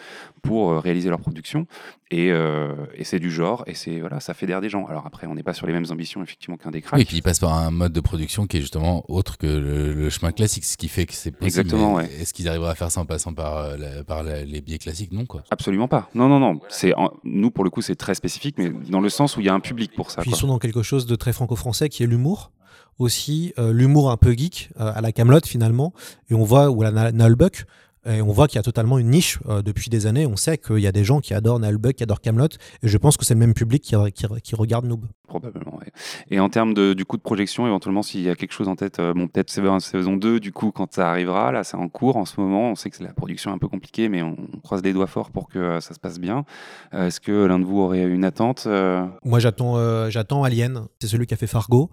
pour 0.42 0.70
euh, 0.72 0.78
réaliser 0.78 1.08
leur 1.08 1.20
production. 1.20 1.66
Et, 2.10 2.30
euh, 2.30 2.74
et 2.94 3.02
c'est 3.04 3.18
du 3.18 3.30
genre, 3.30 3.64
et 3.66 3.74
c'est 3.74 3.98
voilà, 4.00 4.20
ça 4.20 4.34
fédère 4.34 4.60
des 4.60 4.68
gens. 4.68 4.86
Alors 4.86 5.04
après, 5.06 5.26
on 5.26 5.34
n'est 5.34 5.42
pas 5.42 5.54
sur 5.54 5.66
les 5.66 5.72
mêmes 5.72 5.86
ambitions 5.90 6.22
effectivement 6.22 6.56
qu'un 6.56 6.70
des 6.70 6.80
cracks. 6.82 6.96
Oui, 6.98 7.02
et 7.02 7.04
puis 7.06 7.16
il 7.16 7.22
passe 7.22 7.40
par 7.40 7.52
un 7.54 7.70
mode 7.70 7.92
de 7.92 8.00
production 8.00 8.46
qui 8.46 8.58
est 8.58 8.60
justement 8.60 9.04
autre 9.08 9.36
que 9.38 9.46
le, 9.46 9.94
le 9.94 10.10
chemin 10.10 10.30
classique, 10.32 10.64
ce 10.64 10.76
qui 10.76 10.88
fait 10.88 11.06
que 11.06 11.14
c'est 11.14 11.30
possible. 11.32 11.46
Exactement, 11.46 11.94
ouais. 11.94 12.04
Est-ce 12.20 12.32
qu'ils 12.34 12.48
arriveraient 12.48 12.70
à 12.70 12.74
faire 12.74 12.90
ça 12.90 13.00
en 13.00 13.06
passant 13.06 13.32
par, 13.34 13.56
euh, 13.56 13.76
la- 13.76 14.04
par 14.04 14.22
la- 14.22 14.44
les 14.44 14.60
biais 14.60 14.78
classiques? 14.78 15.10
Non, 15.12 15.24
quoi. 15.26 15.42
Absolument 15.50 15.88
pas. 15.88 16.08
Non, 16.14 16.28
non, 16.28 16.38
non. 16.38 16.60
C'est 16.68 16.94
en- 16.94 17.10
nous 17.24 17.50
pour 17.50 17.64
le 17.64 17.70
coup, 17.70 17.82
c'est 17.82 17.96
très 17.96 18.14
spécifique, 18.14 18.56
mais 18.58 18.70
dans 18.70 19.00
le 19.00 19.08
sens 19.08 19.36
où 19.36 19.40
il 19.40 19.46
y 19.46 19.48
a 19.48 19.54
un 19.54 19.60
public 19.60 19.92
pour 19.96 20.10
ça. 20.10 20.20
Puis 20.22 20.30
quoi. 20.30 20.36
ils 20.36 20.40
sont 20.40 20.46
dans 20.46 20.58
quelque 20.58 20.82
chose 20.82 21.06
de 21.06 21.16
très 21.16 21.32
franco-français 21.32 21.88
qui 21.88 22.02
est 22.02 22.06
l'humour. 22.06 22.52
Aussi, 23.00 23.52
euh, 23.58 23.72
l'humour 23.72 24.12
un 24.12 24.16
peu 24.16 24.32
geek, 24.34 24.70
euh, 24.78 24.92
à 24.94 25.00
la 25.00 25.10
Camelot 25.10 25.40
finalement. 25.44 25.92
Et 26.30 26.34
on 26.34 26.44
voit, 26.44 26.70
ou 26.70 26.82
à 26.82 26.90
la 26.90 27.10
Na- 27.10 27.12
Nullbuck, 27.12 27.64
et 28.06 28.22
on 28.22 28.32
voit 28.32 28.48
qu'il 28.48 28.56
y 28.56 28.60
a 28.60 28.62
totalement 28.62 28.98
une 28.98 29.10
niche 29.10 29.38
euh, 29.48 29.62
depuis 29.62 29.90
des 29.90 30.06
années. 30.06 30.26
On 30.26 30.36
sait 30.36 30.58
qu'il 30.58 30.78
y 30.78 30.86
a 30.86 30.92
des 30.92 31.04
gens 31.04 31.20
qui 31.20 31.34
adorent 31.34 31.60
Nullbuck, 31.60 31.94
qui 31.94 32.02
adorent 32.02 32.20
Camelot. 32.20 32.48
Et 32.82 32.88
je 32.88 32.98
pense 32.98 33.16
que 33.16 33.24
c'est 33.24 33.34
le 33.34 33.40
même 33.40 33.54
public 33.54 33.82
qui, 33.82 33.96
qui, 34.12 34.26
qui 34.42 34.54
regarde 34.54 34.84
Noob. 34.86 35.06
Probablement, 35.26 35.78
ouais. 35.78 35.90
Et 36.30 36.38
en 36.38 36.48
termes 36.50 36.74
de, 36.74 36.92
du 36.92 37.04
coup 37.04 37.16
de 37.16 37.22
projection, 37.22 37.66
éventuellement, 37.66 38.02
s'il 38.02 38.20
y 38.20 38.28
a 38.28 38.36
quelque 38.36 38.52
chose 38.52 38.68
en 38.68 38.76
tête, 38.76 38.98
euh, 38.98 39.14
bon, 39.14 39.26
peut-être 39.26 39.50
saison, 39.50 39.80
saison 39.80 40.16
2, 40.16 40.38
du 40.38 40.52
coup, 40.52 40.70
quand 40.70 40.92
ça 40.92 41.08
arrivera, 41.08 41.50
là, 41.50 41.64
c'est 41.64 41.76
en 41.76 41.88
cours 41.88 42.16
en 42.16 42.26
ce 42.26 42.38
moment. 42.40 42.70
On 42.70 42.74
sait 42.74 42.90
que 42.90 42.96
c'est 42.96 43.04
la 43.04 43.14
production 43.14 43.50
est 43.50 43.54
un 43.54 43.58
peu 43.58 43.68
compliquée, 43.68 44.08
mais 44.08 44.22
on, 44.22 44.36
on 44.54 44.60
croise 44.60 44.82
les 44.82 44.92
doigts 44.92 45.06
fort 45.06 45.30
pour 45.30 45.48
que 45.48 45.58
euh, 45.58 45.80
ça 45.80 45.94
se 45.94 45.98
passe 45.98 46.20
bien. 46.20 46.44
Euh, 46.92 47.06
Est-ce 47.06 47.20
que 47.20 47.46
l'un 47.46 47.58
de 47.58 47.64
vous 47.64 47.80
aurait 47.80 48.04
une 48.04 48.24
attente 48.24 48.68
Moi, 49.24 49.38
j'attends 49.38 50.10
j'attends 50.10 50.44
Alien. 50.44 50.86
C'est 51.00 51.08
celui 51.08 51.26
qui 51.26 51.34
a 51.34 51.36
fait 51.36 51.46
Fargo. 51.46 51.90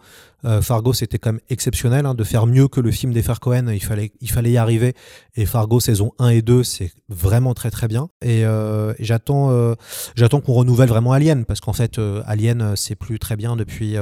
Fargo, 0.62 0.92
c'était 0.92 1.20
quand 1.20 1.34
même 1.34 1.42
exceptionnel 1.50 2.06
hein, 2.06 2.16
de 2.16 2.24
faire 2.24 2.48
mieux 2.48 2.68
que 2.68 2.82
le 2.82 2.92
film 2.92 3.14
des 3.14 3.24
Cohen. 3.40 3.68
Il 3.72 3.84
fallait, 3.84 4.12
il 4.20 4.30
fallait 4.30 4.52
y 4.52 4.58
arriver. 4.58 4.94
Et 5.36 5.46
Fargo, 5.46 5.80
saison 5.80 6.01
1 6.20 6.30
et 6.30 6.42
2, 6.42 6.64
c'est 6.64 6.92
vraiment 7.10 7.54
très 7.54 7.72
très 7.72 7.88
bien. 7.88 8.10
Et, 8.22 8.46
euh, 8.46 8.94
j'attends 9.00 9.52
euh, 9.52 9.76
j'attends 10.16 10.42
qu'on 10.42 10.54
renouvelle 10.54 10.90
vraiment 10.90 11.12
Alien. 11.12 11.46
Parce 11.46 11.60
qu'en 11.60 11.74
fait, 11.74 12.00
euh, 12.00 12.24
Alien, 12.26 12.76
c'est 12.76 12.96
plus 12.96 13.20
très 13.20 13.36
bien 13.36 13.56
depuis, 13.56 13.96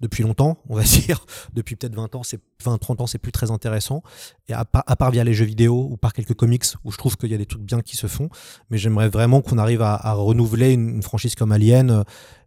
depuis 0.00 0.22
longtemps, 0.22 0.58
on 0.68 0.76
va 0.76 0.82
dire. 0.84 1.26
Depuis 1.52 1.76
peut-être 1.76 1.94
20 1.94 2.14
ans, 2.14 2.22
c'est 2.22 2.40
20, 2.64 2.78
30 2.78 3.00
ans, 3.02 3.06
c'est 3.06 3.18
plus 3.18 3.32
très 3.32 3.50
intéressant. 3.50 4.02
Et 4.48 4.52
à 4.52 4.64
part, 4.64 5.10
via 5.10 5.24
les 5.24 5.34
jeux 5.34 5.44
vidéo 5.44 5.88
ou 5.90 5.96
par 5.96 6.12
quelques 6.12 6.34
comics 6.34 6.64
où 6.84 6.92
je 6.92 6.98
trouve 6.98 7.16
qu'il 7.16 7.30
y 7.30 7.34
a 7.34 7.38
des 7.38 7.46
trucs 7.46 7.62
bien 7.62 7.80
qui 7.80 7.96
se 7.96 8.06
font. 8.06 8.28
Mais 8.70 8.78
j'aimerais 8.78 9.08
vraiment 9.08 9.40
qu'on 9.40 9.58
arrive 9.58 9.82
à, 9.82 10.12
renouveler 10.12 10.72
une, 10.72 11.02
franchise 11.02 11.34
comme 11.34 11.52
Alien. 11.52 12.04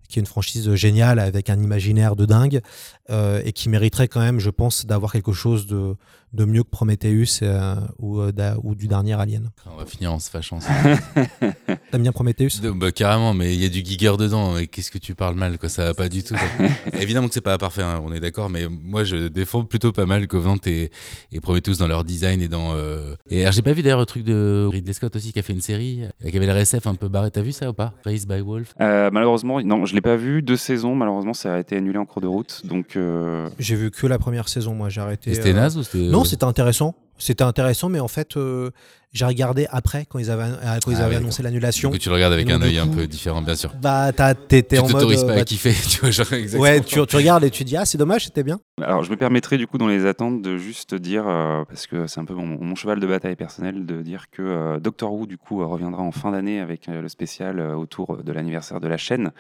qui 0.10 0.20
est 0.20 0.22
une 0.22 0.28
franchise 0.28 0.74
géniale 0.76 1.20
avec 1.20 1.50
un 1.50 1.62
imaginaire 1.62 2.16
de 2.16 2.26
dingue 2.26 2.62
et 3.10 3.52
qui 3.54 3.70
mériterait 3.70 4.08
quand 4.08 4.22
même, 4.22 4.40
je 4.40 4.50
pense, 4.50 4.86
d'avoir 4.86 5.12
quelque 5.12 5.34
chose 5.34 5.68
de, 5.68 5.96
de 6.34 6.46
mieux 6.46 6.64
que 6.64 6.70
Prometheus 6.70 7.40
euh, 7.42 7.76
ou, 8.00 8.20
euh, 8.20 8.32
d'a- 8.32 8.58
ou 8.64 8.76
du 8.76 8.88
dernier 8.88 9.14
Alien. 9.14 9.50
On 9.72 9.78
va 9.78 9.86
finir 9.86 10.12
en 10.14 10.20
se 10.20 10.30
fâchant. 10.30 10.60
T'aimes 11.92 12.02
bien 12.04 12.12
Prometheus? 12.12 12.60
De- 12.62 12.72
bah, 12.72 12.92
carrément, 12.92 13.34
mais 13.34 13.54
il 13.56 13.62
y 13.62 13.66
a 13.66 13.70
du 13.70 13.80
Giger 13.84 14.14
dedans. 14.18 14.58
Et 14.58 14.68
qu'est-ce 14.68 14.92
que 14.92 14.98
tu 14.98 15.16
parles 15.16 15.36
mal 15.36 15.58
quoi 15.58 15.70
Ça 15.70 15.86
va 15.86 15.94
pas 15.94 16.10
du 16.10 16.24
tout. 16.24 16.36
Évidemment 17.00 17.28
que 17.28 17.34
c'est 17.34 17.42
pas 17.42 17.58
parfait, 17.58 17.82
hein, 17.84 18.02
on 18.04 18.12
est 18.14 18.20
d'accord. 18.20 18.50
Mais 18.50 18.68
moi, 18.70 19.04
je 19.04 19.28
défends 19.28 19.64
plutôt 19.64 19.92
pas 19.92 20.06
mal 20.06 20.28
Covenant 20.28 20.58
et, 20.66 20.92
et 21.32 21.40
Prometheus 21.40 21.78
dans 21.80 21.88
leur 21.88 22.04
design 22.04 22.42
et 22.42 22.48
dans. 22.48 22.74
euh, 22.76 23.16
Et 23.30 23.42
alors, 23.42 23.54
j'ai 23.54 23.62
pas 23.62 23.74
vu 23.74 23.82
d'ailleurs 23.82 24.00
le 24.00 24.06
truc 24.06 24.24
de 24.24 24.68
Ridley 24.72 24.94
Scott 24.94 25.16
aussi 25.16 25.32
qui 25.32 25.40
a 25.40 25.44
fait 25.44 25.54
une 25.54 25.62
série 25.62 26.04
euh, 26.04 26.30
qui 26.30 26.38
avait 26.38 26.46
la 26.46 26.54
RSF 26.56 26.88
un 26.88 26.96
peu 26.96 27.08
barré. 27.08 27.32
T'as 27.32 27.42
vu 27.42 27.52
ça 27.52 27.70
ou 27.70 27.74
pas? 27.74 27.94
Raised 28.06 28.28
by 28.28 28.42
Wolf? 28.42 28.74
euh, 28.82 29.10
Malheureusement, 29.12 29.62
non, 29.62 29.86
je 29.86 29.96
l'ai 29.96 30.02
pas 30.02 30.16
vu. 30.18 30.42
Deux 30.42 30.58
saisons, 30.58 30.96
malheureusement, 30.96 31.34
ça 31.34 31.56
a 31.56 31.60
été 31.60 31.78
annulé 31.78 31.98
en 31.98 32.06
cours 32.06 32.22
de 32.22 32.28
route. 32.28 32.62
Donc, 32.66 32.96
euh, 32.96 33.50
J'ai 33.60 33.76
vu 33.76 33.92
que 33.92 34.08
la 34.08 34.20
première 34.20 34.50
saison, 34.50 34.74
moi 34.74 34.90
j'ai 34.90 35.02
arrêté. 35.02 35.32
Et 35.32 35.36
C'était 35.36 35.52
euh, 35.52 35.54
naze 35.54 35.78
ou 35.78 35.84
c'était. 35.84 36.10
Non, 36.18 36.24
c'était 36.26 36.44
intéressant. 36.46 36.96
C'était 37.20 37.44
intéressant, 37.44 37.90
mais 37.90 38.00
en 38.00 38.08
fait, 38.08 38.38
euh, 38.38 38.70
j'ai 39.12 39.26
regardé 39.26 39.66
après 39.72 40.06
quand 40.06 40.20
ils 40.20 40.30
avaient, 40.30 40.44
euh, 40.44 40.78
quand 40.86 40.92
ils 40.92 40.98
Ah 40.98 41.06
avaient 41.06 41.16
ouais, 41.16 41.22
annoncé 41.22 41.42
l'annulation. 41.42 41.90
tu 41.90 42.10
le 42.10 42.14
regardes 42.14 42.34
avec 42.34 42.48
donc, 42.48 42.62
un 42.62 42.66
œil 42.66 42.78
un 42.78 42.88
peu 42.88 43.08
différent, 43.08 43.42
bien 43.42 43.56
sûr. 43.56 43.74
Bah, 43.82 44.12
t'étais 44.48 44.76
Tu 44.76 44.82
en 44.82 44.84
mode. 44.84 44.92
t'autorises 44.92 45.24
euh, 45.24 45.28
pas 45.28 45.34
bah, 45.36 45.42
à 45.42 45.46
kiffer, 45.46 45.74
tu 45.90 46.02
vois, 46.02 46.12
genre 46.12 46.32
exactement. 46.34 46.62
Ouais, 46.62 46.82
tu, 46.82 47.04
tu 47.08 47.16
regardes 47.16 47.44
et 47.44 47.50
tu 47.50 47.64
dis, 47.64 47.76
ah, 47.76 47.86
c'est 47.86 47.98
dommage, 47.98 48.26
c'était 48.26 48.44
bien. 48.44 48.60
Alors, 48.80 49.04
je 49.04 49.10
me 49.10 49.16
permettrai 49.18 49.58
du 49.58 49.66
coup 49.66 49.80
dans 49.80 49.88
les 49.88 50.06
attentes 50.06 50.44
de 50.44 50.58
juste 50.58 50.94
dire, 50.94 51.28
euh, 51.28 51.64
parce 51.68 51.88
que 51.88 52.06
c'est 52.06 52.20
un 52.20 52.26
peu 52.26 52.36
mon, 52.36 52.46
mon 52.46 52.76
cheval 52.76 53.00
de 53.00 53.08
bataille 53.08 53.36
personnel, 53.36 53.88
de 53.88 54.04
dire 54.04 54.26
que 54.30 54.44
euh, 54.44 54.80
Doctor 54.80 55.12
Who 55.12 55.26
du 55.26 55.40
coup 55.40 55.68
reviendra 55.68 56.04
en 56.04 56.12
fin 56.12 56.32
d'année 56.32 56.60
avec 56.60 56.88
euh, 56.88 57.02
le 57.02 57.10
spécial 57.10 57.60
euh, 57.60 57.74
autour 57.74 58.18
de 58.24 58.32
l'anniversaire 58.32 58.80
de 58.80 58.88
la 58.88 58.98
chaîne. 58.98 59.32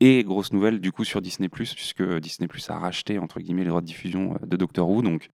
Et 0.00 0.24
grosse 0.24 0.52
nouvelle 0.52 0.80
du 0.80 0.90
coup 0.90 1.04
sur 1.04 1.20
Disney+, 1.22 1.48
puisque 1.48 2.02
Disney+, 2.02 2.48
a 2.68 2.78
racheté 2.78 3.18
entre 3.20 3.38
guillemets 3.38 3.62
les 3.62 3.68
droits 3.68 3.82
de 3.82 3.86
diffusion 3.86 4.34
de 4.44 4.56
Doctor 4.56 4.88
Who, 4.88 5.02
donc 5.02 5.28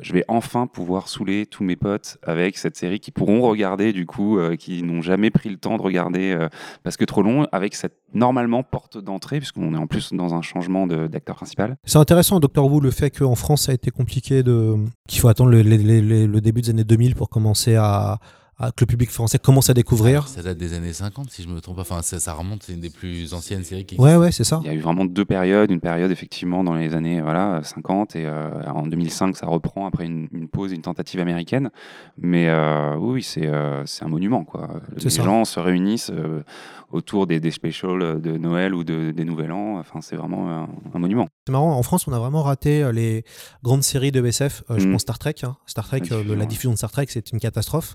je 0.00 0.12
vais 0.12 0.24
enfin 0.28 0.66
pouvoir 0.66 1.08
saouler 1.08 1.46
tous 1.46 1.64
mes 1.64 1.76
potes 1.76 2.18
avec 2.22 2.58
cette 2.58 2.76
série 2.76 3.00
qui 3.00 3.10
pourront 3.10 3.42
regarder 3.42 3.92
du 3.92 4.06
coup, 4.06 4.38
euh, 4.38 4.56
qui 4.56 4.82
n'ont 4.82 5.02
jamais 5.02 5.30
pris 5.30 5.48
le 5.48 5.56
temps 5.56 5.76
de 5.76 5.82
regarder 5.82 6.32
euh, 6.32 6.48
parce 6.82 6.96
que 6.96 7.04
trop 7.04 7.22
long, 7.22 7.46
avec 7.52 7.74
cette 7.74 7.96
normalement 8.14 8.62
porte 8.62 8.98
d'entrée, 8.98 9.38
puisqu'on 9.38 9.74
est 9.74 9.78
en 9.78 9.86
plus 9.86 10.12
dans 10.12 10.34
un 10.34 10.42
changement 10.42 10.86
d'acteur 10.86 11.36
principal. 11.36 11.76
C'est 11.84 11.98
intéressant, 11.98 12.40
Doctor 12.40 12.70
Who, 12.70 12.80
le 12.80 12.90
fait 12.90 13.10
qu'en 13.10 13.34
France, 13.34 13.62
ça 13.62 13.72
a 13.72 13.74
été 13.74 13.90
compliqué, 13.90 14.42
de 14.42 14.76
qu'il 15.08 15.20
faut 15.20 15.28
attendre 15.28 15.50
le, 15.50 16.40
début 16.40 16.62
des 16.62 16.70
années 16.70 16.84
2000 16.84 17.14
pour 17.14 17.28
commencer 17.28 17.76
à- 17.76 18.18
que 18.60 18.80
le 18.80 18.86
public 18.86 19.10
français 19.10 19.38
commence 19.38 19.70
à 19.70 19.74
découvrir. 19.74 20.26
Ça 20.26 20.42
date 20.42 20.58
des 20.58 20.72
années 20.74 20.92
50, 20.92 21.30
si 21.30 21.44
je 21.44 21.48
me 21.48 21.60
trompe 21.60 21.76
pas. 21.76 21.82
Enfin, 21.82 22.02
ça, 22.02 22.18
ça 22.18 22.32
remonte, 22.32 22.64
c'est 22.64 22.72
une 22.72 22.80
des 22.80 22.90
plus 22.90 23.32
anciennes 23.32 23.62
séries 23.62 23.84
qui 23.86 23.96
Ouais, 24.00 24.16
ouais, 24.16 24.32
c'est 24.32 24.42
ça. 24.44 24.60
Il 24.64 24.66
y 24.66 24.70
a 24.70 24.74
eu 24.74 24.80
vraiment 24.80 25.04
deux 25.04 25.24
périodes. 25.24 25.70
Une 25.70 25.80
période, 25.80 26.10
effectivement, 26.10 26.64
dans 26.64 26.74
les 26.74 26.94
années 26.94 27.20
voilà, 27.20 27.60
50 27.62 28.16
et 28.16 28.26
euh, 28.26 28.50
en 28.66 28.86
2005, 28.86 29.36
ça 29.36 29.46
reprend 29.46 29.86
après 29.86 30.06
une, 30.06 30.28
une 30.32 30.48
pause, 30.48 30.72
une 30.72 30.82
tentative 30.82 31.20
américaine. 31.20 31.70
Mais 32.16 32.48
euh, 32.48 32.96
oui, 32.98 33.22
c'est 33.22 33.46
euh, 33.46 33.86
c'est 33.86 34.04
un 34.04 34.08
monument. 34.08 34.44
Quoi. 34.44 34.80
Les 34.96 35.08
ça. 35.10 35.22
gens 35.22 35.44
se 35.44 35.60
réunissent 35.60 36.10
euh, 36.12 36.42
autour 36.90 37.26
des, 37.28 37.38
des 37.38 37.50
specials 37.52 38.20
de 38.20 38.36
Noël 38.38 38.74
ou 38.74 38.82
de, 38.82 39.12
des 39.12 39.24
Nouvel 39.24 39.52
An. 39.52 39.78
Enfin, 39.78 40.00
c'est 40.00 40.16
vraiment 40.16 40.50
un, 40.50 40.68
un 40.94 40.98
monument. 40.98 41.28
C'est 41.46 41.52
marrant, 41.52 41.76
en 41.76 41.82
France, 41.84 42.08
on 42.08 42.12
a 42.12 42.18
vraiment 42.18 42.42
raté 42.42 42.82
euh, 42.82 42.90
les 42.92 43.24
grandes 43.62 43.82
séries 43.84 44.10
de 44.10 44.24
SF. 44.24 44.64
Euh, 44.70 44.78
Je 44.80 44.88
Mm. 44.88 44.92
pense 44.92 45.02
Star 45.02 45.18
Trek. 45.18 45.34
hein. 45.44 45.56
Star 45.66 45.86
Trek, 45.86 46.00
La 46.10 46.16
euh, 46.16 46.46
diffusion 46.46 46.72
de 46.72 46.76
Star 46.76 46.90
Trek, 46.90 47.06
c'est 47.08 47.30
une 47.30 47.38
catastrophe. 47.38 47.94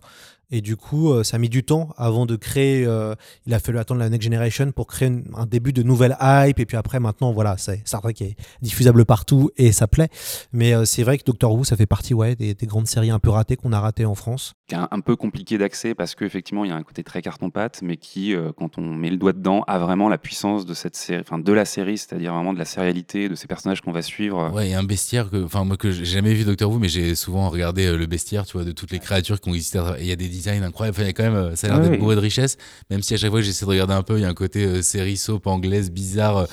Et 0.52 0.62
du 0.62 0.76
coup, 0.78 1.12
euh, 1.12 1.24
ça 1.24 1.38
a 1.38 1.39
mis 1.39 1.50
du 1.50 1.64
temps 1.64 1.89
avant 1.98 2.26
de 2.26 2.36
créer. 2.36 2.86
euh, 2.86 3.16
il 3.46 3.54
a 3.54 3.60
fallu 3.60 3.80
attendre 3.80 4.00
la 4.00 4.10
Next 4.10 4.24
Generation 4.24 4.72
pour 4.72 4.88
créer 4.88 5.08
une- 5.08 5.24
un 5.36 5.46
début 5.46 5.74
de 5.74 5.82
nouvelle 5.84 6.16
hype. 6.22 6.60
Et 6.60 6.66
puis 6.66 6.78
après, 6.78 7.00
maintenant, 7.00 7.32
voilà, 7.32 7.56
c'est 7.58 7.82
Star 7.86 8.02
Trek 8.02 8.14
est 8.22 8.36
diffusable 8.62 9.06
partout 9.06 9.50
et 9.58 9.72
ça 9.72 9.88
plaît. 9.88 10.10
Mais 10.52 10.74
euh, 10.74 10.86
c'est 10.86 11.04
vrai 11.04 11.18
que 11.18 11.24
Doctor 11.24 11.54
Who, 11.54 11.64
ça 11.64 11.76
fait 11.76 11.86
partie 11.88 12.14
ouais, 12.14 12.36
des, 12.36 12.54
des 12.54 12.66
grandes 12.68 12.88
séries 12.88 13.10
un 13.10 13.20
peu 13.20 13.30
ratées 13.30 13.56
qu'on 13.56 13.72
a 13.74 13.80
ratées 13.80 14.06
en 14.06 14.16
France. 14.16 14.54
Qui 14.68 14.76
est 14.76 14.78
un, 14.78 14.88
un 14.91 15.00
peu 15.00 15.16
compliqué 15.16 15.58
d'accès 15.58 15.96
parce 15.96 16.14
qu'effectivement, 16.16 16.66
il 16.66 16.70
y 16.70 16.72
a 16.72 16.76
un 16.76 16.84
côté 16.84 17.04
très 17.04 17.22
carton-pâte, 17.22 17.80
mais 17.82 17.98
qui, 17.98 18.36
euh, 18.36 18.52
quand 18.56 18.78
on 18.78 18.82
met 18.94 19.10
le 19.10 19.18
doigt 19.18 19.34
dedans, 19.34 19.64
a 19.68 19.80
vraiment 19.80 20.08
la 20.10 20.18
puissance 20.18 20.66
de 20.66 20.74
cette 20.74 20.96
série, 20.96 21.22
enfin 21.22 21.39
de 21.39 21.52
la 21.54 21.66
série, 21.66 21.98
c'est-à-dire 21.98 22.34
vraiment 22.34 22.54
de 22.54 22.60
la 22.60 22.66
sérialité, 22.66 23.28
de 23.28 23.36
ces 23.36 23.48
personnages 23.48 23.82
qu'on 23.82 23.91
va 23.91 24.02
suivre. 24.04 24.52
Ouais, 24.54 24.68
il 24.68 24.72
y 24.72 24.76
a 24.76 24.80
un 24.80 24.84
bestiaire 24.84 25.30
que, 25.30 25.44
enfin, 25.44 25.64
moi 25.66 25.78
que 25.78 25.91
j'ai 25.91 26.06
jamais 26.06 26.34
vu 26.34 26.44
Doctor 26.44 26.70
Who, 26.72 26.80
mais 26.80 26.89
j'ai 26.89 27.16
souvent 27.16 27.50
regardé 27.50 27.86
euh, 27.88 27.98
le 27.98 28.06
bestiaire, 28.06 28.46
tu 28.46 28.54
vois, 28.54 28.66
de 28.66 28.72
toutes 28.72 28.91
les 28.91 29.00
créatures 29.00 29.41
qui 29.41 29.50
ont 29.50 29.54
existé. 29.54 29.80
il 30.00 30.06
y 30.06 30.12
a 30.12 30.16
des 30.16 30.28
designs 30.34 30.64
incroyables. 30.64 30.96
Enfin, 30.96 31.04
il 31.04 31.08
y 31.08 31.10
a 31.10 31.14
quand 31.14 31.24
même, 31.32 31.56
ça 31.56 31.68
a 31.68 31.70
l'air 31.70 31.78
Ouais, 31.78 31.84
d'être 31.84 31.92
ouais. 31.94 31.98
bourré 32.00 32.16
de 32.16 32.22
richesse. 32.22 32.58
Même 32.90 33.02
si 33.02 33.14
à 33.14 33.18
chaque 33.18 33.30
fois 33.30 33.40
que 33.40 33.46
j'essaie 33.46 33.66
de 33.66 33.70
regarder 33.70 33.94
un 33.94 34.04
peu, 34.04 34.18
il 34.18 34.22
y 34.22 34.26
a 34.26 34.30
un 34.30 34.34
côté 34.34 34.66
euh, 34.66 34.82
série 34.82 35.18
soap 35.18 35.48
anglaise 35.48 35.92
bizarre. 35.92 36.38
euh, 36.38 36.46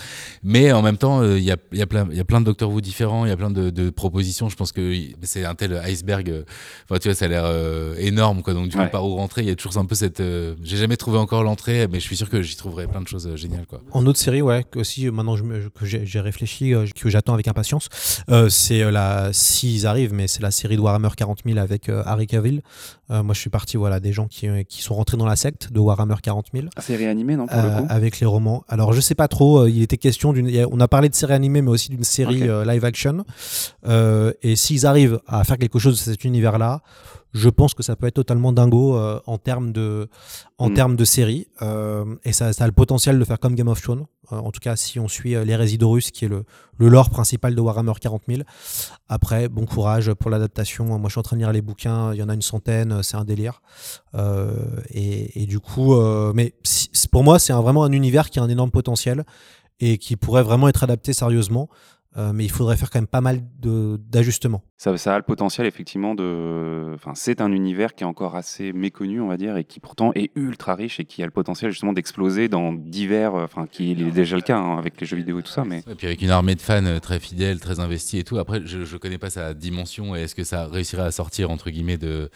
mais 0.43 0.73
en 0.73 0.83
même 0.83 0.97
temps, 0.97 1.21
euh, 1.23 1.39
il 1.39 1.45
y, 1.45 1.51
a, 1.51 1.57
il 1.73 1.79
y, 1.79 1.83
a 1.83 1.87
plein, 1.87 2.07
il 2.11 2.17
y 2.17 2.21
a 2.21 2.25
plein 2.25 2.41
de 2.41 2.47
Doctor 2.47 2.71
Who 2.71 2.81
différents, 2.81 3.25
il 3.25 3.29
y 3.29 3.33
a 3.33 3.37
plein 3.37 3.51
de, 3.51 3.71
de 3.71 3.91
propositions. 3.91 4.49
Je 4.49 4.57
pense 4.57 4.73
que 4.73 4.95
c'est 5.23 5.45
un 5.45 5.55
tel 5.55 5.81
iceberg. 5.87 6.29
euh, 6.31 6.43
Enfin, 6.89 6.99
tu 6.99 7.09
vois, 7.09 7.15
ça 7.15 7.25
a 7.25 7.29
l'air 7.29 7.45
euh, 7.45 7.95
énorme, 7.99 8.43
quoi. 8.43 8.55
Donc, 8.55 8.69
du 8.69 8.77
coup, 8.77 8.83
Ouais. 8.83 8.89
par 8.89 9.05
où 9.07 9.17
rentrer, 9.17 9.43
il 9.43 9.49
y 9.49 9.51
a 9.51 9.55
toujours 9.57 9.77
un 9.79 9.85
peu 9.87 9.95
cette. 9.95 10.21
euh, 10.21 10.55
J'ai 10.63 10.77
jamais 10.77 10.97
trouvé 10.97 11.19
encore 11.19 11.43
l'entrée, 11.43 11.87
mais 11.89 12.01
je 12.01 12.05
suis 12.05 12.17
sûr 12.17 12.29
que 12.31 12.43
j'y 12.43 12.57
trouverai 12.57 12.87
plein 12.87 13.01
de 13.01 13.09
choses 13.09 13.27
euh, 13.27 13.37
géniales, 13.37 13.67
quoi. 13.67 13.81
En 13.93 14.07
autre 14.07 14.19
série, 14.19 14.43
ouais, 14.43 14.65
que 14.71 14.79
aussi 14.79 15.07
euh, 15.07 15.13
maintenant 15.13 15.37
que 15.37 15.85
j'ai 15.85 16.21
réfléchi, 16.21 16.75
euh, 16.75 16.87
que 17.01 17.09
j'attends 17.11 17.35
avec 17.35 17.47
impatience, 17.49 17.89
euh, 18.31 18.49
c'est 18.49 18.83
euh, 18.83 18.91
la 18.91 19.31
s'ils 19.33 19.87
arrivent, 19.87 20.13
mais 20.13 20.29
c'est 20.29 20.43
la 20.43 20.51
série 20.51 20.77
de 20.77 20.81
Warhammer 20.81 21.09
40 21.17 21.41
000 21.47 21.59
avec 21.59 21.89
euh, 21.89 22.03
Harry 22.07 22.27
Cavill. 22.27 22.63
Euh, 23.11 23.23
moi, 23.23 23.35
je 23.35 23.41
suis 23.41 23.51
parti, 23.51 23.77
voilà, 23.77 23.99
des 24.01 24.13
gens 24.13 24.27
qui, 24.29 24.49
euh, 24.49 24.63
qui 24.63 24.83
sont 24.83 24.95
rentrés 24.95 25.17
dans 25.17 25.27
la 25.27 25.37
secte 25.37 25.73
de 25.73 25.81
Warhammer 25.81 26.15
40 26.23 26.47
000. 26.55 26.67
Ah, 26.77 26.81
C'est 26.81 26.97
réanimé, 26.97 27.37
non, 27.37 27.47
pour 27.47 27.57
euh, 27.59 27.63
le 27.77 27.81
coup 27.83 27.87
avec 27.89 28.21
les 28.21 28.27
romans. 28.27 28.65
Alors 28.69 28.93
je 28.93 29.01
sais 29.01 29.15
pas 29.15 29.29
trop, 29.29 29.61
euh, 29.63 29.71
il 29.71 29.83
était 29.83 29.97
question 29.97 30.33
d'une. 30.33 30.67
On 30.71 30.81
a 30.81 30.89
parlé 30.89 31.09
de 31.09 31.15
série 31.15 31.33
animée, 31.33 31.61
mais 31.63 31.71
aussi 31.71 31.91
d'une 31.91 32.05
série 32.05 32.49
euh, 32.49 32.65
live 32.65 32.85
action. 32.85 33.25
Euh, 33.87 34.33
et 34.43 34.57
s'ils 34.57 34.87
arrivent 34.87 35.21
à 35.27 35.43
faire 35.45 35.59
quelque 35.59 35.79
chose 35.79 35.95
de 35.95 36.13
cet 36.13 36.25
univers-là, 36.25 36.83
je 37.33 37.49
pense 37.49 37.75
que 37.75 37.83
ça 37.83 37.95
peut 37.97 38.07
être 38.07 38.15
totalement 38.15 38.53
dingo 38.53 38.97
euh, 38.97 39.21
en 39.27 39.39
termes 39.39 39.73
de, 39.73 40.09
en 40.59 40.71
Mm. 40.71 40.75
termes 40.75 40.97
de 40.97 41.05
série. 41.05 41.47
Euh, 41.63 42.17
et 42.25 42.33
ça, 42.33 42.53
ça 42.53 42.65
a 42.65 42.67
le 42.67 42.73
potentiel 42.73 43.19
de 43.19 43.25
faire 43.25 43.39
comme 43.39 43.55
Game 43.55 43.69
of 43.69 43.81
Thrones. 43.81 44.07
Euh, 44.33 44.37
en 44.37 44.51
tout 44.51 44.61
cas, 44.61 44.77
si 44.77 44.99
on 44.99 45.09
suit 45.09 45.35
euh, 45.37 45.45
les 45.45 45.55
Résidorus, 45.57 46.11
qui 46.11 46.25
est 46.25 46.29
le, 46.29 46.45
le 46.79 46.89
lore 46.89 47.11
principal 47.11 47.55
de 47.55 47.61
Warhammer 47.61 47.93
40 48.01 48.23
000. 48.29 48.43
Après, 49.09 49.49
bon 49.49 49.65
courage 49.67 50.13
pour 50.15 50.31
l'adaptation. 50.31 50.85
Moi, 50.87 51.01
je 51.07 51.11
suis 51.13 51.19
en 51.21 51.23
train 51.23 51.37
de 51.37 51.43
lire 51.43 51.53
les 51.53 51.63
bouquins. 51.63 52.13
Il 52.13 52.19
y 52.19 52.23
en 52.23 52.29
a 52.29 52.35
une 52.35 52.43
centaine. 52.43 53.03
C'est 53.03 53.17
un 53.17 53.25
délire. 53.25 53.63
Euh, 54.15 54.53
et, 54.91 55.43
et 55.43 55.47
du 55.47 55.61
coup, 55.61 55.95
euh, 55.95 56.33
mais 56.35 56.55
pour 57.13 57.23
moi, 57.25 57.39
c'est 57.39 57.53
vraiment 57.53 57.85
un 57.85 57.93
univers 57.93 58.31
qui 58.31 58.39
a 58.39 58.43
un 58.43 58.49
énorme 58.49 58.71
potentiel 58.71 59.25
et 59.79 59.99
qui 59.99 60.17
pourrait 60.17 60.43
vraiment 60.43 60.69
être 60.69 60.83
adapté 60.85 61.13
sérieusement. 61.13 61.69
Euh, 62.17 62.33
mais 62.33 62.45
il 62.45 62.51
faudrait 62.51 62.77
faire 62.77 62.91
quand 62.91 62.99
même 62.99 63.07
pas 63.07 63.21
mal 63.21 63.41
de- 63.61 63.97
d'ajustements. 64.09 64.65
Ça, 64.77 64.97
ça 64.97 65.15
a 65.15 65.19
le 65.19 65.23
potentiel 65.23 65.67
effectivement 65.69 66.17
de. 66.17 66.93
Enfin, 66.95 67.13
c'est 67.15 67.41
un 67.41 67.53
univers 67.53 67.95
qui 67.95 68.03
est 68.03 68.07
encore 68.07 68.35
assez 68.35 68.73
méconnu, 68.73 69.21
on 69.21 69.29
va 69.29 69.37
dire, 69.37 69.57
et 69.57 69.63
qui 69.63 69.79
pourtant 69.79 70.11
est 70.17 70.33
ultra 70.35 70.75
riche 70.75 70.99
et 70.99 71.05
qui 71.05 71.23
a 71.23 71.27
le 71.27 71.31
potentiel 71.31 71.71
justement 71.71 71.93
d'exploser 71.93 72.49
dans 72.49 72.73
divers. 72.73 73.35
euh, 73.37 73.45
Enfin, 73.45 73.67
qui 73.71 73.93
est 73.93 73.95
déjà 73.95 74.35
le 74.35 74.43
cas 74.43 74.59
hein, 74.59 74.77
avec 74.77 75.01
les 75.01 75.07
jeux 75.07 75.19
vidéo 75.19 75.39
et 75.39 75.43
tout 75.45 75.53
ça, 75.53 75.65
mais. 75.65 75.85
Et 75.89 75.95
puis 75.95 76.09
avec 76.09 76.21
une 76.23 76.31
armée 76.31 76.57
de 76.57 76.61
fans 76.63 76.99
très 77.01 77.21
fidèles, 77.21 77.61
très 77.61 77.79
investis 77.79 78.19
et 78.19 78.25
tout. 78.25 78.39
Après, 78.39 78.61
je, 78.65 78.85
je 78.85 78.97
connais 78.97 79.19
pas 79.19 79.31
sa 79.31 79.55
dimension 79.55 80.17
et 80.17 80.23
est-ce 80.23 80.35
que 80.35 80.43
ça 80.45 80.67
réussirait 80.67 81.03
à 81.05 81.13
sortir 81.13 81.51
entre 81.53 81.71
guillemets 81.71 81.99
de 81.99 82.29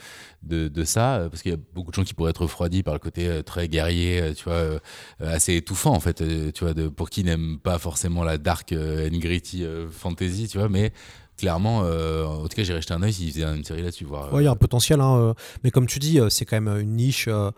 de, 0.44 0.68
de 0.68 0.84
ça 0.84 1.16
euh, 1.16 1.28
Parce 1.30 1.42
qu'il 1.42 1.50
y 1.50 1.54
a 1.54 1.58
beaucoup 1.74 1.90
de 1.90 1.96
gens 1.96 2.04
qui 2.04 2.14
pourraient 2.14 2.30
être 2.30 2.42
refroidis 2.42 2.84
par 2.84 2.94
le 2.94 3.00
côté 3.00 3.42
très 3.44 3.66
guerrier, 3.66 4.34
tu 4.36 4.44
vois, 4.44 4.78
assez 5.20 5.56
étouffant 5.56 5.94
en 5.94 6.00
fait, 6.00 6.22
tu 6.52 6.64
vois, 6.64 6.74
de, 6.74 6.86
pour 6.86 7.10
qui 7.10 7.24
n'aime 7.24 7.58
pas 7.58 7.78
forcément 7.78 8.22
la 8.22 8.38
dark 8.38 8.72
and 8.72 9.16
gritty 9.18 9.63
euh, 9.64 9.88
fantasy, 9.90 10.48
tu 10.48 10.58
vois, 10.58 10.68
mais 10.68 10.92
clairement, 11.36 11.82
euh, 11.84 12.24
en 12.24 12.42
tout 12.42 12.56
cas, 12.56 12.62
j'irais 12.62 12.80
jeter 12.80 12.94
un 12.94 13.02
œil 13.02 13.12
s'ils 13.12 13.32
faisaient 13.32 13.44
une 13.44 13.64
série 13.64 13.82
là-dessus, 13.82 14.04
voir. 14.04 14.32
Ouais, 14.32 14.42
il 14.42 14.44
y 14.44 14.48
a 14.48 14.52
un 14.52 14.56
potentiel, 14.56 15.00
hein, 15.00 15.16
euh, 15.16 15.34
mais 15.64 15.70
comme 15.70 15.86
tu 15.86 15.98
dis, 15.98 16.20
euh, 16.20 16.28
c'est 16.28 16.44
quand 16.44 16.60
même 16.60 16.80
une 16.80 16.96
niche. 16.96 17.26
euh, 17.28 17.50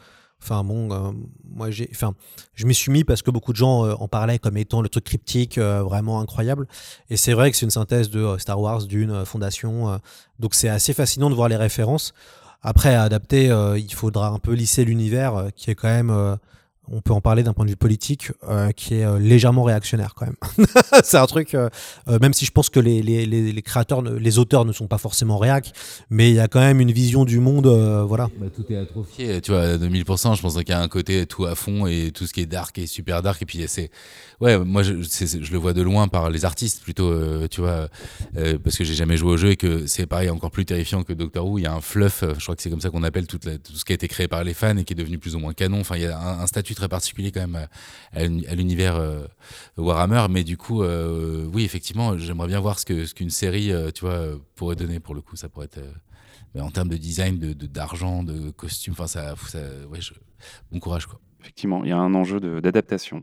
Enfin 0.43 0.63
bon, 0.65 0.93
euh, 0.93 1.13
moi 1.51 1.71
j'ai, 1.71 1.89
enfin, 1.93 2.13
je 2.53 2.67
m'y 2.67 2.75
suis 2.75 2.93
mis 2.93 3.05
parce 3.05 3.23
que 3.23 3.31
beaucoup 3.31 3.53
de 3.53 3.57
gens 3.57 3.87
euh, 3.87 3.95
en 3.99 4.07
parlaient 4.07 4.39
comme 4.39 4.59
étant 4.59 4.83
le 4.83 4.91
truc 4.91 5.05
cryptique 5.05 5.57
euh, 5.57 5.83
vraiment 5.83 6.21
incroyable. 6.21 6.69
Et 7.09 7.17
c'est 7.17 7.33
vrai 7.33 7.51
que 7.51 7.57
c'est 7.57 7.65
une 7.65 7.71
synthèse 7.71 8.11
de 8.11 8.21
euh, 8.21 8.39
Star 8.39 8.61
Wars, 8.61 8.83
d'une 8.85 9.11
euh, 9.13 9.25
Fondation. 9.25 9.89
euh, 9.91 9.97
donc 10.39 10.55
c'est 10.55 10.69
assez 10.69 10.93
fascinant 10.93 11.31
de 11.31 11.35
voir 11.35 11.49
les 11.49 11.57
références. 11.57 12.13
Après, 12.61 12.95
à 12.95 13.03
adapter, 13.05 13.51
euh, 13.51 13.79
il 13.79 13.93
faudra 13.95 14.29
un 14.29 14.39
peu 14.39 14.53
lisser 14.53 14.85
l'univers 14.85 15.35
euh, 15.37 15.49
qui 15.57 15.71
est 15.71 15.75
quand 15.75 15.89
même. 15.89 16.11
On 16.91 17.01
peut 17.01 17.13
en 17.13 17.21
parler 17.21 17.43
d'un 17.43 17.53
point 17.53 17.65
de 17.65 17.71
vue 17.71 17.77
politique, 17.77 18.31
euh, 18.49 18.71
qui 18.71 18.95
est 18.95 19.05
euh, 19.05 19.19
légèrement 19.19 19.65
réactionnaire 19.65 20.15
quand 20.15 20.27
même. 20.27 20.37
c'est 21.05 21.19
un 21.19 21.27
truc, 21.27 21.55
euh, 21.55 21.69
même 22.21 22.33
si 22.33 22.45
je 22.45 22.53
pense 22.53 22.71
que 22.71 22.81
les, 22.81 23.03
les, 23.03 23.27
les, 23.27 23.63
créateurs, 23.63 24.03
les 24.03 24.39
auteurs 24.39 24.65
ne 24.65 24.73
sont 24.73 24.87
pas 24.87 24.99
forcément 24.99 25.39
réac, 25.39 25.73
mais 26.11 26.31
il 26.31 26.35
y 26.37 26.41
a 26.41 26.49
quand 26.49 26.61
même 26.61 26.81
une 26.81 26.93
vision 26.93 27.25
du 27.25 27.41
monde, 27.41 27.67
voilà. 28.07 28.29
Bah, 28.39 28.47
tout 28.55 28.65
est 28.73 28.77
atrophié, 28.77 29.41
tu 29.41 29.51
vois, 29.51 29.63
à 29.63 29.77
2000%, 29.77 30.37
je 30.37 30.43
pense 30.43 30.55
qu'il 30.55 30.69
y 30.69 30.73
a 30.73 30.81
un 30.81 30.89
côté 30.89 31.27
tout 31.27 31.45
à 31.47 31.55
fond 31.55 31.87
et 31.87 32.13
tout 32.13 32.27
ce 32.27 32.33
qui 32.33 32.41
est 32.41 32.47
dark 32.47 32.79
et 32.79 32.87
super 32.87 33.23
dark. 33.23 33.43
Et 33.43 33.47
puis, 33.47 33.65
c'est. 33.67 33.91
Ouais, 34.41 34.59
moi, 34.59 34.83
je, 34.83 34.93
le 34.93 35.59
vois 35.59 35.73
de 35.73 35.83
loin 35.83 36.09
par 36.09 36.31
les 36.31 36.45
artistes 36.45 36.83
plutôt, 36.83 37.13
tu 37.49 37.61
vois, 37.61 37.89
parce 38.63 38.77
que 38.77 38.85
j'ai 38.85 38.95
jamais 38.95 39.17
joué 39.17 39.33
au 39.33 39.37
jeu 39.37 39.51
et 39.51 39.57
que 39.57 39.87
c'est 39.87 40.07
pareil, 40.07 40.31
encore 40.31 40.51
plus 40.51 40.67
terrifiant 40.67 41.03
que 41.03 41.13
Doctor 41.13 41.47
Who. 41.47 41.59
Il 41.59 41.63
y 41.63 41.67
a 41.67 41.73
un 41.73 41.81
fluff, 41.81 42.23
je 42.37 42.43
crois 42.43 42.55
que 42.55 42.63
c'est 42.63 42.71
comme 42.71 42.81
ça 42.81 42.91
qu'on 42.91 43.03
appelle 43.03 43.27
tout 43.27 43.39
ce 43.41 43.85
qui 43.85 43.93
a 43.93 43.95
été 43.95 44.09
créé 44.09 44.29
par 44.29 44.45
les 44.45 44.55
fans 44.55 44.77
et 44.77 44.85
qui 44.85 44.93
est 44.93 44.97
devenu 44.97 45.19
plus 45.19 45.35
ou 45.35 45.39
moins 45.39 45.53
canon. 45.53 45.81
Enfin, 45.81 45.97
il 45.97 46.03
y 46.03 46.07
a 46.07 46.19
un, 46.19 46.41
un 46.41 46.47
statut 46.47 46.76
très 46.77 46.89
particulier 46.89 47.33
quand 47.33 47.41
même 47.41 47.57
à, 47.57 47.69
à 48.19 48.23
l'uni- 48.25 48.47
à 48.47 48.55
l'univers 48.55 48.97
euh, 48.97 49.27
Warhammer. 49.77 50.27
Mais 50.31 50.45
du 50.45 50.57
coup, 50.57 50.83
euh, 50.83 51.47
oui, 51.53 51.65
effectivement, 51.65 52.17
j'aimerais 52.17 52.49
bien 52.49 52.61
voir 52.61 52.79
ce 52.79 52.87
que 52.87 53.05
ce 53.07 53.15
qu'une 53.15 53.31
série, 53.31 53.73
euh, 53.73 53.91
tu 53.91 54.03
vois, 54.03 54.21
pourrait 54.55 54.77
donner 54.77 55.01
pour 55.01 55.15
le 55.15 55.21
coup. 55.23 55.37
Ça 55.37 55.49
pourrait 55.49 55.67
être. 55.67 55.79
euh, 55.79 55.93
mais 56.55 56.61
en 56.63 56.71
termes 56.71 56.89
de 56.89 56.97
design, 56.97 57.39
de 57.39 57.53
de- 57.53 57.67
d'argent, 57.67 58.23
de, 58.23 58.51
costumes, 58.51 58.93
enfin 58.99 59.07
ça, 59.07 59.35
ouais, 59.91 59.99
bon 60.71 60.79
courage 60.79 61.07
quoi. 61.07 61.21
Effectivement, 61.43 61.85
il 61.85 61.91
y 61.91 61.93
a 61.93 61.99
un 61.99 62.13
enjeu 62.15 62.41
de- 62.41 62.59
d'adaptation. 62.61 63.23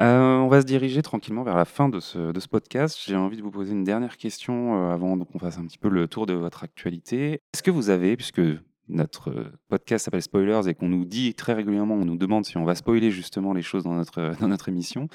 Euh, 0.00 0.36
on 0.36 0.48
va 0.48 0.60
se 0.60 0.66
diriger 0.66 1.00
tranquillement 1.00 1.44
vers 1.44 1.56
la 1.56 1.64
fin 1.64 1.88
de 1.88 1.98
ce, 1.98 2.30
de 2.32 2.38
ce 2.40 2.46
podcast. 2.48 2.98
J'ai 3.06 3.16
envie 3.16 3.38
de 3.38 3.42
vous 3.42 3.50
poser 3.50 3.72
une 3.72 3.84
dernière 3.84 4.18
question 4.18 4.74
euh, 4.90 4.92
avant 4.92 5.16
qu'on 5.18 5.38
fasse 5.38 5.56
un 5.56 5.64
petit 5.66 5.78
peu 5.78 5.88
le 5.88 6.06
tour 6.06 6.26
de 6.26 6.34
votre 6.34 6.62
actualité. 6.64 7.40
Est-ce 7.54 7.62
que 7.62 7.70
vous 7.70 7.88
avez, 7.88 8.16
puisque 8.16 8.42
notre 8.88 9.30
euh, 9.30 9.52
podcast 9.68 10.04
s'appelle 10.04 10.22
Spoilers 10.22 10.68
et 10.68 10.74
qu'on 10.74 10.88
nous 10.88 11.04
dit 11.04 11.34
très 11.34 11.54
régulièrement, 11.54 11.94
on 11.94 12.04
nous 12.04 12.16
demande 12.16 12.44
si 12.44 12.56
on 12.56 12.64
va 12.64 12.74
spoiler 12.74 13.10
justement 13.10 13.52
les 13.52 13.62
choses 13.62 13.84
dans 13.84 13.94
notre, 13.94 14.34
dans 14.40 14.48
notre 14.48 14.68
émission, 14.68 15.08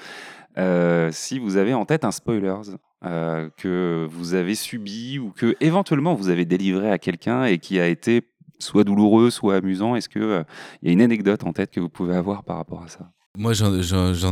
euh, 0.58 1.10
si 1.12 1.38
vous 1.38 1.56
avez 1.56 1.74
en 1.74 1.84
tête 1.84 2.04
un 2.04 2.10
spoilers 2.10 2.76
euh, 3.04 3.48
que 3.56 4.06
vous 4.10 4.34
avez 4.34 4.54
subi 4.54 5.18
ou 5.18 5.30
que 5.30 5.56
éventuellement 5.60 6.14
vous 6.14 6.28
avez 6.28 6.44
délivré 6.44 6.90
à 6.90 6.98
quelqu'un 6.98 7.44
et 7.44 7.58
qui 7.58 7.78
a 7.78 7.86
été 7.86 8.22
soit 8.58 8.84
douloureux, 8.84 9.30
soit 9.30 9.56
amusant, 9.56 9.94
est-ce 9.96 10.08
qu'il 10.08 10.44
il 10.82 10.88
y 10.88 10.90
a 10.90 10.92
une 10.92 11.02
anecdote 11.02 11.44
en 11.44 11.52
tête 11.52 11.70
que 11.70 11.80
vous 11.80 11.88
pouvez 11.88 12.14
avoir 12.14 12.44
par 12.44 12.56
rapport 12.56 12.82
à 12.82 12.88
ça? 12.88 13.10
Moi 13.38 13.52
j'en- 13.52 13.80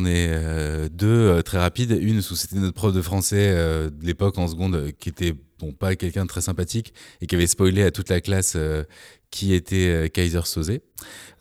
ai 0.04 0.26
euh, 0.28 0.88
deux 0.90 1.06
euh, 1.06 1.42
très 1.42 1.58
rapides. 1.58 1.96
Une 2.00 2.20
c'était 2.20 2.56
notre 2.56 2.74
prof 2.74 2.92
de 2.92 3.00
français 3.00 3.52
euh, 3.54 3.90
de 3.90 4.04
l'époque 4.04 4.36
en 4.38 4.48
seconde 4.48 4.90
qui 4.98 5.08
était 5.08 5.34
bon 5.60 5.72
pas 5.72 5.94
quelqu'un 5.94 6.24
de 6.24 6.28
très 6.28 6.40
sympathique 6.40 6.92
et 7.20 7.26
qui 7.26 7.36
avait 7.36 7.46
spoilé 7.46 7.84
à 7.84 7.92
toute 7.92 8.08
la 8.08 8.20
classe 8.20 8.56
qui 9.30 9.54
était 9.54 10.10
Kaiser 10.12 10.40
Soze. 10.44 10.72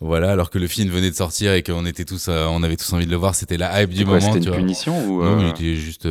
Voilà, 0.00 0.30
alors 0.32 0.50
que 0.50 0.58
le 0.58 0.68
film 0.68 0.88
venait 0.90 1.10
de 1.10 1.16
sortir 1.16 1.52
et 1.52 1.62
qu'on 1.64 1.84
était 1.86 2.04
tous, 2.04 2.28
on 2.28 2.62
avait 2.62 2.76
tous 2.76 2.92
envie 2.92 3.06
de 3.06 3.10
le 3.10 3.16
voir. 3.16 3.34
C'était 3.34 3.56
la 3.56 3.82
hype 3.82 3.90
du 3.90 4.04
quoi, 4.04 4.18
moment. 4.20 4.32
C'était 4.32 4.44
une 4.44 4.50
vois. 4.50 4.56
punition 4.58 5.08
ou 5.08 5.22
Non, 5.24 5.40
il 5.40 5.48
était 5.48 5.74
juste 5.76 6.06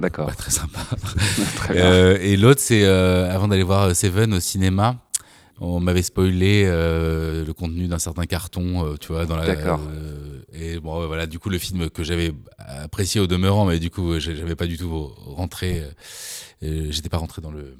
D'accord. 0.00 0.26
pas 0.26 0.34
très 0.34 0.50
sympa. 0.50 0.80
très 1.56 1.74
bien. 1.74 2.12
Et 2.16 2.36
l'autre, 2.36 2.60
c'est 2.62 2.84
avant 2.84 3.48
d'aller 3.48 3.62
voir 3.62 3.94
Seven 3.96 4.34
au 4.34 4.40
cinéma, 4.40 4.96
on 5.60 5.80
m'avait 5.80 6.02
spoilé 6.02 6.64
euh, 6.66 7.44
le 7.44 7.52
contenu 7.52 7.88
d'un 7.88 7.98
certain 7.98 8.24
carton, 8.26 8.84
euh, 8.86 8.96
tu 9.00 9.08
vois, 9.12 9.26
dans 9.26 9.36
la. 9.36 9.46
D'accord. 9.46 9.80
euh, 9.90 10.40
et 10.52 10.78
bon, 10.80 11.06
voilà, 11.06 11.26
du 11.26 11.38
coup, 11.38 11.50
le 11.50 11.58
film 11.58 11.90
que 11.90 12.02
j'avais 12.02 12.32
apprécié 12.58 13.20
au 13.20 13.26
demeurant, 13.26 13.64
mais 13.66 13.78
du 13.78 13.90
coup, 13.90 14.18
j'avais 14.18 14.56
pas 14.56 14.66
du 14.66 14.76
tout 14.78 15.12
rentré. 15.26 15.82
euh, 16.62 16.86
J'étais 16.90 17.08
pas 17.08 17.18
rentré 17.18 17.40
dans 17.42 17.50
le 17.50 17.76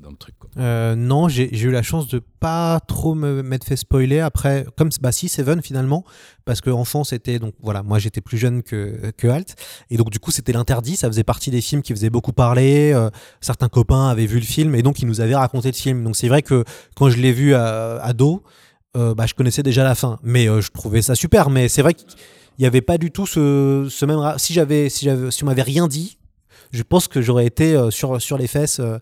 dans 0.00 0.10
le 0.10 0.16
truc. 0.16 0.34
Quoi. 0.38 0.50
Euh, 0.58 0.94
non, 0.94 1.28
j'ai 1.28 1.50
eu 1.60 1.70
la 1.70 1.82
chance 1.82 2.08
de 2.08 2.20
pas 2.40 2.80
trop 2.80 3.14
me 3.14 3.42
m'être 3.42 3.64
fait 3.64 3.76
spoiler. 3.76 4.20
Après, 4.20 4.66
comme 4.76 4.90
bah 5.00 5.12
si 5.12 5.28
Seven 5.28 5.62
finalement, 5.62 6.04
parce 6.44 6.60
que 6.60 6.70
enfant 6.70 7.04
c'était 7.04 7.38
donc 7.38 7.54
voilà, 7.62 7.82
moi 7.82 7.98
j'étais 7.98 8.20
plus 8.20 8.38
jeune 8.38 8.62
que 8.62 9.12
que 9.16 9.28
Alt, 9.28 9.54
et 9.90 9.96
donc 9.96 10.10
du 10.10 10.18
coup 10.18 10.30
c'était 10.30 10.52
l'interdit. 10.52 10.96
Ça 10.96 11.08
faisait 11.08 11.24
partie 11.24 11.50
des 11.50 11.60
films 11.60 11.82
qui 11.82 11.92
faisaient 11.92 12.10
beaucoup 12.10 12.32
parler. 12.32 12.92
euh, 12.94 13.10
certains 13.40 13.68
copains 13.68 14.08
avaient 14.08 14.26
vu 14.26 14.38
le 14.40 14.46
film 14.46 14.74
et 14.74 14.82
donc 14.82 15.00
ils 15.00 15.06
nous 15.06 15.20
avaient 15.20 15.36
raconté 15.36 15.68
le 15.68 15.76
film. 15.76 16.02
Donc 16.04 16.16
c'est 16.16 16.28
vrai 16.28 16.42
que 16.42 16.64
quand 16.96 17.10
je 17.10 17.18
l'ai 17.18 17.32
vu 17.32 17.54
à, 17.54 18.00
ado, 18.02 18.42
euh, 18.96 19.14
bah 19.14 19.26
je 19.26 19.34
connaissais 19.34 19.62
déjà 19.62 19.84
la 19.84 19.94
fin, 19.94 20.18
mais 20.22 20.46
je 20.46 20.70
trouvais 20.70 21.02
ça 21.02 21.14
super. 21.14 21.50
Mais 21.50 21.68
c'est 21.68 21.82
vrai 21.82 21.94
qu'il 21.94 22.08
y 22.58 22.66
avait 22.66 22.82
pas 22.82 22.98
du 22.98 23.10
tout 23.10 23.26
ce, 23.26 23.86
ce 23.90 24.06
même. 24.06 24.20
Si 24.38 24.52
j'avais 24.52 24.88
si 24.88 25.04
j'avais 25.04 25.30
si 25.30 25.44
on 25.44 25.46
m'avait 25.46 25.62
rien 25.62 25.88
dit. 25.88 26.16
Je 26.70 26.82
pense 26.82 27.08
que 27.08 27.20
j'aurais 27.20 27.46
été 27.46 27.74
euh, 27.74 27.90
sur, 27.90 28.20
sur 28.20 28.38
les 28.38 28.46
fesses 28.46 28.78
euh, 28.78 28.98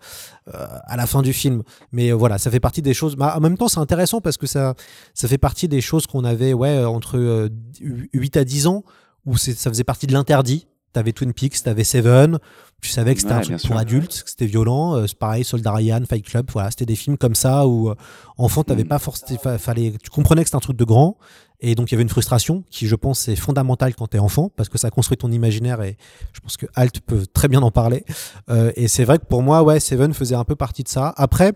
euh, 0.54 0.66
à 0.86 0.96
la 0.96 1.06
fin 1.06 1.22
du 1.22 1.32
film. 1.32 1.62
Mais 1.92 2.12
voilà, 2.12 2.38
ça 2.38 2.50
fait 2.50 2.60
partie 2.60 2.82
des 2.82 2.94
choses. 2.94 3.16
Bah, 3.16 3.34
en 3.36 3.40
même 3.40 3.58
temps, 3.58 3.68
c'est 3.68 3.80
intéressant 3.80 4.20
parce 4.20 4.36
que 4.36 4.46
ça, 4.46 4.74
ça 5.14 5.28
fait 5.28 5.38
partie 5.38 5.68
des 5.68 5.80
choses 5.80 6.06
qu'on 6.06 6.24
avait 6.24 6.52
ouais, 6.52 6.84
entre 6.84 7.18
euh, 7.18 7.48
8 7.80 8.36
à 8.36 8.44
10 8.44 8.66
ans, 8.66 8.84
où 9.26 9.36
ça 9.36 9.70
faisait 9.70 9.84
partie 9.84 10.06
de 10.06 10.12
l'interdit. 10.12 10.66
T'avais 10.92 11.12
Twin 11.12 11.32
Peaks, 11.32 11.62
t'avais 11.62 11.84
Seven. 11.84 12.38
Tu 12.80 12.90
savais 12.90 13.14
que 13.14 13.20
c'était 13.20 13.32
Ouais, 13.34 13.38
un 13.38 13.42
truc 13.42 13.60
sûr. 13.60 13.70
pour 13.70 13.78
adultes, 13.78 14.22
que 14.22 14.30
c'était 14.30 14.46
violent. 14.46 14.96
Euh, 14.96 15.06
pareil, 15.18 15.44
Soldat 15.44 15.72
Ryan, 15.72 16.00
Fight 16.08 16.24
Club. 16.24 16.46
Voilà, 16.52 16.70
c'était 16.70 16.86
des 16.86 16.94
films 16.96 17.18
comme 17.18 17.34
ça 17.34 17.66
où 17.66 17.90
euh, 17.90 17.94
enfant, 18.36 18.62
t'avais 18.64 18.84
Mm. 18.84 18.88
pas 18.88 18.98
forcément, 18.98 19.38
fallait, 19.58 19.94
tu 20.02 20.10
comprenais 20.10 20.42
que 20.42 20.48
c'était 20.48 20.56
un 20.56 20.60
truc 20.60 20.76
de 20.76 20.84
grand. 20.84 21.16
Et 21.60 21.74
donc 21.74 21.90
il 21.90 21.94
y 21.94 21.96
avait 21.96 22.04
une 22.04 22.08
frustration 22.08 22.62
qui, 22.70 22.86
je 22.86 22.94
pense, 22.94 23.26
est 23.26 23.34
fondamentale 23.34 23.92
quand 23.96 24.06
t'es 24.06 24.20
enfant 24.20 24.48
parce 24.56 24.68
que 24.68 24.78
ça 24.78 24.90
construit 24.90 25.18
ton 25.18 25.32
imaginaire 25.32 25.82
et 25.82 25.96
je 26.32 26.38
pense 26.38 26.56
que 26.56 26.66
Alt 26.76 27.00
peut 27.00 27.26
très 27.26 27.48
bien 27.48 27.62
en 27.62 27.72
parler. 27.72 28.04
Euh, 28.48 28.70
et 28.76 28.86
c'est 28.86 29.02
vrai 29.04 29.18
que 29.18 29.24
pour 29.24 29.42
moi, 29.42 29.64
ouais, 29.64 29.80
Seven 29.80 30.14
faisait 30.14 30.36
un 30.36 30.44
peu 30.44 30.54
partie 30.54 30.84
de 30.84 30.88
ça. 30.88 31.12
Après, 31.16 31.52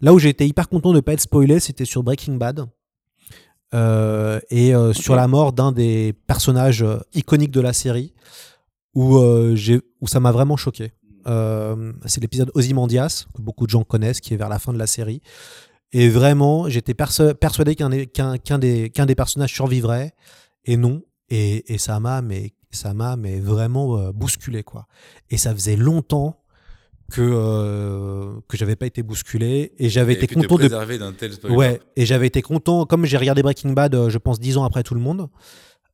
là 0.00 0.12
où 0.12 0.18
j'ai 0.18 0.30
été 0.30 0.44
hyper 0.44 0.68
content 0.68 0.92
de 0.92 0.98
pas 0.98 1.12
être 1.12 1.20
spoilé, 1.20 1.60
c'était 1.60 1.84
sur 1.84 2.02
Breaking 2.02 2.34
Bad. 2.34 2.66
Euh, 3.74 4.40
et 4.50 4.74
euh, 4.74 4.92
sur 4.92 5.16
la 5.16 5.26
mort 5.26 5.52
d'un 5.52 5.72
des 5.72 6.14
personnages 6.26 6.82
euh, 6.82 6.98
iconiques 7.14 7.50
de 7.50 7.60
la 7.60 7.72
série, 7.72 8.12
où, 8.94 9.16
euh, 9.18 9.54
j'ai- 9.56 9.80
où 10.00 10.06
ça 10.08 10.20
m'a 10.20 10.32
vraiment 10.32 10.56
choqué. 10.56 10.92
Euh, 11.26 11.92
c'est 12.06 12.20
l'épisode 12.20 12.50
Ozymandias, 12.54 13.26
que 13.34 13.40
beaucoup 13.42 13.66
de 13.66 13.70
gens 13.70 13.82
connaissent, 13.84 14.20
qui 14.20 14.34
est 14.34 14.36
vers 14.36 14.48
la 14.48 14.58
fin 14.58 14.72
de 14.72 14.78
la 14.78 14.86
série. 14.86 15.22
Et 15.92 16.08
vraiment, 16.08 16.68
j'étais 16.68 16.94
perso- 16.94 17.34
persuadé 17.34 17.74
qu'un 17.76 17.88
des, 17.90 18.06
qu'un, 18.06 18.36
qu'un 18.36 18.58
des, 18.58 18.90
qu'un 18.90 19.06
des 19.06 19.14
personnages 19.14 19.52
survivrait, 19.54 20.12
et 20.64 20.76
non. 20.76 21.02
Et, 21.30 21.72
et 21.72 21.78
ça 21.78 21.98
m'a 22.00 22.20
mais, 22.20 22.52
ça 22.70 22.92
m'a 22.94 23.16
mais 23.16 23.40
vraiment 23.40 23.96
euh, 23.98 24.12
bousculé, 24.12 24.62
quoi. 24.62 24.86
Et 25.30 25.38
ça 25.38 25.54
faisait 25.54 25.76
longtemps 25.76 26.40
que, 27.12 27.20
euh, 27.22 28.34
que 28.48 28.56
j'avais 28.56 28.76
pas 28.76 28.86
été 28.86 29.02
bousculé, 29.02 29.72
et 29.78 29.88
j'avais 29.88 30.14
été 30.14 30.26
content 30.26 30.56
de 30.56 30.68
d'un 30.98 31.12
tel 31.12 31.32
spoiler. 31.32 31.56
Ouais, 31.56 31.80
et 31.96 32.06
j'avais 32.06 32.26
été 32.26 32.42
content, 32.42 32.86
comme 32.86 33.04
j'ai 33.06 33.16
regardé 33.16 33.42
Breaking 33.42 33.72
Bad, 33.72 33.94
euh, 33.94 34.10
je 34.10 34.18
pense, 34.18 34.40
dix 34.40 34.56
ans 34.56 34.64
après 34.64 34.82
tout 34.82 34.94
le 34.94 35.00
monde. 35.00 35.28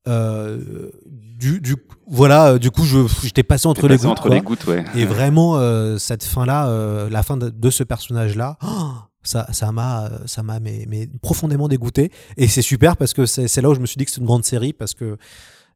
Euh, 0.09 0.91
du, 1.07 1.61
du, 1.61 1.77
voilà, 2.07 2.53
euh, 2.53 2.59
du 2.59 2.71
coup, 2.71 2.85
j'étais 3.23 3.43
passé 3.43 3.67
entre 3.67 3.87
les 3.89 3.97
passé 3.97 4.07
gouttes. 4.07 4.13
entre 4.13 4.23
quoi. 4.23 4.35
les 4.35 4.41
gouttes, 4.41 4.67
ouais. 4.67 4.85
Et 4.95 5.05
vraiment, 5.05 5.57
euh, 5.59 5.99
cette 5.99 6.25
fin-là, 6.25 7.09
la 7.09 7.23
fin 7.23 7.37
de, 7.37 7.51
de 7.51 7.71
ce 7.71 7.83
personnage-là, 7.85 8.57
oh, 8.65 8.93
ça, 9.23 9.47
ça 9.53 9.73
m'a, 9.73 10.11
ça 10.27 10.43
m'a, 10.43 10.61
mais, 10.61 10.87
mais 10.89 11.09
profondément 11.23 11.69
dégoûté. 11.69 12.11
Et 12.37 12.49
c'est 12.49 12.63
super 12.63 12.97
parce 12.97 13.13
que 13.13 13.27
c'est 13.27 13.61
là 13.61 13.69
où 13.71 13.75
je 13.75 13.81
me 13.81 13.87
suis 13.87 13.99
dit 13.99 14.05
que 14.05 14.11
c'est 14.11 14.21
une 14.21 14.27
grande 14.27 14.45
série 14.45 14.73
parce 14.73 14.95
que 14.95 15.17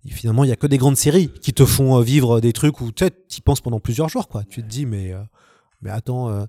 finalement, 0.08 0.44
il 0.44 0.50
y 0.50 0.52
a 0.52 0.56
que 0.56 0.66
des 0.66 0.78
grandes 0.78 0.96
séries 0.96 1.30
qui 1.40 1.52
te 1.52 1.64
font 1.64 1.98
vivre 2.00 2.40
des 2.40 2.52
trucs 2.52 2.80
où 2.80 2.92
tu 2.92 3.04
y 3.06 3.40
penses 3.40 3.60
pendant 3.60 3.80
plusieurs 3.80 4.08
jours, 4.08 4.28
quoi. 4.28 4.42
Tu 4.48 4.62
te 4.62 4.68
dis, 4.68 4.86
mais. 4.86 5.12
euh, 5.12 5.22
mais 5.82 5.90
attends, 5.90 6.30
euh, 6.30 6.46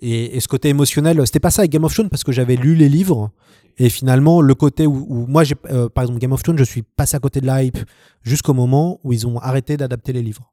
et, 0.00 0.34
et 0.36 0.40
ce 0.40 0.48
côté 0.48 0.70
émotionnel, 0.70 1.20
c'était 1.26 1.40
pas 1.40 1.50
ça 1.50 1.60
avec 1.60 1.70
Game 1.70 1.84
of 1.84 1.92
Thrones 1.92 2.08
parce 2.08 2.24
que 2.24 2.32
j'avais 2.32 2.56
lu 2.56 2.74
les 2.74 2.88
livres 2.88 3.30
et 3.78 3.88
finalement 3.88 4.40
le 4.40 4.54
côté 4.54 4.86
où, 4.86 5.06
où 5.08 5.26
moi, 5.26 5.44
j'ai, 5.44 5.54
euh, 5.70 5.88
par 5.88 6.04
exemple 6.04 6.18
Game 6.20 6.32
of 6.32 6.42
Thrones, 6.42 6.58
je 6.58 6.64
suis 6.64 6.82
passé 6.82 7.16
à 7.16 7.20
côté 7.20 7.40
de 7.40 7.46
la 7.46 7.62
hype 7.62 7.78
jusqu'au 8.22 8.54
moment 8.54 9.00
où 9.04 9.12
ils 9.12 9.26
ont 9.26 9.38
arrêté 9.38 9.76
d'adapter 9.76 10.12
les 10.12 10.22
livres. 10.22 10.52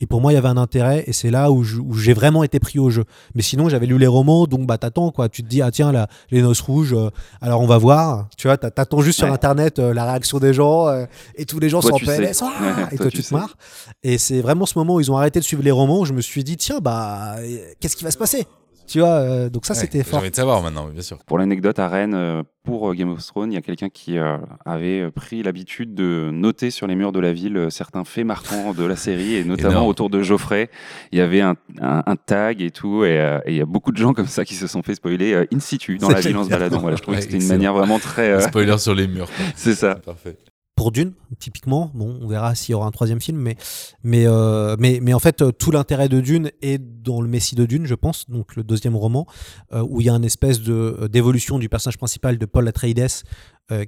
Et 0.00 0.06
pour 0.06 0.20
moi, 0.20 0.32
il 0.32 0.34
y 0.34 0.38
avait 0.38 0.48
un 0.48 0.56
intérêt, 0.56 1.04
et 1.06 1.12
c'est 1.12 1.30
là 1.30 1.52
où 1.52 1.62
je- 1.62 1.78
où 1.78 1.94
j'ai 1.94 2.14
vraiment 2.14 2.42
été 2.42 2.58
pris 2.58 2.80
au 2.80 2.90
jeu. 2.90 3.04
Mais 3.36 3.42
sinon, 3.42 3.68
j'avais 3.68 3.86
lu 3.86 3.96
les 3.96 4.08
romans, 4.08 4.46
donc 4.46 4.66
bah 4.66 4.76
t'attends 4.76 5.12
quoi. 5.12 5.28
Tu 5.28 5.44
te 5.44 5.48
dis 5.48 5.62
ah 5.62 5.70
tiens 5.70 5.92
là, 5.92 6.08
les 6.32 6.42
noces 6.42 6.60
rouges, 6.62 6.92
euh, 6.94 7.10
alors 7.40 7.60
on 7.60 7.66
va 7.66 7.78
voir. 7.78 8.28
Tu 8.36 8.48
vois, 8.48 8.56
t'a- 8.58 8.72
t'attends 8.72 9.00
juste 9.02 9.18
sur 9.18 9.28
internet 9.32 9.78
euh, 9.78 9.94
la 9.94 10.04
réaction 10.04 10.40
des 10.40 10.52
gens, 10.52 10.88
euh, 10.88 11.06
et 11.36 11.46
tous 11.46 11.60
les 11.60 11.68
gens 11.68 11.80
Toi, 11.80 11.90
sont 11.90 11.96
en. 11.96 11.98
PLS, 12.00 12.42
ah 12.42 12.52
et 12.92 12.96
toi, 12.96 13.04
toi 13.04 13.10
tu 13.12 13.18
tu 13.18 13.22
te 13.22 13.32
marres. 13.32 13.56
Et 14.02 14.18
c'est 14.18 14.40
vraiment 14.40 14.66
ce 14.66 14.76
moment 14.76 14.96
où 14.96 15.00
ils 15.00 15.12
ont 15.12 15.16
arrêté 15.16 15.38
de 15.38 15.44
suivre 15.44 15.62
les 15.62 15.70
romans, 15.70 16.00
où 16.00 16.04
je 16.04 16.12
me 16.12 16.20
suis 16.20 16.42
dit 16.42 16.56
tiens 16.56 16.80
bah 16.82 17.36
qu'est-ce 17.78 17.94
qui 17.96 18.02
va 18.04 18.10
se 18.10 18.18
passer? 18.18 18.46
Tu 18.86 19.00
vois, 19.00 19.08
euh, 19.20 19.48
donc 19.48 19.64
ça 19.64 19.72
Ouais, 19.74 19.80
c'était 19.80 19.98
J'ai 19.98 20.04
fort. 20.04 20.18
envie 20.20 20.30
de 20.30 20.36
savoir 20.36 20.62
maintenant, 20.62 20.86
bien 20.88 21.00
sûr. 21.02 21.18
Pour 21.26 21.38
l'anecdote, 21.38 21.78
à 21.78 21.88
Rennes, 21.88 22.14
euh, 22.14 22.42
pour 22.64 22.90
euh, 22.90 22.94
Game 22.94 23.10
of 23.10 23.24
Thrones, 23.24 23.50
il 23.50 23.54
y 23.54 23.58
a 23.58 23.62
quelqu'un 23.62 23.88
qui 23.88 24.18
euh, 24.18 24.36
avait 24.66 25.10
pris 25.10 25.42
l'habitude 25.42 25.94
de 25.94 26.28
noter 26.32 26.70
sur 26.70 26.86
les 26.86 26.94
murs 26.94 27.10
de 27.12 27.18
la 27.20 27.32
ville 27.32 27.68
certains 27.70 28.04
faits 28.04 28.26
marquants 28.26 28.74
de 28.74 28.84
la 28.84 28.96
série, 28.96 29.36
et 29.36 29.44
notamment 29.44 29.70
Énorme. 29.70 29.88
autour 29.88 30.10
de 30.10 30.22
Geoffrey. 30.22 30.68
Il 31.12 31.18
y 31.18 31.22
avait 31.22 31.40
un, 31.40 31.56
un- 31.80 32.02
un 32.04 32.16
tag 32.16 32.60
et 32.62 32.70
tout, 32.70 33.04
et 33.04 33.18
euh, 33.18 33.38
et 33.46 33.52
il 33.52 33.56
y 33.56 33.60
a 33.62 33.66
beaucoup 33.66 33.90
de 33.90 33.96
gens 33.96 34.12
comme 34.12 34.26
ça 34.26 34.44
qui 34.44 34.54
se 34.54 34.66
sont 34.66 34.82
fait 34.82 34.94
spoiler 34.94 35.32
euh, 35.32 35.46
in 35.52 35.60
situ 35.60 35.96
dans 35.98 36.10
la 36.10 36.20
ville 36.20 36.36
en 36.36 36.44
se 36.44 36.50
baladant. 36.50 36.78
Voilà, 36.80 36.96
je 36.96 37.02
trouvais 37.02 37.16
Ouais, 37.18 37.24
que 37.24 37.30
c'était 37.32 37.42
une 37.42 37.48
manière 37.50 37.72
vraiment 37.72 37.98
très. 37.98 38.28
euh, 38.30 38.36
Un 38.36 38.40
Spoiler 38.40 38.76
sur 38.78 38.94
les 38.94 39.06
murs. 39.08 39.28
c'est 39.56 39.74
ça. 39.74 39.94
Parfait. 39.96 40.36
Pour 40.74 40.90
Dune, 40.90 41.12
typiquement. 41.38 41.90
Bon, 41.94 42.18
on 42.20 42.26
verra 42.26 42.54
s'il 42.54 42.72
y 42.72 42.74
aura 42.74 42.86
un 42.86 42.90
troisième 42.90 43.20
film, 43.20 43.38
mais, 43.38 43.56
mais, 44.02 44.26
euh, 44.26 44.76
mais, 44.78 44.98
mais 45.00 45.14
en 45.14 45.18
fait, 45.18 45.40
euh, 45.40 45.52
tout 45.52 45.70
l'intérêt 45.70 46.08
de 46.08 46.20
Dune 46.20 46.50
est 46.62 46.78
dans 46.78 47.20
le 47.20 47.28
Messie 47.28 47.54
de 47.54 47.64
Dune, 47.64 47.86
je 47.86 47.94
pense, 47.94 48.28
donc 48.28 48.56
le 48.56 48.64
deuxième 48.64 48.96
roman, 48.96 49.26
euh, 49.72 49.84
où 49.88 50.00
il 50.00 50.06
y 50.06 50.10
a 50.10 50.14
une 50.14 50.24
espèce 50.24 50.60
d'évolution 50.60 51.58
du 51.58 51.68
personnage 51.68 51.98
principal 51.98 52.38
de 52.38 52.46
Paul 52.46 52.66
Atreides, 52.68 53.06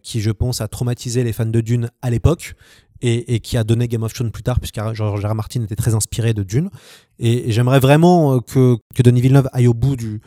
qui, 0.02 0.22
je 0.22 0.30
pense, 0.30 0.62
a 0.62 0.68
traumatisé 0.68 1.22
les 1.22 1.34
fans 1.34 1.44
de 1.44 1.60
Dune 1.60 1.90
à 2.00 2.10
l'époque. 2.10 2.54
Et, 3.02 3.40
qui 3.40 3.58
a 3.58 3.62
donné 3.62 3.88
Game 3.88 4.02
of 4.04 4.14
Thrones 4.14 4.30
plus 4.30 4.42
tard, 4.42 4.58
puisque 4.58 4.80
George 4.94 5.22
R. 5.22 5.34
Martin 5.34 5.62
était 5.62 5.76
très 5.76 5.94
inspiré 5.94 6.32
de 6.32 6.42
Dune. 6.42 6.70
Et, 7.18 7.52
j'aimerais 7.52 7.78
vraiment 7.78 8.40
que, 8.40 8.78
que 8.94 9.02
Denis 9.02 9.20
Villeneuve 9.20 9.50
aille 9.52 9.68
au 9.68 9.74
bout 9.74 9.96
du, 9.96 10.22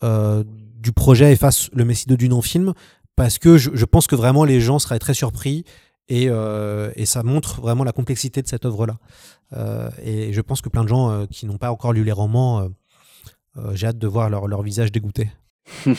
du 0.00 0.92
projet 0.92 1.32
et 1.32 1.36
fasse 1.36 1.70
le 1.72 1.84
Messie 1.84 2.06
de 2.06 2.14
Dune 2.14 2.32
en 2.32 2.40
film, 2.40 2.72
parce 3.16 3.38
que 3.38 3.58
je 3.58 3.84
pense 3.84 4.06
que 4.06 4.14
vraiment 4.14 4.44
les 4.44 4.60
gens 4.60 4.78
seraient 4.78 5.00
très 5.00 5.14
surpris 5.14 5.64
et, 6.08 6.26
euh, 6.28 6.90
et 6.96 7.06
ça 7.06 7.22
montre 7.22 7.60
vraiment 7.60 7.84
la 7.84 7.92
complexité 7.92 8.42
de 8.42 8.48
cette 8.48 8.64
œuvre-là. 8.64 8.96
Euh, 9.52 9.90
et 10.02 10.32
je 10.32 10.40
pense 10.40 10.60
que 10.60 10.68
plein 10.68 10.82
de 10.82 10.88
gens 10.88 11.10
euh, 11.10 11.26
qui 11.26 11.46
n'ont 11.46 11.58
pas 11.58 11.70
encore 11.70 11.92
lu 11.92 12.04
les 12.04 12.12
romans, 12.12 12.68
j'ai 13.72 13.86
hâte 13.86 13.98
de 13.98 14.08
voir 14.08 14.30
leur, 14.30 14.48
leur 14.48 14.62
visage 14.62 14.92
dégoûté. 14.92 15.30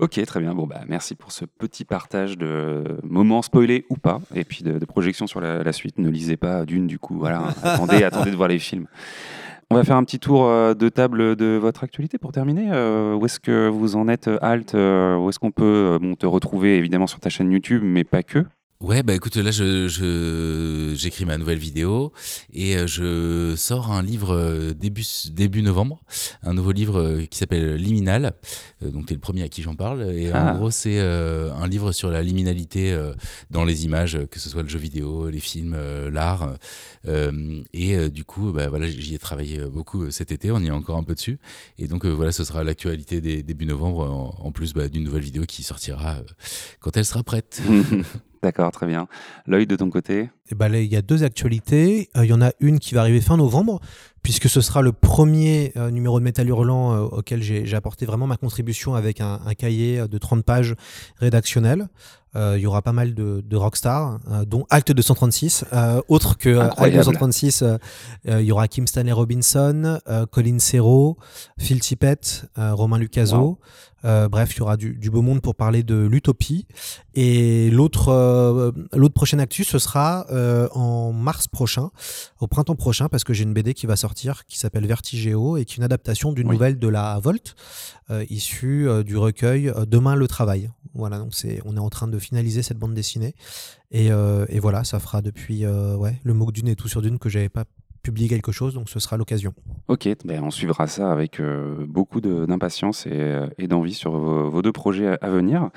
Ok, 0.00 0.20
très 0.26 0.40
bien. 0.40 0.56
Bon, 0.56 0.66
bah, 0.66 0.80
merci 0.88 1.14
pour 1.14 1.30
ce 1.30 1.44
petit 1.44 1.84
partage 1.84 2.36
de 2.36 2.98
moments 3.04 3.42
spoilés 3.42 3.86
ou 3.90 3.96
pas, 3.96 4.20
et 4.34 4.42
puis 4.42 4.64
de, 4.64 4.80
de 4.80 4.84
projections 4.84 5.28
sur 5.28 5.40
la, 5.40 5.62
la 5.62 5.72
suite. 5.72 5.98
Ne 5.98 6.10
lisez 6.10 6.36
pas 6.36 6.64
d'une, 6.64 6.88
du 6.88 6.98
coup. 6.98 7.16
Voilà, 7.16 7.44
attendez, 7.62 8.02
attendez 8.02 8.32
de 8.32 8.36
voir 8.36 8.48
les 8.48 8.58
films. 8.58 8.88
On 9.70 9.76
va 9.76 9.84
faire 9.84 9.94
un 9.94 10.02
petit 10.02 10.18
tour 10.18 10.48
de 10.48 10.88
table 10.88 11.36
de 11.36 11.56
votre 11.62 11.84
actualité 11.84 12.18
pour 12.18 12.32
terminer. 12.32 12.70
Euh, 12.72 13.14
où 13.14 13.24
est-ce 13.24 13.38
que 13.38 13.68
vous 13.68 13.94
en 13.94 14.08
êtes, 14.08 14.28
Alt 14.42 14.74
Où 14.74 15.28
est-ce 15.28 15.38
qu'on 15.38 15.52
peut 15.52 15.96
bon, 16.02 16.16
te 16.16 16.26
retrouver 16.26 16.76
évidemment 16.76 17.06
sur 17.06 17.20
ta 17.20 17.30
chaîne 17.30 17.52
YouTube, 17.52 17.82
mais 17.84 18.02
pas 18.02 18.24
que 18.24 18.44
Ouais, 18.84 19.02
bah 19.02 19.14
écoute, 19.14 19.36
là, 19.36 19.50
je, 19.50 19.88
je- 19.88 20.92
j'écris 20.94 21.24
ma 21.24 21.38
nouvelle 21.38 21.56
vidéo 21.56 22.12
et 22.52 22.76
euh, 22.76 22.86
je 22.86 23.54
sors 23.56 23.90
un 23.90 24.02
livre 24.02 24.34
euh, 24.34 24.74
début, 24.74 25.04
début 25.30 25.62
novembre, 25.62 26.02
un 26.42 26.52
nouveau 26.52 26.70
livre 26.72 27.00
euh, 27.00 27.24
qui 27.24 27.38
s'appelle 27.38 27.76
Liminal. 27.76 28.34
Donc, 28.82 29.06
t'es 29.06 29.14
le 29.14 29.20
premier 29.20 29.42
à 29.42 29.48
qui 29.48 29.62
j'en 29.62 29.74
parle. 29.74 30.12
Et 30.12 30.30
Ah. 30.30 30.52
en 30.52 30.58
gros, 30.58 30.70
c'est 30.70 31.00
un 31.00 31.66
livre 31.66 31.92
sur 31.92 32.10
la 32.10 32.22
liminalité 32.22 32.94
dans 33.50 33.64
les 33.64 33.86
images, 33.86 34.18
que 34.30 34.38
ce 34.38 34.50
soit 34.50 34.62
le 34.62 34.68
jeu 34.68 34.78
vidéo, 34.78 35.30
les 35.30 35.40
films, 35.40 35.74
l'art. 36.12 36.54
Et 37.72 38.10
du 38.10 38.24
coup, 38.24 38.52
bah, 38.52 38.68
voilà, 38.68 38.86
j'y 38.86 39.14
ai 39.14 39.18
travaillé 39.18 39.64
beaucoup 39.64 40.10
cet 40.10 40.30
été, 40.30 40.50
on 40.50 40.58
y 40.60 40.66
est 40.66 40.70
encore 40.70 40.98
un 40.98 41.02
peu 41.04 41.14
dessus. 41.14 41.38
Et 41.78 41.88
donc, 41.88 42.04
voilà, 42.04 42.32
ce 42.32 42.44
sera 42.44 42.62
l'actualité 42.62 43.22
des 43.22 43.42
début 43.42 43.64
novembre, 43.64 44.34
en, 44.38 44.52
plus 44.52 44.74
bah, 44.74 44.88
d'une 44.88 45.04
nouvelle 45.04 45.22
vidéo 45.22 45.44
qui 45.46 45.62
sortira 45.62 46.18
quand 46.80 46.94
elle 46.98 47.06
sera 47.06 47.22
prête. 47.22 47.62
D'accord, 48.44 48.72
très 48.72 48.86
bien. 48.86 49.08
L'œil 49.46 49.66
de 49.66 49.74
ton 49.74 49.88
côté 49.88 50.28
Et 50.50 50.54
ben 50.54 50.70
il 50.74 50.92
y 50.92 50.96
a 50.96 51.00
deux 51.00 51.24
actualités. 51.24 52.10
Euh, 52.14 52.26
Il 52.26 52.28
y 52.28 52.32
en 52.34 52.42
a 52.42 52.50
une 52.60 52.78
qui 52.78 52.94
va 52.94 53.00
arriver 53.00 53.22
fin 53.22 53.38
novembre, 53.38 53.80
puisque 54.22 54.50
ce 54.50 54.60
sera 54.60 54.82
le 54.82 54.92
premier 54.92 55.72
euh, 55.78 55.90
numéro 55.90 56.18
de 56.18 56.24
Métal 56.24 56.46
Hurlant 56.46 56.92
euh, 56.92 57.00
auquel 57.04 57.42
j'ai 57.42 57.64
j'ai 57.64 57.74
apporté 57.74 58.04
vraiment 58.04 58.26
ma 58.26 58.36
contribution 58.36 58.96
avec 58.96 59.22
un, 59.22 59.40
un 59.46 59.54
cahier 59.54 60.06
de 60.06 60.18
30 60.18 60.44
pages 60.44 60.74
rédactionnel. 61.20 61.88
Euh, 62.36 62.54
il 62.58 62.62
y 62.62 62.66
aura 62.66 62.82
pas 62.82 62.92
mal 62.92 63.14
de, 63.14 63.42
de 63.46 63.56
rockstars, 63.56 64.18
euh, 64.30 64.44
dont 64.44 64.66
Alt 64.70 64.90
236. 64.92 65.64
Euh, 65.72 66.00
autre 66.08 66.36
que 66.36 66.58
Incroyable. 66.58 66.98
236, 66.98 67.62
euh, 67.62 67.76
euh, 68.28 68.40
il 68.42 68.46
y 68.46 68.52
aura 68.52 68.66
Kim 68.68 68.86
Stanley 68.86 69.12
Robinson, 69.12 69.98
euh, 70.08 70.26
Colin 70.26 70.58
Serrault, 70.58 71.16
Phil 71.58 71.80
Tippett, 71.80 72.46
euh, 72.58 72.74
Romain 72.74 72.98
Lucaso. 72.98 73.36
Wow. 73.36 73.58
Euh, 74.06 74.28
bref, 74.28 74.54
il 74.54 74.58
y 74.58 74.60
aura 74.62 74.76
du, 74.76 74.96
du 74.96 75.08
beau 75.10 75.22
monde 75.22 75.40
pour 75.40 75.54
parler 75.54 75.82
de 75.82 75.94
l'utopie. 75.94 76.66
Et 77.14 77.70
l'autre 77.70 78.08
euh, 78.10 78.70
l'autre 78.92 79.14
prochaine 79.14 79.40
actu, 79.40 79.64
ce 79.64 79.78
sera 79.78 80.26
euh, 80.30 80.68
en 80.72 81.12
mars 81.14 81.48
prochain, 81.48 81.90
au 82.38 82.46
printemps 82.46 82.74
prochain, 82.74 83.08
parce 83.08 83.24
que 83.24 83.32
j'ai 83.32 83.44
une 83.44 83.54
BD 83.54 83.72
qui 83.72 83.86
va 83.86 83.96
sortir 83.96 84.44
qui 84.44 84.58
s'appelle 84.58 84.86
Vertigéo 84.86 85.56
et 85.56 85.64
qui 85.64 85.74
est 85.74 85.76
une 85.78 85.84
adaptation 85.84 86.32
d'une 86.32 86.48
Oui. 86.48 86.54
nouvelle 86.54 86.78
de 86.78 86.88
la 86.88 87.18
Volt, 87.22 87.54
euh, 88.10 88.24
issue 88.30 88.88
euh, 88.88 89.02
du 89.02 89.16
recueil 89.16 89.68
euh, 89.68 89.84
Demain 89.86 90.14
le 90.16 90.26
travail. 90.28 90.70
Voilà, 90.94 91.18
donc 91.18 91.34
c'est 91.34 91.60
on 91.64 91.76
est 91.76 91.80
en 91.80 91.90
train 91.90 92.06
de 92.08 92.18
finaliser 92.18 92.62
cette 92.62 92.78
bande 92.78 92.94
dessinée. 92.94 93.34
Et, 93.90 94.06
et 94.48 94.58
voilà, 94.60 94.82
ça 94.84 94.98
fera 95.00 95.22
depuis 95.22 95.66
ouais, 95.66 96.20
le 96.24 96.34
MOOC 96.34 96.52
d'une 96.52 96.68
et 96.68 96.76
tout 96.76 96.88
sur 96.88 97.00
d'une 97.02 97.18
que 97.18 97.28
j'avais 97.28 97.48
pas 97.48 97.64
publié 98.02 98.28
quelque 98.28 98.52
chose, 98.52 98.74
donc 98.74 98.88
ce 98.90 99.00
sera 99.00 99.16
l'occasion. 99.16 99.54
Ok, 99.88 100.06
ben 100.24 100.42
on 100.44 100.50
suivra 100.50 100.86
ça 100.86 101.10
avec 101.10 101.40
euh, 101.40 101.86
beaucoup 101.88 102.20
de- 102.20 102.44
d'impatience 102.44 103.06
et, 103.06 103.40
et 103.56 103.66
d'envie 103.66 103.94
sur 103.94 104.10
vos, 104.12 104.50
vos 104.50 104.62
deux 104.62 104.72
projets 104.72 105.06
à, 105.06 105.14
à 105.22 105.30
venir. 105.30 105.70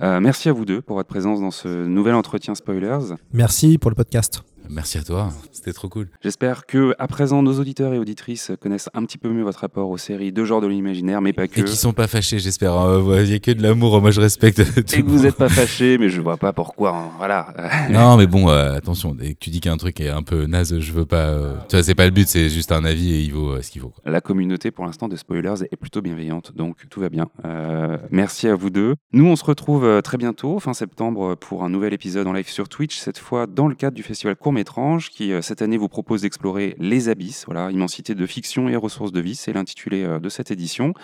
Euh, 0.00 0.20
merci 0.20 0.48
à 0.48 0.52
vous 0.52 0.64
deux 0.64 0.80
pour 0.80 0.96
votre 0.96 1.08
présence 1.08 1.40
dans 1.40 1.50
ce 1.50 1.68
nouvel 1.84 2.14
entretien 2.14 2.54
Spoilers. 2.54 3.16
Merci 3.32 3.78
pour 3.78 3.90
le 3.90 3.96
podcast. 3.96 4.42
Merci 4.74 4.96
à 4.98 5.02
toi, 5.02 5.30
c'était 5.52 5.72
trop 5.74 5.88
cool. 5.88 6.08
J'espère 6.22 6.64
que 6.66 6.94
à 6.98 7.06
présent 7.06 7.42
nos 7.42 7.60
auditeurs 7.60 7.92
et 7.92 7.98
auditrices 7.98 8.52
connaissent 8.60 8.88
un 8.94 9.04
petit 9.04 9.18
peu 9.18 9.28
mieux 9.28 9.42
votre 9.42 9.58
rapport 9.60 9.90
aux 9.90 9.98
séries 9.98 10.32
de 10.32 10.44
genre 10.44 10.60
de 10.62 10.66
l'imaginaire, 10.66 11.20
mais 11.20 11.32
pas 11.34 11.46
que. 11.46 11.60
Et 11.60 11.64
qui 11.64 11.76
sont 11.76 11.92
pas 11.92 12.06
fâchés, 12.06 12.38
j'espère. 12.38 12.72
Il 13.20 13.30
y 13.30 13.34
a 13.34 13.38
que 13.38 13.50
de 13.50 13.62
l'amour, 13.62 14.00
moi 14.00 14.10
je 14.10 14.20
respecte. 14.20 14.62
tout 14.74 14.94
Et 14.96 15.02
que 15.02 15.06
vous 15.08 15.22
n'êtes 15.24 15.36
pas 15.36 15.50
fâchés, 15.50 15.98
mais 15.98 16.08
je 16.08 16.20
vois 16.22 16.38
pas 16.38 16.52
pourquoi. 16.52 16.96
hein. 16.96 17.10
Voilà. 17.18 17.52
Non, 17.90 18.16
mais 18.16 18.26
bon, 18.26 18.48
euh, 18.48 18.74
attention, 18.74 19.14
dès 19.14 19.34
que 19.34 19.38
tu 19.38 19.50
dis 19.50 19.60
qu'un 19.60 19.76
truc 19.76 20.00
est 20.00 20.08
un 20.08 20.22
peu 20.22 20.46
naze, 20.46 20.78
je 20.78 20.92
veux 20.92 21.04
pas. 21.04 21.26
euh, 21.28 21.54
Tu 21.68 21.76
vois, 21.76 21.82
c'est 21.82 21.94
pas 21.94 22.04
le 22.06 22.10
but, 22.10 22.26
c'est 22.28 22.48
juste 22.48 22.72
un 22.72 22.84
avis 22.84 23.12
et 23.12 23.20
il 23.20 23.32
vaut 23.32 23.50
euh, 23.50 23.62
ce 23.62 23.70
qu'il 23.70 23.82
vaut. 23.82 23.90
quoi. 23.90 24.10
La 24.10 24.20
communauté, 24.20 24.70
pour 24.70 24.86
l'instant, 24.86 25.08
de 25.08 25.16
spoilers 25.16 25.64
est 25.70 25.76
plutôt 25.76 26.00
bienveillante, 26.00 26.52
donc 26.56 26.76
tout 26.88 27.00
va 27.00 27.08
bien. 27.10 27.26
Euh, 27.44 27.98
merci 28.10 28.48
à 28.48 28.54
vous 28.54 28.70
deux. 28.70 28.94
Nous, 29.12 29.26
on 29.26 29.36
se 29.36 29.44
retrouve 29.44 30.00
très 30.02 30.16
bientôt, 30.16 30.58
fin 30.60 30.72
septembre, 30.72 31.34
pour 31.34 31.64
un 31.64 31.68
nouvel 31.68 31.92
épisode 31.92 32.26
en 32.26 32.32
live 32.32 32.48
sur 32.48 32.68
Twitch, 32.68 32.96
cette 32.96 33.18
fois 33.18 33.46
dans 33.46 33.68
le 33.68 33.74
cadre 33.74 33.94
du 33.96 34.02
festival 34.02 34.36
Court-Métrange, 34.64 35.10
qui 35.10 35.32
euh, 35.32 35.42
cette 35.42 35.60
année 35.60 35.76
vous 35.76 35.88
propose 35.88 36.22
d'explorer 36.22 36.76
les 36.78 37.08
abysses, 37.08 37.44
voilà, 37.46 37.70
immensité 37.70 38.14
de 38.14 38.26
fiction 38.26 38.68
et 38.68 38.76
ressources 38.76 39.12
de 39.12 39.20
vie, 39.20 39.34
c'est 39.34 39.52
l'intitulé 39.52 40.04
euh, 40.04 40.20
de 40.20 40.28
cette 40.28 40.50
édition. 40.50 40.94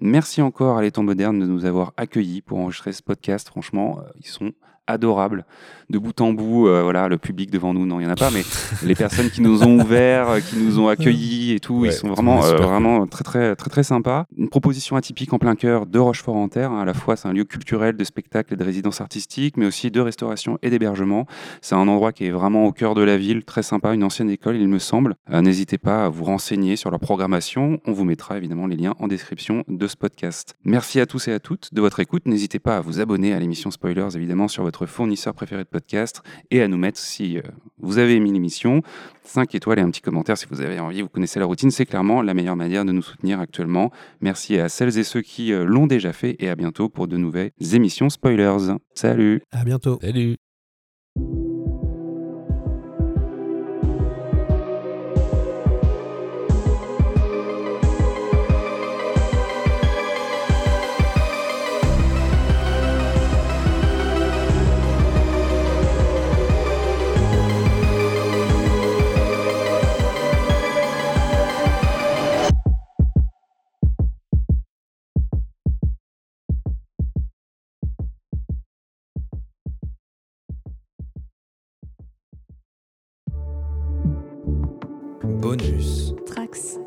Merci 0.00 0.42
encore 0.42 0.78
à 0.78 0.82
l'étang 0.82 1.04
moderne 1.04 1.38
de 1.38 1.46
nous 1.46 1.64
avoir 1.64 1.92
accueillis 1.96 2.42
pour 2.42 2.58
enregistrer 2.58 2.92
ce 2.92 3.02
podcast. 3.02 3.48
Franchement, 3.48 4.00
euh, 4.00 4.10
ils 4.18 4.26
sont 4.26 4.52
adorables 4.86 5.44
de 5.90 5.98
bout 5.98 6.18
en 6.22 6.32
bout. 6.32 6.66
euh, 6.66 6.82
voilà, 6.82 7.08
le 7.08 7.18
public 7.18 7.50
devant 7.50 7.74
nous, 7.74 7.84
non, 7.84 8.00
il 8.00 8.04
y 8.04 8.06
en 8.06 8.10
a 8.10 8.14
pas, 8.16 8.30
mais 8.30 8.42
les 8.86 8.94
personnes 8.94 9.28
qui 9.30 9.42
nous 9.42 9.62
ont 9.64 9.80
ouverts, 9.80 10.30
euh, 10.30 10.40
qui 10.40 10.56
nous 10.56 10.78
ont 10.80 10.88
accueillis 10.88 11.52
et 11.52 11.60
tout, 11.60 11.80
Ouais, 11.80 11.88
ils 11.88 11.92
sont 11.92 12.08
vraiment, 12.08 12.42
euh, 12.44 12.56
vraiment 12.56 13.06
très, 13.06 13.22
très, 13.24 13.54
très, 13.54 13.68
très 13.70 13.82
sympas. 13.82 14.24
Une 14.36 14.48
proposition 14.48 14.96
atypique 14.96 15.32
en 15.34 15.38
plein 15.38 15.54
cœur 15.56 15.84
de 15.86 15.98
Rochefort-en-Terre. 15.98 16.70
hein. 16.72 16.80
À 16.80 16.84
la 16.86 16.94
fois, 16.94 17.16
c'est 17.16 17.28
un 17.28 17.32
lieu 17.34 17.44
culturel 17.44 17.96
de 17.96 18.04
spectacle 18.04 18.54
et 18.54 18.56
de 18.56 18.64
résidence 18.64 19.00
artistique, 19.02 19.56
mais 19.58 19.66
aussi 19.66 19.90
de 19.90 20.00
restauration 20.00 20.58
et 20.62 20.70
d'hébergement. 20.70 21.26
C'est 21.60 21.74
un 21.74 21.86
endroit 21.86 22.12
qui 22.12 22.24
est 22.26 22.30
vraiment 22.30 22.64
au 22.64 22.72
cœur 22.72 22.94
de 22.94 23.02
la 23.02 23.16
ville, 23.18 23.44
très 23.44 23.62
sympa, 23.62 23.92
une 23.92 24.04
ancienne 24.04 24.30
école, 24.30 24.56
il 24.56 24.68
me 24.68 24.78
semble. 24.78 25.16
Euh, 25.32 25.42
N'hésitez 25.42 25.76
pas 25.78 26.06
à 26.06 26.08
vous 26.08 26.24
renseigner 26.24 26.76
sur 26.76 26.90
leur 26.90 27.00
programmation. 27.00 27.78
On 27.86 27.92
vous 27.92 28.04
mettra 28.04 28.38
évidemment 28.38 28.66
les 28.66 28.76
liens 28.76 28.94
en 29.00 29.06
description 29.06 29.64
de 29.68 29.86
ce 29.86 29.96
podcast. 29.96 30.54
Merci 30.64 30.98
à 31.00 31.06
tous 31.06 31.28
et 31.28 31.32
à 31.32 31.40
toutes 31.40 31.74
de 31.74 31.80
votre 31.82 32.00
écoute. 32.00 32.22
N'hésitez 32.24 32.58
pas 32.58 32.78
à 32.78 32.80
vous 32.80 33.00
abonner 33.00 33.34
à 33.34 33.38
l'émission 33.38 33.70
Spoilers, 33.70 34.08
évidemment, 34.16 34.48
sur 34.48 34.62
votre 34.62 34.73
fournisseur 34.86 35.34
préféré 35.34 35.64
de 35.64 35.68
podcast 35.68 36.22
et 36.50 36.62
à 36.62 36.68
nous 36.68 36.76
mettre 36.76 36.98
si 36.98 37.38
euh, 37.38 37.42
vous 37.78 37.98
avez 37.98 38.16
aimé 38.16 38.30
l'émission. 38.32 38.82
5 39.24 39.54
étoiles 39.54 39.78
et 39.78 39.82
un 39.82 39.90
petit 39.90 40.02
commentaire 40.02 40.36
si 40.36 40.46
vous 40.50 40.60
avez 40.60 40.78
envie. 40.80 41.02
Vous 41.02 41.08
connaissez 41.08 41.40
la 41.40 41.46
routine, 41.46 41.70
c'est 41.70 41.86
clairement 41.86 42.22
la 42.22 42.34
meilleure 42.34 42.56
manière 42.56 42.84
de 42.84 42.92
nous 42.92 43.02
soutenir 43.02 43.40
actuellement. 43.40 43.90
Merci 44.20 44.58
à 44.58 44.68
celles 44.68 44.98
et 44.98 45.04
ceux 45.04 45.22
qui 45.22 45.52
euh, 45.52 45.64
l'ont 45.64 45.86
déjà 45.86 46.12
fait 46.12 46.36
et 46.38 46.48
à 46.48 46.56
bientôt 46.56 46.88
pour 46.88 47.08
de 47.08 47.16
nouvelles 47.16 47.50
émissions 47.72 48.10
Spoilers. 48.10 48.76
Salut 48.94 49.40
À 49.52 49.64
bientôt. 49.64 49.98
Salut 50.02 50.36
Bonus. 85.44 86.14
Trax. 86.24 86.83